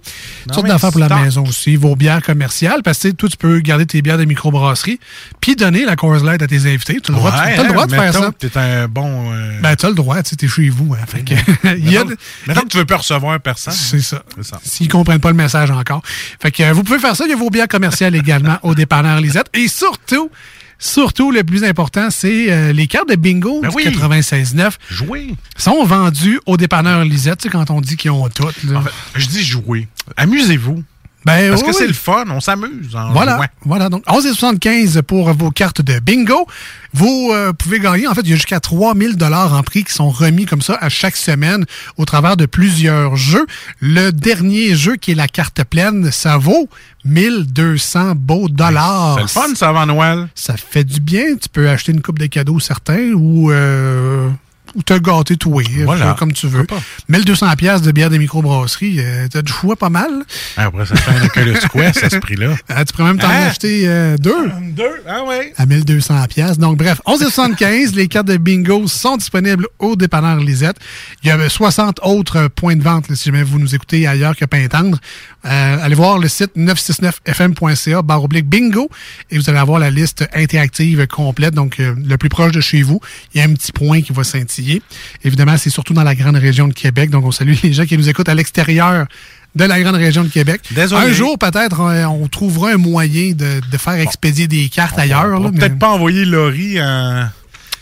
Mais 0.62 0.68
d'affaires 0.68 0.90
pour 0.90 1.00
la 1.00 1.08
maison 1.08 1.44
aussi. 1.44 1.76
Vos 1.76 1.96
bières 1.96 2.22
commerciales, 2.22 2.82
parce 2.82 2.98
que 2.98 3.08
tu 3.08 3.14
toi, 3.14 3.28
tu 3.28 3.36
peux 3.36 3.58
garder 3.60 3.86
tes 3.86 4.02
bières 4.02 4.18
de 4.18 4.24
microbrasserie, 4.24 5.00
puis 5.40 5.56
donner 5.56 5.84
la 5.84 5.96
Coors 5.96 6.22
Light 6.24 6.42
à 6.42 6.46
tes 6.46 6.66
invités. 6.72 7.00
Tu 7.00 7.10
as 7.10 7.14
le 7.14 7.18
droit, 7.20 7.30
Ouais, 7.32 7.56
t'as 7.56 7.62
le 7.62 7.68
droit 7.68 7.84
hein, 7.84 7.86
de 7.86 7.94
faire 7.94 8.12
ça. 8.12 8.30
T'es 8.38 8.56
un 8.58 8.88
bon. 8.88 9.32
euh, 9.32 9.60
Ben, 9.62 9.74
tu 9.76 9.86
as 9.86 9.88
le 9.88 9.94
droit, 9.94 10.22
tu 10.22 10.30
sais, 10.30 10.36
t'es 10.36 10.48
chez 10.48 10.68
vous. 10.68 10.94
Hein, 10.94 11.04
fait 11.06 11.22
que, 11.22 11.34
il 11.76 11.90
y 11.90 11.96
a, 11.96 12.04
que 12.04 12.68
tu 12.68 12.76
veux 12.78 12.84
pas 12.84 12.96
recevoir 12.98 13.40
personne. 13.40 13.72
c'est 13.72 14.00
ça. 14.00 14.22
C'est 14.36 14.44
ça. 14.44 14.60
S'ils 14.62 14.88
comprennent 14.88 15.20
pas 15.20 15.30
le 15.30 15.36
message 15.36 15.70
encore. 15.70 16.02
Fait 16.40 16.50
que 16.50 16.62
euh, 16.62 16.72
vous 16.72 16.82
pouvez 16.82 16.98
faire 16.98 17.16
ça. 17.16 17.24
Il 17.24 17.30
y 17.30 17.34
a 17.34 17.36
vos 17.36 17.50
bières 17.50 17.68
commerciales 17.68 18.14
également 18.14 18.58
au 18.62 18.74
dépanneur 18.74 19.20
Lisette. 19.20 19.46
Et 19.56 19.68
surtout, 19.68 20.30
surtout, 20.78 21.30
le 21.32 21.42
plus 21.44 21.64
important, 21.64 22.08
c'est 22.10 22.50
euh, 22.52 22.72
les 22.72 22.86
cartes 22.86 23.08
de 23.08 23.16
bingo 23.16 23.60
Ben 23.62 23.70
du 23.70 23.76
oui. 23.76 23.84
96.9 23.86 24.72
Jouer. 24.90 25.34
sont 25.56 25.84
vendues 25.84 26.40
au 26.46 26.56
dépanneur 26.56 27.04
Lisette. 27.04 27.38
Tu 27.40 27.44
sais, 27.44 27.48
quand 27.50 27.70
on 27.70 27.80
dit 27.80 27.96
qu'ils 27.96 28.10
ont 28.10 28.28
toutes. 28.28 28.54
En 28.74 28.82
fait, 28.82 28.90
je 29.14 29.26
dis 29.26 29.44
jouer. 29.44 29.88
Amusez-vous. 30.16 30.82
Ben, 31.26 31.50
Parce 31.50 31.62
oui, 31.62 31.68
que 31.68 31.74
c'est 31.74 31.88
le 31.88 31.92
fun, 31.92 32.24
on 32.30 32.40
s'amuse 32.40 32.96
Voilà, 33.10 33.34
jouant. 33.36 33.46
voilà. 33.64 33.88
Donc, 33.88 34.04
11,75 34.06 35.02
pour 35.02 35.32
vos 35.32 35.50
cartes 35.50 35.82
de 35.82 35.98
bingo. 35.98 36.46
Vous 36.94 37.30
euh, 37.32 37.52
pouvez 37.52 37.80
gagner, 37.80 38.06
en 38.06 38.14
fait, 38.14 38.20
il 38.20 38.30
y 38.30 38.32
a 38.32 38.36
jusqu'à 38.36 38.60
3000 38.60 39.16
dollars 39.16 39.52
en 39.52 39.64
prix 39.64 39.82
qui 39.82 39.92
sont 39.92 40.08
remis 40.08 40.46
comme 40.46 40.62
ça 40.62 40.78
à 40.80 40.88
chaque 40.88 41.16
semaine 41.16 41.64
au 41.96 42.04
travers 42.04 42.36
de 42.36 42.46
plusieurs 42.46 43.16
jeux. 43.16 43.44
Le 43.80 44.12
dernier 44.12 44.76
jeu, 44.76 44.94
qui 44.94 45.10
est 45.10 45.14
la 45.16 45.26
carte 45.26 45.64
pleine, 45.64 46.12
ça 46.12 46.38
vaut 46.38 46.68
1200 47.04 48.12
beaux 48.14 48.48
dollars. 48.48 49.16
C'est 49.16 49.22
le 49.22 49.26
fun, 49.28 49.54
ça, 49.56 49.70
avant 49.70 49.84
Noël. 49.86 50.28
Ça 50.36 50.56
fait 50.56 50.84
du 50.84 51.00
bien. 51.00 51.34
Tu 51.42 51.48
peux 51.48 51.68
acheter 51.68 51.90
une 51.90 52.02
coupe 52.02 52.20
de 52.20 52.26
cadeaux 52.26 52.60
certains 52.60 53.12
ou... 53.14 53.50
Euh, 53.50 54.30
ou 54.74 54.82
te 54.82 54.94
gâter 54.98 55.36
tout, 55.36 55.60
Voilà. 55.84 56.14
comme 56.18 56.32
tu 56.32 56.46
veux. 56.48 56.66
1200 57.08 57.54
pièces 57.56 57.82
de 57.82 57.92
bière 57.92 58.10
de 58.10 58.16
microbrasserie, 58.18 58.96
euh, 59.00 59.28
t'as 59.30 59.42
du 59.42 59.52
choix 59.52 59.76
pas 59.76 59.88
mal. 59.90 60.10
Ah, 60.56 60.64
Après, 60.64 60.84
ça 60.86 60.96
fait 60.96 61.10
un 61.10 61.24
Oculus 61.26 61.56
Quest 61.72 62.04
à 62.04 62.10
ce 62.10 62.16
prix-là. 62.16 62.54
Ah, 62.68 62.84
tu 62.84 62.92
pourrais 62.92 63.08
même 63.08 63.18
t'en 63.18 63.28
Hein? 63.28 63.46
acheter 63.48 63.84
euh, 63.86 64.16
deux 64.18 64.50
Deux, 64.76 65.02
ah 65.08 65.24
ouais. 65.24 65.52
à 65.56 65.66
1200 65.66 66.24
pièces. 66.28 66.58
Donc 66.58 66.76
bref, 66.78 67.00
11,75 67.06 67.94
les 67.94 68.08
cartes 68.08 68.26
de 68.26 68.36
bingo 68.36 68.86
sont 68.88 69.16
disponibles 69.16 69.66
au 69.78 69.96
dépanneur 69.96 70.36
Lisette. 70.36 70.76
Il 71.22 71.28
y 71.28 71.30
a 71.30 71.48
60 71.48 72.00
autres 72.02 72.48
points 72.48 72.76
de 72.76 72.82
vente 72.82 73.08
là, 73.08 73.16
si 73.16 73.24
jamais 73.26 73.42
vous 73.42 73.58
nous 73.58 73.74
écoutez 73.74 74.06
ailleurs 74.06 74.36
que 74.36 74.44
Pintendre. 74.44 74.98
Euh, 75.46 75.78
allez 75.80 75.94
voir 75.94 76.18
le 76.18 76.28
site 76.28 76.50
969fm.ca 76.56 78.02
barre 78.02 78.24
oblique 78.24 78.46
bingo 78.46 78.88
et 79.30 79.38
vous 79.38 79.48
allez 79.48 79.58
avoir 79.58 79.78
la 79.78 79.90
liste 79.90 80.28
interactive 80.34 81.06
complète 81.06 81.54
donc 81.54 81.78
euh, 81.80 81.94
le 82.04 82.16
plus 82.18 82.28
proche 82.28 82.52
de 82.52 82.60
chez 82.60 82.82
vous. 82.82 83.00
Il 83.34 83.38
y 83.38 83.40
a 83.40 83.44
un 83.44 83.52
petit 83.54 83.72
point 83.72 84.00
qui 84.02 84.12
va 84.12 84.24
scintiller. 84.24 84.82
Évidemment, 85.24 85.56
c'est 85.56 85.70
surtout 85.70 85.94
dans 85.94 86.02
la 86.02 86.14
grande 86.14 86.36
région 86.36 86.68
de 86.68 86.74
Québec. 86.74 87.10
Donc 87.10 87.24
on 87.24 87.30
salue 87.30 87.54
les 87.62 87.72
gens 87.72 87.84
qui 87.86 87.96
nous 87.96 88.08
écoutent 88.08 88.28
à 88.28 88.34
l'extérieur 88.34 89.06
de 89.54 89.64
la 89.64 89.80
grande 89.80 89.94
région 89.96 90.22
de 90.22 90.28
Québec. 90.28 90.60
Désolé. 90.72 91.06
Un 91.06 91.12
jour, 91.12 91.38
peut-être, 91.38 91.80
euh, 91.80 92.04
on 92.04 92.28
trouvera 92.28 92.72
un 92.72 92.76
moyen 92.76 93.32
de, 93.32 93.60
de 93.70 93.76
faire 93.78 93.94
expédier 93.94 94.48
des 94.48 94.68
cartes 94.68 94.98
ailleurs. 94.98 95.40
On 95.40 95.50
mais- 95.50 95.58
peut-être 95.58 95.78
pas 95.78 95.88
envoyer 95.90 96.24
Laurie 96.26 96.80
en, 96.82 97.26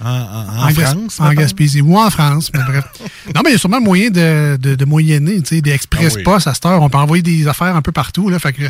en, 0.02 0.08
en, 0.08 0.62
en 0.64 0.70
Gas- 0.72 0.86
France. 0.92 1.20
En. 1.20 1.32
Gaspésie 1.32 1.80
ou 1.82 1.96
en 1.98 2.10
France, 2.10 2.50
mais 2.54 2.60
bref. 2.66 2.84
Non, 3.34 3.40
mais 3.44 3.50
il 3.50 3.52
y 3.52 3.56
a 3.56 3.58
sûrement 3.58 3.80
moyen 3.80 4.10
de, 4.10 4.56
de, 4.60 4.74
de 4.74 4.84
moyenner, 4.84 5.40
tu 5.42 5.56
sais, 5.56 5.60
des 5.60 5.72
express 5.72 6.12
Ah 6.14 6.16
oui. 6.18 6.22
post 6.22 6.46
à 6.46 6.54
cette 6.54 6.66
heure. 6.66 6.82
On 6.82 6.88
peut 6.88 6.98
envoyer 6.98 7.22
des 7.22 7.46
affaires 7.48 7.74
un 7.76 7.82
peu 7.82 7.92
partout, 7.92 8.28
là. 8.28 8.38
Fait 8.38 8.52
que, 8.52 8.62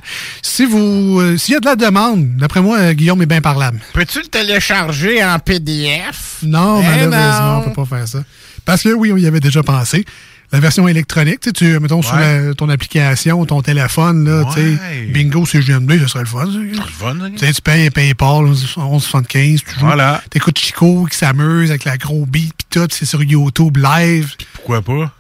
si 0.43 0.65
vous, 0.65 1.21
euh, 1.21 1.37
s'il 1.37 1.55
y 1.55 1.57
a 1.57 1.61
de 1.61 1.67
la 1.67 1.77
demande, 1.77 2.37
d'après 2.37 2.61
moi, 2.61 2.79
euh, 2.79 2.93
Guillaume 2.93 3.23
est 3.23 3.27
bien 3.27 3.41
parlable. 3.41 3.81
Peux-tu 3.93 4.21
le 4.21 4.27
télécharger 4.27 5.25
en 5.25 5.39
PDF? 5.39 6.39
Non, 6.43 6.81
Eh 6.83 6.87
malheureusement, 7.07 7.53
non. 7.53 7.59
on 7.59 7.71
peut 7.71 7.85
pas 7.85 7.97
faire 7.99 8.09
ça. 8.09 8.19
Parce 8.65 8.83
que 8.83 8.89
oui, 8.91 9.13
on 9.13 9.17
y 9.17 9.27
avait 9.27 9.41
déjà 9.41 9.63
pensé. 9.63 10.05
La 10.53 10.61
version 10.61 10.87
électronique, 10.87 11.41
tu 11.41 11.49
sais, 11.49 11.53
tu, 11.53 11.81
mettons, 11.81 12.01
sur 12.01 12.15
la- 12.15 12.55
ton 12.55 12.69
application, 12.69 13.45
ton 13.45 13.61
téléphone, 13.61 14.25
là, 14.25 14.45
tu 14.55 14.61
sais, 14.61 14.79
bingo, 15.13 15.45
c'est 15.47 15.61
GMD, 15.61 15.99
ce 16.01 16.07
serait 16.07 16.21
le 16.21 16.27
fun. 16.27 16.47
Le 16.47 16.75
fun. 16.81 17.17
Tu 17.37 17.39
sais, 17.45 17.53
tu 17.53 17.61
payes 17.61 17.91
PayPal, 17.91 18.45
11,75, 18.47 19.59
tu. 19.65 19.65
Voilà. 19.81 20.23
T'écoutes 20.31 20.59
Chico 20.59 21.07
qui 21.11 21.17
s'amuse 21.17 21.71
avec 21.71 21.85
la 21.85 21.97
gros 21.97 22.25
beat 22.27 22.53
pis 22.57 22.67
tout, 22.71 22.87
c'est 22.91 23.05
sur 23.05 23.23
YouTube 23.25 23.77
live. 23.79 24.35
Pourquoi 24.55 24.81
pas? 24.83 25.13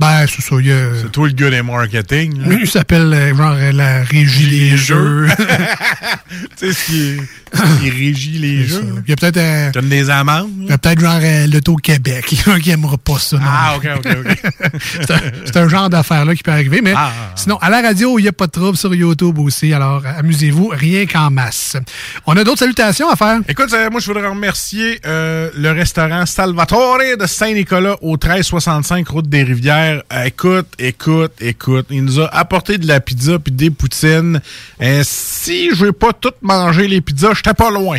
Ben, 0.00 0.26
c'est 0.26 0.42
ça. 0.42 0.56
C'est 1.00 1.12
toi 1.12 1.28
le 1.28 1.34
gars 1.34 1.50
des 1.50 1.62
marketing. 1.62 2.42
Lui, 2.42 2.62
il 2.62 2.68
s'appelle 2.68 3.12
euh, 3.12 3.36
genre 3.36 3.54
euh, 3.56 3.70
la 3.70 4.02
régie 4.02 4.48
des 4.70 4.76
jeux. 4.76 5.28
tu 5.38 5.44
sais, 6.56 6.72
ce 6.72 6.86
qui, 6.86 7.00
est- 7.10 7.20
qui 7.80 7.90
régit 7.90 8.38
les 8.38 8.66
ça. 8.66 8.74
jeux. 8.76 9.02
Il 9.06 9.10
y 9.10 9.12
a 9.12 9.16
peut-être 9.16 9.36
euh, 9.36 9.70
Donne 9.72 9.88
des 9.88 10.08
amendes. 10.10 10.50
il 10.62 10.68
y 10.68 10.72
a 10.72 10.78
peut-être 10.78 11.00
genre 11.00 11.18
euh, 11.22 11.46
l'Auto-Québec. 11.46 12.24
Il 12.32 12.38
y 12.38 12.50
en 12.50 12.54
a 12.54 12.60
qui 12.60 12.70
aimera 12.70 12.96
pas 12.98 13.18
ça. 13.18 13.36
non. 13.36 13.42
Ah, 13.46 13.74
OK, 13.76 13.88
OK, 13.96 14.06
OK. 14.26 14.42
c'est 15.44 15.56
un, 15.56 15.62
un 15.64 15.68
genre 15.68 15.90
d'affaire-là 15.90 16.34
qui 16.34 16.42
peut 16.42 16.50
arriver. 16.52 16.80
Mais 16.82 16.94
Ah. 16.96 17.12
sinon, 17.36 17.56
à 17.58 17.70
la 17.70 17.82
radio, 17.82 18.18
il 18.18 18.22
n'y 18.22 18.28
a 18.28 18.32
pas 18.32 18.46
de 18.46 18.52
trouble 18.52 18.76
sur 18.76 18.94
YouTube 18.94 19.38
aussi. 19.38 19.72
Alors, 19.72 20.02
amusez-vous, 20.18 20.68
rien 20.72 21.06
qu'en 21.06 21.30
masse. 21.30 21.76
On 22.26 22.36
a 22.36 22.44
d'autres 22.44 22.60
salutations 22.60 23.10
à 23.10 23.16
faire? 23.16 23.38
Écoute, 23.48 23.72
euh, 23.72 23.90
moi, 23.90 24.00
je 24.00 24.06
voudrais 24.06 24.26
remercier 24.28 25.00
euh, 25.06 25.50
le 25.56 25.70
restaurant 25.72 26.24
Salvatore 26.26 26.98
de 27.18 27.26
Saint-Nicolas 27.26 27.96
au 28.02 28.12
1365 28.12 29.06
Route 29.08 29.28
des 29.28 29.42
Rivières. 29.42 30.02
Euh, 30.12 30.24
écoute, 30.24 30.66
écoute, 30.78 31.32
écoute. 31.40 31.86
Il 31.90 32.04
nous 32.04 32.20
a 32.20 32.26
apporté 32.34 32.78
de 32.78 32.86
la 32.86 33.00
pizza 33.00 33.38
puis 33.38 33.52
des 33.52 33.70
poutines. 33.70 34.40
Si 35.02 35.70
je 35.74 35.84
vais 35.86 35.92
pas 35.92 36.12
tout 36.12 36.32
manger 36.42 36.88
les 36.88 37.00
pizzas, 37.00 37.34
j'étais 37.44 37.54
pas 37.54 37.70
loin. 37.70 37.98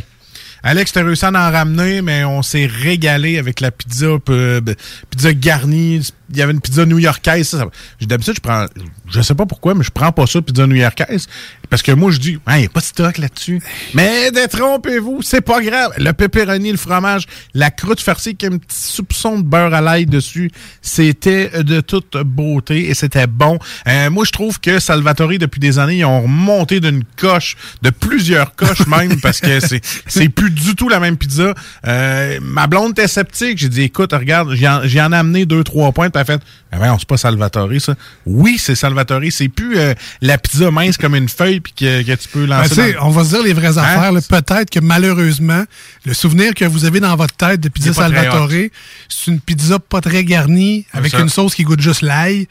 Alex, 0.66 0.94
t'as 0.94 1.04
réussi 1.04 1.26
à 1.26 1.30
en 1.30 1.52
ramener, 1.52 2.02
mais 2.02 2.24
on 2.24 2.42
s'est 2.42 2.66
régalé 2.66 3.38
avec 3.38 3.60
la 3.60 3.70
pizza, 3.72 4.18
euh, 4.30 4.62
pizza 5.10 5.34
garnie. 5.34 6.02
Il 6.34 6.40
y 6.40 6.42
avait 6.42 6.54
une 6.54 6.62
pizza 6.62 6.86
new-yorkaise. 6.86 7.48
Ça, 7.50 7.60
ça- 7.60 7.68
D'habitude, 8.02 8.34
je 8.36 8.42
prends, 8.42 8.66
je 9.10 9.22
sais 9.22 9.36
pas 9.36 9.46
pourquoi, 9.46 9.74
mais 9.76 9.84
je 9.84 9.92
prends 9.92 10.12
pas 10.12 10.26
ça, 10.28 10.42
pizza 10.42 10.66
new-yorkaise. 10.68 11.28
Parce 11.70 11.82
que 11.82 11.92
moi, 11.92 12.12
je 12.12 12.18
dis, 12.20 12.38
il 12.50 12.56
n'y 12.60 12.66
a 12.66 12.70
pas 12.70 12.80
de 12.82 12.86
stock 12.86 13.18
là-dessus. 13.18 13.62
Mais 13.94 14.30
détrompez-vous, 14.32 15.22
c'est 15.22 15.42
pas 15.42 15.62
grave. 15.62 15.92
Le 15.98 16.12
pepperoni, 16.14 16.72
le 16.72 16.78
fromage, 16.78 17.26
la 17.54 17.72
croûte 17.72 18.00
farcie 18.02 18.30
avec 18.30 18.44
un 18.44 18.58
petit 18.58 18.78
soupçon 18.82 19.40
de 19.40 19.44
beurre 19.44 19.74
à 19.74 19.82
l'ail 19.82 20.06
dessus, 20.06 20.52
c'était 20.82 21.64
de 21.64 21.82
toute 21.82 22.18
beauté 22.18 22.90
et 22.90 22.94
c'était 22.94 23.28
bon. 23.28 23.58
Euh, 23.88 24.10
moi, 24.10 24.26
je 24.26 24.32
trouve 24.32 24.60
que 24.60 24.80
Salvatore, 24.80 25.32
depuis 25.40 25.60
des 25.60 25.80
années, 25.80 25.98
ils 26.00 26.06
ont 26.06 26.22
remonté 26.24 26.80
d'une 26.80 27.04
coche, 27.18 27.56
de 27.82 27.90
plusieurs 27.90 28.56
coches 28.56 28.86
même, 28.88 29.20
parce 29.22 29.40
que 29.40 29.60
c'est 29.60 29.82
c'est 30.08 30.30
plus 30.30 30.52
du 30.52 30.76
tout 30.76 30.90
la 30.90 31.00
même 31.00 31.18
pizza. 31.18 31.54
Euh, 31.88 32.40
ma 32.42 32.68
blonde 32.68 32.92
était 32.92 33.08
sceptique. 33.08 33.58
J'ai 33.58 33.70
dit, 33.70 33.84
écoute, 33.84 34.12
regarde, 34.14 34.54
j'y 34.54 34.68
en, 34.68 34.84
j'y 34.84 35.02
en 35.02 35.12
ai 35.12 35.16
amené 35.16 35.46
deux, 35.46 35.64
trois 35.64 35.92
points. 35.92 36.10
A 36.24 36.26
fait, 36.26 36.42
ah 36.72 36.80
ouais, 36.80 36.88
c'est 36.98 37.08
pas 37.08 37.18
Salvatore, 37.18 37.70
ça. 37.80 37.96
Oui, 38.26 38.58
c'est 38.60 38.76
Salvatore. 38.76 39.22
C'est 39.30 39.50
plus 39.50 39.78
euh, 39.78 39.94
la 40.22 40.38
pizza 40.38 40.72
mince 40.72 40.98
comme 40.98 41.16
une 41.16 41.30
feuille 41.30 41.60
puis 41.60 41.74
que, 41.74 42.02
que 42.02 42.16
tu 42.16 42.28
peux 42.30 42.46
Ben, 42.48 42.60
lancer. 42.62 42.94
dans- 42.94 43.08
on 43.08 43.10
va 43.12 43.24
se 43.24 43.30
dire 43.36 43.44
les 43.44 43.54
vraies 43.54 43.78
Hein? 43.78 43.84
affaires. 43.84 44.12
Peut-être 44.42 44.70
que 44.70 44.80
malheureusement, 44.80 45.64
le 46.06 46.14
souvenir 46.14 46.54
que 46.54 46.66
vous 46.66 46.86
avez 46.86 47.00
dans 47.00 47.16
votre 47.16 47.36
tête 47.36 47.60
de 47.62 47.70
pizza 47.70 47.94
Salvatore, 47.94 48.50
c'est 49.10 49.32
une 49.32 49.40
pizza 49.40 49.80
pas 49.80 50.02
très 50.02 50.24
garnie, 50.24 50.86
avec 50.94 51.14
une 51.14 51.30
sauce 51.30 51.56
qui 51.56 51.64
goûte 51.64 51.82
juste 51.82 52.02
l'ail. 52.02 52.48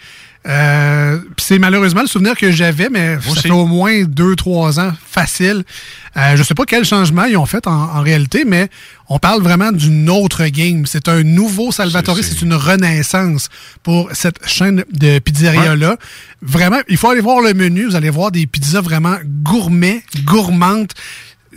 Euh, 0.49 1.19
c'est 1.39 1.59
malheureusement 1.61 2.01
le 2.01 2.09
souvenir 2.09 2.35
que 2.37 2.51
j'avais, 2.51 2.89
mais 2.89 3.17
ça 3.21 3.31
aussi. 3.31 3.43
fait 3.43 3.51
au 3.51 3.67
moins 3.67 4.03
deux, 4.03 4.35
trois 4.35 4.81
ans 4.81 4.93
facile. 5.09 5.63
Euh, 6.17 6.37
je 6.37 6.43
sais 6.43 6.55
pas 6.55 6.65
quel 6.65 6.85
changement 6.85 7.25
ils 7.25 7.37
ont 7.37 7.47
fait 7.47 7.67
en, 7.69 7.71
en 7.71 8.01
réalité, 8.03 8.45
mais 8.45 8.69
on 9.09 9.21
parle 9.21 9.41
vraiment 9.41 9.71
d'une 9.71 10.11
autre 10.11 10.45
game. 10.47 10.85
C'est 10.87 11.09
un 11.09 11.23
nouveau 11.23 11.71
Salvatore, 11.71 12.19
c'est 12.23 12.43
une 12.43 12.55
renaissance 12.55 13.51
pour 13.85 14.09
cette 14.15 14.45
chaîne 14.47 14.85
de 14.93 15.21
pizzeria-là. 15.21 15.97
Vraiment, 16.43 16.81
il 16.89 16.97
faut 16.97 17.11
aller 17.11 17.21
voir 17.21 17.41
le 17.41 17.55
menu. 17.55 17.85
Vous 17.87 17.95
allez 17.97 18.11
voir 18.11 18.33
des 18.33 18.47
pizzas 18.49 18.81
vraiment 18.81 19.17
gourmets, 19.45 20.03
gourmandes. 20.25 20.93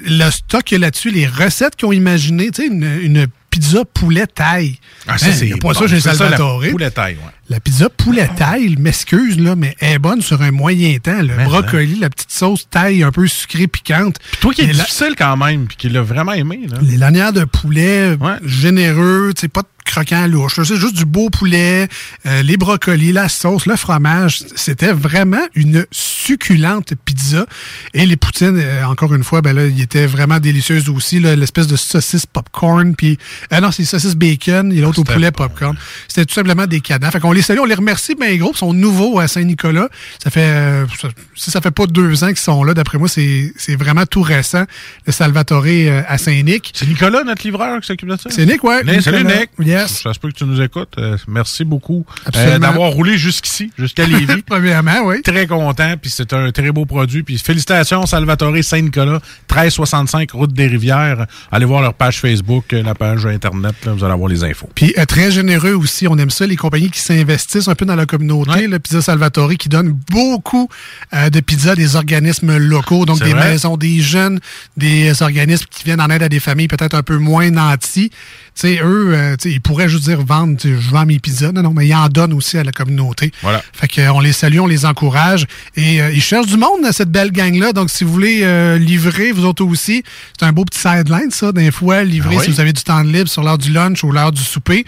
Le 0.06 0.30
stock 0.30 0.70
là-dessus, 0.72 1.10
les 1.10 1.26
recettes 1.26 1.76
qu'ils 1.76 1.88
ont 1.88 1.92
imaginées, 1.94 2.52
tu 2.52 2.62
sais, 2.64 2.68
une, 2.68 2.84
une 3.02 3.28
pizza 3.50 3.84
poulet 3.86 4.28
taille. 4.28 4.78
Ah, 5.08 5.18
ça, 5.18 5.28
Hein, 5.28 5.32
c'est 5.34 5.50
pas 5.60 5.74
bon. 5.74 5.74
ça 5.74 5.86
la 5.88 6.02
Salvatore. 6.02 6.62
poulet 6.70 6.92
taille, 6.92 7.16
ouais. 7.16 7.32
La 7.48 7.60
pizza 7.60 7.90
poulet 7.90 8.28
taille, 8.36 8.76
m'excuse, 8.80 9.40
là, 9.40 9.56
mais 9.56 9.76
elle 9.80 9.94
est 9.94 10.00
bonne 10.00 10.22
sur 10.24 10.42
un 10.42 10.50
moyen 10.52 10.98
temps. 10.98 11.22
Le 11.22 11.44
brocoli, 11.46 12.00
la 12.00 12.10
petite 12.10 12.32
sauce 12.32 12.68
taille 12.70 13.04
un 13.04 13.12
peu 13.12 13.28
sucrée, 13.28 13.68
piquante. 13.68 14.16
hein. 14.20 14.38
Toi 14.42 14.54
qui 14.54 14.62
es 14.62 14.68
la- 14.68 14.74
difficile 14.74 15.14
quand 15.16 15.38
même, 15.38 15.68
puis 15.68 15.78
qui 15.78 15.90
l'a 15.90 16.02
vraiment 16.02 16.34
aimé, 16.34 16.62
là. 16.68 16.80
les 16.82 16.98
lanières 16.98 17.34
de 17.34 17.44
poulet 17.44 18.18
généreux, 18.44 19.32
tu 19.36 19.42
sais, 19.42 19.48
pas 19.48 19.62
de 19.62 19.68
croquant 19.86 20.28
louche. 20.28 20.56
C'est 20.64 20.76
juste 20.76 20.96
du 20.96 21.06
beau 21.06 21.30
poulet, 21.30 21.88
euh, 22.26 22.42
les 22.42 22.58
brocolis, 22.58 23.12
la 23.14 23.30
sauce, 23.30 23.66
le 23.66 23.76
fromage. 23.76 24.40
C'était 24.56 24.92
vraiment 24.92 25.46
une 25.56 25.86
succulente 25.92 26.94
pizza. 27.06 27.46
Et 27.94 28.06
les 28.06 28.16
poutines, 28.18 28.58
euh, 28.60 28.84
encore 28.86 29.14
une 29.14 29.24
fois, 29.24 29.42
ben 29.42 29.54
là, 29.56 29.66
ils 29.68 29.82
étaient 29.82 30.08
vraiment 30.08 30.40
délicieuses 30.40 30.90
aussi. 30.90 31.20
L'espèce 31.20 31.68
de 31.68 31.76
saucisse 31.76 32.26
popcorn, 32.26 32.96
puis 32.96 33.18
euh, 33.54 33.60
non, 33.60 33.72
c'est 33.72 33.86
saucisse 33.86 34.16
bacon 34.16 34.72
et 34.74 34.82
l'autre 34.82 35.00
au 35.00 35.04
poulet 35.04 35.32
popcorn. 35.32 35.76
C'était 36.08 36.26
tout 36.26 36.34
simplement 36.34 36.66
des 36.68 36.82
cadans. 36.82 37.12
Fait 37.12 37.20
qu'on 37.20 37.32
les 37.32 37.42
salue, 37.42 37.60
on 37.62 37.66
les 37.66 37.76
remercie, 37.76 38.16
ben 38.20 38.36
gros, 38.38 38.52
ils 38.54 38.58
sont 38.58 38.74
nouveaux 38.74 39.20
à 39.20 39.28
Saint-Nicolas. 39.28 39.88
Ça 40.24 40.30
fait, 40.30 40.42
euh, 40.42 40.86
ça- 41.00 41.10
si 41.36 41.52
ça 41.52 41.62
fait 41.62 41.72
pas 41.72 41.86
deux 41.86 42.24
ans 42.24 42.28
qu'ils 42.28 42.38
sont 42.38 42.64
là, 42.64 42.74
d'après 42.74 42.98
moi, 42.98 43.08
c'est 43.08 43.54
c'est 43.58 43.76
vraiment 43.76 44.06
tout 44.06 44.22
récent, 44.22 44.64
le 45.06 45.12
Salvatore 45.12 45.64
euh, 45.68 46.02
à 46.08 46.18
Saint-Nic. 46.18 46.72
C'est 46.76 46.88
Nicolas, 46.88 47.24
notre 47.24 47.44
livreur, 47.44 47.80
qui 47.82 47.88
s'occupe 47.88 48.10
de 48.10 48.16
ça? 48.18 48.30
C'est 48.30 48.46
Nick, 48.46 48.64
ouais. 48.64 48.84
Nick, 48.84 49.02
salut. 49.02 49.24
Nick. 49.24 49.50
Yes. 49.82 50.02
Ça 50.02 50.14
se 50.14 50.20
peut 50.20 50.30
que 50.30 50.38
tu 50.38 50.46
nous 50.46 50.62
écoutes. 50.62 50.94
Euh, 50.98 51.18
merci 51.28 51.66
beaucoup 51.66 52.06
euh, 52.36 52.60
d'avoir 52.60 52.92
roulé 52.92 53.18
jusqu'ici, 53.18 53.72
jusqu'à 53.78 54.06
Lévis. 54.08 54.42
Premièrement, 54.46 55.02
oui. 55.06 55.22
Très 55.22 55.48
content, 55.48 55.96
puis 56.02 56.10
c'est 56.10 56.34
un 56.34 56.52
très 56.52 56.72
beau 56.72 56.86
produit. 56.86 57.24
Puis 57.24 57.38
félicitations, 57.38 58.06
Salvatore 58.06 58.56
Saint-Nicolas, 58.62 59.20
1365 59.50 60.32
Route 60.32 60.54
des 60.54 60.68
Rivières. 60.68 61.26
Allez 61.52 61.66
voir 61.66 61.82
leur 61.82 61.94
page 61.94 62.20
Facebook, 62.20 62.74
euh, 62.74 62.84
la 62.84 62.96
page 62.96 63.26
Internet, 63.26 63.76
là, 63.86 63.94
vous 63.94 64.04
allez 64.04 64.14
avoir 64.14 64.30
les 64.30 64.44
infos. 64.44 64.70
Puis 64.76 64.94
euh, 64.98 65.06
très 65.06 65.32
généreux 65.32 65.74
aussi, 65.74 66.08
on 66.08 66.18
aime 66.18 66.30
ça, 66.30 66.46
les 66.46 66.56
compagnies 66.56 66.92
qui 66.92 67.00
s'investissent 67.00 67.68
un 67.68 67.76
peu 67.76 67.86
dans 67.86 67.96
la 67.96 68.06
communauté. 68.06 68.68
Le 68.68 68.80
Pizza 68.80 69.02
Salvatore 69.02 69.54
qui 69.58 69.70
donne 69.70 69.98
beaucoup 70.12 70.70
de 71.14 71.40
pizzas 71.40 71.72
à 71.72 71.76
des 71.76 71.96
organismes 71.96 72.58
locaux, 72.58 73.06
donc 73.06 73.22
des 73.22 73.32
vrai. 73.32 73.52
maisons 73.52 73.78
des 73.78 74.02
jeunes, 74.02 74.40
des 74.78 75.22
organismes 75.22 75.66
qui 75.70 75.84
viennent 75.84 76.02
en 76.02 76.10
aide 76.10 76.24
à 76.24 76.30
des 76.30 76.40
familles 76.40 76.68
peut-être 76.68 76.96
un 76.96 77.04
peu 77.04 77.18
moins 77.18 77.50
nantis. 77.52 78.10
Tu 78.10 78.62
sais, 78.62 78.80
eux, 78.82 79.14
euh, 79.14 79.36
tu 79.36 79.50
sais, 79.50 79.56
ils 79.56 79.62
pourraient 79.66 79.90
juste 79.90 80.04
dire 80.04 80.24
vendre, 80.24 80.58
je 80.64 80.90
vends 80.90 81.06
mes 81.06 81.20
pizzas. 81.20 81.52
Non, 81.52 81.64
non, 81.64 81.74
mais 81.74 81.88
ils 81.88 81.96
en 81.96 82.08
donnent 82.08 82.34
aussi 82.34 82.58
à 82.58 82.64
la 82.64 82.72
communauté. 82.72 83.32
Voilà. 83.42 83.64
Fait 83.74 83.88
que, 83.88 84.02
euh, 84.02 84.14
on 84.14 84.20
les 84.20 84.32
salue, 84.32 84.60
on 84.60 84.68
les 84.68 84.86
encourage. 84.86 85.46
Et 85.76 86.02
euh, 86.02 86.12
ils 86.12 86.22
cherchent 86.22 86.48
du 86.48 86.58
monde 86.58 86.84
dans 86.84 86.92
cette 86.92 87.12
belle 87.12 87.32
gang-là. 87.32 87.74
Donc, 87.74 87.90
si 87.90 88.04
vous 88.04 88.14
voulez 88.14 88.42
euh, 88.44 88.78
livrer, 88.78 89.32
vous 89.32 89.46
autres 89.46 89.66
aussi, 89.66 90.04
c'est 90.40 90.46
un 90.46 90.54
beau 90.54 90.66
petit 90.66 90.80
sideline, 90.80 91.32
ça, 91.32 91.52
d'un 91.52 91.72
fois, 91.72 92.04
livrer 92.04 92.36
Ah 92.36 92.40
oui? 92.40 92.46
si 92.46 92.52
vous 92.52 92.60
avez 92.60 92.74
du 92.74 92.84
temps 92.84 93.04
de 93.04 93.10
libre 93.12 93.30
sur 93.30 93.44
l'heure 93.44 93.58
du 93.58 93.72
lunch 93.72 94.04
ou 94.04 94.12
l'heure 94.12 94.32
du 94.32 94.42
souper. 94.44 94.86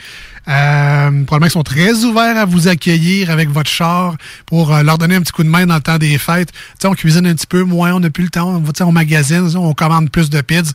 Euh, 0.47 1.09
probablement 1.25 1.47
qu'ils 1.47 1.51
sont 1.51 1.63
très 1.63 2.05
ouverts 2.05 2.37
à 2.37 2.45
vous 2.45 2.69
accueillir 2.69 3.31
avec 3.31 3.49
votre 3.49 3.69
char 3.69 4.15
pour 4.45 4.73
euh, 4.73 4.81
leur 4.81 4.97
donner 4.97 5.15
un 5.15 5.21
petit 5.21 5.33
coup 5.33 5.43
de 5.43 5.49
main 5.49 5.65
dans 5.65 5.75
le 5.75 5.81
temps 5.81 5.97
des 5.97 6.17
fêtes. 6.17 6.51
Tu 6.53 6.59
sais, 6.79 6.87
on 6.87 6.93
cuisine 6.93 7.27
un 7.27 7.35
petit 7.35 7.47
peu 7.47 7.63
moins, 7.63 7.93
on 7.93 7.99
n'a 7.99 8.09
plus 8.09 8.23
le 8.23 8.29
temps, 8.29 8.63
on, 8.63 8.85
on 8.85 8.91
magasine, 8.93 9.49
on 9.57 9.73
commande 9.73 10.09
plus 10.09 10.29
de 10.29 10.39
pizzas. 10.39 10.71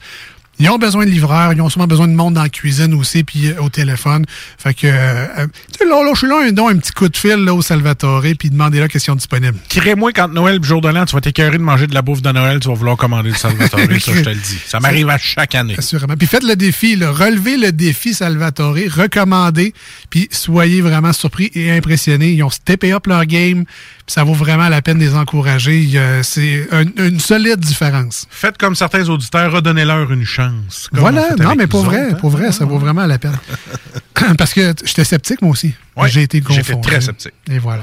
Ils 0.59 0.69
ont 0.71 0.79
besoin 0.79 1.07
de 1.07 1.11
livreurs, 1.11 1.53
ils 1.53 1.61
ont 1.61 1.69
souvent 1.69 1.87
besoin 1.87 2.07
de 2.07 2.13
monde 2.13 2.35
dans 2.35 2.43
la 2.43 2.49
cuisine 2.49 2.95
aussi, 2.95 3.25
puis 3.25 3.49
euh, 3.49 3.61
au 3.61 3.69
téléphone. 3.69 4.25
Fait 4.59 4.75
que, 4.75 4.87
euh, 4.87 5.27
euh, 5.39 5.47
tu 5.73 5.79
sais, 5.79 5.85
là, 5.85 6.05
là, 6.05 6.11
je 6.13 6.19
suis 6.19 6.29
là, 6.29 6.41
un, 6.47 6.53
don, 6.53 6.69
un 6.69 6.77
petit 6.77 6.93
coup 6.93 7.09
de 7.09 7.17
fil 7.17 7.37
là, 7.37 7.55
au 7.55 7.63
Salvatore, 7.63 8.23
puis 8.39 8.51
demandez-là 8.51 8.87
qu'est-ce 8.87 9.05
qu'ils 9.05 9.13
ont 9.13 9.17
disponible. 9.17 9.57
Crée-moi 9.69 10.13
quand 10.13 10.29
Noël 10.29 10.61
et 10.63 10.67
jour 10.67 10.81
de 10.81 10.89
l'an, 10.89 11.07
tu 11.07 11.15
vas 11.15 11.21
t'écœurer 11.21 11.59
de 11.59 11.63
manger 11.63 11.87
de 11.87 11.95
la 11.95 12.03
bouffe 12.03 12.23
de 12.23 12.31
Noël, 12.31 12.61
tu 12.61 12.69
vas 12.69 12.75
vouloir 12.75 12.97
commander 12.97 13.31
le 13.31 13.35
Salvatore, 13.35 13.81
ça 14.01 14.13
je 14.15 14.23
te 14.23 14.29
le 14.29 14.35
dis. 14.35 14.59
Ça 14.67 14.79
m'arrive 14.79 15.09
à 15.09 15.19
chaque 15.19 15.55
année. 15.55 15.75
Assurément. 15.79 16.15
Puis 16.17 16.27
faites 16.27 16.45
le 16.45 16.55
défi, 16.55 16.97
là. 16.97 17.11
relevez 17.13 17.57
le 17.57 17.73
défi 17.73 18.15
Salvatore, 18.15 18.75
recommandez, 18.75 19.73
puis 20.11 20.29
soyez 20.31 20.83
vraiment 20.83 21.13
surpris 21.13 21.51
et 21.55 21.73
impressionnés. 21.73 22.33
Ils 22.33 22.43
ont 22.43 22.51
steppé 22.51 22.93
up 22.93 23.07
leur 23.07 23.25
game, 23.25 23.65
puis 24.07 24.13
ça 24.15 24.25
vaut 24.25 24.35
vraiment 24.35 24.69
la 24.69 24.83
peine 24.83 24.99
de 24.99 25.05
les 25.05 25.15
encourager. 25.15 25.89
C'est 26.23 26.69
un- 26.73 26.85
une 26.97 27.21
solide 27.21 27.61
différence. 27.61 28.27
Faites 28.31 28.59
comme 28.59 28.75
certains 28.75 29.09
auditeurs, 29.09 29.53
redonnez-leur 29.53 30.11
une 30.13 30.25
chance. 30.25 30.89
On 30.93 31.01
voilà, 31.01 31.29
non, 31.39 31.55
mais 31.57 31.67
pour 31.67 31.85
vrai, 31.85 32.07
autres, 32.07 32.15
hein? 32.15 32.19
pour 32.21 32.31
vrai, 32.31 32.53
ça 32.53 32.65
vaut 32.65 32.79
vraiment 32.79 33.07
la 33.07 33.19
peine. 33.19 33.39
Parce 34.39 34.55
que 34.55 34.73
j'étais 34.85 35.05
sceptique, 35.05 35.43
moi 35.43 35.51
aussi. 35.53 35.75
Ouais, 35.97 36.09
J'ai 36.09 36.23
été 36.23 36.41
confondu. 36.41 36.65
j'étais 36.67 36.81
très 36.81 37.01
sceptique. 37.01 37.33
Et 37.51 37.59
voilà. 37.59 37.83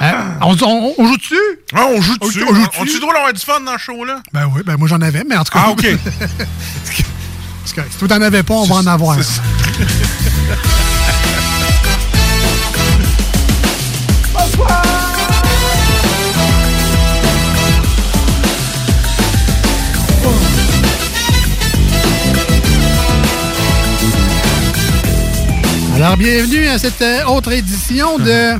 Euh, 0.00 0.12
on, 0.42 0.56
on- 0.62 0.94
on 0.98 1.06
joue 1.06 1.16
dessus? 1.16 1.34
Ah, 1.74 1.84
on 1.88 2.00
joue 2.00 2.16
dessus. 2.18 2.44
On 2.48 2.54
joue 2.54 2.66
On 2.78 2.84
tu 2.84 3.00
drôle 3.00 3.14
d'avoir 3.14 3.32
du 3.32 3.40
fun 3.40 3.60
dans 3.60 3.72
ce 3.72 3.78
show-là? 3.84 4.20
Ben 4.32 4.48
oui, 4.54 4.62
ben 4.64 4.76
moi 4.76 4.86
j'en 4.88 5.00
avais, 5.00 5.24
mais 5.28 5.36
en 5.36 5.44
tout 5.44 5.52
cas. 5.52 5.64
Ah, 5.66 5.70
OK. 5.70 5.86
Si 7.64 7.74
toi 8.00 8.08
t'en 8.08 8.20
avais 8.22 8.42
pas, 8.42 8.54
on 8.54 8.64
va 8.66 8.74
en 8.76 8.86
avoir. 8.86 9.16
Alors, 26.02 26.16
bienvenue 26.16 26.66
à 26.66 26.78
cette 26.78 27.02
euh, 27.02 27.24
autre 27.26 27.52
édition 27.52 28.16
de. 28.16 28.58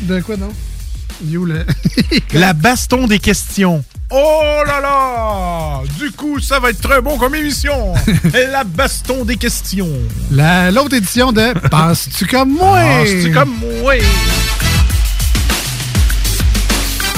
De 0.00 0.20
quoi, 0.20 0.34
où 0.34 1.44
le. 1.44 1.64
La 2.32 2.54
baston 2.54 3.06
des 3.06 3.20
questions. 3.20 3.84
Oh 4.10 4.42
là 4.66 4.80
là! 4.80 5.82
Du 5.96 6.10
coup, 6.10 6.40
ça 6.40 6.58
va 6.58 6.70
être 6.70 6.80
très 6.80 7.00
bon 7.00 7.18
comme 7.18 7.36
émission. 7.36 7.94
La 8.50 8.64
baston 8.64 9.24
des 9.24 9.36
questions. 9.36 9.88
La- 10.32 10.72
L'autre 10.72 10.96
édition 10.96 11.30
de 11.30 11.52
Penses-tu 11.68 12.26
comme 12.26 12.54
moi? 12.54 12.80
Penses-tu 12.80 13.30
comme 13.30 13.54
moi? 13.80 13.94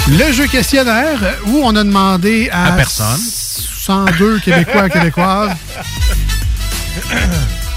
Le 0.08 0.32
jeu 0.34 0.46
questionnaire 0.46 1.38
où 1.46 1.62
on 1.64 1.74
a 1.74 1.84
demandé 1.84 2.50
à, 2.52 2.74
À 2.74 2.76
personne. 2.76 3.18
102 3.18 4.40
Québécois 4.40 4.88
et 4.88 4.90
Québécoises 4.90 5.52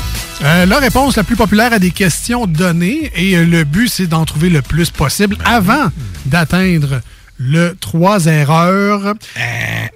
euh, 0.43 0.65
la 0.65 0.79
réponse 0.79 1.15
la 1.17 1.23
plus 1.23 1.35
populaire 1.35 1.73
à 1.73 1.79
des 1.79 1.91
questions 1.91 2.47
données 2.47 3.11
et 3.15 3.37
euh, 3.37 3.45
le 3.45 3.63
but 3.63 3.87
c'est 3.87 4.07
d'en 4.07 4.25
trouver 4.25 4.49
le 4.49 4.61
plus 4.61 4.89
possible 4.89 5.37
avant 5.45 5.91
d'atteindre 6.25 7.01
le 7.37 7.75
3 7.79 8.25
erreurs. 8.27 9.15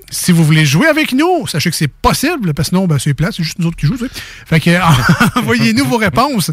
Si 0.10 0.32
vous 0.32 0.44
voulez 0.44 0.66
jouer 0.66 0.88
avec 0.88 1.14
nous, 1.14 1.48
sachez 1.48 1.70
que 1.70 1.76
c'est 1.76 1.88
possible, 1.88 2.54
parce 2.54 2.70
que 2.70 2.76
sinon, 2.76 2.88
ben, 2.88 2.98
c'est 2.98 3.14
plat, 3.14 3.30
c'est 3.32 3.44
juste 3.44 3.60
nous 3.60 3.68
autres 3.68 3.78
qui 3.78 3.86
jouons. 3.86 3.98
tu 3.98 4.06
sais. 4.06 4.12
Fait 4.48 4.60
que, 4.60 5.38
envoyez-nous 5.40 5.86
vos 5.86 5.98
réponses. 5.98 6.52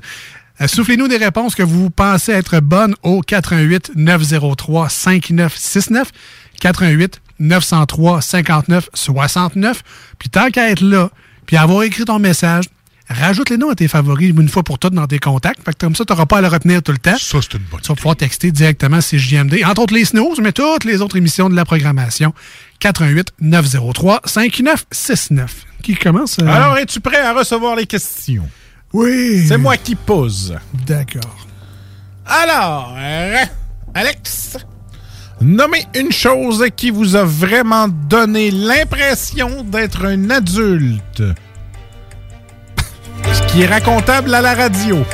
Euh, 0.60 0.66
Soufflez-nous 0.68 1.08
des 1.08 1.16
réponses 1.16 1.54
que 1.54 1.62
vous 1.62 1.90
pensez 1.90 2.32
être 2.32 2.60
bonnes 2.60 2.94
au 3.02 3.20
88 3.22 3.92
903 3.94 4.88
5969 4.88 6.10
88 6.60 7.20
903 7.38 8.22
59 8.22 8.88
69. 8.94 9.82
Puis 10.18 10.28
tant 10.28 10.50
qu'à 10.50 10.70
être 10.70 10.82
là, 10.82 11.10
puis 11.46 11.56
avoir 11.56 11.82
écrit 11.82 12.04
ton 12.04 12.18
message, 12.18 12.66
rajoute 13.08 13.50
les 13.50 13.56
noms 13.56 13.70
à 13.70 13.74
tes 13.74 13.88
favoris 13.88 14.30
une 14.30 14.48
fois 14.48 14.62
pour 14.62 14.78
toutes 14.78 14.94
dans 14.94 15.06
tes 15.06 15.18
contacts. 15.18 15.62
Fait 15.64 15.72
que 15.72 15.78
comme 15.78 15.94
ça, 15.94 16.04
tu 16.04 16.12
n'auras 16.12 16.26
pas 16.26 16.38
à 16.38 16.40
le 16.40 16.48
retenir 16.48 16.82
tout 16.82 16.92
le 16.92 16.98
temps. 16.98 17.16
Ça, 17.18 17.38
c'est 17.42 17.54
une 17.54 17.64
bonne 17.70 17.80
Tu 17.80 17.88
vas 17.88 17.94
pouvoir 17.94 18.16
texter 18.16 18.50
directement 18.52 18.98
CJMD. 19.00 19.62
Entre 19.64 19.82
autres 19.82 19.94
les 19.94 20.04
snooze, 20.04 20.38
mais 20.40 20.52
toutes 20.52 20.84
les 20.84 21.00
autres 21.02 21.16
émissions 21.16 21.48
de 21.50 21.54
la 21.56 21.64
programmation. 21.64 22.32
88 22.80 23.28
903 23.40 24.20
5969. 24.24 25.54
Qui 25.82 25.94
commence? 25.96 26.38
euh, 26.40 26.46
Alors, 26.46 26.78
es-tu 26.78 27.00
prêt 27.00 27.18
à 27.20 27.32
recevoir 27.32 27.76
les 27.76 27.86
questions? 27.86 28.48
Oui. 28.92 29.44
C'est 29.48 29.58
moi 29.58 29.76
qui 29.76 29.94
pose. 29.94 30.54
D'accord. 30.86 31.46
Alors, 32.26 32.94
euh, 32.98 33.36
Alex, 33.94 34.58
nommez 35.40 35.84
une 35.96 36.12
chose 36.12 36.64
qui 36.76 36.90
vous 36.90 37.16
a 37.16 37.24
vraiment 37.24 37.88
donné 37.88 38.50
l'impression 38.50 39.64
d'être 39.64 40.04
un 40.06 40.30
adulte. 40.30 41.22
Ce 43.32 43.42
qui 43.52 43.62
est 43.62 43.66
racontable 43.66 44.34
à 44.34 44.40
la 44.40 44.54
radio. 44.54 45.04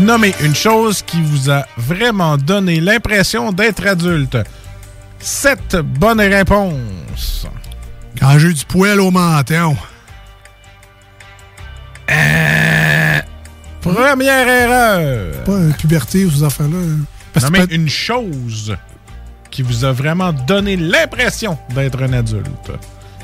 Nommez 0.00 0.34
une 0.42 0.54
chose 0.54 1.02
qui 1.02 1.20
vous 1.22 1.50
a 1.50 1.66
vraiment 1.76 2.36
donné 2.36 2.80
l'impression 2.80 3.52
d'être 3.52 3.86
adulte. 3.86 4.36
Sept 5.18 5.76
bonnes 5.76 6.20
réponses. 6.20 7.46
Quand 8.18 8.38
j'ai 8.38 8.52
du 8.52 8.64
poil 8.64 9.00
au 9.00 9.10
menton. 9.10 9.76
Euh, 12.10 13.20
Première 13.80 14.48
erreur. 14.48 15.44
Pas 15.44 15.52
une 15.52 15.74
puberté 15.74 16.24
ou 16.24 16.30
ces 16.30 16.42
affaires-là. 16.42 16.78
Parce 17.32 17.46
que 17.46 17.52
Nommez 17.52 17.74
une 17.74 17.88
chose 17.88 18.76
qui 19.50 19.62
vous 19.62 19.84
a 19.84 19.92
vraiment 19.92 20.32
donné 20.32 20.76
l'impression 20.76 21.58
d'être 21.74 22.02
un 22.02 22.12
adulte. 22.12 22.70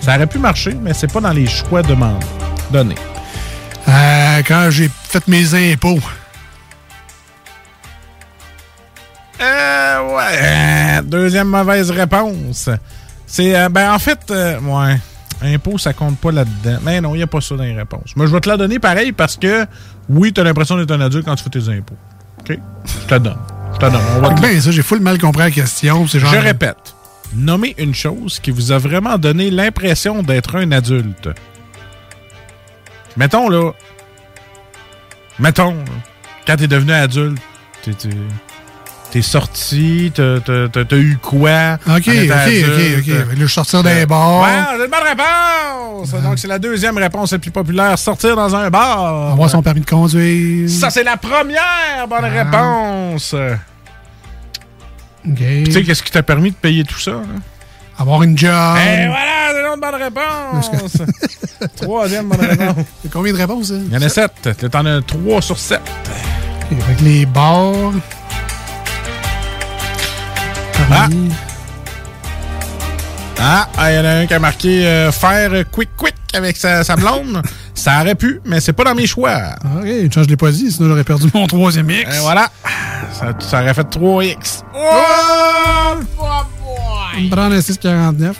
Ça 0.01 0.17
aurait 0.17 0.27
pu 0.27 0.39
marcher, 0.39 0.75
mais 0.75 0.95
c'est 0.95 1.13
pas 1.13 1.21
dans 1.21 1.33
les 1.33 1.47
choix 1.47 1.83
demandés. 1.83 2.27
Donnés. 2.71 2.95
Euh, 3.89 4.43
quand 4.47 4.69
j'ai 4.71 4.89
fait 5.09 5.27
mes 5.29 5.73
impôts. 5.73 5.99
Euh, 9.41 10.01
ouais. 10.17 10.39
Euh, 10.99 11.03
Deuxième 11.03 11.49
mauvaise 11.49 11.91
réponse. 11.91 12.69
C'est, 13.27 13.57
euh, 13.57 13.69
ben, 13.69 13.93
en 13.93 13.99
fait, 13.99 14.21
euh, 14.31 14.59
ouais. 14.61 14.99
Impôt, 15.45 15.77
ça 15.79 15.93
compte 15.93 16.19
pas 16.19 16.31
là-dedans. 16.31 16.79
Mais 16.85 17.01
non, 17.01 17.15
il 17.15 17.19
n'y 17.19 17.23
a 17.25 17.27
pas 17.27 17.41
ça 17.41 17.57
dans 17.57 17.65
les 17.65 17.75
réponses. 17.75 18.13
Mais 18.15 18.27
je 18.29 18.33
vais 18.33 18.41
te 18.41 18.49
la 18.49 18.57
donner 18.57 18.79
pareil 18.79 19.11
parce 19.11 19.37
que, 19.37 19.67
oui, 20.09 20.33
tu 20.33 20.41
as 20.41 20.45
l'impression 20.45 20.77
d'être 20.77 20.93
un 20.93 21.01
adulte 21.01 21.25
quand 21.25 21.35
tu 21.35 21.43
fais 21.43 21.51
tes 21.51 21.69
impôts. 21.69 21.97
OK? 22.41 22.57
Je 22.87 23.07
te 23.07 23.11
la 23.11 23.19
donne. 23.19 23.39
Je 23.73 23.79
te 23.79 23.83
la 23.85 23.91
donne. 23.91 24.01
On 24.17 24.21
va 24.21 24.29
te 24.29 24.35
la- 24.43 24.49
Ben, 24.49 24.61
ça, 24.61 24.71
j'ai 24.71 24.83
full 24.83 25.01
mal 25.01 25.19
compris 25.19 25.43
la 25.43 25.51
question. 25.51 26.07
Genre. 26.07 26.33
Je 26.33 26.39
répète. 26.39 26.95
Nommez 27.35 27.75
une 27.79 27.95
chose 27.95 28.39
qui 28.39 28.53
vous 28.53 28.71
a 28.71 28.79
vraiment 28.79 29.19
donné 29.19 29.51
l'impression 29.51 30.23
d'être 30.23 30.55
un 30.57 30.71
adulte. 30.71 31.31
Mettons, 33.17 33.49
là. 33.49 33.73
Mettons, 35.39 35.75
là, 35.75 35.85
quand 36.47 36.57
t'es 36.57 36.67
devenu 36.67 36.93
adulte, 36.93 37.41
t'es, 39.11 39.23
sorti, 39.23 40.13
t'as, 40.15 40.97
eu 40.97 41.19
quoi? 41.21 41.79
Ok, 41.87 42.09
ok, 42.09 42.09
ok, 42.09 42.93
ok. 42.99 43.37
Je 43.37 43.47
sortir 43.47 43.83
d'un 43.83 44.05
bar. 44.05 44.43
Ouais, 44.43 44.49
c'est 44.77 44.85
une 44.85 44.91
bonne 44.91 45.09
réponse! 45.09 46.23
Donc, 46.23 46.39
c'est 46.39 46.49
la 46.49 46.59
deuxième 46.59 46.97
réponse 46.99 47.33
la 47.33 47.39
plus 47.39 47.51
populaire. 47.51 47.99
Sortir 47.99 48.37
dans 48.37 48.55
un 48.55 48.71
bar. 48.71 49.33
Avoir 49.33 49.51
son 49.51 49.63
permis 49.63 49.81
de 49.81 49.87
conduire. 49.89 50.69
Ça, 50.69 50.91
c'est 50.91 51.05
la 51.05 51.17
première 51.17 52.07
bonne 52.09 52.25
réponse. 52.25 53.35
OK. 55.29 55.39
Tu 55.65 55.73
sais, 55.73 55.83
qu'est-ce 55.85 56.03
qui 56.03 56.11
t'a 56.11 56.23
permis 56.23 56.51
de 56.51 56.57
payer 56.57 56.85
tout 56.85 56.99
ça? 56.99 57.13
là? 57.13 57.21
Avoir 58.03 58.25
une 58.25 58.37
job. 58.37 58.51
Et 58.51 59.07
voilà, 59.07 59.53
c'est 59.53 59.61
une 59.61 59.67
autre 59.69 59.81
bonne 59.81 60.03
réponse. 60.03 60.71
Troisième 61.77 62.29
bonne 62.29 62.41
réponse. 62.41 62.85
Combien 63.13 63.33
de 63.33 63.39
réponses, 63.39 63.69
ça? 63.69 63.75
Il 63.75 63.93
y 63.93 63.97
en 63.97 64.03
a 64.03 64.09
sept. 64.09 64.69
T'en 64.73 64.85
as 64.87 65.03
trois 65.03 65.41
sur 65.41 65.57
sept. 65.57 65.81
Ok, 66.73 66.79
que 66.99 67.05
les 67.05 67.27
bars. 67.27 67.93
Ah! 70.91 71.07
Ah, 73.39 73.69
ah, 73.77 73.93
il 73.93 73.95
y 73.95 73.99
en 74.01 74.05
a 74.05 74.11
un 74.11 74.27
qui 74.27 74.35
a 74.35 74.39
marqué 74.41 74.85
euh, 74.85 75.13
faire 75.13 75.71
quick 75.71 75.91
quick 75.97 76.15
avec 76.35 76.57
sa, 76.57 76.83
sa 76.83 76.97
blonde. 76.97 77.41
ça 77.73 78.01
aurait 78.01 78.17
pu, 78.17 78.41
mais 78.45 78.61
c'est 78.61 78.73
pas 78.73 78.83
dans 78.83 78.97
mes 78.97 79.07
choix. 79.07 79.55
Ok, 79.79 79.85
une 79.87 80.11
chance, 80.11 80.25
je 80.25 80.31
l'ai 80.31 80.37
pas 80.37 80.51
dit, 80.51 80.73
sinon 80.73 80.89
j'aurais 80.89 81.05
perdu 81.05 81.29
mon 81.33 81.47
troisième 81.47 81.89
X. 81.89 82.17
Et 82.17 82.21
voilà. 82.21 82.51
Ça, 83.13 83.27
ça 83.39 83.63
aurait 83.63 83.75
fait 83.75 83.89
3X. 83.97 84.63
Oh! 84.75 84.79
On 86.19 86.62
me 87.21 87.31
prend 87.31 87.51
un 87.51 87.61
649. 87.61 88.37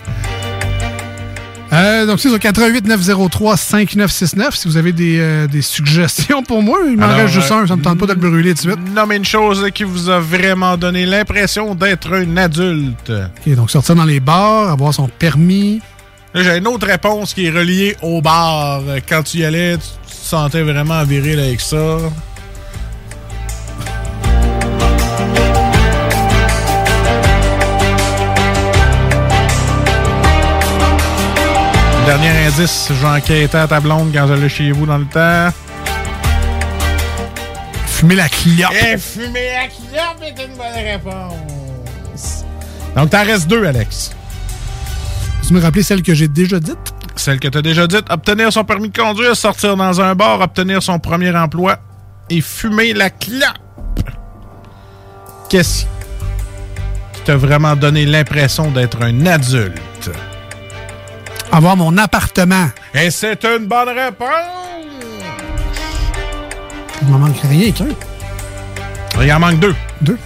Euh, 1.73 2.05
donc, 2.05 2.21
c'est 2.21 2.29
sur 2.29 2.39
88 2.39 2.87
903 2.87 3.57
5969. 3.57 4.55
Si 4.55 4.69
vous 4.69 4.77
avez 4.77 4.93
des, 4.93 5.19
euh, 5.19 5.47
des 5.47 5.63
suggestions 5.63 6.43
pour 6.43 6.63
moi, 6.63 6.79
il 6.87 6.99
m'en 6.99 7.09
reste 7.09 7.33
juste 7.33 7.51
euh, 7.51 7.63
un. 7.63 7.67
Ça 7.67 7.77
me 7.77 7.83
tente 7.83 7.99
pas 7.99 8.07
de 8.07 8.13
le 8.13 8.21
brûler 8.21 8.55
tout 8.55 8.67
de 8.67 8.73
suite. 8.73 8.95
Nommez 8.95 9.17
une 9.17 9.25
chose 9.25 9.67
qui 9.75 9.85
vous 9.85 10.11
a 10.11 10.21
vraiment 10.21 10.77
donné 10.77 11.07
l'impression 11.07 11.75
d'être 11.75 12.13
un 12.13 12.37
adulte. 12.37 13.11
Ok, 13.11 13.55
donc 13.55 13.71
sortir 13.71 13.95
dans 13.95 14.05
les 14.05 14.21
bars, 14.21 14.71
avoir 14.71 14.93
son 14.93 15.09
permis. 15.09 15.81
Là, 16.35 16.43
j'ai 16.43 16.59
une 16.59 16.67
autre 16.67 16.87
réponse 16.87 17.33
qui 17.33 17.47
est 17.47 17.51
reliée 17.51 17.97
au 18.03 18.21
bar. 18.21 18.83
Quand 19.09 19.23
tu 19.23 19.39
y 19.39 19.45
allais, 19.45 19.77
tu 19.79 19.85
tu 20.13 20.19
te 20.19 20.29
sentais 20.29 20.63
vraiment 20.63 21.03
viril 21.05 21.41
avec 21.41 21.61
ça. 21.61 21.97
Dernier 32.13 32.47
indice, 32.47 32.93
j'enquêtais 33.01 33.57
à 33.57 33.67
ta 33.67 33.81
blonde 33.81 34.13
quand 34.13 34.27
j'allais 34.27 34.51
chez 34.51 34.71
vous 34.71 34.85
dans 34.85 34.99
le 34.99 35.07
temps. 35.07 35.49
Fumer 37.87 38.17
la 38.17 38.29
clope. 38.29 38.71
Et 38.71 38.99
fumer 38.99 39.53
la 39.55 39.67
clope 39.69 40.23
est 40.23 40.45
une 40.45 40.55
bonne 40.55 40.75
réponse. 40.75 42.45
Donc, 42.95 43.09
t'en 43.09 43.25
restes 43.25 43.49
deux, 43.49 43.65
Alex. 43.65 44.15
Tu 45.47 45.55
me 45.55 45.61
rappeler 45.63 45.83
celle 45.83 46.03
que 46.03 46.13
j'ai 46.13 46.29
déjà 46.29 46.61
dite? 46.61 46.77
Celle 47.17 47.41
que 47.41 47.49
tu 47.49 47.57
as 47.57 47.63
déjà 47.63 47.87
dite, 47.87 48.05
obtenir 48.11 48.53
son 48.53 48.65
permis 48.65 48.91
de 48.91 48.99
conduire, 48.99 49.35
sortir 49.35 49.75
dans 49.79 50.03
un 50.03 50.15
bar, 50.15 50.43
obtenir 50.43 50.83
son 50.83 50.99
premier 50.99 51.35
emploi 51.35 51.79
et 52.29 52.43
fumer 52.43 52.93
la 52.93 53.09
clope. 53.09 54.11
Qu'est-ce 55.49 55.87
qui 57.15 57.23
t'a 57.25 57.37
vraiment 57.37 57.75
donné 57.75 58.05
l'impression 58.05 58.71
d'être 58.71 59.01
un 59.01 59.25
adulte? 59.25 60.11
Avoir 61.55 61.77
mon 61.77 61.99
appartement. 61.99 62.69
Et 62.95 63.11
c'est 63.11 63.45
une 63.45 63.67
bonne 63.67 63.91
réponse! 63.91 64.27
Il 67.03 67.09
m'en 67.09 67.19
manque 67.19 67.37
rien 67.43 67.71
qu'un. 67.73 67.89
Il 69.21 69.31
en 69.31 69.39
manque 69.39 69.59
deux. 69.59 69.75
Deux. 70.01 70.19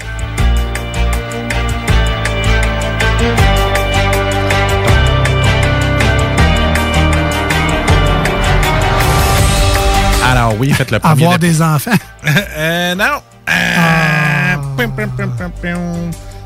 Alors 10.25 10.55
oui, 10.61 10.73
faites 10.73 10.93
le 10.93 11.01
premier. 11.01 11.25
Avoir 11.25 11.39
des 11.41 11.61
enfants. 11.61 11.91
euh, 12.57 12.95
non. 12.95 13.05
Euh, 13.49 14.57
pim, 14.77 14.89
pim, 14.91 15.09
pim, 15.09 15.29
pim, 15.37 15.51
pim. 15.61 15.79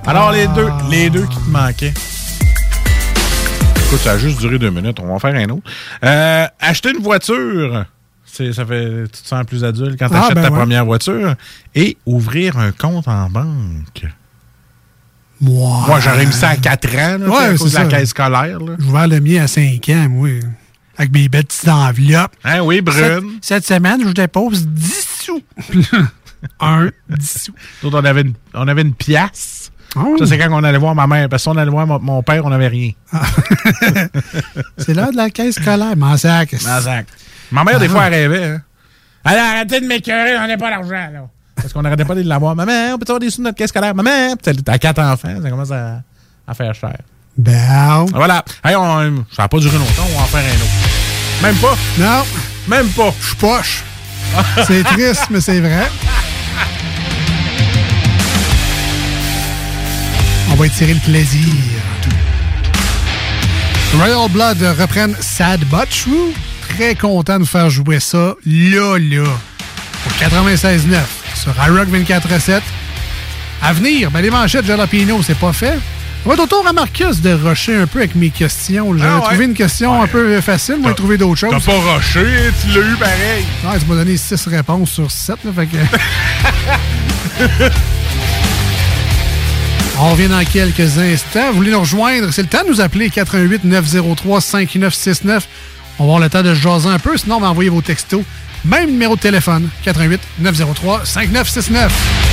Alors 0.06 0.32
les 0.32 0.46
deux, 0.48 0.70
les 0.88 1.10
deux 1.10 1.26
qui 1.26 1.36
te 1.36 1.50
manquaient. 1.50 1.92
Écoute, 3.90 4.02
ça 4.04 4.12
a 4.12 4.18
juste 4.18 4.38
duré 4.38 4.56
deux 4.56 4.70
minutes. 4.70 5.00
On 5.00 5.06
va 5.08 5.14
en 5.14 5.18
faire 5.18 5.34
un 5.34 5.48
autre. 5.48 5.68
Euh, 6.04 6.46
acheter 6.60 6.90
une 6.90 7.02
voiture. 7.02 7.86
Ça 8.24 8.64
fait, 8.64 9.02
tu 9.12 9.20
te 9.22 9.26
sens 9.26 9.44
plus 9.44 9.64
adulte 9.64 9.98
quand 9.98 10.08
tu 10.08 10.14
Ah, 10.14 10.26
achètes 10.26 10.36
ben 10.36 10.42
ta 10.44 10.50
ouais. 10.52 10.58
première 10.58 10.84
voiture. 10.84 11.34
Et 11.74 11.96
ouvrir 12.06 12.56
un 12.56 12.70
compte 12.70 13.08
en 13.08 13.28
banque. 13.28 14.06
Moi. 15.40 15.84
Moi, 15.88 15.98
j'aurais 15.98 16.24
mis 16.24 16.32
ça 16.32 16.50
à 16.50 16.56
4 16.56 16.88
ans, 16.98 17.18
là, 17.18 17.28
Ouais, 17.50 17.58
c'est 17.58 17.72
la 17.72 17.86
caisse 17.86 18.10
scolaire. 18.10 18.58
J'ai 18.78 18.86
ouvert 18.86 19.08
le 19.08 19.18
mien 19.20 19.42
à 19.42 19.48
5 19.48 19.88
ans, 19.88 20.08
moi. 20.08 20.28
Avec 20.96 21.10
mes 21.12 21.28
belles 21.28 21.46
petites 21.46 21.66
enveloppes. 21.68 22.36
Hein, 22.44 22.60
oui, 22.60 22.82
brune. 22.82 23.38
Cette, 23.42 23.64
cette 23.64 23.66
semaine, 23.66 24.06
je 24.06 24.12
dépose 24.12 24.68
10 24.68 25.06
sous. 25.24 25.42
un, 26.60 26.90
10 27.08 27.42
sous. 27.46 27.54
Nous 27.82 27.88
autres, 27.88 28.00
on 28.00 28.04
avait 28.04 28.20
une, 28.20 28.34
on 28.54 28.68
avait 28.68 28.82
une 28.82 28.94
pièce. 28.94 29.69
Oh. 29.96 30.16
Ça, 30.18 30.26
c'est 30.26 30.38
quand 30.38 30.48
on 30.52 30.62
allait 30.62 30.78
voir 30.78 30.94
ma 30.94 31.06
mère. 31.06 31.28
Parce 31.28 31.44
qu'on 31.44 31.56
allait 31.56 31.70
voir 31.70 31.86
mon, 31.86 32.22
père, 32.22 32.44
on 32.44 32.50
n'avait 32.50 32.68
rien. 32.68 32.92
C'est 34.78 34.94
l'heure 34.94 35.10
de 35.10 35.16
la 35.16 35.30
caisse 35.30 35.56
scolaire. 35.56 35.96
M'en 35.96 36.16
sac. 36.16 36.54
Mazac. 36.62 37.06
Ma 37.50 37.64
mère, 37.64 37.80
des 37.80 37.86
Ah. 37.86 37.90
fois, 37.90 38.06
elle 38.06 38.14
rêvait. 38.14 38.44
Hein. 38.44 38.62
Alors, 39.24 39.44
arrêtez 39.44 39.80
de 39.80 39.86
m'écœurer, 39.86 40.38
on 40.38 40.46
n'a 40.46 40.56
pas 40.56 40.70
d'argent, 40.70 40.90
là. 41.12 41.20
Parce 41.56 41.72
qu'on 41.72 41.82
n'arrêtait 41.82 42.04
pas 42.04 42.14
de 42.14 42.22
l'avoir. 42.22 42.54
Maman, 42.56 42.94
on 42.94 42.98
peut 42.98 43.04
avoir 43.04 43.18
des 43.20 43.30
sous 43.30 43.38
de 43.38 43.44
notre 43.44 43.56
caisse 43.56 43.68
scolaire? 43.70 43.94
Maman, 43.94 44.34
t'as 44.40 44.78
quatre 44.78 45.00
enfants, 45.00 45.34
ça 45.42 45.50
commence 45.50 45.70
à, 45.72 46.00
à 46.46 46.54
faire 46.54 46.74
cher. 46.74 46.96
Ben. 47.36 48.06
Voilà. 48.14 48.44
Hey, 48.64 48.76
on, 48.76 49.24
ça 49.32 49.42
n'a 49.42 49.48
pas 49.48 49.58
duré 49.58 49.76
longtemps, 49.76 50.04
on 50.14 50.16
va 50.18 50.22
en 50.22 50.26
faire 50.26 50.40
un 50.40 50.54
autre. 50.54 51.42
Même 51.42 51.56
pas? 51.56 51.76
Non. 51.98 52.24
Même 52.68 52.88
pas. 52.90 53.12
Je 53.20 53.26
suis 53.26 53.36
poche. 53.36 53.84
C'est 54.66 54.84
triste, 54.84 55.26
mais 55.30 55.40
c'est 55.40 55.60
vrai. 55.60 55.88
Va 60.60 60.66
étirer 60.66 60.92
le 60.92 61.00
plaisir. 61.00 61.54
Royal 63.96 64.28
Blood 64.30 64.58
reprennent 64.78 65.16
Sad 65.18 65.60
But 65.70 65.88
True. 65.88 66.34
Très 66.68 66.94
content 66.94 67.36
de 67.36 67.40
vous 67.40 67.48
faire 67.48 67.70
jouer 67.70 67.98
ça 67.98 68.34
là, 68.44 68.98
là, 68.98 69.22
au 69.22 70.10
96.9 70.22 70.98
sur 71.34 71.54
iRock 71.66 71.88
24.7. 71.88 72.60
À 73.62 73.72
venir, 73.72 74.10
ben 74.10 74.20
les 74.20 74.30
manchettes 74.30 74.66
Jalapino, 74.66 75.22
c'est 75.22 75.36
pas 75.38 75.52
fait. 75.54 75.78
On 76.24 76.28
va 76.28 76.34
être 76.34 76.42
autour 76.42 76.66
à 76.66 76.74
Marcus 76.74 77.22
de 77.22 77.32
rusher 77.32 77.76
un 77.76 77.86
peu 77.86 78.00
avec 78.00 78.14
mes 78.14 78.28
questions. 78.28 78.96
J'avais 78.98 79.10
Ah 79.10 79.16
ouais? 79.20 79.24
trouvé 79.28 79.44
une 79.46 79.54
question 79.54 80.02
un 80.02 80.06
peu 80.06 80.38
facile, 80.42 80.76
moi, 80.80 80.90
j'ai 80.90 80.96
trouvé 80.96 81.16
d'autres 81.16 81.40
choses. 81.40 81.50
T'as 81.64 81.72
pas 81.72 81.94
rushé, 81.96 82.20
tu 82.62 82.68
l'as 82.78 82.86
eu 82.86 82.96
pareil. 82.96 83.44
Ouais, 83.64 83.78
tu 83.80 83.86
m'as 83.86 83.94
donné 83.96 84.16
6 84.18 84.46
réponses 84.48 84.90
sur 84.90 85.10
7, 85.10 85.36
là, 85.44 85.52
fait 85.56 85.66
que... 85.66 85.76
On 90.02 90.12
revient 90.12 90.28
dans 90.28 90.42
quelques 90.44 90.96
instants. 90.96 91.50
Vous 91.50 91.58
voulez 91.58 91.72
nous 91.72 91.80
rejoindre? 91.80 92.32
C'est 92.32 92.40
le 92.40 92.48
temps 92.48 92.64
de 92.64 92.70
nous 92.70 92.80
appeler 92.80 93.10
88 93.10 93.64
903 93.64 94.40
5969. 94.40 95.46
On 95.98 96.04
va 96.04 96.04
avoir 96.04 96.20
le 96.20 96.30
temps 96.30 96.42
de 96.42 96.54
se 96.54 96.60
jaser 96.60 96.88
un 96.88 96.98
peu, 96.98 97.18
sinon 97.18 97.36
on 97.36 97.40
va 97.40 97.50
envoyer 97.50 97.68
vos 97.68 97.82
textos. 97.82 98.24
Même 98.64 98.92
numéro 98.92 99.14
de 99.16 99.20
téléphone, 99.20 99.68
88 99.84 100.18
903 100.38 101.04
5969. 101.04 102.29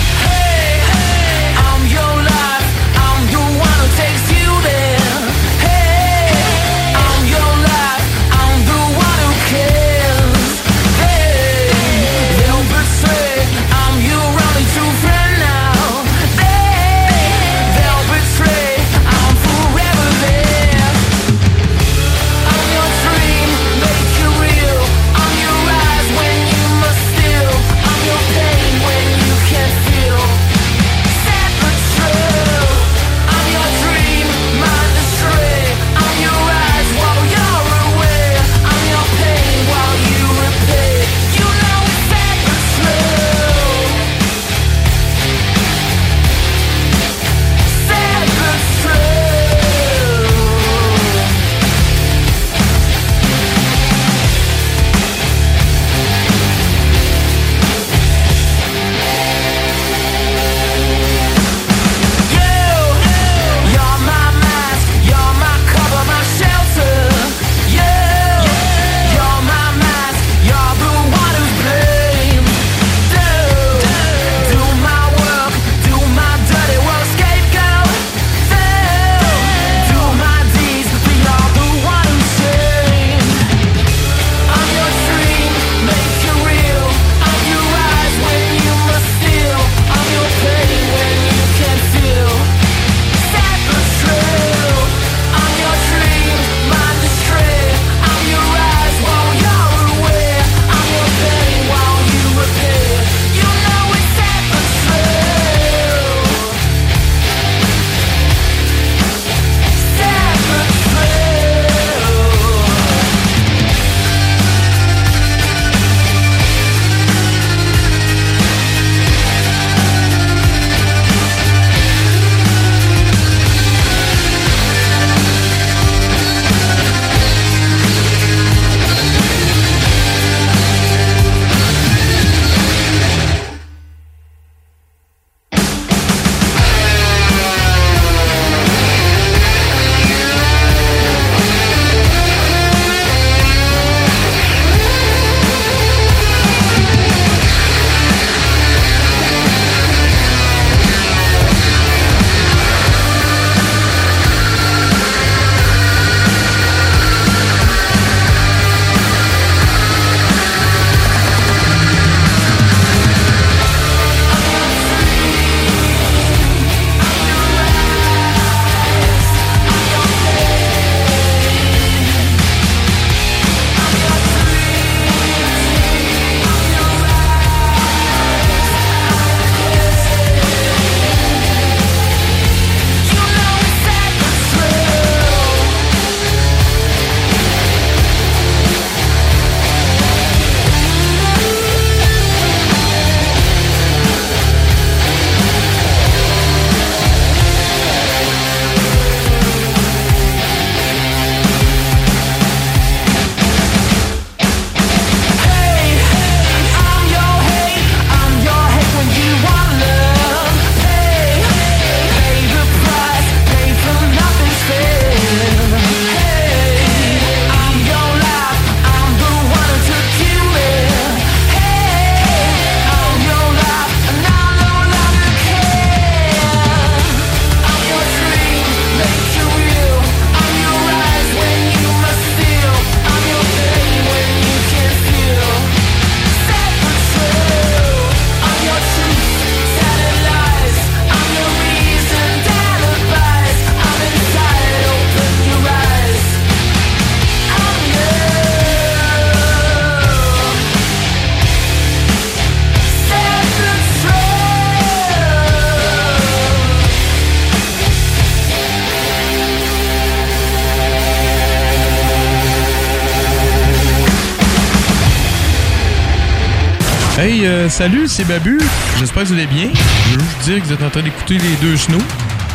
Salut, 267.78 268.08
c'est 268.08 268.24
Babu. 268.26 268.60
J'espère 268.99 269.24
que 269.24 269.28
vous 269.30 269.34
allez 269.36 269.45
bien. 269.48 269.70
Je 269.74 270.18
veux 270.18 270.20
juste 270.26 270.40
dire 270.45 270.62
que 270.62 270.68
vous 270.68 270.74
êtes 270.74 270.84
en 270.84 270.90
train 270.90 271.02
d'écouter 271.04 271.38
les 271.38 271.56
deux 271.62 271.78
snows. 271.78 271.98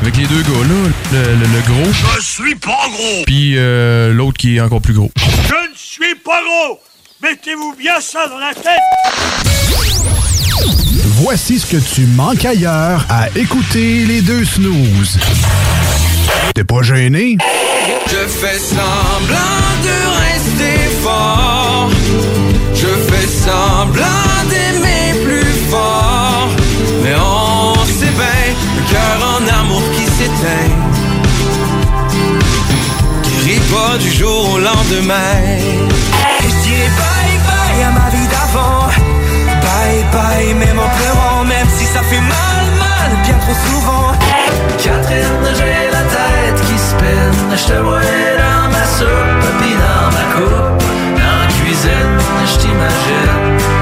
Avec 0.01 0.17
les 0.17 0.27
deux 0.27 0.43
gars 0.43 0.67
là, 0.69 0.91
le, 1.13 1.19
le- 1.19 1.47
le 1.47 1.61
gros. 1.67 1.93
Je 2.17 2.21
suis 2.23 2.55
pas 2.57 2.87
gros! 2.91 3.23
Puis 3.25 3.53
euh, 3.57 4.13
l'autre 4.13 4.37
qui 4.37 4.57
est 4.57 4.61
encore 4.61 4.81
plus 4.81 4.95
gros. 4.95 5.13
Je 5.17 5.55
ne 5.71 5.77
suis 5.77 6.17
pas 6.25 6.41
gros! 6.43 6.81
Mettez-vous 7.23 7.77
bien 7.79 8.01
ça 8.01 8.27
dans 8.27 8.39
la 8.39 8.53
tête! 8.53 8.81
Voici 11.23 11.61
ce 11.61 11.67
que 11.67 11.77
tu 11.77 12.01
manques 12.07 12.45
ailleurs 12.45 13.07
à 13.09 13.29
écouter 13.37 14.05
les 14.07 14.23
deux 14.23 14.45
snooze. 14.45 15.19
T'es 16.57 16.65
pas 16.65 16.83
gêné? 16.83 17.37
Je 18.09 18.27
fais 18.27 18.59
semblant 18.59 19.37
de 19.85 20.19
rester 20.33 20.79
fort. 21.01 21.91
Je 22.75 22.87
fais 23.13 23.27
semblant 23.29 24.05
d'aimer 24.51 25.02
Mais 27.03 27.15
on 27.17 27.75
sait 27.87 28.15
bien, 28.21 28.45
le 28.77 28.83
cœur 28.93 29.19
en 29.35 29.61
amour 29.61 29.83
qui 29.95 30.05
s'éteint. 30.05 30.73
Guérit 33.25 33.61
pas 33.73 33.99
du 33.99 34.11
jour 34.11 34.53
au 34.55 34.59
lendemain. 34.59 35.41
Et 36.45 36.49
je 36.49 36.57
dirais 36.65 36.91
bye 37.01 37.39
bye 37.49 37.83
à 37.85 37.91
ma 37.91 38.11
vie 38.11 38.29
d'avant. 38.29 38.87
Bye 39.63 40.05
bye, 40.13 40.55
même 40.55 40.79
en 40.79 40.89
pleurant, 40.97 41.45
même 41.45 41.69
si 41.77 41.87
ça 41.87 42.01
fait 42.03 42.21
mal, 42.21 42.65
mal, 42.79 43.23
bien 43.25 43.39
trop 43.39 43.55
souvent. 43.67 44.13
Catherine, 44.77 45.45
j'ai 45.57 45.91
la 45.91 46.03
tête 46.03 46.61
qui 46.67 46.79
spinne. 46.79 47.57
Je 47.57 47.73
te 47.73 47.79
vois 47.81 48.01
dans 48.01 48.69
ma 48.71 48.85
soupe, 48.97 49.45
puis 49.61 49.75
dans 49.85 50.09
ma 50.17 50.25
coupe. 50.35 50.83
Dans 51.17 51.39
la 51.41 51.47
cuisine, 51.47 52.19
je 52.47 52.59
t'imagine. 52.59 53.82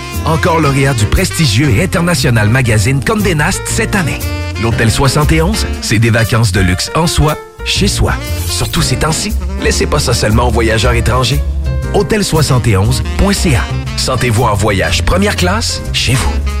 Encore 0.25 0.59
lauréat 0.59 0.93
du 0.93 1.05
prestigieux 1.05 1.69
et 1.69 1.83
international 1.83 2.49
magazine 2.49 3.03
Condé 3.03 3.35
Nast 3.35 3.61
cette 3.65 3.95
année. 3.95 4.19
L'Hôtel 4.61 4.91
71, 4.91 5.65
c'est 5.81 5.99
des 5.99 6.11
vacances 6.11 6.51
de 6.51 6.61
luxe 6.61 6.91
en 6.95 7.07
soi, 7.07 7.37
chez 7.65 7.87
soi. 7.87 8.13
Surtout 8.45 8.81
ces 8.81 8.97
temps-ci, 8.97 9.33
laissez 9.63 9.87
pas 9.87 9.99
ça 9.99 10.13
seulement 10.13 10.47
aux 10.47 10.51
voyageurs 10.51 10.93
étrangers. 10.93 11.41
Hôtel71.ca. 11.93 13.61
Sentez-vous 13.97 14.43
en 14.43 14.53
voyage 14.53 15.03
première 15.03 15.35
classe 15.35 15.81
chez 15.93 16.13
vous. 16.13 16.60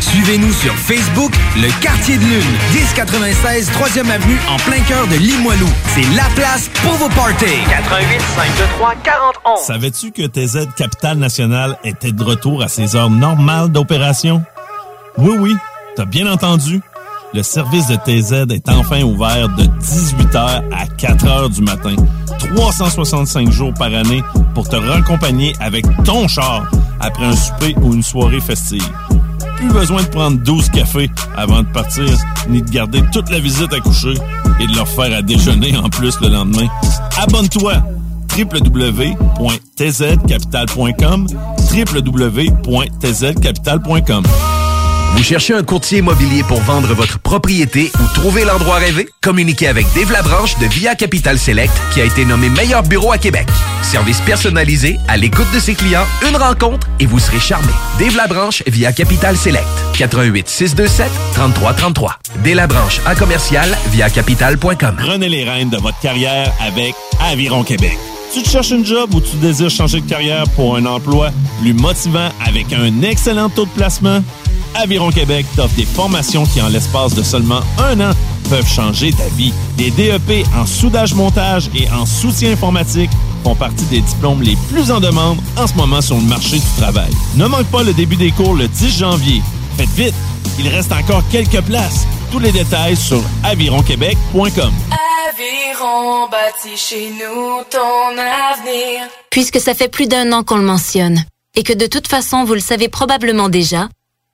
Suivez-nous 0.00 0.52
sur 0.52 0.74
Facebook, 0.74 1.32
Le 1.56 1.68
Quartier 1.82 2.16
de 2.16 2.22
Lune, 2.22 2.42
1096 2.74 3.70
3e 3.70 4.10
Avenue 4.10 4.38
en 4.48 4.56
plein 4.56 4.80
cœur 4.88 5.06
de 5.06 5.16
Limoilou. 5.16 5.68
C'est 5.94 6.16
la 6.16 6.24
place 6.34 6.68
pour 6.82 6.92
vos 6.94 7.08
parties. 7.10 7.44
88 7.68 8.20
523 8.36 8.94
4011. 9.04 9.60
Savais-tu 9.60 10.10
que 10.12 10.26
TZ 10.26 10.68
Capital 10.76 11.18
National 11.18 11.78
était 11.84 12.12
de 12.12 12.22
retour 12.22 12.62
à 12.62 12.68
ses 12.68 12.96
heures 12.96 13.10
normales 13.10 13.68
d'opération? 13.68 14.42
Oui, 15.18 15.36
oui, 15.38 15.56
t'as 15.96 16.06
bien 16.06 16.30
entendu. 16.30 16.80
Le 17.32 17.42
service 17.44 17.86
de 17.86 17.94
TZ 17.96 18.52
est 18.52 18.68
enfin 18.68 19.02
ouvert 19.02 19.48
de 19.50 19.62
18h 19.62 20.62
à 20.72 20.86
4h 20.98 21.50
du 21.54 21.62
matin, 21.62 21.94
365 22.56 23.52
jours 23.52 23.72
par 23.74 23.94
année 23.94 24.24
pour 24.54 24.68
te 24.68 24.74
raccompagner 24.74 25.54
avec 25.60 25.84
ton 26.04 26.26
char 26.26 26.68
après 26.98 27.26
un 27.26 27.36
souper 27.36 27.76
ou 27.82 27.94
une 27.94 28.02
soirée 28.02 28.40
festive. 28.40 28.82
Plus 29.60 29.72
besoin 29.72 30.02
de 30.02 30.08
prendre 30.08 30.38
12 30.38 30.70
cafés 30.70 31.10
avant 31.36 31.62
de 31.62 31.68
partir, 31.68 32.06
ni 32.48 32.62
de 32.62 32.70
garder 32.70 33.02
toute 33.12 33.28
la 33.30 33.38
visite 33.38 33.72
à 33.74 33.80
coucher 33.80 34.14
et 34.58 34.66
de 34.66 34.74
leur 34.74 34.88
faire 34.88 35.14
à 35.14 35.20
déjeuner 35.22 35.76
en 35.76 35.88
plus 35.90 36.18
le 36.20 36.28
lendemain. 36.28 36.66
Abonne-toi. 37.22 37.74
www.tzcapital.com 38.36 41.26
www.tzcapital.com 41.72 44.24
Vous 45.12 45.24
cherchez 45.24 45.52
un 45.54 45.62
courtier 45.62 45.98
immobilier 45.98 46.42
pour 46.44 46.60
vendre 46.60 46.94
votre 46.94 47.18
propriété 47.18 47.90
ou 48.00 48.14
trouver 48.14 48.44
l'endroit 48.44 48.76
rêvé? 48.76 49.08
Communiquez 49.22 49.68
avec 49.68 49.86
Dave 49.94 50.10
Labranche 50.12 50.58
de 50.58 50.66
Via 50.66 50.94
Capital 50.94 51.38
Select 51.38 51.72
qui 51.92 52.00
a 52.00 52.04
été 52.04 52.24
nommé 52.24 52.48
meilleur 52.48 52.82
bureau 52.82 53.12
à 53.12 53.18
Québec. 53.18 53.46
Service 53.82 54.20
personnalisé, 54.20 54.98
à 55.08 55.16
l'écoute 55.16 55.50
de 55.52 55.58
ses 55.58 55.74
clients, 55.74 56.06
une 56.28 56.36
rencontre 56.36 56.86
et 57.00 57.06
vous 57.06 57.18
serez 57.18 57.40
charmé. 57.40 57.72
Dave 57.98 58.16
Labranche 58.16 58.62
via 58.66 58.92
Capital 58.92 59.36
Select. 59.36 59.66
88 59.98 60.48
627 60.48 61.10
3333. 61.34 62.18
Dave 62.42 62.54
Labranche 62.54 63.00
à 63.04 63.14
commercial 63.14 63.76
via 63.90 64.08
capital.com. 64.08 64.96
Prenez 64.96 65.28
les 65.28 65.44
rênes 65.44 65.70
de 65.70 65.76
votre 65.76 65.98
carrière 66.00 66.52
avec 66.60 66.94
Aviron 67.20 67.62
Québec. 67.62 67.98
Tu 68.32 68.42
te 68.42 68.48
cherches 68.48 68.70
une 68.70 68.86
job 68.86 69.12
ou 69.12 69.20
tu 69.20 69.36
désires 69.36 69.70
changer 69.70 70.00
de 70.00 70.08
carrière 70.08 70.44
pour 70.54 70.76
un 70.76 70.86
emploi 70.86 71.30
plus 71.60 71.74
motivant 71.74 72.28
avec 72.46 72.72
un 72.72 73.02
excellent 73.02 73.48
taux 73.48 73.64
de 73.64 73.70
placement? 73.70 74.22
Aviron 74.74 75.10
Québec 75.10 75.46
t'offre 75.56 75.74
des 75.76 75.84
formations 75.84 76.44
qui, 76.44 76.60
en 76.60 76.68
l'espace 76.68 77.14
de 77.14 77.22
seulement 77.22 77.60
un 77.78 78.00
an, 78.00 78.12
peuvent 78.48 78.68
changer 78.68 79.12
ta 79.12 79.28
vie. 79.36 79.52
Les 79.78 79.90
DEP 79.90 80.46
en 80.56 80.66
soudage-montage 80.66 81.70
et 81.74 81.88
en 81.90 82.06
soutien 82.06 82.52
informatique 82.52 83.10
font 83.44 83.54
partie 83.54 83.84
des 83.86 84.00
diplômes 84.00 84.42
les 84.42 84.56
plus 84.70 84.90
en 84.90 85.00
demande 85.00 85.38
en 85.56 85.66
ce 85.66 85.74
moment 85.74 86.00
sur 86.00 86.16
le 86.16 86.22
marché 86.22 86.58
du 86.58 86.66
travail. 86.76 87.10
Ne 87.36 87.46
manque 87.46 87.66
pas 87.66 87.82
le 87.82 87.92
début 87.92 88.16
des 88.16 88.32
cours 88.32 88.54
le 88.54 88.68
10 88.68 88.98
janvier. 88.98 89.42
Faites 89.76 89.88
vite, 89.90 90.14
il 90.58 90.68
reste 90.68 90.92
encore 90.92 91.22
quelques 91.30 91.60
places. 91.62 92.06
Tous 92.30 92.38
les 92.38 92.52
détails 92.52 92.96
sur 92.96 93.22
avironquebec.com. 93.44 94.72
Aviron 95.28 96.28
bâti 96.30 96.76
chez 96.76 97.10
nous 97.10 97.62
ton 97.70 98.10
avenir. 98.18 99.08
Puisque 99.30 99.60
ça 99.60 99.74
fait 99.74 99.88
plus 99.88 100.06
d'un 100.06 100.32
an 100.32 100.42
qu'on 100.42 100.56
le 100.56 100.62
mentionne, 100.62 101.24
et 101.56 101.62
que 101.62 101.72
de 101.72 101.86
toute 101.86 102.08
façon 102.08 102.44
vous 102.44 102.54
le 102.54 102.60
savez 102.60 102.88
probablement 102.88 103.48
déjà, 103.48 103.88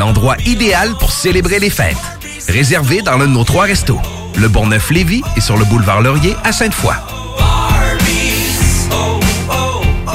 L'endroit 0.00 0.38
idéal 0.46 0.94
pour 0.98 1.12
célébrer 1.12 1.58
les 1.58 1.68
fêtes. 1.68 1.94
Réservé 2.48 3.02
dans 3.02 3.18
l'un 3.18 3.26
de 3.26 3.32
nos 3.32 3.44
trois 3.44 3.64
restos. 3.64 4.00
Le 4.38 4.48
Bonneuf-Lévis 4.48 5.20
et 5.36 5.42
sur 5.42 5.58
le 5.58 5.66
boulevard 5.66 6.00
Laurier 6.00 6.34
à 6.42 6.52
Sainte-Foy. 6.52 6.94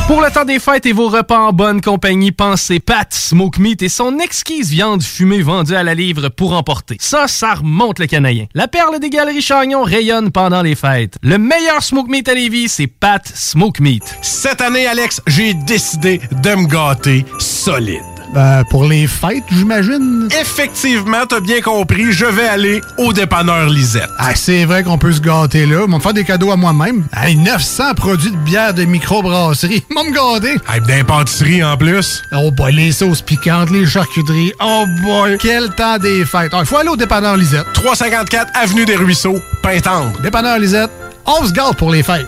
Pour 0.08 0.22
le 0.22 0.32
temps 0.32 0.44
des 0.44 0.58
fêtes 0.58 0.88
et 0.88 0.92
vos 0.92 1.10
repas 1.10 1.38
en 1.38 1.54
bonne 1.54 1.82
compagnie, 1.82 2.32
pensez 2.32 2.80
Pat 2.80 3.14
Smoke 3.14 3.62
Meat 3.62 3.84
et 3.84 3.90
son 3.90 4.18
exquise 4.18 4.72
viande 4.72 5.04
fumée 5.04 5.44
vendue 5.44 5.76
à 5.76 5.84
la 5.84 5.94
livre 5.94 6.30
pour 6.30 6.54
emporter. 6.54 6.98
Ça, 7.00 7.28
ça 7.28 7.54
remonte 7.54 8.00
le 8.00 8.08
canadien. 8.08 8.48
La 8.56 8.68
perle 8.68 9.00
des 9.00 9.12
galeries 9.12 9.44
Chagnon 9.44 9.84
rayonne 9.84 10.32
pendant 10.32 10.64
les 10.64 10.74
fêtes. 10.74 11.20
Le 11.22 11.38
meilleur 11.38 11.84
Smoke 11.84 12.10
Meat 12.10 12.28
à 12.28 12.34
Lévis, 12.34 12.70
c'est 12.70 12.88
Pat 12.88 13.22
Smoke 13.36 13.84
Meat. 13.84 14.18
Cette 14.24 14.62
année, 14.62 14.88
Alex, 14.88 15.22
j'ai 15.28 15.54
décidé 15.54 16.22
de 16.32 16.56
me 16.56 16.66
gâter 16.66 17.24
solide. 17.38 18.15
Ben, 18.36 18.66
pour 18.70 18.84
les 18.84 19.08
fêtes, 19.08 19.46
j'imagine. 19.50 20.28
Effectivement, 20.42 21.26
t'as 21.26 21.40
bien 21.40 21.62
compris, 21.62 22.12
je 22.12 22.26
vais 22.26 22.46
aller 22.50 22.82
au 22.98 23.14
dépanneur 23.14 23.70
Lisette. 23.70 24.10
Ah, 24.20 24.36
c'est 24.36 24.66
vrai 24.66 24.84
qu'on 24.84 24.98
peut 24.98 25.14
se 25.14 25.22
gâter 25.22 25.66
là. 25.66 25.84
Ils 25.86 25.90
vont 25.90 25.98
me 25.98 26.02
faire 26.02 26.14
des 26.14 26.26
cadeaux 26.26 26.52
à 26.52 26.58
moi-même. 26.58 27.06
Hey, 27.16 27.38
900 27.38 27.94
produits 27.96 28.32
de 28.32 28.36
bière 28.36 28.74
de 28.74 28.84
microbrasserie. 28.84 29.86
Vont 29.96 30.04
me 30.04 30.12
gâter. 30.12 30.58
Hey, 30.70 30.82
d'impantisserie 30.82 31.64
en 31.64 31.78
plus. 31.78 32.22
Oh 32.34 32.52
boy, 32.52 32.74
les 32.74 32.92
sauces 32.92 33.22
piquantes, 33.22 33.70
les 33.70 33.86
charcuteries. 33.86 34.52
Oh 34.62 34.84
boy, 35.02 35.38
quel 35.40 35.70
temps 35.70 35.98
des 35.98 36.26
fêtes. 36.26 36.52
Il 36.60 36.66
faut 36.66 36.76
aller 36.76 36.90
au 36.90 36.98
dépanneur 36.98 37.38
Lisette. 37.38 37.72
354 37.74 38.52
Avenue 38.54 38.84
des 38.84 38.98
Ruisseaux, 38.98 39.40
Pintendre. 39.64 40.12
Dépanneur 40.22 40.60
Lisette, 40.60 40.92
on 41.26 41.46
se 41.46 41.54
gâte 41.54 41.78
pour 41.78 41.90
les 41.90 42.04
fêtes. 42.04 42.28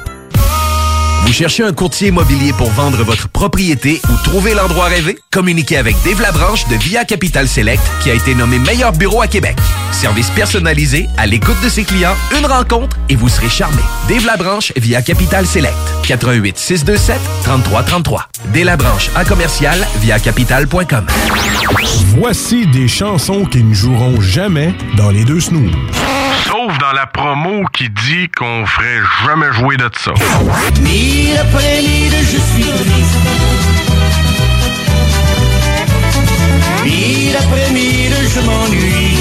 Vous 1.25 1.33
cherchez 1.33 1.63
un 1.63 1.73
courtier 1.73 2.07
immobilier 2.07 2.53
pour 2.53 2.69
vendre 2.71 3.03
votre 3.03 3.27
propriété 3.27 4.01
ou 4.09 4.15
trouver 4.23 4.53
l'endroit 4.53 4.85
rêvé? 4.85 5.17
Communiquez 5.31 5.77
avec 5.77 5.95
Dave 6.03 6.21
Labranche 6.21 6.67
de 6.69 6.75
Via 6.75 7.03
Capital 7.03 7.47
Select 7.47 7.83
qui 8.01 8.09
a 8.09 8.13
été 8.13 8.33
nommé 8.33 8.59
meilleur 8.59 8.93
bureau 8.93 9.21
à 9.21 9.27
Québec. 9.27 9.57
Service 9.91 10.29
personnalisé, 10.29 11.07
à 11.17 11.25
l'écoute 11.25 11.59
de 11.63 11.69
ses 11.69 11.83
clients, 11.83 12.15
une 12.37 12.45
rencontre 12.45 12.97
et 13.09 13.15
vous 13.15 13.29
serez 13.29 13.49
charmé. 13.49 13.81
Dave 14.07 14.25
Labranche 14.25 14.71
via 14.77 15.01
Capital 15.01 15.45
Select. 15.45 15.75
88 16.07 16.57
627 16.57 17.19
3333. 17.43 18.29
Dave 18.53 18.63
Labranche 18.63 19.09
à 19.15 19.25
commercial 19.25 19.85
via 20.01 20.19
capital.com. 20.19 21.05
Voici 22.17 22.67
des 22.67 22.87
chansons 22.87 23.45
qui 23.45 23.63
ne 23.63 23.73
joueront 23.73 24.21
jamais 24.21 24.73
dans 24.95 25.09
les 25.09 25.25
deux 25.25 25.41
snooze. 25.41 25.71
Sauf 26.47 26.77
dans 26.77 26.93
la 26.93 27.05
promo 27.07 27.65
qui 27.73 27.89
dit 27.89 28.29
qu'on 28.29 28.65
ferait 28.65 29.01
jamais 29.25 29.51
jouer 29.53 29.75
de 29.75 29.89
ça. 29.97 30.13
Mille 30.81 31.37
après 31.37 31.81
mille, 31.81 32.13
je 32.21 32.37
suis 32.37 32.63
triste. 32.63 33.17
Mille 36.85 37.35
après 37.35 37.69
mille, 37.71 38.15
je 38.33 38.39
m'ennuie. 38.39 39.17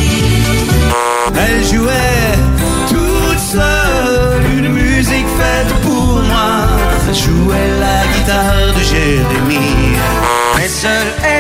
Elle 1.34 1.64
jouait 1.64 2.32
toute 2.88 3.38
seule 3.38 4.58
une 4.58 4.68
musique 4.68 5.26
faite 5.38 5.74
pour 5.82 6.22
moi. 6.22 6.68
Jouait 7.12 7.70
la 7.80 8.06
guitare 8.12 8.72
de 8.76 8.82
Jérémie. 8.82 9.96
Mais 10.56 10.68
seule, 10.68 11.12
elle 11.24 11.35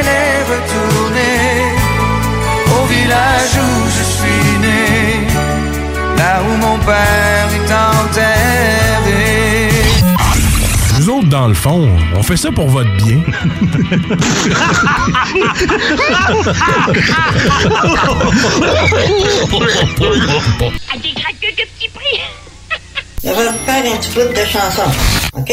Là 6.16 6.42
où 6.42 6.56
mon 6.56 6.78
père 6.78 7.48
est 7.54 7.72
enterré. 7.72 9.70
Nous 10.98 11.08
autres, 11.10 11.28
dans 11.28 11.48
le 11.48 11.54
fond, 11.54 11.88
on 12.14 12.22
fait 12.22 12.36
ça 12.36 12.50
pour 12.50 12.68
votre 12.68 12.90
bien. 12.96 13.20
À 20.92 20.98
des 20.98 21.12
craqueux 21.12 21.52
de 21.52 21.62
petits 21.62 21.88
prix. 21.94 22.20
Je 23.22 23.28
vais 23.28 23.34
vous 23.34 23.58
faire 23.64 23.92
un 23.92 23.96
petit 23.96 24.10
bout 24.10 24.32
de 24.32 24.44
chanson, 24.46 24.82
OK? 25.34 25.52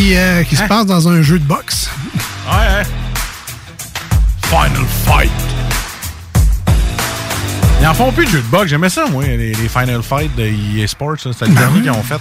Qui, 0.00 0.16
euh, 0.16 0.42
qui 0.44 0.56
se 0.56 0.62
passe 0.62 0.86
dans 0.86 1.08
un 1.08 1.20
jeu 1.20 1.38
de 1.38 1.44
boxe. 1.44 1.90
Ouais, 2.46 2.52
hein? 2.54 2.82
Final 4.44 4.86
Fight. 5.04 5.30
Ils 7.82 7.86
en 7.86 7.92
font 7.94 8.10
plus 8.12 8.24
de 8.24 8.30
jeux 8.30 8.38
de 8.40 8.46
boxe. 8.46 8.70
J'aimais 8.70 8.88
ça, 8.88 9.04
moi, 9.10 9.24
les, 9.26 9.52
les 9.54 9.68
Final 9.68 10.02
Fight 10.02 10.34
de 10.36 10.44
EA 10.44 10.86
Sports. 10.86 11.16
C'était 11.18 11.46
le 11.46 11.52
Ben 11.52 11.60
dernier 11.60 11.80
qu'ils 11.82 11.90
ont 11.90 12.02
fait. 12.02 12.18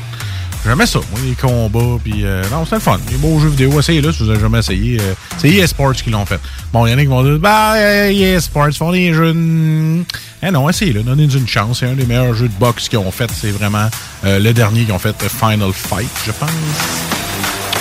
J'aimais 0.66 0.86
ça, 0.86 1.00
moi, 1.12 1.20
les 1.24 1.36
combats. 1.36 1.98
Puis, 2.04 2.26
euh, 2.26 2.44
non, 2.52 2.66
c'était 2.66 2.76
le 2.78 2.82
fun. 2.82 2.98
Les 3.12 3.18
beaux 3.18 3.40
jeux 3.40 3.48
vidéo. 3.50 3.80
Essayez-là 3.80 4.12
si 4.12 4.24
vous 4.24 4.30
avez 4.30 4.40
jamais 4.42 4.60
essayé. 4.60 5.00
euh, 5.00 5.14
c'est 5.38 5.50
EA 5.50 5.66
Sports 5.68 5.94
qui 5.94 6.10
l'ont 6.10 6.26
fait. 6.26 6.40
Bon, 6.74 6.86
il 6.86 6.92
y 6.92 6.94
en 6.94 6.98
a 6.98 7.02
qui 7.02 7.08
vont 7.08 7.24
dire, 7.24 7.40
bah, 7.40 7.76
EA 8.12 8.40
Sports 8.42 8.74
font 8.78 8.92
des 8.92 9.14
jeux. 9.14 9.32
de- 9.34 10.04
Eh 10.44 10.52
non, 10.52 10.70
essayez-le. 10.70 11.02
Donnez-nous 11.04 11.38
une 11.38 11.48
chance. 11.48 11.80
C'est 11.80 11.88
un 11.88 11.94
des 11.94 12.06
meilleurs 12.06 12.34
jeux 12.34 12.50
de 12.50 12.60
boxe 12.60 12.90
qu'ils 12.90 13.00
ont 13.00 13.12
fait. 13.12 13.30
C'est 13.34 13.52
vraiment 13.52 13.90
euh, 14.26 14.40
le 14.40 14.52
dernier 14.54 14.84
qu'ils 14.84 14.94
ont 14.94 15.00
fait, 15.00 15.16
Final 15.30 15.72
Fight, 15.74 16.10
je 16.26 16.32
pense. 16.34 16.50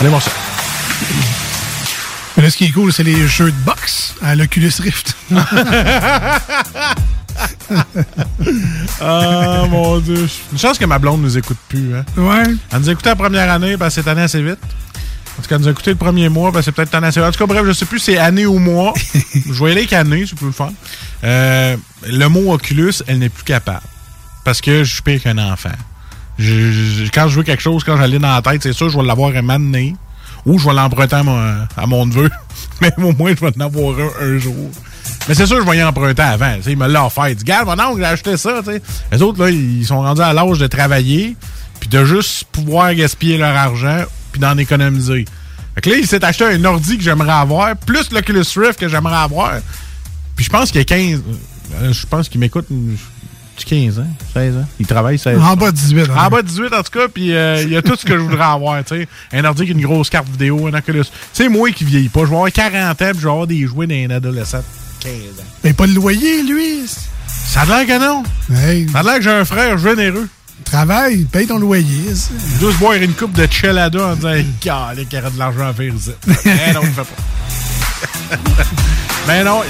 Allez 0.01 0.11
voir 0.11 0.23
ça. 0.23 0.31
Mais 2.37 2.45
là, 2.45 2.51
ce 2.51 2.57
qui 2.57 2.67
est 2.67 2.71
cool, 2.71 2.93
c'est 2.93 3.03
les 3.03 3.27
jeux 3.27 3.51
de 3.51 3.65
boxe 3.65 4.15
à 4.23 4.35
l'Oculus 4.37 4.73
Rift. 4.81 5.17
Ah, 9.01 9.65
mon 9.71 9.99
Dieu. 10.01 10.29
Une 10.51 10.59
chance 10.59 10.77
que 10.79 10.85
ma 10.85 10.99
blonde 10.99 11.23
nous 11.23 11.39
écoute 11.39 11.59
plus. 11.69 11.95
Hein? 11.95 12.05
Ouais. 12.17 12.43
Elle 12.73 12.79
nous 12.81 12.89
a 12.89 12.93
écouté 12.93 13.11
la 13.11 13.17
première 13.17 13.51
année, 13.51 13.77
ben, 13.77 13.91
c'est 13.91 14.09
année 14.09 14.23
assez 14.23 14.43
vite. 14.43 14.59
En 15.39 15.43
tout 15.43 15.49
cas, 15.49 15.55
elle 15.55 15.61
nous 15.61 15.69
a 15.69 15.71
écouté 15.71 15.91
le 15.91 15.97
premier 15.97 16.29
mois, 16.29 16.51
ben, 16.51 16.63
c'est 16.63 16.73
peut-être 16.73 16.95
année 16.95 17.07
assez 17.07 17.21
vite. 17.21 17.29
En 17.29 17.33
tout 17.33 17.39
cas, 17.39 17.47
bref, 17.47 17.65
je 17.65 17.73
sais 17.73 17.85
plus 17.87 18.01
si 18.01 18.07
c'est 18.07 18.19
année 18.19 18.47
ou 18.47 18.59
mois. 18.59 18.93
je 19.35 19.53
vais 19.53 19.69
y 19.69 19.73
aller 19.73 19.81
avec 19.83 19.93
année, 19.93 20.25
c'est 20.29 20.37
plus 20.37 20.47
le 20.47 20.53
fun. 20.53 20.73
Euh, 21.23 21.77
le 22.07 22.27
mot 22.27 22.53
Oculus, 22.53 22.95
elle 23.07 23.21
n'est 23.21 23.29
plus 23.29 23.45
capable. 23.45 23.83
Parce 24.45 24.61
que 24.61 24.83
je 24.83 24.93
suis 24.95 25.03
pire 25.03 25.23
qu'un 25.23 25.39
enfant. 25.39 25.71
Quand 26.39 27.29
je 27.29 27.37
veux 27.37 27.43
quelque 27.43 27.63
chose, 27.63 27.83
quand 27.85 27.97
j'allais 27.97 28.19
dans 28.19 28.33
la 28.35 28.43
tête, 28.43 28.63
c'est 28.63 28.73
sûr, 28.73 28.89
je 28.89 28.99
vais 28.99 29.05
l'avoir 29.05 29.35
un 29.35 29.43
moment. 29.43 29.93
Ou 30.47 30.59
je 30.59 30.67
vais 30.69 30.75
l'emprunter 30.75 31.17
à 31.17 31.87
mon, 31.87 32.07
neveu. 32.07 32.31
Mais 32.81 32.93
au 32.99 33.13
moins, 33.13 33.35
je 33.35 33.41
vais 33.45 33.53
en 33.57 33.61
avoir 33.67 33.99
un 33.99 34.25
un 34.25 34.39
jour. 34.39 34.55
Mais 35.29 35.35
c'est 35.35 35.47
sûr, 35.47 35.61
je 35.61 35.69
vais 35.71 35.79
y 35.79 35.83
emprunter 35.83 36.23
avant. 36.23 36.55
Il 36.67 36.77
me 36.77 36.87
l'a 36.87 37.05
offert. 37.07 37.29
Il 37.29 37.35
dit, 37.35 37.43
Regarde, 37.43 37.67
mon 37.67 37.85
oncle, 37.85 37.99
j'ai 37.99 38.05
acheté 38.07 38.37
ça. 38.37 38.61
tu 38.65 38.71
sais. 38.73 38.83
Les 39.13 39.21
autres, 39.21 39.43
là, 39.43 39.51
ils 39.51 39.85
sont 39.85 40.01
rendus 40.01 40.23
à 40.23 40.33
l'âge 40.33 40.59
de 40.59 40.67
travailler, 40.69 41.37
puis 41.81 41.89
de 41.89 42.05
juste 42.05 42.45
pouvoir 42.53 42.95
gaspiller 42.95 43.37
leur 43.37 43.55
argent, 43.57 44.05
puis 44.33 44.41
d'en 44.41 44.57
économiser. 44.57 45.25
Fait 45.75 45.81
que 45.81 45.91
là, 45.91 45.97
il 45.97 46.07
s'est 46.07 46.25
acheté 46.25 46.45
un 46.45 46.65
ordi 46.65 46.97
que 46.97 47.03
j'aimerais 47.03 47.33
avoir, 47.33 47.77
plus 47.77 48.11
l'Oculus 48.13 48.45
Rift 48.57 48.79
que 48.79 48.89
j'aimerais 48.89 49.17
avoir. 49.17 49.55
Puis 50.37 50.45
je 50.45 50.51
pense 50.51 50.71
qu'il 50.71 50.79
y 50.79 50.83
a 50.83 50.85
15. 50.85 51.23
euh, 51.83 51.93
Je 51.93 52.07
pense 52.07 52.29
qu'il 52.29 52.41
m'écoute 52.41 52.67
15 53.65 53.99
ans, 54.01 54.07
16 54.35 54.57
ans. 54.57 54.65
Il 54.81 54.87
travaille 54.87 55.19
16 55.19 55.39
ans. 55.39 55.43
En 55.53 55.57
bas 55.57 55.71
de 55.71 55.77
18. 55.77 56.01
hein. 56.11 56.15
En 56.27 56.29
bas 56.31 56.43
de 56.43 56.47
18, 56.49 56.67
en 56.75 56.83
tout 56.83 56.99
cas, 56.99 57.09
puis 57.13 57.35
euh, 57.35 57.63
il 57.63 57.71
y 57.71 57.77
a 57.77 57.83
tout 57.83 57.97
ce 57.97 58.05
que 58.05 58.15
je 58.15 58.23
voudrais 58.23 58.45
avoir, 58.45 58.83
tu 58.85 58.97
sais. 58.97 59.09
Un 59.33 59.45
ordi 59.45 59.63
avec 59.63 59.75
une 59.75 59.81
grosse 59.83 60.11
carte 60.11 60.29
vidéo, 60.29 60.67
un 60.67 60.75
Oculus. 60.75 61.05
C'est 61.33 61.49
moi 61.49 61.71
qui 61.73 61.85
vieillis 61.85 62.09
pas. 62.09 62.21
Je 62.21 62.27
vais 62.27 62.35
avoir 62.37 62.53
40 62.53 62.91
ans, 63.03 63.11
puis 63.11 63.19
je 63.21 63.25
vais 63.25 63.31
avoir 63.31 63.47
des 63.47 63.67
jouets 63.67 63.87
d'un 63.87 64.11
adolescent 64.15 64.59
de 64.59 64.65
15 65.05 65.13
ans. 65.13 65.45
Mais 65.65 65.73
pas 65.73 65.87
le 65.87 65.93
loyer, 65.95 66.43
lui. 66.43 66.83
Ça 67.27 67.63
a 67.63 67.65
l'air 67.67 67.87
que 67.87 68.05
non. 68.05 68.23
Ça 68.93 68.99
a 69.01 69.03
l'air 69.03 69.17
que 69.17 69.23
j'ai 69.23 69.31
un 69.31 69.45
frère 69.45 69.79
généreux. 69.79 70.29
Travaille, 70.65 71.25
paye 71.25 71.47
ton 71.47 71.59
loyer. 71.59 72.15
ça. 72.15 72.31
Juste 72.61 72.79
boire 72.79 72.95
une 72.95 73.13
coupe 73.15 73.33
de 73.33 73.47
chelada 73.51 74.09
en 74.09 74.15
disant, 74.17 74.35
Calé, 74.61 75.05
qu'il 75.07 75.19
y 75.19 75.23
aurait 75.23 75.31
de 75.31 75.39
l'argent 75.39 75.69
à 75.69 75.73
faire 75.73 75.95
ici. 75.95 76.11
Eh 76.45 76.73
non, 76.75 76.81
je 76.83 76.89
fais 76.91 77.03
pas. 77.03 77.78
Ben 79.27 79.45
non, 79.45 79.61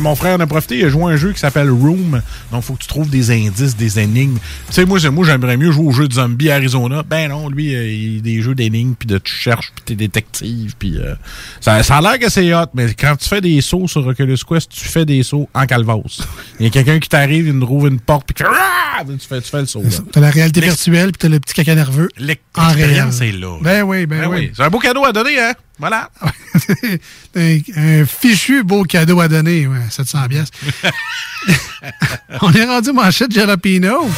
mon 0.00 0.14
frère 0.14 0.36
en 0.36 0.40
a 0.40 0.46
profité, 0.46 0.78
il 0.78 0.84
a 0.86 0.88
joué 0.88 1.02
à 1.04 1.06
un 1.08 1.16
jeu 1.16 1.32
qui 1.34 1.38
s'appelle 1.38 1.68
Room. 1.70 2.22
Donc, 2.50 2.62
faut 2.62 2.72
que 2.72 2.78
tu 2.80 2.88
trouves 2.88 3.10
des 3.10 3.30
indices, 3.30 3.76
des 3.76 3.98
énigmes. 4.00 4.38
Tu 4.68 4.72
sais, 4.72 4.86
moi, 4.86 4.98
c'est- 4.98 5.10
moi 5.10 5.26
j'aimerais 5.26 5.58
mieux 5.58 5.70
jouer 5.70 5.84
au 5.84 5.92
jeu 5.92 6.08
de 6.08 6.14
zombie 6.14 6.50
Arizona. 6.50 7.02
Ben 7.02 7.28
non, 7.28 7.50
lui, 7.50 7.74
euh, 7.74 7.86
il 7.92 8.18
a 8.20 8.22
des 8.22 8.40
jeux 8.40 8.54
d'énigmes, 8.54 8.94
puis 8.98 9.06
de 9.06 9.18
tu 9.18 9.30
cherches, 9.30 9.70
puis 9.74 9.84
t'es 9.84 9.96
détective, 9.96 10.76
puis 10.78 10.96
euh, 10.96 11.14
ça, 11.60 11.82
ça 11.82 11.98
a 11.98 12.00
l'air 12.00 12.18
que 12.18 12.30
c'est 12.30 12.54
hot, 12.54 12.64
mais 12.72 12.94
quand 12.94 13.14
tu 13.16 13.28
fais 13.28 13.42
des 13.42 13.60
sauts 13.60 13.86
sur 13.86 14.06
Oculus 14.06 14.38
Quest, 14.48 14.70
tu 14.70 14.86
fais 14.88 15.04
des 15.04 15.22
sauts 15.22 15.46
en 15.52 15.66
calvose. 15.66 16.26
Il 16.58 16.64
y 16.64 16.68
a 16.68 16.70
quelqu'un 16.70 16.98
qui 16.98 17.10
t'arrive, 17.10 17.46
il 17.48 17.52
nous 17.52 17.66
trouve 17.66 17.88
une 17.88 18.00
porte, 18.00 18.32
puis 18.32 18.42
tu, 18.42 18.44
tu 19.18 19.28
fais, 19.28 19.42
tu 19.42 19.50
fais 19.50 19.60
le 19.60 19.66
saut. 19.66 19.82
T'as 20.10 20.20
la 20.20 20.30
réalité 20.30 20.62
virtuelle 20.62 21.12
puis 21.12 21.18
t'as 21.18 21.28
le 21.28 21.38
petit 21.38 21.52
caca 21.52 21.74
nerveux. 21.74 22.08
L'expérience 22.16 23.20
est 23.20 23.32
là. 23.32 23.58
Ben 23.60 23.82
oui, 23.82 24.06
ben, 24.06 24.20
Ben 24.22 24.28
oui. 24.28 24.36
oui. 24.38 24.52
C'est 24.56 24.62
un 24.62 24.70
beau 24.70 24.78
cadeau 24.78 25.04
à 25.04 25.12
donner, 25.12 25.38
hein? 25.38 25.52
Voilà. 25.78 26.10
un, 27.34 28.04
fichu 28.06 28.62
beau 28.62 28.84
cadeau 28.84 29.20
à 29.20 29.28
donner, 29.28 29.66
ouais, 29.66 29.78
700 29.90 30.28
pièces. 30.28 30.50
On 32.42 32.52
est 32.52 32.64
rendu 32.64 32.92
manchette 32.92 33.32
jalapeno. 33.32 34.08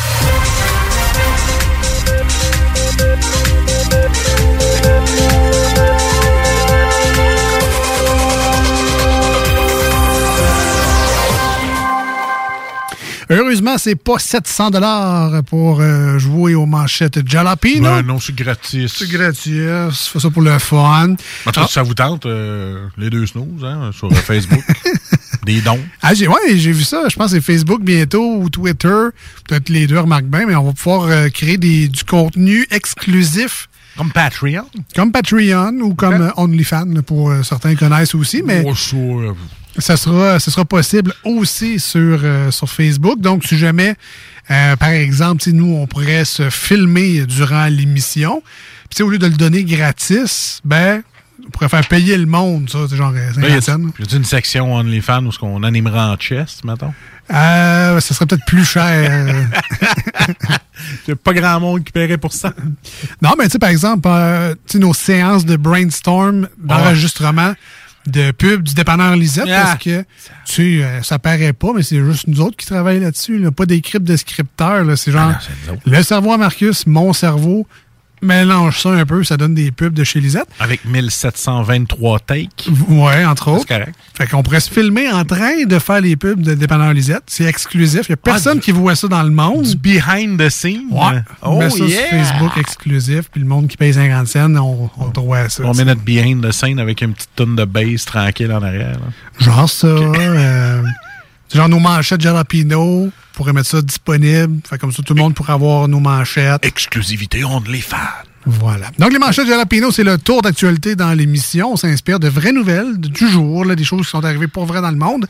Heureusement, 13.30 13.78
c'est 13.78 13.94
pas 13.94 14.18
700 14.18 14.70
dollars 14.70 15.42
pour 15.44 15.80
euh, 15.80 16.18
jouer 16.18 16.54
aux 16.54 16.66
manchettes 16.66 17.26
jalapeno. 17.28 17.82
Ben 17.82 18.02
non, 18.02 18.20
c'est 18.20 18.34
gratis. 18.34 18.92
C'est 18.96 19.08
gratuit. 19.08 19.66
C'est 19.92 20.10
fait 20.12 20.20
ça 20.20 20.30
pour 20.30 20.42
le 20.42 20.58
fun. 20.58 21.12
En 21.46 21.50
tout 21.50 21.60
cas, 21.60 21.66
si 21.66 21.72
ça 21.72 21.82
vous 21.82 21.94
tente, 21.94 22.26
euh, 22.26 22.86
les 22.98 23.10
deux 23.10 23.26
snooze, 23.26 23.64
hein, 23.64 23.90
sur 23.92 24.10
euh, 24.10 24.14
Facebook. 24.14 24.64
des 25.44 25.60
dons. 25.60 25.80
Ah, 26.02 26.14
j'ai, 26.14 26.26
ouais, 26.28 26.56
j'ai 26.56 26.72
vu 26.72 26.82
ça. 26.82 27.04
Je 27.08 27.16
pense 27.16 27.32
que 27.32 27.36
c'est 27.38 27.44
Facebook 27.44 27.82
bientôt 27.82 28.36
ou 28.38 28.50
Twitter. 28.50 29.08
Peut-être 29.46 29.68
les 29.68 29.86
deux 29.86 29.98
remarquent 29.98 30.24
bien, 30.24 30.46
mais 30.46 30.54
on 30.54 30.64
va 30.64 30.72
pouvoir 30.72 31.04
euh, 31.08 31.28
créer 31.28 31.58
des, 31.58 31.88
du 31.88 32.04
contenu 32.04 32.66
exclusif. 32.70 33.68
Comme 33.96 34.10
Patreon. 34.10 34.66
Comme 34.96 35.12
Patreon 35.12 35.74
ou 35.80 35.94
comme 35.94 36.20
euh, 36.22 36.30
OnlyFans, 36.36 37.02
pour 37.06 37.30
euh, 37.30 37.42
certains 37.42 37.76
connaissent 37.76 38.14
aussi. 38.14 38.42
Mais 38.42 38.64
Oh, 38.66 38.74
ça, 38.74 38.96
euh, 38.96 39.32
ça 39.78 39.96
sera, 39.96 40.38
ça 40.40 40.50
sera 40.50 40.64
possible 40.64 41.12
aussi 41.24 41.78
sur, 41.80 42.20
euh, 42.22 42.50
sur 42.50 42.68
Facebook. 42.70 43.20
Donc, 43.20 43.44
si 43.44 43.58
jamais, 43.58 43.96
euh, 44.50 44.76
par 44.76 44.90
exemple, 44.90 45.42
sais, 45.42 45.52
nous, 45.52 45.74
on 45.74 45.86
pourrait 45.86 46.24
se 46.24 46.50
filmer 46.50 47.26
durant 47.26 47.66
l'émission, 47.66 48.42
puis 48.90 49.02
au 49.02 49.08
lieu 49.10 49.18
de 49.18 49.26
le 49.26 49.34
donner 49.34 49.64
gratis, 49.64 50.60
ben, 50.64 51.02
on 51.46 51.50
pourrait 51.50 51.68
faire 51.68 51.86
payer 51.88 52.16
le 52.16 52.26
monde, 52.26 52.70
ça, 52.70 52.78
c'est 52.88 52.96
genre 52.96 53.12
Là, 53.12 53.20
y 53.48 53.52
a- 53.52 53.60
50 53.60 53.62
cents. 53.62 53.78
y 53.98 54.14
a 54.14 54.16
une 54.16 54.24
section 54.24 54.74
OnlyFans 54.74 55.24
où 55.26 55.32
ce 55.32 55.38
qu'on 55.38 55.62
animera 55.62 56.12
en 56.12 56.16
chest, 56.16 56.64
mettons? 56.64 56.94
Euh, 57.32 58.00
ça 58.00 58.14
serait 58.14 58.26
peut-être 58.26 58.44
plus 58.44 58.64
cher. 58.66 59.48
Il 61.08 61.12
a 61.12 61.16
pas 61.16 61.32
grand 61.32 61.60
monde 61.60 61.84
qui 61.84 61.92
paierait 61.92 62.18
pour 62.18 62.32
ça. 62.32 62.52
non, 63.22 63.32
mais 63.38 63.44
tu 63.46 63.52
sais, 63.52 63.58
par 63.58 63.70
exemple, 63.70 64.06
euh, 64.10 64.54
nos 64.74 64.92
séances 64.94 65.44
de 65.46 65.56
brainstorm, 65.56 66.48
d'enregistrement 66.58 67.54
de 68.06 68.30
pub 68.32 68.62
du 68.62 68.74
dépanneur 68.74 69.16
Lisette, 69.16 69.46
Ah. 69.50 69.62
parce 69.62 69.82
que, 69.82 70.02
tu 70.46 70.78
sais, 70.78 70.84
euh, 70.84 71.02
ça 71.02 71.18
paraît 71.18 71.52
pas, 71.54 71.68
mais 71.74 71.82
c'est 71.82 72.04
juste 72.04 72.26
nous 72.28 72.40
autres 72.40 72.56
qui 72.56 72.66
travaillons 72.66 73.00
là-dessus, 73.02 73.38
là, 73.38 73.50
pas 73.50 73.64
des 73.66 73.80
cryptes 73.80 74.04
de 74.06 74.16
scripteurs, 74.16 74.84
là, 74.84 74.96
c'est 74.96 75.10
genre, 75.12 75.32
le 75.86 76.02
cerveau 76.02 76.32
à 76.32 76.36
Marcus, 76.38 76.86
mon 76.86 77.12
cerveau, 77.12 77.66
mélange 78.24 78.80
ça 78.80 78.90
un 78.90 79.04
peu, 79.06 79.22
ça 79.24 79.36
donne 79.36 79.54
des 79.54 79.70
pubs 79.70 79.94
de 79.94 80.02
chez 80.04 80.20
Lisette. 80.20 80.48
Avec 80.58 80.84
1723 80.84 82.18
takes. 82.20 82.68
Ouais, 82.88 83.24
entre 83.24 83.48
autres. 83.48 83.64
C'est 83.68 83.78
correct. 83.78 83.94
Fait 84.14 84.26
qu'on 84.26 84.42
pourrait 84.42 84.60
se 84.60 84.70
filmer 84.70 85.10
en 85.10 85.24
train 85.24 85.64
de 85.66 85.78
faire 85.78 86.00
les 86.00 86.16
pubs 86.16 86.40
de 86.42 86.54
dépanneur 86.54 86.92
Lisette. 86.92 87.22
C'est 87.26 87.44
exclusif. 87.44 88.02
Il 88.08 88.12
n'y 88.12 88.14
a 88.14 88.16
personne 88.16 88.60
qui 88.60 88.72
voit 88.72 88.94
ça 88.96 89.08
dans 89.08 89.22
le 89.22 89.30
monde. 89.30 89.64
Du 89.66 89.76
behind 89.76 90.38
the 90.42 90.48
scenes. 90.48 90.86
Ouais. 90.90 91.20
Oh, 91.42 91.50
on 91.50 91.58
met 91.60 91.70
ça 91.70 91.84
yeah. 91.84 92.08
sur 92.08 92.18
Facebook 92.18 92.56
exclusif, 92.58 93.28
puis 93.30 93.40
le 93.40 93.46
monde 93.46 93.68
qui 93.68 93.76
paye 93.76 93.92
50 93.94 94.26
cents, 94.26 94.54
on, 94.56 94.90
on 94.98 95.08
droit 95.08 95.38
à 95.38 95.48
ça. 95.48 95.62
On 95.64 95.74
met 95.74 95.84
notre 95.84 96.02
behind 96.02 96.46
the 96.46 96.52
scene 96.52 96.78
avec 96.78 97.02
une 97.02 97.12
petite 97.14 97.30
tonne 97.36 97.56
de 97.56 97.64
bass 97.64 98.04
tranquille 98.04 98.52
en 98.52 98.62
arrière. 98.62 98.92
là. 98.92 99.06
Genre 99.44 99.68
ça. 99.68 99.86
euh, 99.86 100.82
genre 101.52 101.68
nos 101.68 101.78
manchettes 101.78 102.20
Jalapino. 102.20 103.10
On 103.34 103.36
pourrait 103.36 103.52
mettre 103.52 103.68
ça 103.68 103.82
disponible. 103.82 104.60
Fait 104.68 104.78
comme 104.78 104.92
ça, 104.92 105.02
tout 105.02 105.12
le 105.14 105.20
monde 105.20 105.34
pourrait 105.34 105.54
avoir 105.54 105.88
nos 105.88 105.98
manchettes. 106.00 106.64
Exclusivité 106.64 107.42
OnlyFans. 107.44 107.96
Voilà. 108.46 108.90
Donc, 108.98 109.10
les 109.10 109.18
manchettes 109.18 109.48
Jalapino, 109.48 109.90
c'est 109.90 110.04
le 110.04 110.18
tour 110.18 110.42
d'actualité 110.42 110.94
dans 110.96 111.12
l'émission. 111.14 111.72
On 111.72 111.76
s'inspire 111.76 112.20
de 112.20 112.28
vraies 112.28 112.52
nouvelles 112.52 113.00
de- 113.00 113.08
du 113.08 113.26
jour, 113.28 113.64
là, 113.64 113.74
des 113.74 113.82
choses 113.84 114.02
qui 114.04 114.10
sont 114.10 114.24
arrivées 114.24 114.46
pour 114.48 114.66
vrai 114.66 114.80
dans 114.82 114.90
le 114.90 114.96
monde. 114.98 115.26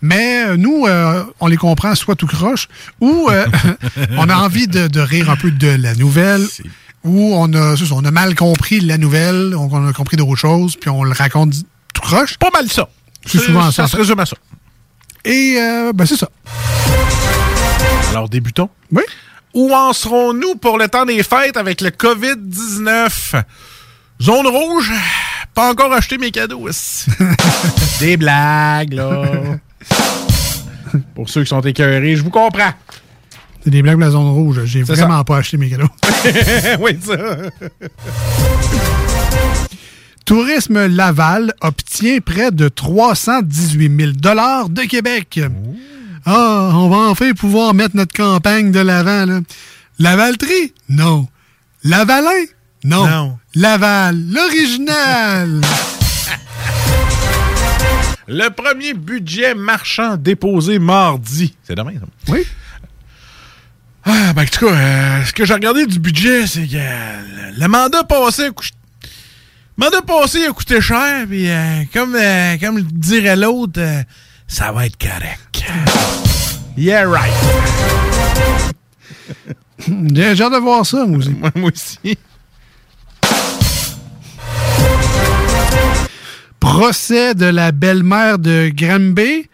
Mais 0.00 0.44
euh, 0.46 0.56
nous, 0.56 0.86
euh, 0.86 1.24
on 1.40 1.48
les 1.48 1.56
comprend 1.56 1.94
soit 1.96 2.14
tout 2.14 2.26
croche, 2.28 2.68
ou 3.00 3.28
euh, 3.30 3.44
on 4.16 4.28
a 4.28 4.36
envie 4.36 4.68
de, 4.68 4.86
de 4.86 5.00
rire 5.00 5.28
un 5.28 5.36
peu 5.36 5.50
de 5.50 5.66
la 5.68 5.94
nouvelle, 5.96 6.46
ou 7.04 7.34
on 7.34 7.52
a, 7.52 7.76
ça, 7.76 7.84
on 7.92 8.04
a 8.04 8.10
mal 8.12 8.34
compris 8.36 8.78
la 8.80 8.96
nouvelle, 8.96 9.54
on, 9.56 9.68
on 9.72 9.88
a 9.88 9.92
compris 9.92 10.16
d'autres 10.16 10.36
choses, 10.36 10.76
puis 10.76 10.88
on 10.88 11.02
le 11.02 11.12
raconte 11.12 11.52
tout 11.92 12.02
croche. 12.02 12.38
Pas 12.38 12.50
mal 12.54 12.68
ça. 12.70 12.88
C'est 13.26 13.38
souvent 13.40 13.70
ça. 13.72 13.86
Ça 13.86 13.88
se 13.88 13.96
résume 13.96 14.20
à 14.20 14.26
ça. 14.26 14.36
Et, 15.24 15.56
euh, 15.58 15.92
ben, 15.92 16.06
c'est 16.06 16.16
ça. 16.16 16.28
Alors, 18.12 18.28
débutons. 18.28 18.68
Oui. 18.90 19.02
Où 19.54 19.72
en 19.72 19.94
serons-nous 19.94 20.56
pour 20.56 20.76
le 20.76 20.86
temps 20.86 21.06
des 21.06 21.22
fêtes 21.22 21.56
avec 21.56 21.80
le 21.80 21.88
COVID-19? 21.88 23.42
Zone 24.20 24.46
rouge, 24.46 24.92
pas 25.54 25.70
encore 25.70 25.90
acheté 25.94 26.18
mes 26.18 26.30
cadeaux. 26.30 26.68
Des 28.00 28.18
blagues, 28.18 28.92
là. 28.92 29.22
Pour 31.14 31.30
ceux 31.30 31.42
qui 31.44 31.48
sont 31.48 31.62
écœurés, 31.62 32.14
je 32.16 32.22
vous 32.22 32.28
comprends. 32.28 32.72
C'est 33.64 33.70
des 33.70 33.80
blagues 33.80 33.96
de 33.96 34.02
la 34.02 34.10
zone 34.10 34.28
rouge. 34.28 34.60
J'ai 34.66 34.82
vraiment 34.82 35.24
pas 35.24 35.38
acheté 35.38 35.56
mes 35.56 35.70
cadeaux. 35.70 35.88
oui, 36.80 36.98
ça. 37.00 37.16
Tourisme 40.26 40.86
Laval 40.86 41.54
obtient 41.62 42.18
près 42.20 42.50
de 42.50 42.68
318 42.68 44.00
000 44.00 44.12
de 44.12 44.86
Québec. 44.86 45.40
Ah, 46.24 46.70
on 46.74 46.88
va 46.88 47.10
enfin 47.10 47.32
pouvoir 47.32 47.74
mettre 47.74 47.96
notre 47.96 48.14
campagne 48.14 48.70
de 48.70 48.80
l'avant. 48.80 49.26
là. 49.26 49.40
Lavalterie? 49.98 50.72
Non. 50.88 51.28
Lavalin? 51.84 52.44
Non. 52.84 53.06
Non. 53.06 53.38
Laval, 53.54 54.16
l'original. 54.30 55.60
Le 58.28 58.48
premier 58.48 58.94
budget 58.94 59.54
marchand 59.54 60.16
déposé 60.16 60.78
mardi. 60.78 61.54
C'est 61.64 61.74
demain, 61.74 61.94
ça? 62.00 62.06
Oui. 62.32 62.46
Ah, 64.04 64.32
ben, 64.32 64.42
en 64.42 64.46
tout 64.46 64.66
cas, 64.66 64.72
euh, 64.72 65.24
ce 65.24 65.32
que 65.32 65.44
j'ai 65.44 65.54
regardé 65.54 65.86
du 65.86 65.98
budget, 65.98 66.46
c'est 66.46 66.66
que 66.66 66.76
euh, 66.76 67.50
le, 67.56 67.68
mandat 67.68 68.04
passé 68.04 68.44
a 68.46 68.50
coûté. 68.50 68.74
Le 69.76 69.84
mandat 69.84 70.02
passé 70.02 70.46
a 70.46 70.52
coûté 70.52 70.80
cher, 70.80 71.26
puis 71.28 71.50
euh, 71.50 71.82
comme, 71.92 72.16
comme 72.60 72.82
dirait 72.82 73.36
l'autre, 73.36 73.80
ça 74.52 74.70
va 74.70 74.84
être 74.84 74.98
correct. 74.98 75.64
Yeah, 76.76 77.08
right. 77.08 77.32
J'ai 80.12 80.42
hâte 80.42 80.52
de 80.52 80.58
voir 80.58 80.84
ça, 80.84 81.06
moi 81.06 81.16
aussi. 81.18 81.34
moi 81.54 81.70
aussi. 81.72 82.18
Procès 86.60 87.34
de 87.34 87.46
la 87.46 87.72
belle-mère 87.72 88.38
de 88.38 88.70
Granby. 88.74 89.48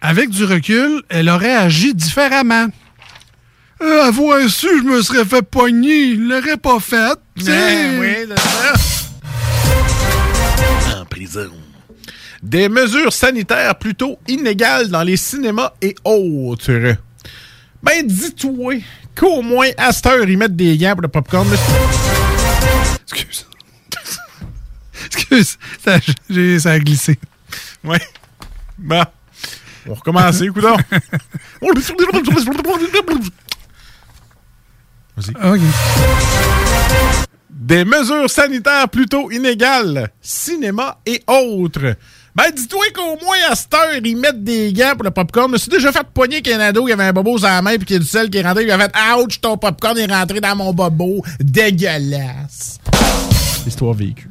Avec 0.00 0.30
du 0.30 0.44
recul, 0.44 1.02
elle 1.08 1.28
aurait 1.30 1.56
agi 1.56 1.92
différemment. 1.92 2.68
Euh, 3.82 4.04
avoir 4.04 4.48
su, 4.48 4.68
je 4.78 4.84
me 4.84 5.02
serais 5.02 5.24
fait 5.24 5.42
pogner. 5.42 6.10
Il 6.10 6.28
l'aurait 6.28 6.58
pas 6.58 6.78
fait. 6.78 7.18
Ben 7.44 7.98
oui, 8.00 8.14
c'est 8.28 8.38
ça. 8.38 8.74
En 11.00 11.04
prison. 11.06 11.50
Des 12.44 12.68
mesures 12.68 13.12
sanitaires 13.12 13.74
plutôt 13.78 14.18
inégales 14.28 14.88
dans 14.88 15.02
les 15.02 15.16
cinémas 15.16 15.72
et 15.80 15.94
autres. 16.04 16.94
Ben, 17.82 18.06
dis-toi 18.06 18.82
qu'au 19.14 19.40
moins 19.40 19.70
à 19.78 19.92
cette 19.92 20.04
heure, 20.04 20.28
ils 20.28 20.36
mettent 20.36 20.54
des 20.54 20.76
gants 20.76 20.92
pour 20.92 21.00
le 21.00 21.08
popcorn. 21.08 21.48
Excuse. 23.02 23.46
Excuse. 25.06 25.58
Ça, 25.82 26.70
a 26.70 26.78
glissé. 26.78 27.18
Ouais. 27.82 28.00
Bon. 28.76 29.02
On 29.86 29.90
va 29.90 29.94
recommencer, 29.94 30.48
coudonc. 30.48 30.76
Vas-y. 35.16 35.60
Des 37.48 37.86
mesures 37.86 38.28
sanitaires 38.28 38.90
plutôt 38.90 39.30
inégales, 39.30 40.10
cinéma 40.20 41.00
et 41.06 41.22
autres. 41.26 41.96
Ben, 42.36 42.50
dis-toi 42.54 42.82
qu'au 42.92 43.16
moins 43.24 43.36
à 43.48 43.54
cette 43.54 43.72
heure, 43.74 43.94
ils 44.02 44.16
mettent 44.16 44.42
des 44.42 44.72
gants 44.72 44.94
pour 44.94 45.04
le 45.04 45.12
popcorn. 45.12 45.46
Je 45.48 45.52
me 45.52 45.58
suis 45.58 45.70
déjà 45.70 45.92
fait 45.92 46.04
poigner 46.12 46.42
qu'un 46.42 46.58
ado 46.58 46.84
qui 46.84 46.92
avait 46.92 47.04
un 47.04 47.12
bobo 47.12 47.38
sur 47.38 47.46
la 47.46 47.62
main 47.62 47.76
puis 47.76 47.84
qu'il 47.84 47.94
y 47.94 47.96
a 47.96 48.00
du 48.00 48.06
sel 48.06 48.28
qui 48.28 48.38
est 48.38 48.42
rentré. 48.42 48.64
Il 48.64 48.70
a 48.72 48.78
fait 48.78 48.92
Ouch, 49.16 49.40
ton 49.40 49.56
popcorn 49.56 49.96
est 49.98 50.12
rentré 50.12 50.40
dans 50.40 50.56
mon 50.56 50.72
bobo. 50.72 51.22
Dégueulasse. 51.38 52.80
Histoire 53.66 53.94
vécue. 53.94 54.28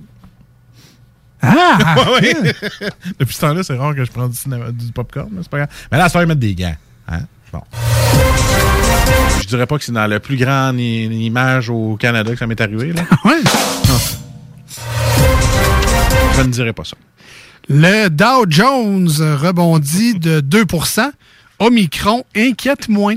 Ah! 1.42 1.96
Ouais, 2.22 2.36
ouais. 2.42 2.54
Depuis 3.20 3.34
ce 3.36 3.42
temps-là, 3.42 3.64
c'est 3.64 3.76
rare 3.78 3.96
que 3.96 4.04
je 4.04 4.12
prends 4.12 4.28
du, 4.28 4.36
cinéma- 4.38 4.72
du 4.72 4.92
popcorn, 4.92 5.30
mais 5.32 5.40
c'est 5.42 5.50
pas 5.52 5.58
grave. 5.60 5.70
Mais 5.92 5.98
là, 5.98 6.10
ça 6.10 6.20
va 6.20 6.26
mettre 6.26 6.40
des 6.40 6.56
gants. 6.56 6.76
Hein? 7.08 7.20
Bon. 7.52 7.62
Je 9.42 9.48
dirais 9.48 9.66
pas 9.66 9.78
que 9.78 9.84
c'est 9.84 9.92
dans 9.92 10.08
la 10.08 10.20
plus 10.20 10.38
grande 10.38 10.80
image 10.80 11.70
au 11.70 11.96
Canada 11.98 12.32
que 12.32 12.38
ça 12.38 12.48
m'est 12.48 12.60
arrivé. 12.60 12.92
Là. 12.94 13.02
ouais. 13.26 13.42
Je 16.36 16.42
ne 16.42 16.48
dirais 16.48 16.74
pas 16.74 16.84
ça. 16.84 16.96
Le 17.70 18.10
Dow 18.10 18.46
Jones 18.50 19.10
rebondit 19.42 20.16
de 20.16 20.42
2% 20.42 21.12
Omicron 21.60 22.24
inquiète 22.36 22.90
moins. 22.90 23.16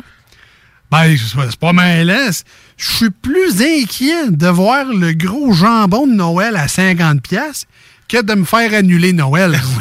Ben, 0.91 1.17
c'est 1.17 1.57
pas- 1.59 1.73
mêlant. 1.73 2.29
C'est- 2.31 2.45
Je 2.77 2.91
suis 2.97 3.11
plus 3.11 3.61
inquiet 3.61 4.31
de 4.31 4.47
voir 4.49 4.85
le 4.85 5.13
gros 5.15 5.53
jambon 5.53 6.07
de 6.07 6.13
Noël 6.13 6.57
à 6.57 6.69
50$ 6.69 7.21
piastres 7.23 7.67
que 8.09 8.23
de 8.23 8.35
me 8.35 8.45
faire 8.45 8.73
annuler 8.75 9.13
Noël. 9.13 9.59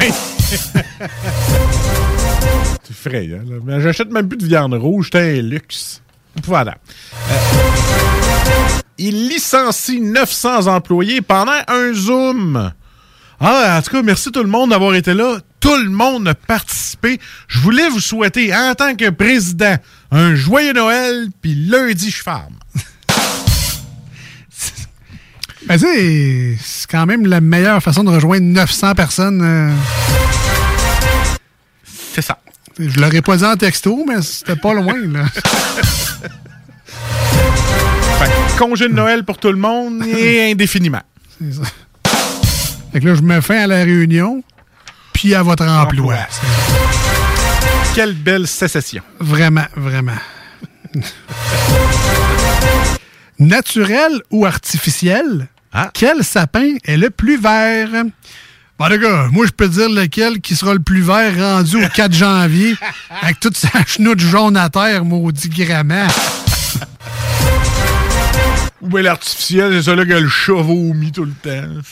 C'est 2.82 2.96
frais, 3.10 3.28
hein. 3.32 3.44
Mais 3.64 3.80
j'achète 3.80 4.10
même 4.10 4.28
plus 4.28 4.38
de 4.38 4.46
viande 4.46 4.74
rouge, 4.74 5.10
c'est 5.12 5.38
un 5.38 5.42
luxe. 5.42 6.00
Voilà. 6.44 6.76
Euh, 7.30 7.34
il 8.98 9.28
licencie 9.28 10.00
900 10.00 10.66
employés 10.68 11.20
pendant 11.20 11.52
un 11.68 11.92
Zoom. 11.92 12.72
Ah, 13.40 13.76
en 13.78 13.82
tout 13.82 13.90
cas, 13.90 14.02
merci 14.02 14.30
tout 14.32 14.42
le 14.42 14.48
monde 14.48 14.70
d'avoir 14.70 14.94
été 14.94 15.12
là. 15.14 15.38
Tout 15.60 15.76
le 15.76 15.90
monde 15.90 16.26
a 16.28 16.34
participé. 16.34 17.20
Je 17.48 17.58
voulais 17.60 17.88
vous 17.88 18.00
souhaiter, 18.00 18.54
en 18.54 18.74
tant 18.74 18.94
que 18.94 19.10
président, 19.10 19.76
un 20.10 20.34
joyeux 20.34 20.72
Noël, 20.72 21.28
puis 21.42 21.54
lundi, 21.54 22.10
je 22.10 22.22
ferme. 22.22 22.54
Ben, 25.66 25.76
tu 25.78 26.56
c'est 26.62 26.88
quand 26.88 27.06
même 27.06 27.26
la 27.26 27.40
meilleure 27.40 27.82
façon 27.82 28.04
de 28.04 28.10
rejoindre 28.10 28.44
900 28.46 28.94
personnes. 28.94 29.42
euh. 29.42 29.72
C'est 32.14 32.22
ça. 32.22 32.38
Je 32.78 33.00
l'aurais 33.00 33.20
pas 33.20 33.36
dit 33.36 33.44
en 33.44 33.56
texto, 33.56 34.04
mais 34.06 34.22
c'était 34.22 34.54
pas 34.54 34.74
loin, 34.74 34.94
là. 35.08 35.24
Fait 38.18 38.30
congé 38.56 38.88
de 38.88 38.94
Noël 38.94 39.24
pour 39.24 39.38
tout 39.38 39.50
le 39.50 39.56
monde 39.58 40.04
et 40.06 40.52
indéfiniment. 40.52 41.02
C'est 41.40 41.54
ça. 41.54 41.62
Fait 42.96 43.00
que 43.00 43.08
là, 43.08 43.14
je 43.14 43.20
me 43.20 43.42
fais 43.42 43.58
à 43.58 43.66
la 43.66 43.84
réunion, 43.84 44.42
puis 45.12 45.34
à 45.34 45.42
votre 45.42 45.66
emploi. 45.66 46.16
Quelle 47.94 48.14
belle 48.14 48.46
sécession. 48.46 49.02
Vraiment, 49.20 49.66
vraiment. 49.76 50.16
Naturel 53.38 54.22
ou 54.30 54.46
artificiel? 54.46 55.48
Quel 55.92 56.24
sapin 56.24 56.76
est 56.86 56.96
le 56.96 57.10
plus 57.10 57.38
vert? 57.38 57.90
Bon, 58.78 58.86
les 58.86 58.98
gars, 58.98 59.28
moi, 59.30 59.44
je 59.44 59.52
peux 59.52 59.68
dire 59.68 59.90
lequel 59.90 60.40
qui 60.40 60.56
sera 60.56 60.72
le 60.72 60.80
plus 60.80 61.02
vert 61.02 61.36
rendu 61.36 61.84
au 61.84 61.88
4 61.90 62.12
janvier, 62.14 62.76
avec 63.20 63.40
toute 63.40 63.58
sa 63.58 63.68
chenoute 63.86 64.20
jaune 64.20 64.56
à 64.56 64.70
terre, 64.70 65.04
maudit 65.04 65.50
grammaire. 65.50 66.08
Ou 68.80 68.88
bien 68.88 69.02
l'artificiel, 69.02 69.74
c'est 69.74 69.82
ça 69.82 69.94
là 69.94 70.06
que 70.06 70.14
le 70.14 70.28
chat 70.30 70.54
vomit 70.54 71.12
tout 71.12 71.26
le 71.26 71.32
temps. 71.32 71.82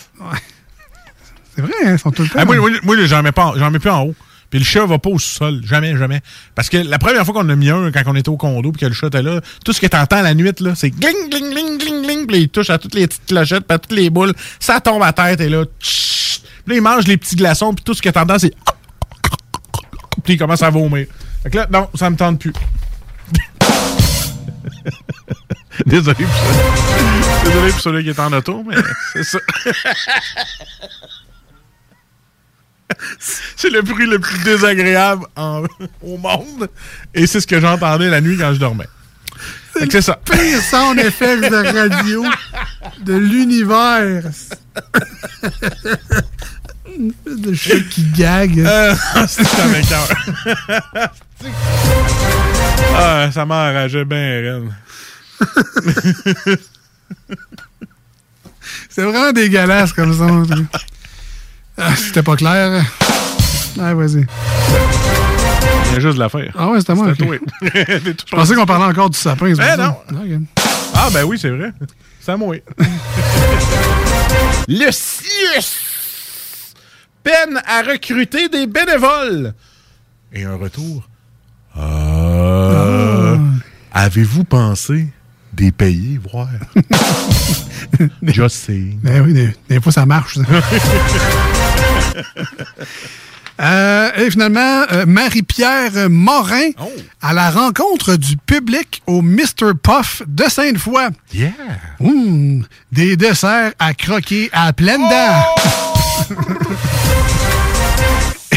C'est 1.55 1.62
vrai, 1.62 1.72
hein, 1.85 1.93
ils 1.93 1.98
sont 1.98 2.10
tout 2.10 2.22
le 2.22 2.28
temps. 2.28 2.39
Ah, 2.40 2.44
moi, 2.44 2.56
moi, 2.56 2.70
moi, 2.82 2.97
j'en 3.06 3.22
mets, 3.22 3.32
pas 3.32 3.55
mets 3.70 3.78
plus 3.78 3.90
en 3.90 4.02
haut. 4.02 4.14
Puis 4.51 4.59
le 4.60 4.64
chat 4.64 4.86
va 4.86 4.98
pas 4.98 5.10
au 5.10 5.18
sol. 5.18 5.62
Jamais, 5.64 5.97
jamais. 5.97 6.20
Parce 6.55 6.68
que 6.68 6.76
la 6.76 6.98
première 6.98 7.24
fois 7.24 7.35
qu'on 7.35 7.48
a 7.48 7.56
mis 7.56 7.70
un, 7.70 7.90
quand 7.90 8.02
on 8.06 8.14
était 8.14 8.28
au 8.28 8.36
condo, 8.36 8.70
puis 8.72 8.81
que 8.81 8.86
le 8.86 8.93
chat 8.93 9.09
était 9.09 9.22
là, 9.22 9.40
tout 9.64 9.72
ce 9.72 9.81
que 9.81 9.86
t'entends 9.86 10.22
la 10.22 10.35
nuit, 10.35 10.52
là, 10.60 10.74
c'est 10.74 10.90
gling, 10.90 11.28
gling, 11.28 11.51
gling, 11.51 11.78
gling, 11.78 12.02
gling. 12.02 12.26
Puis 12.26 12.36
il 12.43 12.48
touche 12.48 12.70
à 12.70 12.78
toutes 12.78 12.94
les 12.94 13.06
petites 13.06 13.26
clochettes, 13.26 13.66
puis 13.66 13.74
à 13.74 13.78
toutes 13.78 13.93
les 13.97 14.10
boules. 14.10 14.32
Ça 14.60 14.81
tombe 14.81 15.02
à 15.02 15.12
terre, 15.12 15.40
et 15.40 15.48
là. 15.48 15.64
tch. 15.81 16.40
Puis 16.64 16.74
là, 16.74 16.76
il 16.76 16.82
mange 16.82 17.06
les 17.06 17.16
petits 17.16 17.36
glaçons, 17.36 17.74
puis 17.74 17.85
tout 17.85 17.94
ce 17.94 18.02
que 18.02 18.10
t'entends, 18.10 18.39
c'est. 18.39 18.55
Puis 20.22 20.35
il 20.35 20.39
commence 20.39 20.62
à 20.62 20.70
vomir. 20.70 21.06
Fait 21.43 21.51
que 21.51 21.56
là, 21.56 21.66
non, 21.70 21.89
ça 21.94 22.09
me 22.09 22.16
tente 22.16 22.39
plus. 22.39 22.52
Désolé 25.86 26.24
pour 26.24 26.35
ça. 26.35 27.44
Désolé 27.44 27.70
pour 27.72 27.81
celui 27.81 28.05
qui 28.05 28.10
est 28.10 28.20
en 28.20 28.32
auto, 28.32 28.62
mais 28.66 28.76
c'est 29.12 29.24
ça. 29.24 29.39
c'est 33.56 33.70
le 33.70 33.82
bruit 33.82 34.06
le 34.06 34.19
plus 34.19 34.39
désagréable 34.44 35.24
en- 35.36 35.65
au 36.02 36.16
monde. 36.19 36.69
Et 37.15 37.27
c'est 37.27 37.40
ce 37.40 37.47
que 37.47 37.61
j'entendais 37.61 38.09
la 38.09 38.20
nuit 38.20 38.36
quand 38.39 38.52
je 38.55 38.59
dormais. 38.61 38.89
C'est 39.77 40.02
ça. 40.02 40.20
pire 40.24 40.62
sound 40.62 41.01
effect 41.01 41.51
de 41.51 41.73
radio 41.73 42.24
de 43.01 43.15
l'univers. 43.15 44.23
de 47.27 47.55
chat 47.55 47.81
qui 47.90 48.05
gague. 48.16 48.61
Euh, 48.61 48.94
c'est 49.27 49.43
ah, 52.97 53.28
ça 53.32 53.44
m'enrageait 53.44 54.05
bien, 54.05 54.43
Ren. 54.44 54.69
C'est 58.89 59.02
vraiment 59.02 59.32
dégueulasse 59.32 59.93
comme 59.93 60.16
ça. 60.16 60.27
Ah, 61.77 61.95
C'était 61.97 62.23
pas 62.23 62.37
clair. 62.37 62.85
Ah, 63.81 63.95
vas-y. 63.95 64.27
Il 65.87 65.93
y 65.93 65.97
a 65.97 66.01
juste 66.01 66.15
de 66.15 66.19
l'affaire. 66.21 66.53
Ah 66.59 66.69
ouais, 66.69 66.81
c'était 66.81 66.95
moi. 66.95 67.09
C'était 67.11 67.25
toi. 67.25 67.37
Je 67.63 68.31
pensais 68.37 68.55
qu'on 68.55 68.67
parlait 68.67 68.85
encore 68.87 69.11
du 69.11 69.19
sapin. 69.19 69.55
ça. 69.55 69.77
non. 69.77 69.97
Ok. 70.13 70.41
Ah, 70.95 71.09
ben 71.13 71.25
oui, 71.25 71.39
c'est 71.41 71.51
vrai. 71.51 71.73
C'est 72.21 72.33
à 72.33 72.37
moi. 72.37 72.57
Le 74.69 74.91
CIUS 74.91 75.83
peine 77.23 77.61
à 77.67 77.83
recruter 77.83 78.49
des 78.49 78.67
bénévoles. 78.67 79.53
Et 80.33 80.45
un 80.45 80.57
retour. 80.57 81.09
Ah. 81.77 83.35
Avez-vous 83.93 84.45
pensé 84.45 85.09
des 85.53 85.71
payer, 85.73 86.19
voir? 86.19 86.49
Just 88.23 88.57
saying. 88.57 88.99
Ben 89.03 89.23
oui, 89.25 89.33
des, 89.33 89.55
des 89.69 89.81
fois, 89.81 89.93
ça 89.93 90.05
marche. 90.07 90.37
ça. 90.37 90.43
Euh, 93.61 94.11
et 94.16 94.31
finalement, 94.32 94.82
euh, 94.91 95.07
Marie-Pierre 95.07 96.11
Morin 96.11 96.70
à 97.23 97.32
la 97.32 97.51
rencontre 97.51 98.16
du 98.16 98.36
public 98.36 99.01
au 99.07 99.23
Mr. 99.23 99.74
Puff 99.81 100.23
de 100.27 100.45
Sainte-Foy. 100.49 101.11
Yeah! 101.32 101.53
Des 102.91 103.16
desserts 103.16 103.73
à 103.78 103.95
croquer 103.95 104.51
à 104.53 104.73
dents. 104.73 105.45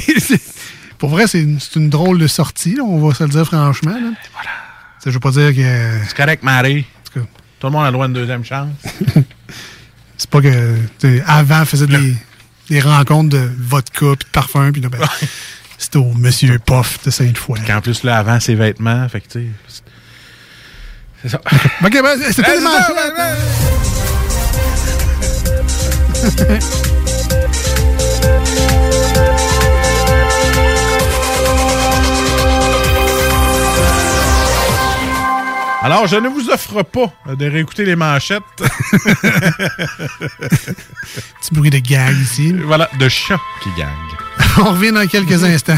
Et 0.08 0.20
c'est- 0.20 0.42
Pour 0.98 1.10
vrai, 1.10 1.28
c'est 1.28 1.42
une, 1.76 1.90
drôle 1.90 2.18
de 2.18 2.26
sortie, 2.28 2.74
là, 2.76 2.84
on 2.84 3.08
va 3.08 3.14
se 3.14 3.24
le 3.24 3.30
dire 3.30 3.46
franchement. 3.46 3.92
Là. 3.92 4.00
Voilà. 4.34 4.50
Je 5.06 5.12
veux 5.12 5.20
pas 5.20 5.30
dire 5.32 5.54
que. 5.56 6.06
C'est 6.08 6.18
correct, 6.18 6.42
Marie. 6.44 6.86
tout 7.06 7.20
cas. 7.20 7.26
Tout 7.60 7.68
le 7.68 7.72
monde 7.72 7.84
a 7.84 7.88
le 7.88 7.92
droit 7.94 8.06
à 8.06 8.08
une 8.08 8.14
deuxième 8.14 8.44
chance. 8.44 8.70
C'est 10.18 10.30
pas 10.30 10.42
que. 10.42 10.76
Avant, 11.28 11.64
faisait 11.66 11.86
des, 11.86 12.16
des 12.70 12.80
rencontres 12.80 13.30
de 13.30 13.50
vodka 13.60 14.06
puis 14.18 14.26
de 14.26 14.32
parfum, 14.32 14.72
puis 14.72 14.82
ben, 14.82 15.00
c'était 15.78 15.98
au 15.98 16.14
Monsieur 16.14 16.60
Puff 16.60 17.04
de 17.04 17.12
Sainte-Foy. 17.12 17.60
Puis 17.64 17.74
en 17.74 17.82
plus, 17.82 18.04
là, 18.04 18.18
avant 18.18 18.40
ses 18.40 18.56
vêtements, 18.56 19.08
fait 19.10 19.22
que, 19.22 19.28
tu 19.28 19.40
sais. 19.68 19.84
C'est 21.22 21.30
ça. 21.30 21.42
Ok, 21.84 21.92
ben, 21.92 22.18
c'est 22.32 22.42
Ben, 22.42 22.44
tellement. 22.44 22.70
Alors, 35.88 36.06
je 36.06 36.18
ne 36.18 36.28
vous 36.28 36.50
offre 36.50 36.84
pas 36.84 37.14
de 37.34 37.50
réécouter 37.50 37.86
les 37.86 37.96
manchettes. 37.96 38.44
Petit 38.60 38.74
bruit 41.54 41.70
de 41.70 41.78
gag 41.80 42.14
ici. 42.18 42.52
voilà, 42.52 42.90
de 43.00 43.08
chat 43.08 43.40
qui 43.64 43.70
gagne. 43.78 43.88
On 44.58 44.72
revient 44.74 44.92
dans 44.92 45.08
quelques 45.08 45.46
instants. 45.46 45.78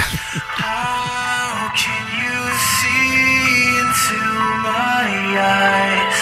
into 4.00 4.16
my 4.64 5.38
eyes 5.38 6.20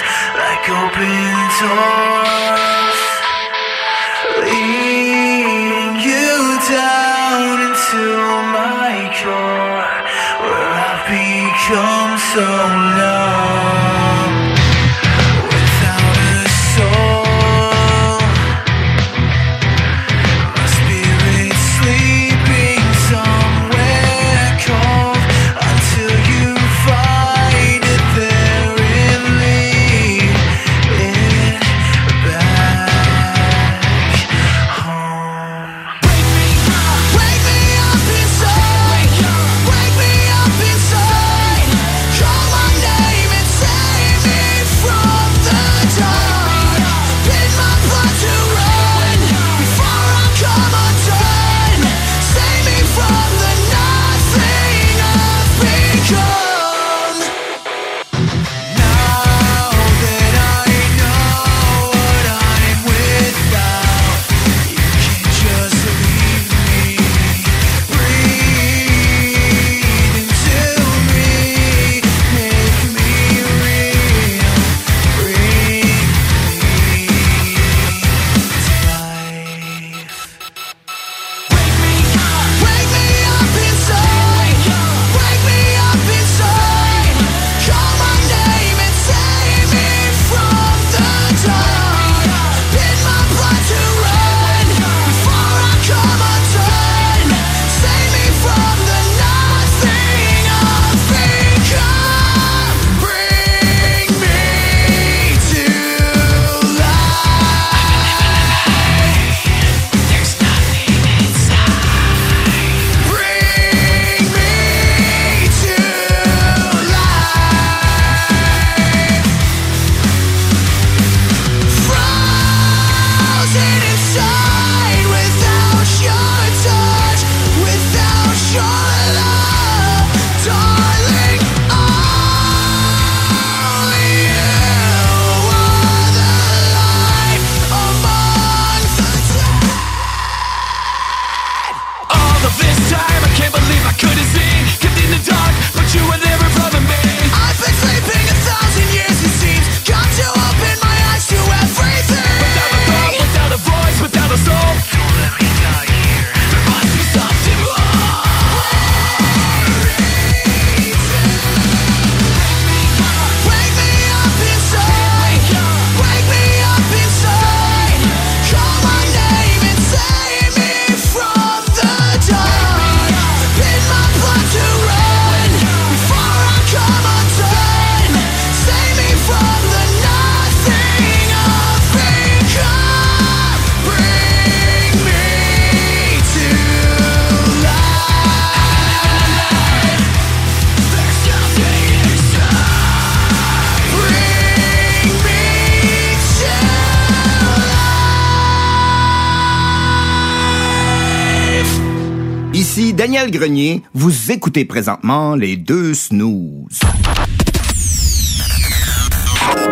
Daniel 202.97 203.29
Grenier, 203.29 203.83
vous 203.93 204.31
écoutez 204.31 204.65
présentement 204.65 205.35
les 205.35 205.55
deux 205.55 205.93
snooze. 205.93 206.79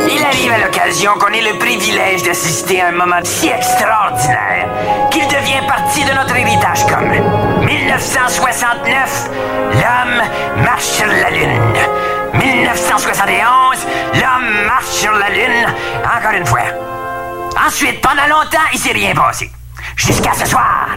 Il 0.08 0.24
arrive 0.24 0.52
à 0.52 0.60
l'occasion 0.60 1.14
qu'on 1.18 1.34
ait 1.34 1.42
le 1.42 1.58
privilège 1.58 2.22
d'assister 2.22 2.82
à 2.82 2.90
un 2.90 2.92
moment 2.92 3.24
si 3.24 3.48
extraordinaire 3.48 4.70
qu'il 5.10 5.24
devient 5.24 5.66
partie 5.68 6.04
de 6.04 6.12
notre 6.14 6.36
héritage 6.36 6.86
commun. 6.86 7.66
1969, 7.66 9.30
l'homme 9.72 10.64
marche 10.64 10.84
sur 10.84 11.08
la 11.08 11.32
Lune. 11.32 11.60
1971, 12.36 13.88
l'homme 14.14 14.68
marche 14.68 14.86
sur 14.86 15.14
la 15.14 15.30
Lune 15.32 15.66
encore 16.16 16.38
une 16.38 16.46
fois. 16.46 16.62
Ensuite, 17.68 18.00
pendant 18.02 18.28
longtemps, 18.28 18.70
il 18.72 18.78
s'est 18.78 18.92
rien 18.92 19.16
passé. 19.16 19.50
Jusqu'à 19.96 20.34
ce 20.34 20.46
soir. 20.46 20.90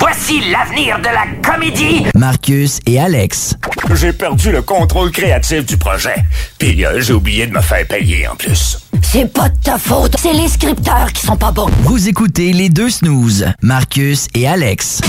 Voici 0.00 0.40
l'avenir 0.50 0.98
de 0.98 1.04
la 1.04 1.26
comédie. 1.46 2.06
Marcus 2.16 2.80
et 2.86 2.98
Alex. 2.98 3.54
J'ai 3.94 4.14
perdu 4.14 4.50
le 4.50 4.62
contrôle 4.62 5.10
créatif 5.10 5.66
du 5.66 5.76
projet. 5.76 6.24
Puis 6.58 6.86
euh, 6.86 7.02
j'ai 7.02 7.12
oublié 7.12 7.46
de 7.46 7.52
me 7.52 7.60
faire 7.60 7.86
payer 7.86 8.26
en 8.26 8.34
plus. 8.34 8.78
C'est 9.02 9.30
pas 9.30 9.50
de 9.50 9.58
ta 9.62 9.76
faute, 9.76 10.16
c'est 10.18 10.32
les 10.32 10.48
scripteurs 10.48 11.12
qui 11.12 11.26
sont 11.26 11.36
pas 11.36 11.52
bons. 11.52 11.68
Vous 11.82 12.08
écoutez 12.08 12.54
les 12.54 12.70
deux 12.70 12.88
snooze, 12.88 13.46
Marcus 13.60 14.26
et 14.34 14.48
Alex. 14.48 15.02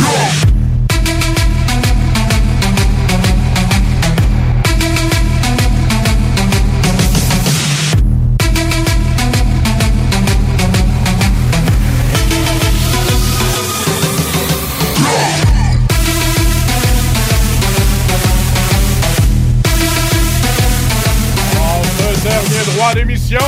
D'émission, 23.06 23.40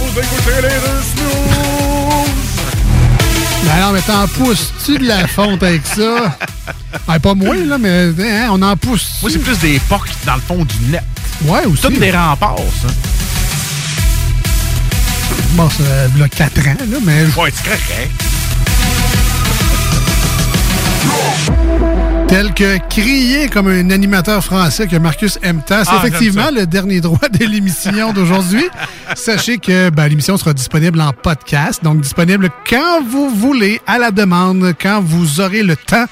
vous 0.00 0.18
écoutez 0.18 0.56
les 0.56 0.62
deux 0.62 1.02
snooze. 1.14 2.30
Ben 3.64 3.80
non, 3.80 3.92
mais 3.92 4.00
t'en 4.00 4.26
pousses-tu 4.28 4.98
de 4.98 5.06
la 5.06 5.26
fonte 5.28 5.62
avec 5.62 5.86
ça? 5.86 6.36
Ben, 7.06 7.18
pas 7.20 7.34
moi, 7.34 7.54
là, 7.54 7.78
mais 7.78 8.10
hein, 8.18 8.48
on 8.50 8.62
en 8.62 8.76
pousse. 8.76 9.18
Moi, 9.22 9.30
c'est 9.32 9.38
plus 9.38 9.58
des 9.58 9.80
pocs 9.88 10.08
dans 10.24 10.34
le 10.34 10.40
fond 10.40 10.64
du 10.64 10.90
net. 10.90 11.02
Ouais, 11.44 11.64
aussi. 11.66 11.82
Toutes 11.82 11.98
des 11.98 12.10
remparts, 12.10 12.56
ça. 12.82 12.88
Bon, 15.52 15.68
ça 15.70 15.82
a 16.24 16.28
4 16.28 16.68
ans, 16.68 16.76
là, 16.90 16.98
mais. 17.04 17.24
Ouais, 17.36 17.52
c'est 17.54 17.64
correct. 17.64 18.10
Tel 22.36 22.52
que 22.52 22.76
crié 22.90 23.48
comme 23.48 23.68
un 23.68 23.88
animateur 23.88 24.44
français 24.44 24.86
que 24.86 24.96
Marcus 24.96 25.38
aime 25.40 25.62
tant. 25.66 25.82
C'est 25.84 25.90
Ah, 25.90 26.02
effectivement 26.04 26.50
le 26.54 26.66
dernier 26.66 27.00
droit 27.00 27.30
de 27.30 27.46
l'émission 27.46 28.12
d'aujourd'hui. 28.12 28.68
Sachez 29.14 29.56
que 29.56 29.88
ben, 29.88 30.06
l'émission 30.06 30.36
sera 30.36 30.52
disponible 30.52 31.00
en 31.00 31.14
podcast, 31.14 31.82
donc 31.82 32.02
disponible 32.02 32.50
quand 32.68 33.02
vous 33.08 33.30
voulez, 33.30 33.80
à 33.86 33.96
la 33.96 34.10
demande, 34.10 34.74
quand 34.78 35.00
vous 35.00 35.40
aurez 35.40 35.62
le 35.62 35.76
temps 35.76 36.04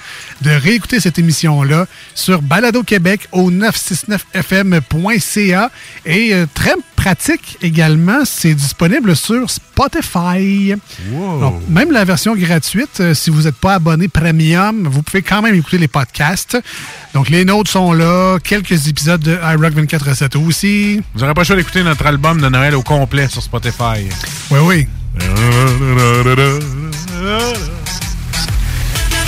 de 0.45 0.51
réécouter 0.51 1.01
cette 1.01 1.19
émission-là 1.19 1.87
sur 2.15 2.43
Balado 2.43 2.83
Québec 2.83 3.27
au 3.33 3.51
969fm.ca. 3.51 5.71
Et 6.05 6.35
euh, 6.35 6.45
très 6.53 6.75
pratique 6.97 7.57
également, 7.63 8.27
c'est 8.27 8.53
disponible 8.55 9.17
sur 9.17 9.49
Spotify. 9.51 10.75
Donc, 11.11 11.63
même 11.69 11.93
la 11.93 12.05
version 12.05 12.37
gratuite, 12.37 13.01
euh, 13.01 13.15
si 13.15 13.31
vous 13.31 13.41
n'êtes 13.43 13.57
pas 13.57 13.73
abonné 13.75 14.09
premium, 14.09 14.87
vous 14.87 15.03
pouvez 15.03 15.23
quand 15.23 15.41
même 15.41 15.55
écouter 15.55 15.79
les 15.79 15.89
podcasts. 15.89 16.59
Donc, 17.15 17.31
les 17.31 17.47
nôtres 17.47 17.71
sont 17.71 17.95
là. 17.95 18.37
Quelques 18.45 18.89
épisodes 18.89 19.23
de 19.23 19.39
iRock 19.43 19.73
24 19.73 20.37
aussi. 20.47 21.01
Vous 21.15 21.21
n'aurez 21.21 21.33
pas 21.33 21.41
le 21.41 21.47
choix 21.47 21.57
d'écouter 21.57 21.83
notre 21.83 22.05
album 22.07 22.39
de 22.41 22.49
Noël 22.51 22.75
au 22.75 22.83
complet 22.83 23.29
sur 23.29 23.43
Spotify. 23.43 24.11
Oui, 24.51 24.59
oui. 24.63 24.87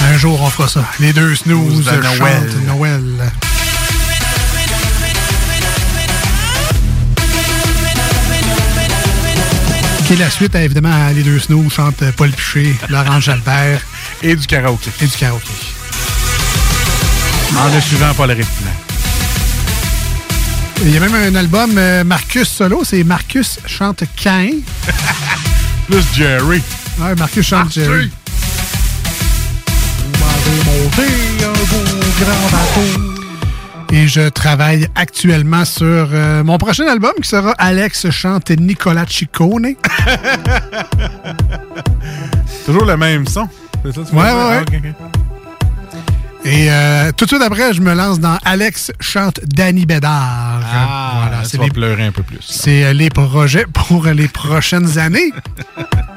Un 0.08 0.18
jour, 0.18 0.40
on 0.40 0.48
fera 0.48 0.68
ça. 0.68 0.84
Les 1.00 1.12
deux 1.12 1.34
snooze 1.34 1.84
de 1.84 2.02
chantent 2.02 2.20
Noël. 2.20 2.52
Noël. 2.66 3.32
Qui 10.06 10.12
est 10.12 10.16
la 10.16 10.30
suite, 10.30 10.54
à, 10.54 10.62
évidemment, 10.62 10.92
à 10.92 11.12
Les 11.12 11.24
deux 11.24 11.40
snooze 11.40 11.72
chantent 11.72 12.04
Paul 12.16 12.30
Piché, 12.30 12.76
Laurent 12.88 13.20
Jalbert. 13.20 13.80
Et 14.22 14.36
du 14.36 14.46
karaoké. 14.46 14.90
Et 15.00 15.06
du 15.06 15.16
karaoké. 15.16 15.44
En 17.56 17.74
le 17.74 17.80
suivant 17.80 18.14
Paul 18.14 18.30
Rifflant. 18.30 18.70
Il 20.82 20.90
y 20.90 20.96
a 20.96 21.00
même 21.00 21.14
un 21.14 21.34
album 21.34 21.76
euh, 21.76 22.04
Marcus 22.04 22.48
Solo, 22.48 22.84
c'est 22.84 23.02
Marcus 23.02 23.58
chante 23.66 24.04
Cain. 24.14 24.50
Plus 25.88 26.04
Jerry. 26.14 26.62
Ouais, 26.98 27.14
Marcus 27.16 27.44
chante 27.46 27.72
Jerry. 27.72 28.10
Monté 30.64 31.06
un 31.44 31.52
beau 31.52 31.84
grand 32.20 32.48
bateau. 32.50 33.16
Et 33.92 34.08
je 34.08 34.28
travaille 34.28 34.88
actuellement 34.94 35.64
sur 35.64 36.08
euh, 36.12 36.42
mon 36.42 36.58
prochain 36.58 36.86
album 36.86 37.12
qui 37.22 37.28
sera 37.28 37.52
Alex 37.52 38.10
chante 38.10 38.50
Nicolas 38.50 39.06
Ciccone. 39.08 39.74
Toujours 42.66 42.84
le 42.84 42.96
même 42.96 43.26
son. 43.26 43.48
C'est 43.84 43.94
ça, 43.94 44.00
tu 44.08 44.14
Ouais, 44.14 44.22
ouais, 44.22 44.32
ouais. 44.32 44.60
Ah, 44.60 44.62
ok. 44.66 44.82
Et 46.44 46.70
euh, 46.70 47.10
tout 47.12 47.24
de 47.24 47.30
suite 47.30 47.42
après, 47.42 47.74
je 47.74 47.80
me 47.80 47.92
lance 47.92 48.20
dans 48.20 48.38
Alex 48.44 48.92
chante 49.00 49.40
Danny 49.44 49.84
Bédard. 49.84 50.62
Ah, 50.64 51.12
voilà, 51.22 51.38
là, 51.38 51.44
c'est 51.44 51.50
tu 51.52 51.56
vas 51.58 51.64
les, 51.64 51.70
pleurer 51.70 52.04
un 52.04 52.12
peu 52.12 52.22
plus. 52.22 52.36
là. 52.36 52.42
c'est, 52.48 52.84
euh, 52.84 52.92
les 52.92 53.10
projets 53.10 53.66
pour 53.72 54.06
les 54.06 54.28
prochaines 54.28 54.98
années. 54.98 55.32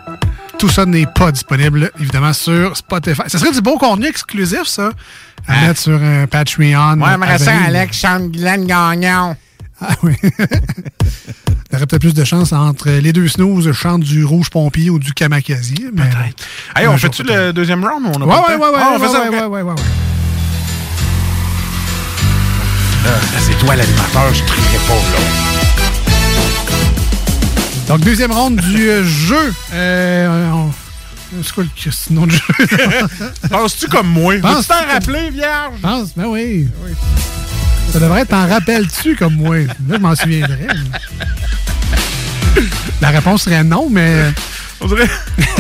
Tout 0.60 0.68
ça 0.69 0.86
n'est 0.86 1.06
pas 1.06 1.31
disponible, 1.31 1.90
évidemment, 1.99 2.34
sur 2.34 2.76
Spotify. 2.76 3.22
Ça 3.27 3.40
serait 3.40 3.52
du 3.53 3.61
beau 3.61 3.77
contenu 3.77 4.07
exclusif, 4.07 4.64
ça, 4.65 4.90
à 5.48 5.61
mettre 5.61 5.80
sur 5.80 6.02
un 6.03 6.27
Patreon. 6.27 6.99
Ouais, 6.99 7.18
mais 7.18 7.38
ça. 7.38 7.53
Alex 7.65 7.98
chante 7.98 8.31
Glenn 8.31 8.65
Gagnon. 8.68 9.38
Ah 9.81 9.94
oui. 10.03 10.15
Il 11.72 11.73
y 11.73 11.76
aurait 11.77 11.86
peut-être 11.86 12.02
plus 12.02 12.14
de 12.15 12.23
chance 12.26 12.52
entre 12.52 12.90
les 12.90 13.14
deux 13.14 13.27
snooze 13.27 13.72
chantent 13.72 14.02
du 14.02 14.26
rouge 14.26 14.49
pompier 14.49 14.90
ou 14.90 14.98
du 14.99 15.14
kamakazi. 15.14 15.76
Peut-être. 15.95 16.44
Hey, 16.76 16.88
on 16.88 16.98
fait-tu 16.98 17.23
le 17.23 17.53
deuxième 17.53 17.86
round 17.86 18.06
ou 18.07 18.11
on 18.15 18.22
a 18.22 18.26
Ouais, 18.26 18.34
pas 18.34 18.48
ouais, 18.49 18.56
ouais, 18.56 18.60
temps? 18.60 18.72
ouais, 18.73 18.80
Ah, 18.81 18.88
on 18.90 18.99
ouais, 18.99 19.07
fait 19.07 19.14
ça, 19.14 19.48
ouais, 19.49 19.64
là, 19.64 19.76
c'est 23.40 23.57
toi 23.60 23.76
l'animateur, 23.76 24.34
je 24.34 24.44
crierai 24.44 24.77
pas, 24.88 24.94
là. 24.95 25.59
Donc, 27.90 28.02
deuxième 28.02 28.32
ronde 28.32 28.57
du 28.57 28.88
euh, 28.88 29.03
jeu. 29.03 29.52
Euh, 29.74 30.52
on- 30.52 30.72
C'est 31.44 31.53
quoi 31.53 31.64
le 31.64 32.14
nom 32.14 32.28
de 32.28 32.32
jeu? 32.34 32.40
Penses-tu 33.49 33.88
comme 33.88 34.07
moi? 34.07 34.36
Pense- 34.40 34.57
Veux-tu 34.57 34.68
t'en 34.68 34.94
rappeler, 34.94 35.30
vierge? 35.32 35.74
Pense, 35.82 36.10
ben 36.16 36.26
oui. 36.28 36.68
Ça 37.91 37.99
devrait 37.99 38.22
être 38.22 38.30
t'en 38.30 38.48
rappelles-tu 38.48 39.16
comme 39.16 39.34
moi? 39.34 39.57
Là, 39.57 39.74
je 39.91 39.98
m'en 39.98 40.16
souviendrai. 40.16 40.68
La 43.02 43.10
réponse 43.10 43.41
serait 43.44 43.64
non, 43.64 43.90
mais. 43.90 44.32
On 44.82 44.88
dirait, 44.88 45.10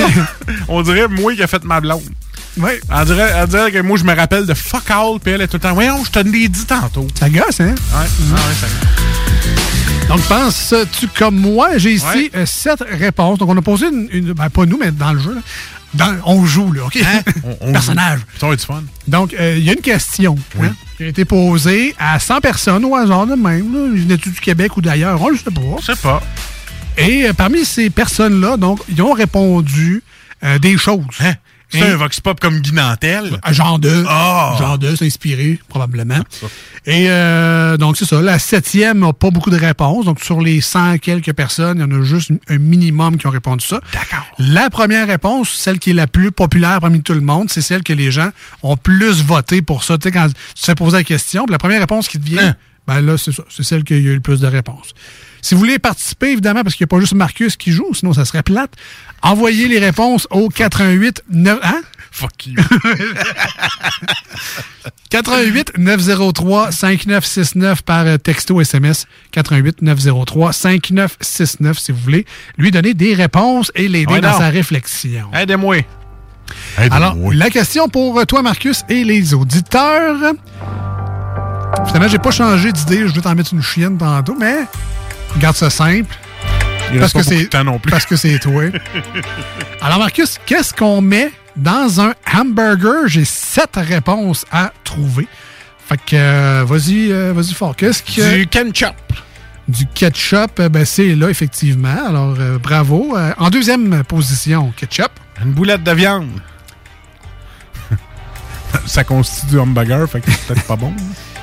on 0.67 0.81
dirait 0.83 1.07
moi 1.07 1.33
qui 1.35 1.41
a 1.41 1.47
fait 1.47 1.63
ma 1.63 1.81
blonde. 1.81 2.03
Oui. 2.57 2.71
On 2.91 3.03
dirait, 3.05 3.31
on 3.41 3.45
dirait 3.47 3.71
que 3.71 3.79
moi, 3.81 3.97
je 3.97 4.03
me 4.03 4.15
rappelle 4.15 4.45
de 4.45 4.53
fuck 4.53 4.89
all, 4.91 5.19
puis 5.23 5.33
elle 5.33 5.41
est 5.41 5.47
tout 5.47 5.57
le 5.57 5.61
temps. 5.61 5.73
Voyons, 5.73 6.03
je 6.05 6.11
te 6.11 6.19
l'ai 6.19 6.47
dit 6.47 6.65
tantôt. 6.65 7.07
Ça 7.19 7.27
gosse, 7.27 7.59
hein? 7.59 7.73
Ouais, 7.73 7.75
ah 7.95 8.03
ouais, 8.03 8.07
ça 8.61 8.67
Donc, 10.07 10.21
penses-tu 10.21 11.07
comme 11.07 11.35
moi? 11.39 11.77
J'ai 11.77 11.93
ici 11.93 12.05
Ouais. 12.05 12.31
euh, 12.35 12.45
sept 12.45 12.83
réponses. 12.89 13.37
Donc, 13.37 13.49
on 13.49 13.57
a 13.57 13.61
posé 13.61 13.87
une. 13.87 14.07
une- 14.11 14.33
ben, 14.33 14.49
pas 14.49 14.65
nous, 14.65 14.77
mais 14.79 14.91
dans 14.91 15.13
le 15.13 15.19
jeu. 15.19 15.35
là. 15.35 15.41
Dans- 15.93 16.15
on 16.25 16.45
joue, 16.45 16.71
là, 16.71 16.83
OK? 16.85 16.99
On- 17.43 17.69
on 17.69 17.71
Personnage. 17.71 18.19
Ça 18.39 18.47
va 18.47 18.53
être 18.53 18.63
fun. 18.63 18.83
Donc, 19.07 19.33
euh, 19.33 19.55
il 19.57 19.63
y 19.63 19.69
a 19.69 19.73
une 19.73 19.81
question 19.81 20.35
hein, 20.61 20.71
qui 20.97 21.03
a 21.03 21.07
été 21.07 21.25
posée 21.25 21.95
à 21.99 22.19
100 22.19 22.41
personnes 22.41 22.85
au 22.85 22.95
hasard 22.95 23.25
de 23.27 23.33
même. 23.35 23.73
là. 23.73 23.89
Ils 23.95 24.01
venaient-tu 24.03 24.29
du 24.29 24.39
Québec 24.39 24.77
ou 24.77 24.81
d'ailleurs? 24.81 25.19
On 25.21 25.31
ne 25.31 25.37
sait 25.37 25.43
pas. 25.45 25.61
Je 25.79 25.85
sais 25.85 25.95
pas. 25.95 26.21
Et 26.97 27.25
euh, 27.27 27.33
parmi 27.33 27.65
ces 27.65 27.89
personnes-là, 27.89 28.57
donc, 28.57 28.81
ils 28.89 29.01
ont 29.01 29.13
répondu 29.13 30.03
euh, 30.43 30.57
des 30.59 30.77
choses. 30.77 31.03
Hein? 31.21 31.33
C'est 31.71 31.79
Et- 31.79 31.83
un 31.83 31.95
vox 31.97 32.19
pop 32.19 32.39
comme 32.39 32.59
Guy 32.61 32.73
Nantel. 32.73 33.39
Genre 33.51 33.77
de. 33.77 34.03
Ah! 34.07 34.55
Genre 34.57 34.77
de, 34.79 34.95
c'est 34.95 35.05
inspiré, 35.05 35.59
probablement. 35.69 36.19
Et 36.85 37.05
euh, 37.09 37.77
donc, 37.77 37.95
c'est 37.97 38.05
ça. 38.05 38.21
La 38.21 38.39
septième 38.39 38.99
n'a 38.99 39.13
pas 39.13 39.29
beaucoup 39.29 39.51
de 39.51 39.55
réponses. 39.57 40.05
Donc, 40.05 40.19
sur 40.21 40.41
les 40.41 40.61
100 40.61 40.97
quelques 40.97 41.33
personnes, 41.33 41.77
il 41.77 41.81
y 41.81 41.83
en 41.95 42.01
a 42.01 42.03
juste 42.03 42.31
un 42.47 42.57
minimum 42.57 43.17
qui 43.17 43.27
ont 43.27 43.31
répondu 43.31 43.63
ça. 43.65 43.81
D'accord. 43.93 44.25
La 44.39 44.69
première 44.71 45.07
réponse, 45.07 45.49
celle 45.49 45.77
qui 45.77 45.91
est 45.91 45.93
la 45.93 46.07
plus 46.07 46.31
populaire 46.31 46.79
parmi 46.81 47.01
tout 47.03 47.13
le 47.13 47.21
monde, 47.21 47.49
c'est 47.51 47.61
celle 47.61 47.83
que 47.83 47.93
les 47.93 48.09
gens 48.11 48.29
ont 48.63 48.75
plus 48.77 49.21
voté 49.21 49.61
pour 49.61 49.83
ça. 49.83 49.97
Tu 49.99 50.03
sais, 50.07 50.11
quand 50.11 50.27
tu 50.27 50.33
te 50.61 50.65
fais 50.65 50.75
poser 50.75 50.97
la 50.97 51.03
question, 51.03 51.45
puis 51.45 51.51
la 51.51 51.59
première 51.59 51.81
réponse 51.81 52.07
qui 52.07 52.19
te 52.19 52.25
vient, 52.25 52.47
Hein? 52.49 52.55
ben 52.87 53.01
là, 53.01 53.17
c'est 53.17 53.31
ça. 53.31 53.43
C'est 53.49 53.63
celle 53.63 53.83
qui 53.83 53.93
a 53.93 53.97
eu 53.97 54.15
le 54.15 54.21
plus 54.21 54.39
de 54.39 54.47
réponses. 54.47 54.93
Si 55.41 55.55
vous 55.55 55.59
voulez 55.59 55.79
participer, 55.79 56.31
évidemment, 56.31 56.63
parce 56.63 56.75
qu'il 56.75 56.85
n'y 56.85 56.89
a 56.89 56.93
pas 56.95 56.99
juste 56.99 57.13
Marcus 57.13 57.55
qui 57.55 57.71
joue, 57.71 57.93
sinon 57.93 58.13
ça 58.13 58.25
serait 58.25 58.43
plate, 58.43 58.71
envoyez 59.21 59.67
les 59.67 59.79
réponses 59.79 60.27
au 60.31 60.49
88 60.49 61.23
9... 61.29 61.59
Hein? 61.63 61.81
Fuck 62.11 62.47
you. 62.47 62.55
88 65.09 65.73
903 65.77 66.71
5969 66.71 67.81
par 67.83 68.05
euh, 68.05 68.17
texto 68.17 68.59
SMS 68.61 69.05
88 69.31 69.81
903 69.81 70.53
5969 70.53 71.79
si 71.79 71.91
vous 71.91 71.99
voulez 71.99 72.25
lui 72.57 72.71
donner 72.71 72.93
des 72.93 73.13
réponses 73.13 73.71
et 73.75 73.87
l'aider 73.87 74.13
Ouais, 74.13 74.21
dans 74.21 74.37
sa 74.37 74.49
réflexion. 74.49 75.29
Aidez-moi. 75.33 75.77
Alors, 76.77 77.15
la 77.31 77.49
question 77.49 77.89
pour 77.89 78.19
euh, 78.19 78.25
toi, 78.25 78.41
Marcus, 78.41 78.83
et 78.89 79.03
les 79.03 79.33
auditeurs. 79.33 80.33
Finalement, 81.85 82.07
j'ai 82.07 82.17
pas 82.19 82.31
changé 82.31 82.71
d'idée. 82.71 83.07
Je 83.07 83.13
vais 83.13 83.21
t'en 83.21 83.35
mettre 83.35 83.53
une 83.53 83.61
chienne 83.61 83.97
tantôt, 83.97 84.35
mais 84.39 84.65
garde 85.37 85.55
ça 85.55 85.69
simple. 85.69 86.15
Il 86.91 86.99
parce 86.99 87.13
reste 87.13 87.29
que 87.29 87.49
pas 87.49 87.63
non 87.63 87.79
plus. 87.79 87.91
Parce 87.91 88.05
que 88.05 88.15
c'est 88.15 88.39
toi. 88.39 88.63
Alors, 89.81 89.99
Marcus, 89.99 90.39
qu'est-ce 90.45 90.73
qu'on 90.73 91.01
met 91.01 91.31
dans 91.55 92.01
un 92.01 92.13
hamburger? 92.33 93.07
J'ai 93.07 93.25
sept 93.25 93.75
réponses 93.75 94.45
à 94.51 94.73
trouver. 94.83 95.27
Fait 95.87 95.97
que, 95.97 96.15
euh, 96.15 96.63
vas-y, 96.65 97.11
euh, 97.11 97.33
vas-y 97.33 97.53
fort. 97.53 97.75
Qu'est-ce 97.75 98.03
que... 98.03 98.35
Du 98.37 98.47
ketchup. 98.47 98.95
Du 99.67 99.85
ketchup, 99.87 100.59
euh, 100.59 100.69
ben, 100.69 100.85
c'est 100.85 101.15
là, 101.15 101.29
effectivement. 101.29 102.07
Alors, 102.07 102.35
euh, 102.39 102.57
bravo. 102.57 103.15
En 103.37 103.49
deuxième 103.49 104.03
position, 104.03 104.73
ketchup. 104.75 105.11
Une 105.43 105.53
boulette 105.53 105.83
de 105.83 105.91
viande. 105.91 106.41
Ça 108.85 109.03
constitue 109.03 109.47
du 109.47 109.59
hamburger, 109.59 110.07
fait 110.09 110.21
que 110.21 110.31
c'est 110.31 110.47
peut-être 110.47 110.67
pas 110.67 110.75
bon. 110.75 110.93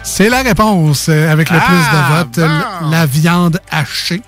C'est 0.08 0.28
la 0.28 0.42
réponse 0.42 1.08
euh, 1.08 1.30
avec 1.32 1.50
le 1.50 1.58
Ah, 1.60 1.66
plus 1.66 1.76
de 1.76 2.14
votes. 2.14 2.38
bon. 2.48 2.86
l- 2.86 2.90
La 2.90 3.06
viande 3.06 3.60
hachée. 3.70 4.22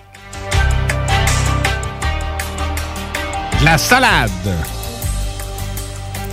De 3.61 3.65
La 3.65 3.79
salade. 3.79 4.31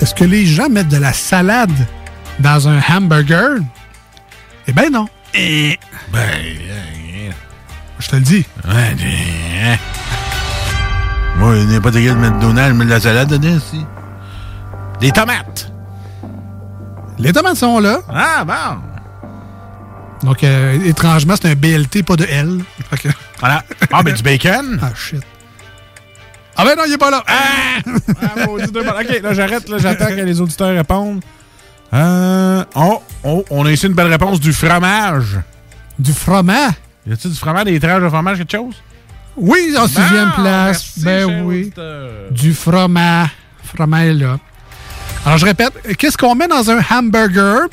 Est-ce 0.01 0.13
que 0.15 0.25
les 0.25 0.45
gens 0.45 0.67
mettent 0.69 0.89
de 0.89 0.97
la 0.97 1.13
salade 1.13 1.71
dans 2.39 2.67
un 2.67 2.79
hamburger? 2.89 3.59
Eh 4.67 4.73
ben 4.73 4.91
non. 4.91 5.07
Ben, 5.33 5.77
Je 7.99 8.07
te 8.09 8.15
le 8.15 8.21
dis. 8.23 8.45
Ouais, 8.67 8.95
mais, 8.97 9.79
Moi, 11.37 11.55
il 11.57 11.67
n'est 11.67 11.79
pas 11.81 11.91
de 11.91 11.99
quel 11.99 12.15
McDonald's, 12.17 12.75
mais 12.77 12.85
de 12.85 12.89
la 12.89 12.99
salade 12.99 13.29
dedans, 13.29 13.55
aussi. 13.57 13.85
Des 14.99 15.11
tomates. 15.11 15.71
Les 17.19 17.31
tomates 17.31 17.57
sont 17.57 17.79
là. 17.79 17.99
Ah, 18.13 18.43
bon. 18.43 18.81
Donc, 20.25 20.43
euh, 20.43 20.79
étrangement, 20.85 21.35
c'est 21.39 21.49
un 21.51 21.55
BLT, 21.55 22.03
pas 22.03 22.15
de 22.15 22.25
L. 22.25 22.59
Que- 23.01 23.09
Voilà. 23.39 23.63
Ah, 23.91 24.01
ben 24.03 24.13
du 24.13 24.23
bacon? 24.23 24.79
Ah, 24.81 24.89
shit. 24.95 25.21
Ah 26.57 26.63
ben 26.65 26.75
non, 26.77 26.83
il 26.87 26.93
est 26.93 26.97
pas 26.97 27.11
là. 27.11 27.23
Ah, 27.27 28.45
maudit 28.47 28.71
deux 28.71 28.83
balles. 28.83 29.05
OK, 29.09 29.21
là, 29.21 29.33
j'arrête. 29.33 29.67
Là, 29.69 29.77
j'attends 29.77 30.07
que 30.07 30.13
les 30.21 30.39
auditeurs 30.41 30.73
répondent. 30.75 31.21
Euh, 31.93 32.63
oh, 32.75 33.03
oh, 33.23 33.45
on 33.51 33.65
a 33.65 33.71
ici 33.71 33.85
une 33.87 33.93
belle 33.93 34.07
réponse 34.07 34.39
du 34.39 34.51
fromage. 34.53 35.37
Du 35.99 36.11
fromage? 36.13 36.71
Y 37.07 37.13
a-t-il 37.13 37.31
du 37.31 37.37
fromage, 37.37 37.65
des 37.65 37.79
tranches 37.79 38.01
de 38.01 38.09
fromage, 38.09 38.37
quelque 38.39 38.51
chose? 38.57 38.75
Oui, 39.37 39.75
en 39.77 39.85
sixième 39.87 40.29
Bon, 40.35 40.41
place. 40.43 40.93
merci, 40.97 41.03
ben 41.03 41.43
oui. 41.43 41.61
auditeur. 41.61 42.09
Du 42.31 42.53
fromage. 42.53 43.29
Fromage 43.75 44.15
là. 44.15 44.37
Alors, 45.25 45.37
je 45.37 45.45
répète, 45.45 45.73
qu'est-ce 45.97 46.17
qu'on 46.17 46.35
met 46.35 46.47
dans 46.47 46.69
un 46.71 46.79
hamburger? 46.89 47.67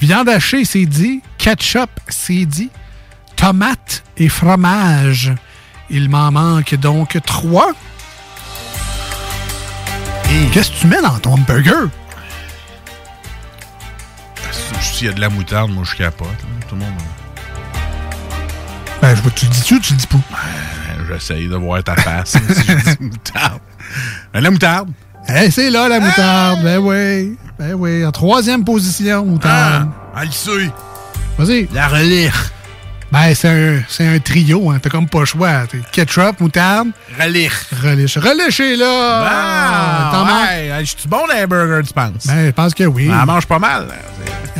Viande 0.00 0.28
hachée, 0.28 0.64
c'est 0.64 0.86
dit. 0.86 1.20
Ketchup, 1.38 1.90
c'est 2.08 2.46
dit. 2.46 2.70
Tomate 3.36 4.02
et 4.16 4.28
fromage. 4.28 5.32
Il 5.90 6.08
m'en 6.08 6.30
manque 6.30 6.74
donc 6.76 7.18
trois. 7.26 7.72
Qu'est-ce 10.52 10.70
que 10.70 10.76
tu 10.76 10.86
mets 10.86 11.02
dans 11.02 11.18
ton 11.18 11.34
hamburger? 11.34 11.88
S'il 14.80 15.06
y 15.08 15.10
a 15.10 15.12
de 15.12 15.20
la 15.20 15.28
moutarde, 15.28 15.70
moi, 15.70 15.84
je 15.84 15.96
capote. 15.96 16.28
Tout 16.68 16.76
le 16.76 16.82
monde. 16.82 16.92
Ben, 19.02 19.14
je, 19.14 19.22
tu 19.30 19.46
le 19.46 19.50
dis-tu 19.50 19.74
ou 19.74 19.80
tu 19.80 19.92
le 19.94 19.98
dis 19.98 20.06
pas? 20.06 20.18
Ben, 20.30 21.06
J'essaye 21.08 21.48
de 21.48 21.56
voir 21.56 21.82
ta 21.82 21.96
face 21.96 22.32
si 22.32 22.64
je 22.66 22.74
dis 22.96 22.96
moutarde. 23.00 23.60
Ben, 24.32 24.40
la 24.40 24.50
moutarde. 24.50 24.90
Eh, 25.28 25.50
c'est 25.50 25.70
là 25.70 25.88
la 25.88 26.00
moutarde. 26.00 26.62
Ben 26.62 26.78
oui. 26.78 27.36
Ben 27.58 27.74
oui. 27.74 28.04
En 28.04 28.10
troisième 28.10 28.64
position, 28.64 29.24
moutarde. 29.24 29.88
Ah, 30.14 30.24
le 30.24 30.30
sait. 30.30 30.70
Vas-y. 31.38 31.68
La 31.72 31.88
relire. 31.88 32.50
Ben, 33.12 33.34
c'est 33.34 33.48
un, 33.48 33.82
c'est 33.88 34.06
un 34.06 34.18
trio, 34.20 34.70
hein. 34.70 34.78
T'as 34.80 34.88
comme 34.88 35.08
pas 35.08 35.20
le 35.20 35.24
choix. 35.26 35.62
Ketchup, 35.92 36.40
moutarde. 36.40 36.88
Relish. 37.18 37.52
Relish 37.82 38.60
est 38.60 38.76
là. 38.76 39.22
Ah, 39.28 40.10
T'en 40.12 40.24
manques? 40.24 40.48
ouais. 40.48 40.78
Je 40.80 40.94
suis 40.96 41.08
bon 41.08 41.26
dans 41.28 41.34
les 41.34 41.46
burgers, 41.46 41.86
tu 41.86 41.92
penses? 41.92 42.26
Ben, 42.26 42.46
je 42.46 42.50
pense 42.52 42.72
que 42.74 42.84
oui. 42.84 43.10
Elle 43.10 43.26
mange 43.26 43.46
pas 43.46 43.58
mal. 43.58 43.86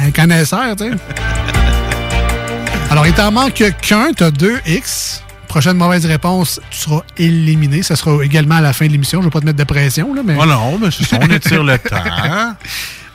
Un 0.01 0.11
connaisseur, 0.11 0.75
tu 0.77 0.85
sais. 0.91 0.97
Alors, 2.91 3.07
il 3.07 3.13
t'en 3.13 3.31
manque 3.31 3.63
qu'un. 3.81 4.13
T'as 4.17 4.31
deux 4.33 4.59
X. 4.67 5.23
Prochaine 5.51 5.77
mauvaise 5.77 6.07
réponse, 6.07 6.61
tu 6.71 6.79
seras 6.79 7.03
éliminé. 7.19 7.83
Ça 7.83 7.97
sera 7.97 8.25
également 8.25 8.55
à 8.55 8.61
la 8.61 8.73
fin 8.73 8.87
de 8.87 8.93
l'émission. 8.93 9.21
Je 9.21 9.25
vais 9.25 9.33
pas 9.33 9.41
te 9.41 9.47
mettre 9.47 9.59
de 9.59 9.65
pression, 9.65 10.15
là, 10.15 10.23
mais... 10.25 10.37
Oh 10.39 10.47
non, 10.47 10.79
mais 10.79 10.93
c'est 10.93 11.03
ça, 11.03 11.19
on 11.21 11.27
étire 11.27 11.65
le 11.65 11.77
temps. 11.77 11.97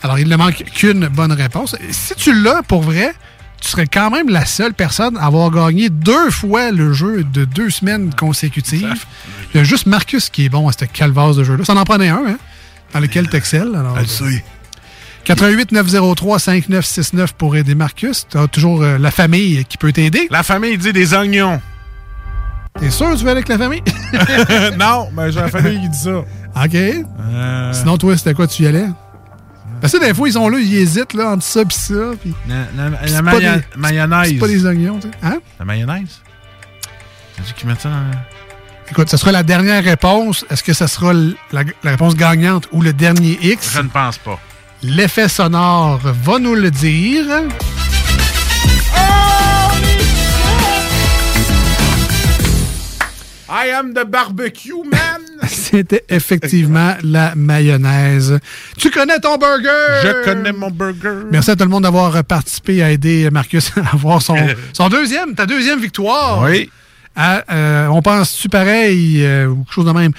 Alors, 0.04 0.20
il 0.20 0.28
ne 0.28 0.36
manque 0.36 0.66
qu'une 0.76 1.08
bonne 1.08 1.32
réponse. 1.32 1.78
Si 1.92 2.14
tu 2.16 2.34
l'as, 2.44 2.62
pour 2.62 2.82
vrai, 2.82 3.16
tu 3.62 3.70
serais 3.70 3.88
quand 3.88 4.12
même 4.12 4.28
la 4.28 4.46
seule 4.46 4.74
personne 4.74 5.16
à 5.16 5.28
avoir 5.28 5.50
gagné 5.50 5.88
deux 5.88 6.30
fois 6.30 6.72
le 6.72 6.92
jeu 6.92 7.24
de 7.24 7.46
deux 7.46 7.70
semaines 7.70 8.14
consécutives. 8.14 9.06
Il 9.54 9.58
y 9.58 9.62
a 9.62 9.64
juste 9.64 9.86
Marcus 9.86 10.30
qui 10.30 10.44
est 10.44 10.50
bon 10.50 10.68
à 10.68 10.74
cette 10.74 10.92
calvasse 10.92 11.38
de 11.38 11.46
jeu-là. 11.46 11.64
Ça 11.64 11.74
en 11.74 11.86
prenait 11.86 12.10
un, 12.10 12.22
hein, 12.28 12.38
dans 12.94 13.00
lequel 13.00 13.30
tu 13.30 13.38
excelles. 13.38 13.74
Alors, 13.74 13.98
Elle 13.98 14.10
sait. 14.10 14.44
88 15.24 15.72
903 15.72 16.40
5969 16.40 17.32
pour 17.32 17.56
aider 17.56 17.76
Marcus. 17.76 18.28
Tu 18.30 18.38
as 18.38 18.50
toujours 18.50 18.84
euh, 18.84 18.98
la 18.98 19.12
famille 19.12 19.64
qui 19.64 19.78
peut 19.78 19.94
t'aider. 19.94 20.28
La 20.32 20.44
famille 20.44 20.78
dit 20.78 20.92
des 20.92 21.14
oignons. 21.14 21.62
T'es 22.80 22.90
sûr 22.92 23.10
que 23.12 23.18
tu 23.18 23.24
vas 23.24 23.32
aller 23.32 23.44
avec 23.44 23.48
la 23.48 23.58
famille? 23.58 23.82
non, 24.78 25.10
mais 25.14 25.32
j'ai 25.32 25.40
la 25.40 25.48
famille 25.50 25.80
qui 25.82 25.90
dit 25.90 25.98
ça. 25.98 26.18
OK. 26.20 26.76
Euh, 26.76 27.74
Sinon, 27.74 27.98
toi, 27.98 28.18
c'était 28.18 28.34
quoi 28.34 28.48
tu 28.48 28.64
y 28.64 28.68
allais? 28.68 28.88
Parce 29.82 29.94
que 29.94 30.00
des 30.06 30.14
fois, 30.14 30.28
ils 30.28 30.34
sont 30.34 30.50
là, 30.50 30.58
ils 30.60 30.76
hésitent 30.76 31.14
là, 31.14 31.32
entre 31.32 31.44
ça 31.44 31.62
et 31.62 31.66
ça. 31.70 31.94
Puis... 32.22 32.34
La, 32.48 32.56
la- 32.90 32.98
C'est 33.08 33.14
la 33.14 33.24
pas 33.24 33.32
maya- 33.40 33.58
des- 33.58 33.64
mayonnaise. 33.78 34.30
C'est 34.30 34.36
pas 34.40 34.48
des 34.48 34.66
oignons, 34.66 35.00
tu 35.00 35.08
sais. 35.08 35.14
Hein? 35.24 35.38
La 35.60 35.66
mayonnaise? 35.66 36.22
T'as 37.38 37.44
dit 37.44 37.54
qu'ils 37.54 37.68
mettent 37.70 37.82
ça 37.82 37.90
dans... 37.90 38.02
Écoute, 38.92 39.10
ce 39.10 39.18
sera 39.18 39.32
la 39.32 39.44
dernière 39.44 39.84
réponse. 39.84 40.46
Est-ce 40.50 40.64
que 40.64 40.74
ce 40.74 40.88
sera 40.88 41.12
la, 41.14 41.64
la 41.84 41.92
réponse 41.92 42.16
gagnante 42.16 42.68
ou 42.72 42.82
le 42.82 42.94
dernier 42.94 43.38
X? 43.42 43.72
Je 43.74 43.82
ne 43.82 43.88
pense 43.90 44.18
pas. 44.18 44.40
L'effet 44.84 45.28
sonore 45.28 46.00
va 46.04 46.40
nous 46.40 46.54
le 46.56 46.70
dire. 46.72 47.26
I 53.58 53.70
am 53.72 53.94
the 53.94 54.04
barbecue 54.06 54.84
man! 54.84 55.22
C'était 55.48 56.04
effectivement 56.10 56.96
la 57.04 57.36
mayonnaise. 57.36 58.38
Tu 58.78 58.92
connais 58.92 59.18
ton 59.22 59.38
burger? 59.38 60.02
Je 60.04 60.26
connais 60.26 60.52
mon 60.52 60.70
burger. 60.70 61.24
Merci 61.32 61.52
à 61.52 61.56
tout 61.56 61.64
le 61.64 61.70
monde 61.70 61.84
d'avoir 61.84 62.22
participé 62.26 62.84
à 62.84 62.92
aider 62.92 63.30
Marcus 63.32 63.72
à 63.78 63.94
avoir 63.94 64.22
son, 64.22 64.36
son 64.74 64.90
deuxième, 64.90 65.36
ta 65.36 65.46
deuxième 65.46 65.80
victoire. 65.80 66.42
Oui. 66.42 66.70
À, 67.16 67.46
euh, 67.50 67.88
on 67.88 68.02
pense-tu 68.02 68.50
pareil 68.50 69.26
euh, 69.26 69.48
ou 69.48 69.64
quelque 69.64 69.74
chose 69.74 69.86
de 69.86 69.94
même? 69.94 70.12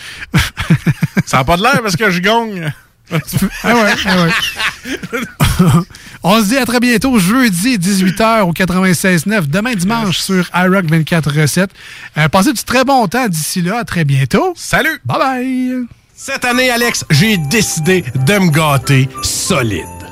Ça 1.26 1.36
n'a 1.36 1.44
pas 1.44 1.58
de 1.58 1.62
l'air 1.62 1.82
parce 1.82 1.96
que 1.96 2.08
je 2.08 2.20
gagne. 2.20 2.72
Ah 3.10 3.74
ouais, 3.74 3.94
ah 4.06 4.24
ouais. 4.24 4.30
On 6.22 6.40
se 6.40 6.48
dit 6.48 6.56
à 6.56 6.66
très 6.66 6.80
bientôt, 6.80 7.18
jeudi 7.18 7.78
18h 7.78 8.42
au 8.42 8.52
96.9, 8.52 9.46
demain 9.46 9.74
dimanche 9.74 10.18
sur 10.18 10.50
iRock 10.54 10.86
24 10.86 11.40
recettes. 11.40 11.70
Euh, 12.18 12.28
passez 12.28 12.52
du 12.52 12.62
très 12.64 12.84
bon 12.84 13.06
temps 13.06 13.28
d'ici 13.28 13.62
là. 13.62 13.78
À 13.78 13.84
très 13.84 14.04
bientôt. 14.04 14.52
Salut! 14.56 15.00
Bye 15.04 15.18
bye! 15.18 15.86
Cette 16.14 16.44
année, 16.44 16.70
Alex, 16.70 17.04
j'ai 17.10 17.36
décidé 17.36 18.02
de 18.14 18.38
me 18.38 18.50
gâter 18.50 19.08
solide. 19.22 19.95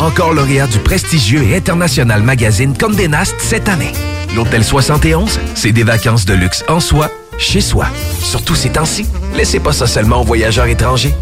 Encore 0.00 0.32
lauréat 0.32 0.66
du 0.66 0.78
prestigieux 0.78 1.42
et 1.42 1.56
international 1.56 2.22
magazine 2.22 2.74
Condé 2.76 3.06
Nast 3.06 3.34
cette 3.38 3.68
année. 3.68 3.92
L'Hôtel 4.34 4.64
71, 4.64 5.38
c'est 5.54 5.72
des 5.72 5.82
vacances 5.82 6.24
de 6.24 6.32
luxe 6.32 6.64
en 6.68 6.80
soi, 6.80 7.10
chez 7.38 7.60
soi. 7.60 7.86
Surtout 8.22 8.54
ces 8.54 8.70
temps-ci, 8.70 9.04
laissez 9.36 9.60
pas 9.60 9.72
ça 9.72 9.86
seulement 9.86 10.22
aux 10.22 10.24
voyageurs 10.24 10.66
étrangers. 10.66 11.14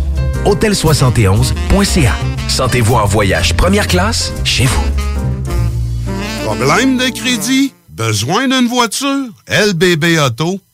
Hôtel71.ca. 0.45 2.13
Sentez-vous 2.47 2.95
en 2.95 3.07
voyage 3.07 3.55
première 3.55 3.89
classe 3.89 4.33
chez 4.45 4.67
vous. 4.67 4.85
Problème 6.45 6.99
de 6.99 7.09
crédit? 7.09 7.75
Besoin 7.89 8.47
d'une 8.47 8.69
voiture? 8.69 9.27
LBBauto.com 9.49 10.68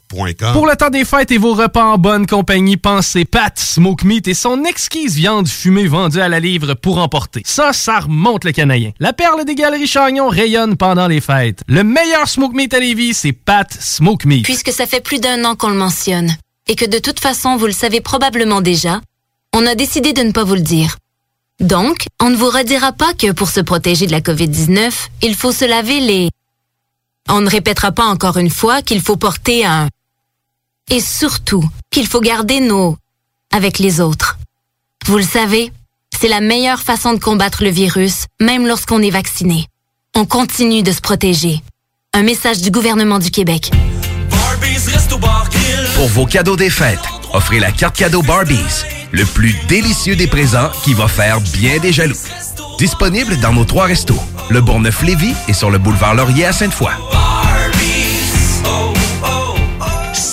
Pour 0.53 0.67
le 0.67 0.77
temps 0.77 0.91
des 0.91 1.05
fêtes 1.05 1.33
et 1.33 1.39
vos 1.39 1.55
repas 1.55 1.85
en 1.85 1.99
bonne 1.99 2.27
compagnie, 2.27 2.77
pensez 2.77 3.25
Pat 3.25 3.59
Smoke 3.59 4.05
Meat 4.07 4.29
et 4.29 4.35
son 4.35 4.65
exquise 4.65 5.17
viande 5.17 5.49
fumée 5.49 5.87
vendue 5.87 6.21
à 6.21 6.29
la 6.29 6.41
livre 6.41 6.75
pour 6.75 6.99
emporter. 6.99 7.43
Ça, 7.45 7.73
ça 7.73 8.01
remonte 8.01 8.45
le 8.45 8.53
canadien. 8.53 8.93
La 9.01 9.13
perle 9.13 9.45
des 9.45 9.55
galeries 9.55 9.87
Chagnon 9.87 10.29
rayonne 10.29 10.77
pendant 10.77 11.09
les 11.09 11.21
fêtes. 11.21 11.63
Le 11.67 11.83
meilleur 11.83 12.29
Smoke 12.29 12.55
Meat 12.55 12.75
à 12.75 12.81
Lévis, 12.81 13.15
c'est 13.15 13.33
Pat 13.33 13.73
Smoke 13.73 14.27
Meat. 14.27 14.45
Puisque 14.45 14.73
ça 14.73 14.87
fait 14.87 15.01
plus 15.03 15.19
d'un 15.19 15.45
an 15.45 15.57
qu'on 15.57 15.69
le 15.69 15.75
mentionne, 15.75 16.37
et 16.69 16.77
que 16.77 16.85
de 16.85 16.99
toute 16.99 17.21
façon 17.21 17.57
vous 17.57 17.67
le 17.67 17.73
savez 17.73 18.01
probablement 18.01 18.61
déjà, 18.61 19.01
on 19.53 19.67
a 19.67 19.75
décidé 19.75 20.13
de 20.13 20.23
ne 20.23 20.33
pas 20.33 20.45
vous 20.45 20.55
le 20.55 20.61
dire. 20.61 20.97
Donc, 21.61 22.07
on 22.21 22.31
ne 22.31 22.37
vous 22.37 22.51
redira 22.51 22.93
pas 22.93 23.15
que 23.15 23.33
pour 23.33 23.49
se 23.49 23.61
protéger 23.61 24.07
de 24.07 24.13
la 24.13 24.21
COVID-19, 24.21 24.93
il 25.23 25.35
faut 25.35 25.53
se 25.53 25.65
laver 25.65 26.01
les... 26.01 26.31
On 27.29 27.41
ne 27.41 27.49
répétera 27.49 27.93
pas 27.93 28.07
encore 28.07 28.37
une 28.37 28.51
fois 28.51 28.83
qu'il 28.83 29.01
faut 29.01 29.17
porter 29.17 29.65
un... 29.65 29.89
Et 30.91 31.01
surtout, 31.01 31.65
qu'il 31.91 32.07
faut 32.07 32.21
garder 32.21 32.61
nos... 32.61 32.97
avec 33.53 33.79
les 33.79 34.01
autres. 34.01 34.39
Vous 35.07 35.17
le 35.17 35.25
savez, 35.25 35.73
c'est 36.19 36.29
la 36.29 36.41
meilleure 36.41 36.81
façon 36.81 37.15
de 37.15 37.19
combattre 37.19 37.63
le 37.63 37.71
virus, 37.71 38.27
même 38.41 38.67
lorsqu'on 38.67 39.03
est 39.03 39.11
vacciné. 39.11 39.67
On 40.15 40.27
continue 40.27 40.83
de 40.83 40.93
se 40.93 41.01
protéger. 41.01 41.63
Un 42.13 42.23
message 42.23 42.61
du 42.61 42.71
gouvernement 42.71 43.19
du 43.19 43.31
Québec. 43.31 43.71
Pour 45.97 46.09
vos 46.09 46.27
cadeaux 46.27 46.57
des 46.57 46.71
fêtes, 46.71 47.01
offrez 47.33 47.61
la 47.61 47.73
carte 47.73 47.97
cadeau 47.97 48.23
Barbies, 48.23 48.85
le 49.11 49.25
plus 49.25 49.55
délicieux 49.69 50.17
des 50.17 50.27
présents 50.27 50.71
qui 50.85 50.95
va 50.95 51.09
faire 51.09 51.41
bien 51.41 51.79
des 51.79 51.93
jaloux. 51.93 52.15
Disponible 52.79 53.39
dans 53.41 53.53
nos 53.53 53.65
trois 53.65 53.87
restos, 53.87 54.21
le 54.51 54.61
Bourgneuf-Lévis 54.61 55.35
et 55.49 55.53
sur 55.53 55.71
le 55.71 55.79
boulevard 55.79 56.15
Laurier 56.15 56.47
à 56.47 56.53
Sainte-Foy. 56.53 56.93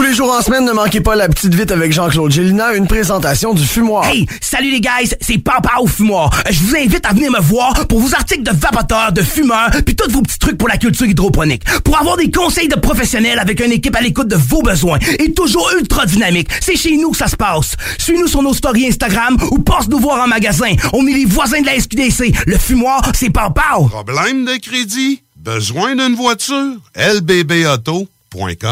Tous 0.00 0.06
les 0.06 0.14
jours 0.14 0.32
en 0.32 0.40
semaine, 0.40 0.64
ne 0.64 0.72
manquez 0.72 1.02
pas 1.02 1.14
la 1.14 1.28
petite 1.28 1.54
vite 1.54 1.70
avec 1.70 1.92
Jean-Claude 1.92 2.30
Gélina, 2.30 2.72
une 2.72 2.86
présentation 2.86 3.52
du 3.52 3.66
fumoir. 3.66 4.06
Hey, 4.06 4.26
salut 4.40 4.70
les 4.70 4.80
guys, 4.80 5.14
c'est 5.20 5.36
Papa 5.36 5.72
au 5.78 5.86
fumoir. 5.86 6.30
Je 6.48 6.58
vous 6.60 6.74
invite 6.74 7.04
à 7.04 7.12
venir 7.12 7.30
me 7.30 7.38
voir 7.38 7.86
pour 7.86 8.00
vos 8.00 8.14
articles 8.14 8.42
de 8.42 8.50
vapoteurs, 8.50 9.12
de 9.12 9.20
fumeurs, 9.20 9.68
puis 9.84 9.94
tous 9.94 10.10
vos 10.10 10.22
petits 10.22 10.38
trucs 10.38 10.56
pour 10.56 10.68
la 10.68 10.78
culture 10.78 11.06
hydroponique. 11.06 11.64
Pour 11.84 11.98
avoir 11.98 12.16
des 12.16 12.30
conseils 12.30 12.66
de 12.66 12.76
professionnels 12.76 13.38
avec 13.38 13.60
une 13.60 13.72
équipe 13.72 13.94
à 13.94 14.00
l'écoute 14.00 14.28
de 14.28 14.36
vos 14.36 14.62
besoins 14.62 14.98
et 15.18 15.34
toujours 15.34 15.70
ultra 15.78 16.06
dynamique. 16.06 16.48
C'est 16.62 16.76
chez 16.76 16.96
nous 16.96 17.10
que 17.10 17.18
ça 17.18 17.28
se 17.28 17.36
passe. 17.36 17.76
Suis-nous 17.98 18.26
sur 18.26 18.42
nos 18.42 18.54
stories 18.54 18.86
Instagram 18.86 19.36
ou 19.50 19.58
passe 19.58 19.86
nous 19.88 19.98
voir 19.98 20.24
en 20.24 20.28
magasin. 20.28 20.72
On 20.94 21.06
est 21.06 21.12
les 21.12 21.26
voisins 21.26 21.60
de 21.60 21.66
la 21.66 21.78
SQDC. 21.78 22.46
Le 22.46 22.56
fumoir, 22.56 23.02
c'est 23.14 23.28
Papa. 23.28 23.76
Problème 23.90 24.46
de 24.46 24.56
crédit? 24.56 25.20
Besoin 25.36 25.94
d'une 25.94 26.14
voiture? 26.14 26.76
LBBauto.com 26.96 28.06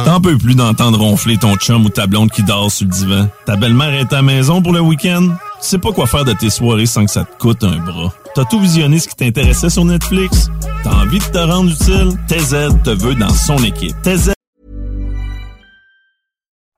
T'en 0.04 0.20
peux 0.20 0.38
plus 0.38 0.54
d'entendre 0.54 1.00
ronfler 1.00 1.36
ton 1.36 1.56
chum 1.56 1.84
ou 1.84 1.88
ta 1.88 2.06
blonde 2.06 2.30
qui 2.30 2.44
dort 2.44 2.70
sur 2.70 2.86
le 2.86 2.92
divan. 2.92 3.28
Ta 3.44 3.56
belle-mère 3.56 3.92
est 3.92 4.12
à 4.12 4.16
la 4.16 4.22
maison 4.22 4.62
pour 4.62 4.72
le 4.72 4.80
week-end? 4.80 5.30
Tu 5.60 5.68
sais 5.68 5.78
pas 5.78 5.92
quoi 5.92 6.06
faire 6.06 6.24
de 6.24 6.32
tes 6.32 6.48
soirées 6.50 6.86
sans 6.86 7.04
que 7.04 7.10
ça 7.10 7.24
te 7.24 7.36
coûte 7.38 7.64
un 7.64 7.78
bras. 7.78 8.12
T'as 8.36 8.44
tout 8.44 8.60
visionné 8.60 9.00
ce 9.00 9.08
qui 9.08 9.16
t'intéressait 9.16 9.70
sur 9.70 9.84
Netflix? 9.84 10.48
T'as 10.84 10.94
envie 11.02 11.18
de 11.18 11.24
te 11.24 11.38
rendre 11.38 11.72
utile? 11.72 12.16
TZ 12.28 12.82
te 12.84 12.90
veut 12.90 13.16
dans 13.16 13.34
son 13.34 13.58
équipe. 13.64 13.96
TZ 14.02 14.32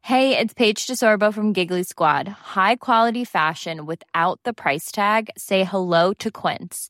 Hey, 0.02 0.36
it's 0.36 0.54
Paige 0.54 0.86
DeSorbo 0.86 1.32
from 1.32 1.52
Giggly 1.52 1.84
Squad. 1.84 2.28
High 2.56 2.76
quality 2.76 3.24
fashion 3.24 3.86
without 3.86 4.40
the 4.44 4.52
price 4.52 4.90
tag. 4.90 5.28
Say 5.36 5.62
hello 5.64 6.12
to 6.14 6.30
Quince. 6.32 6.89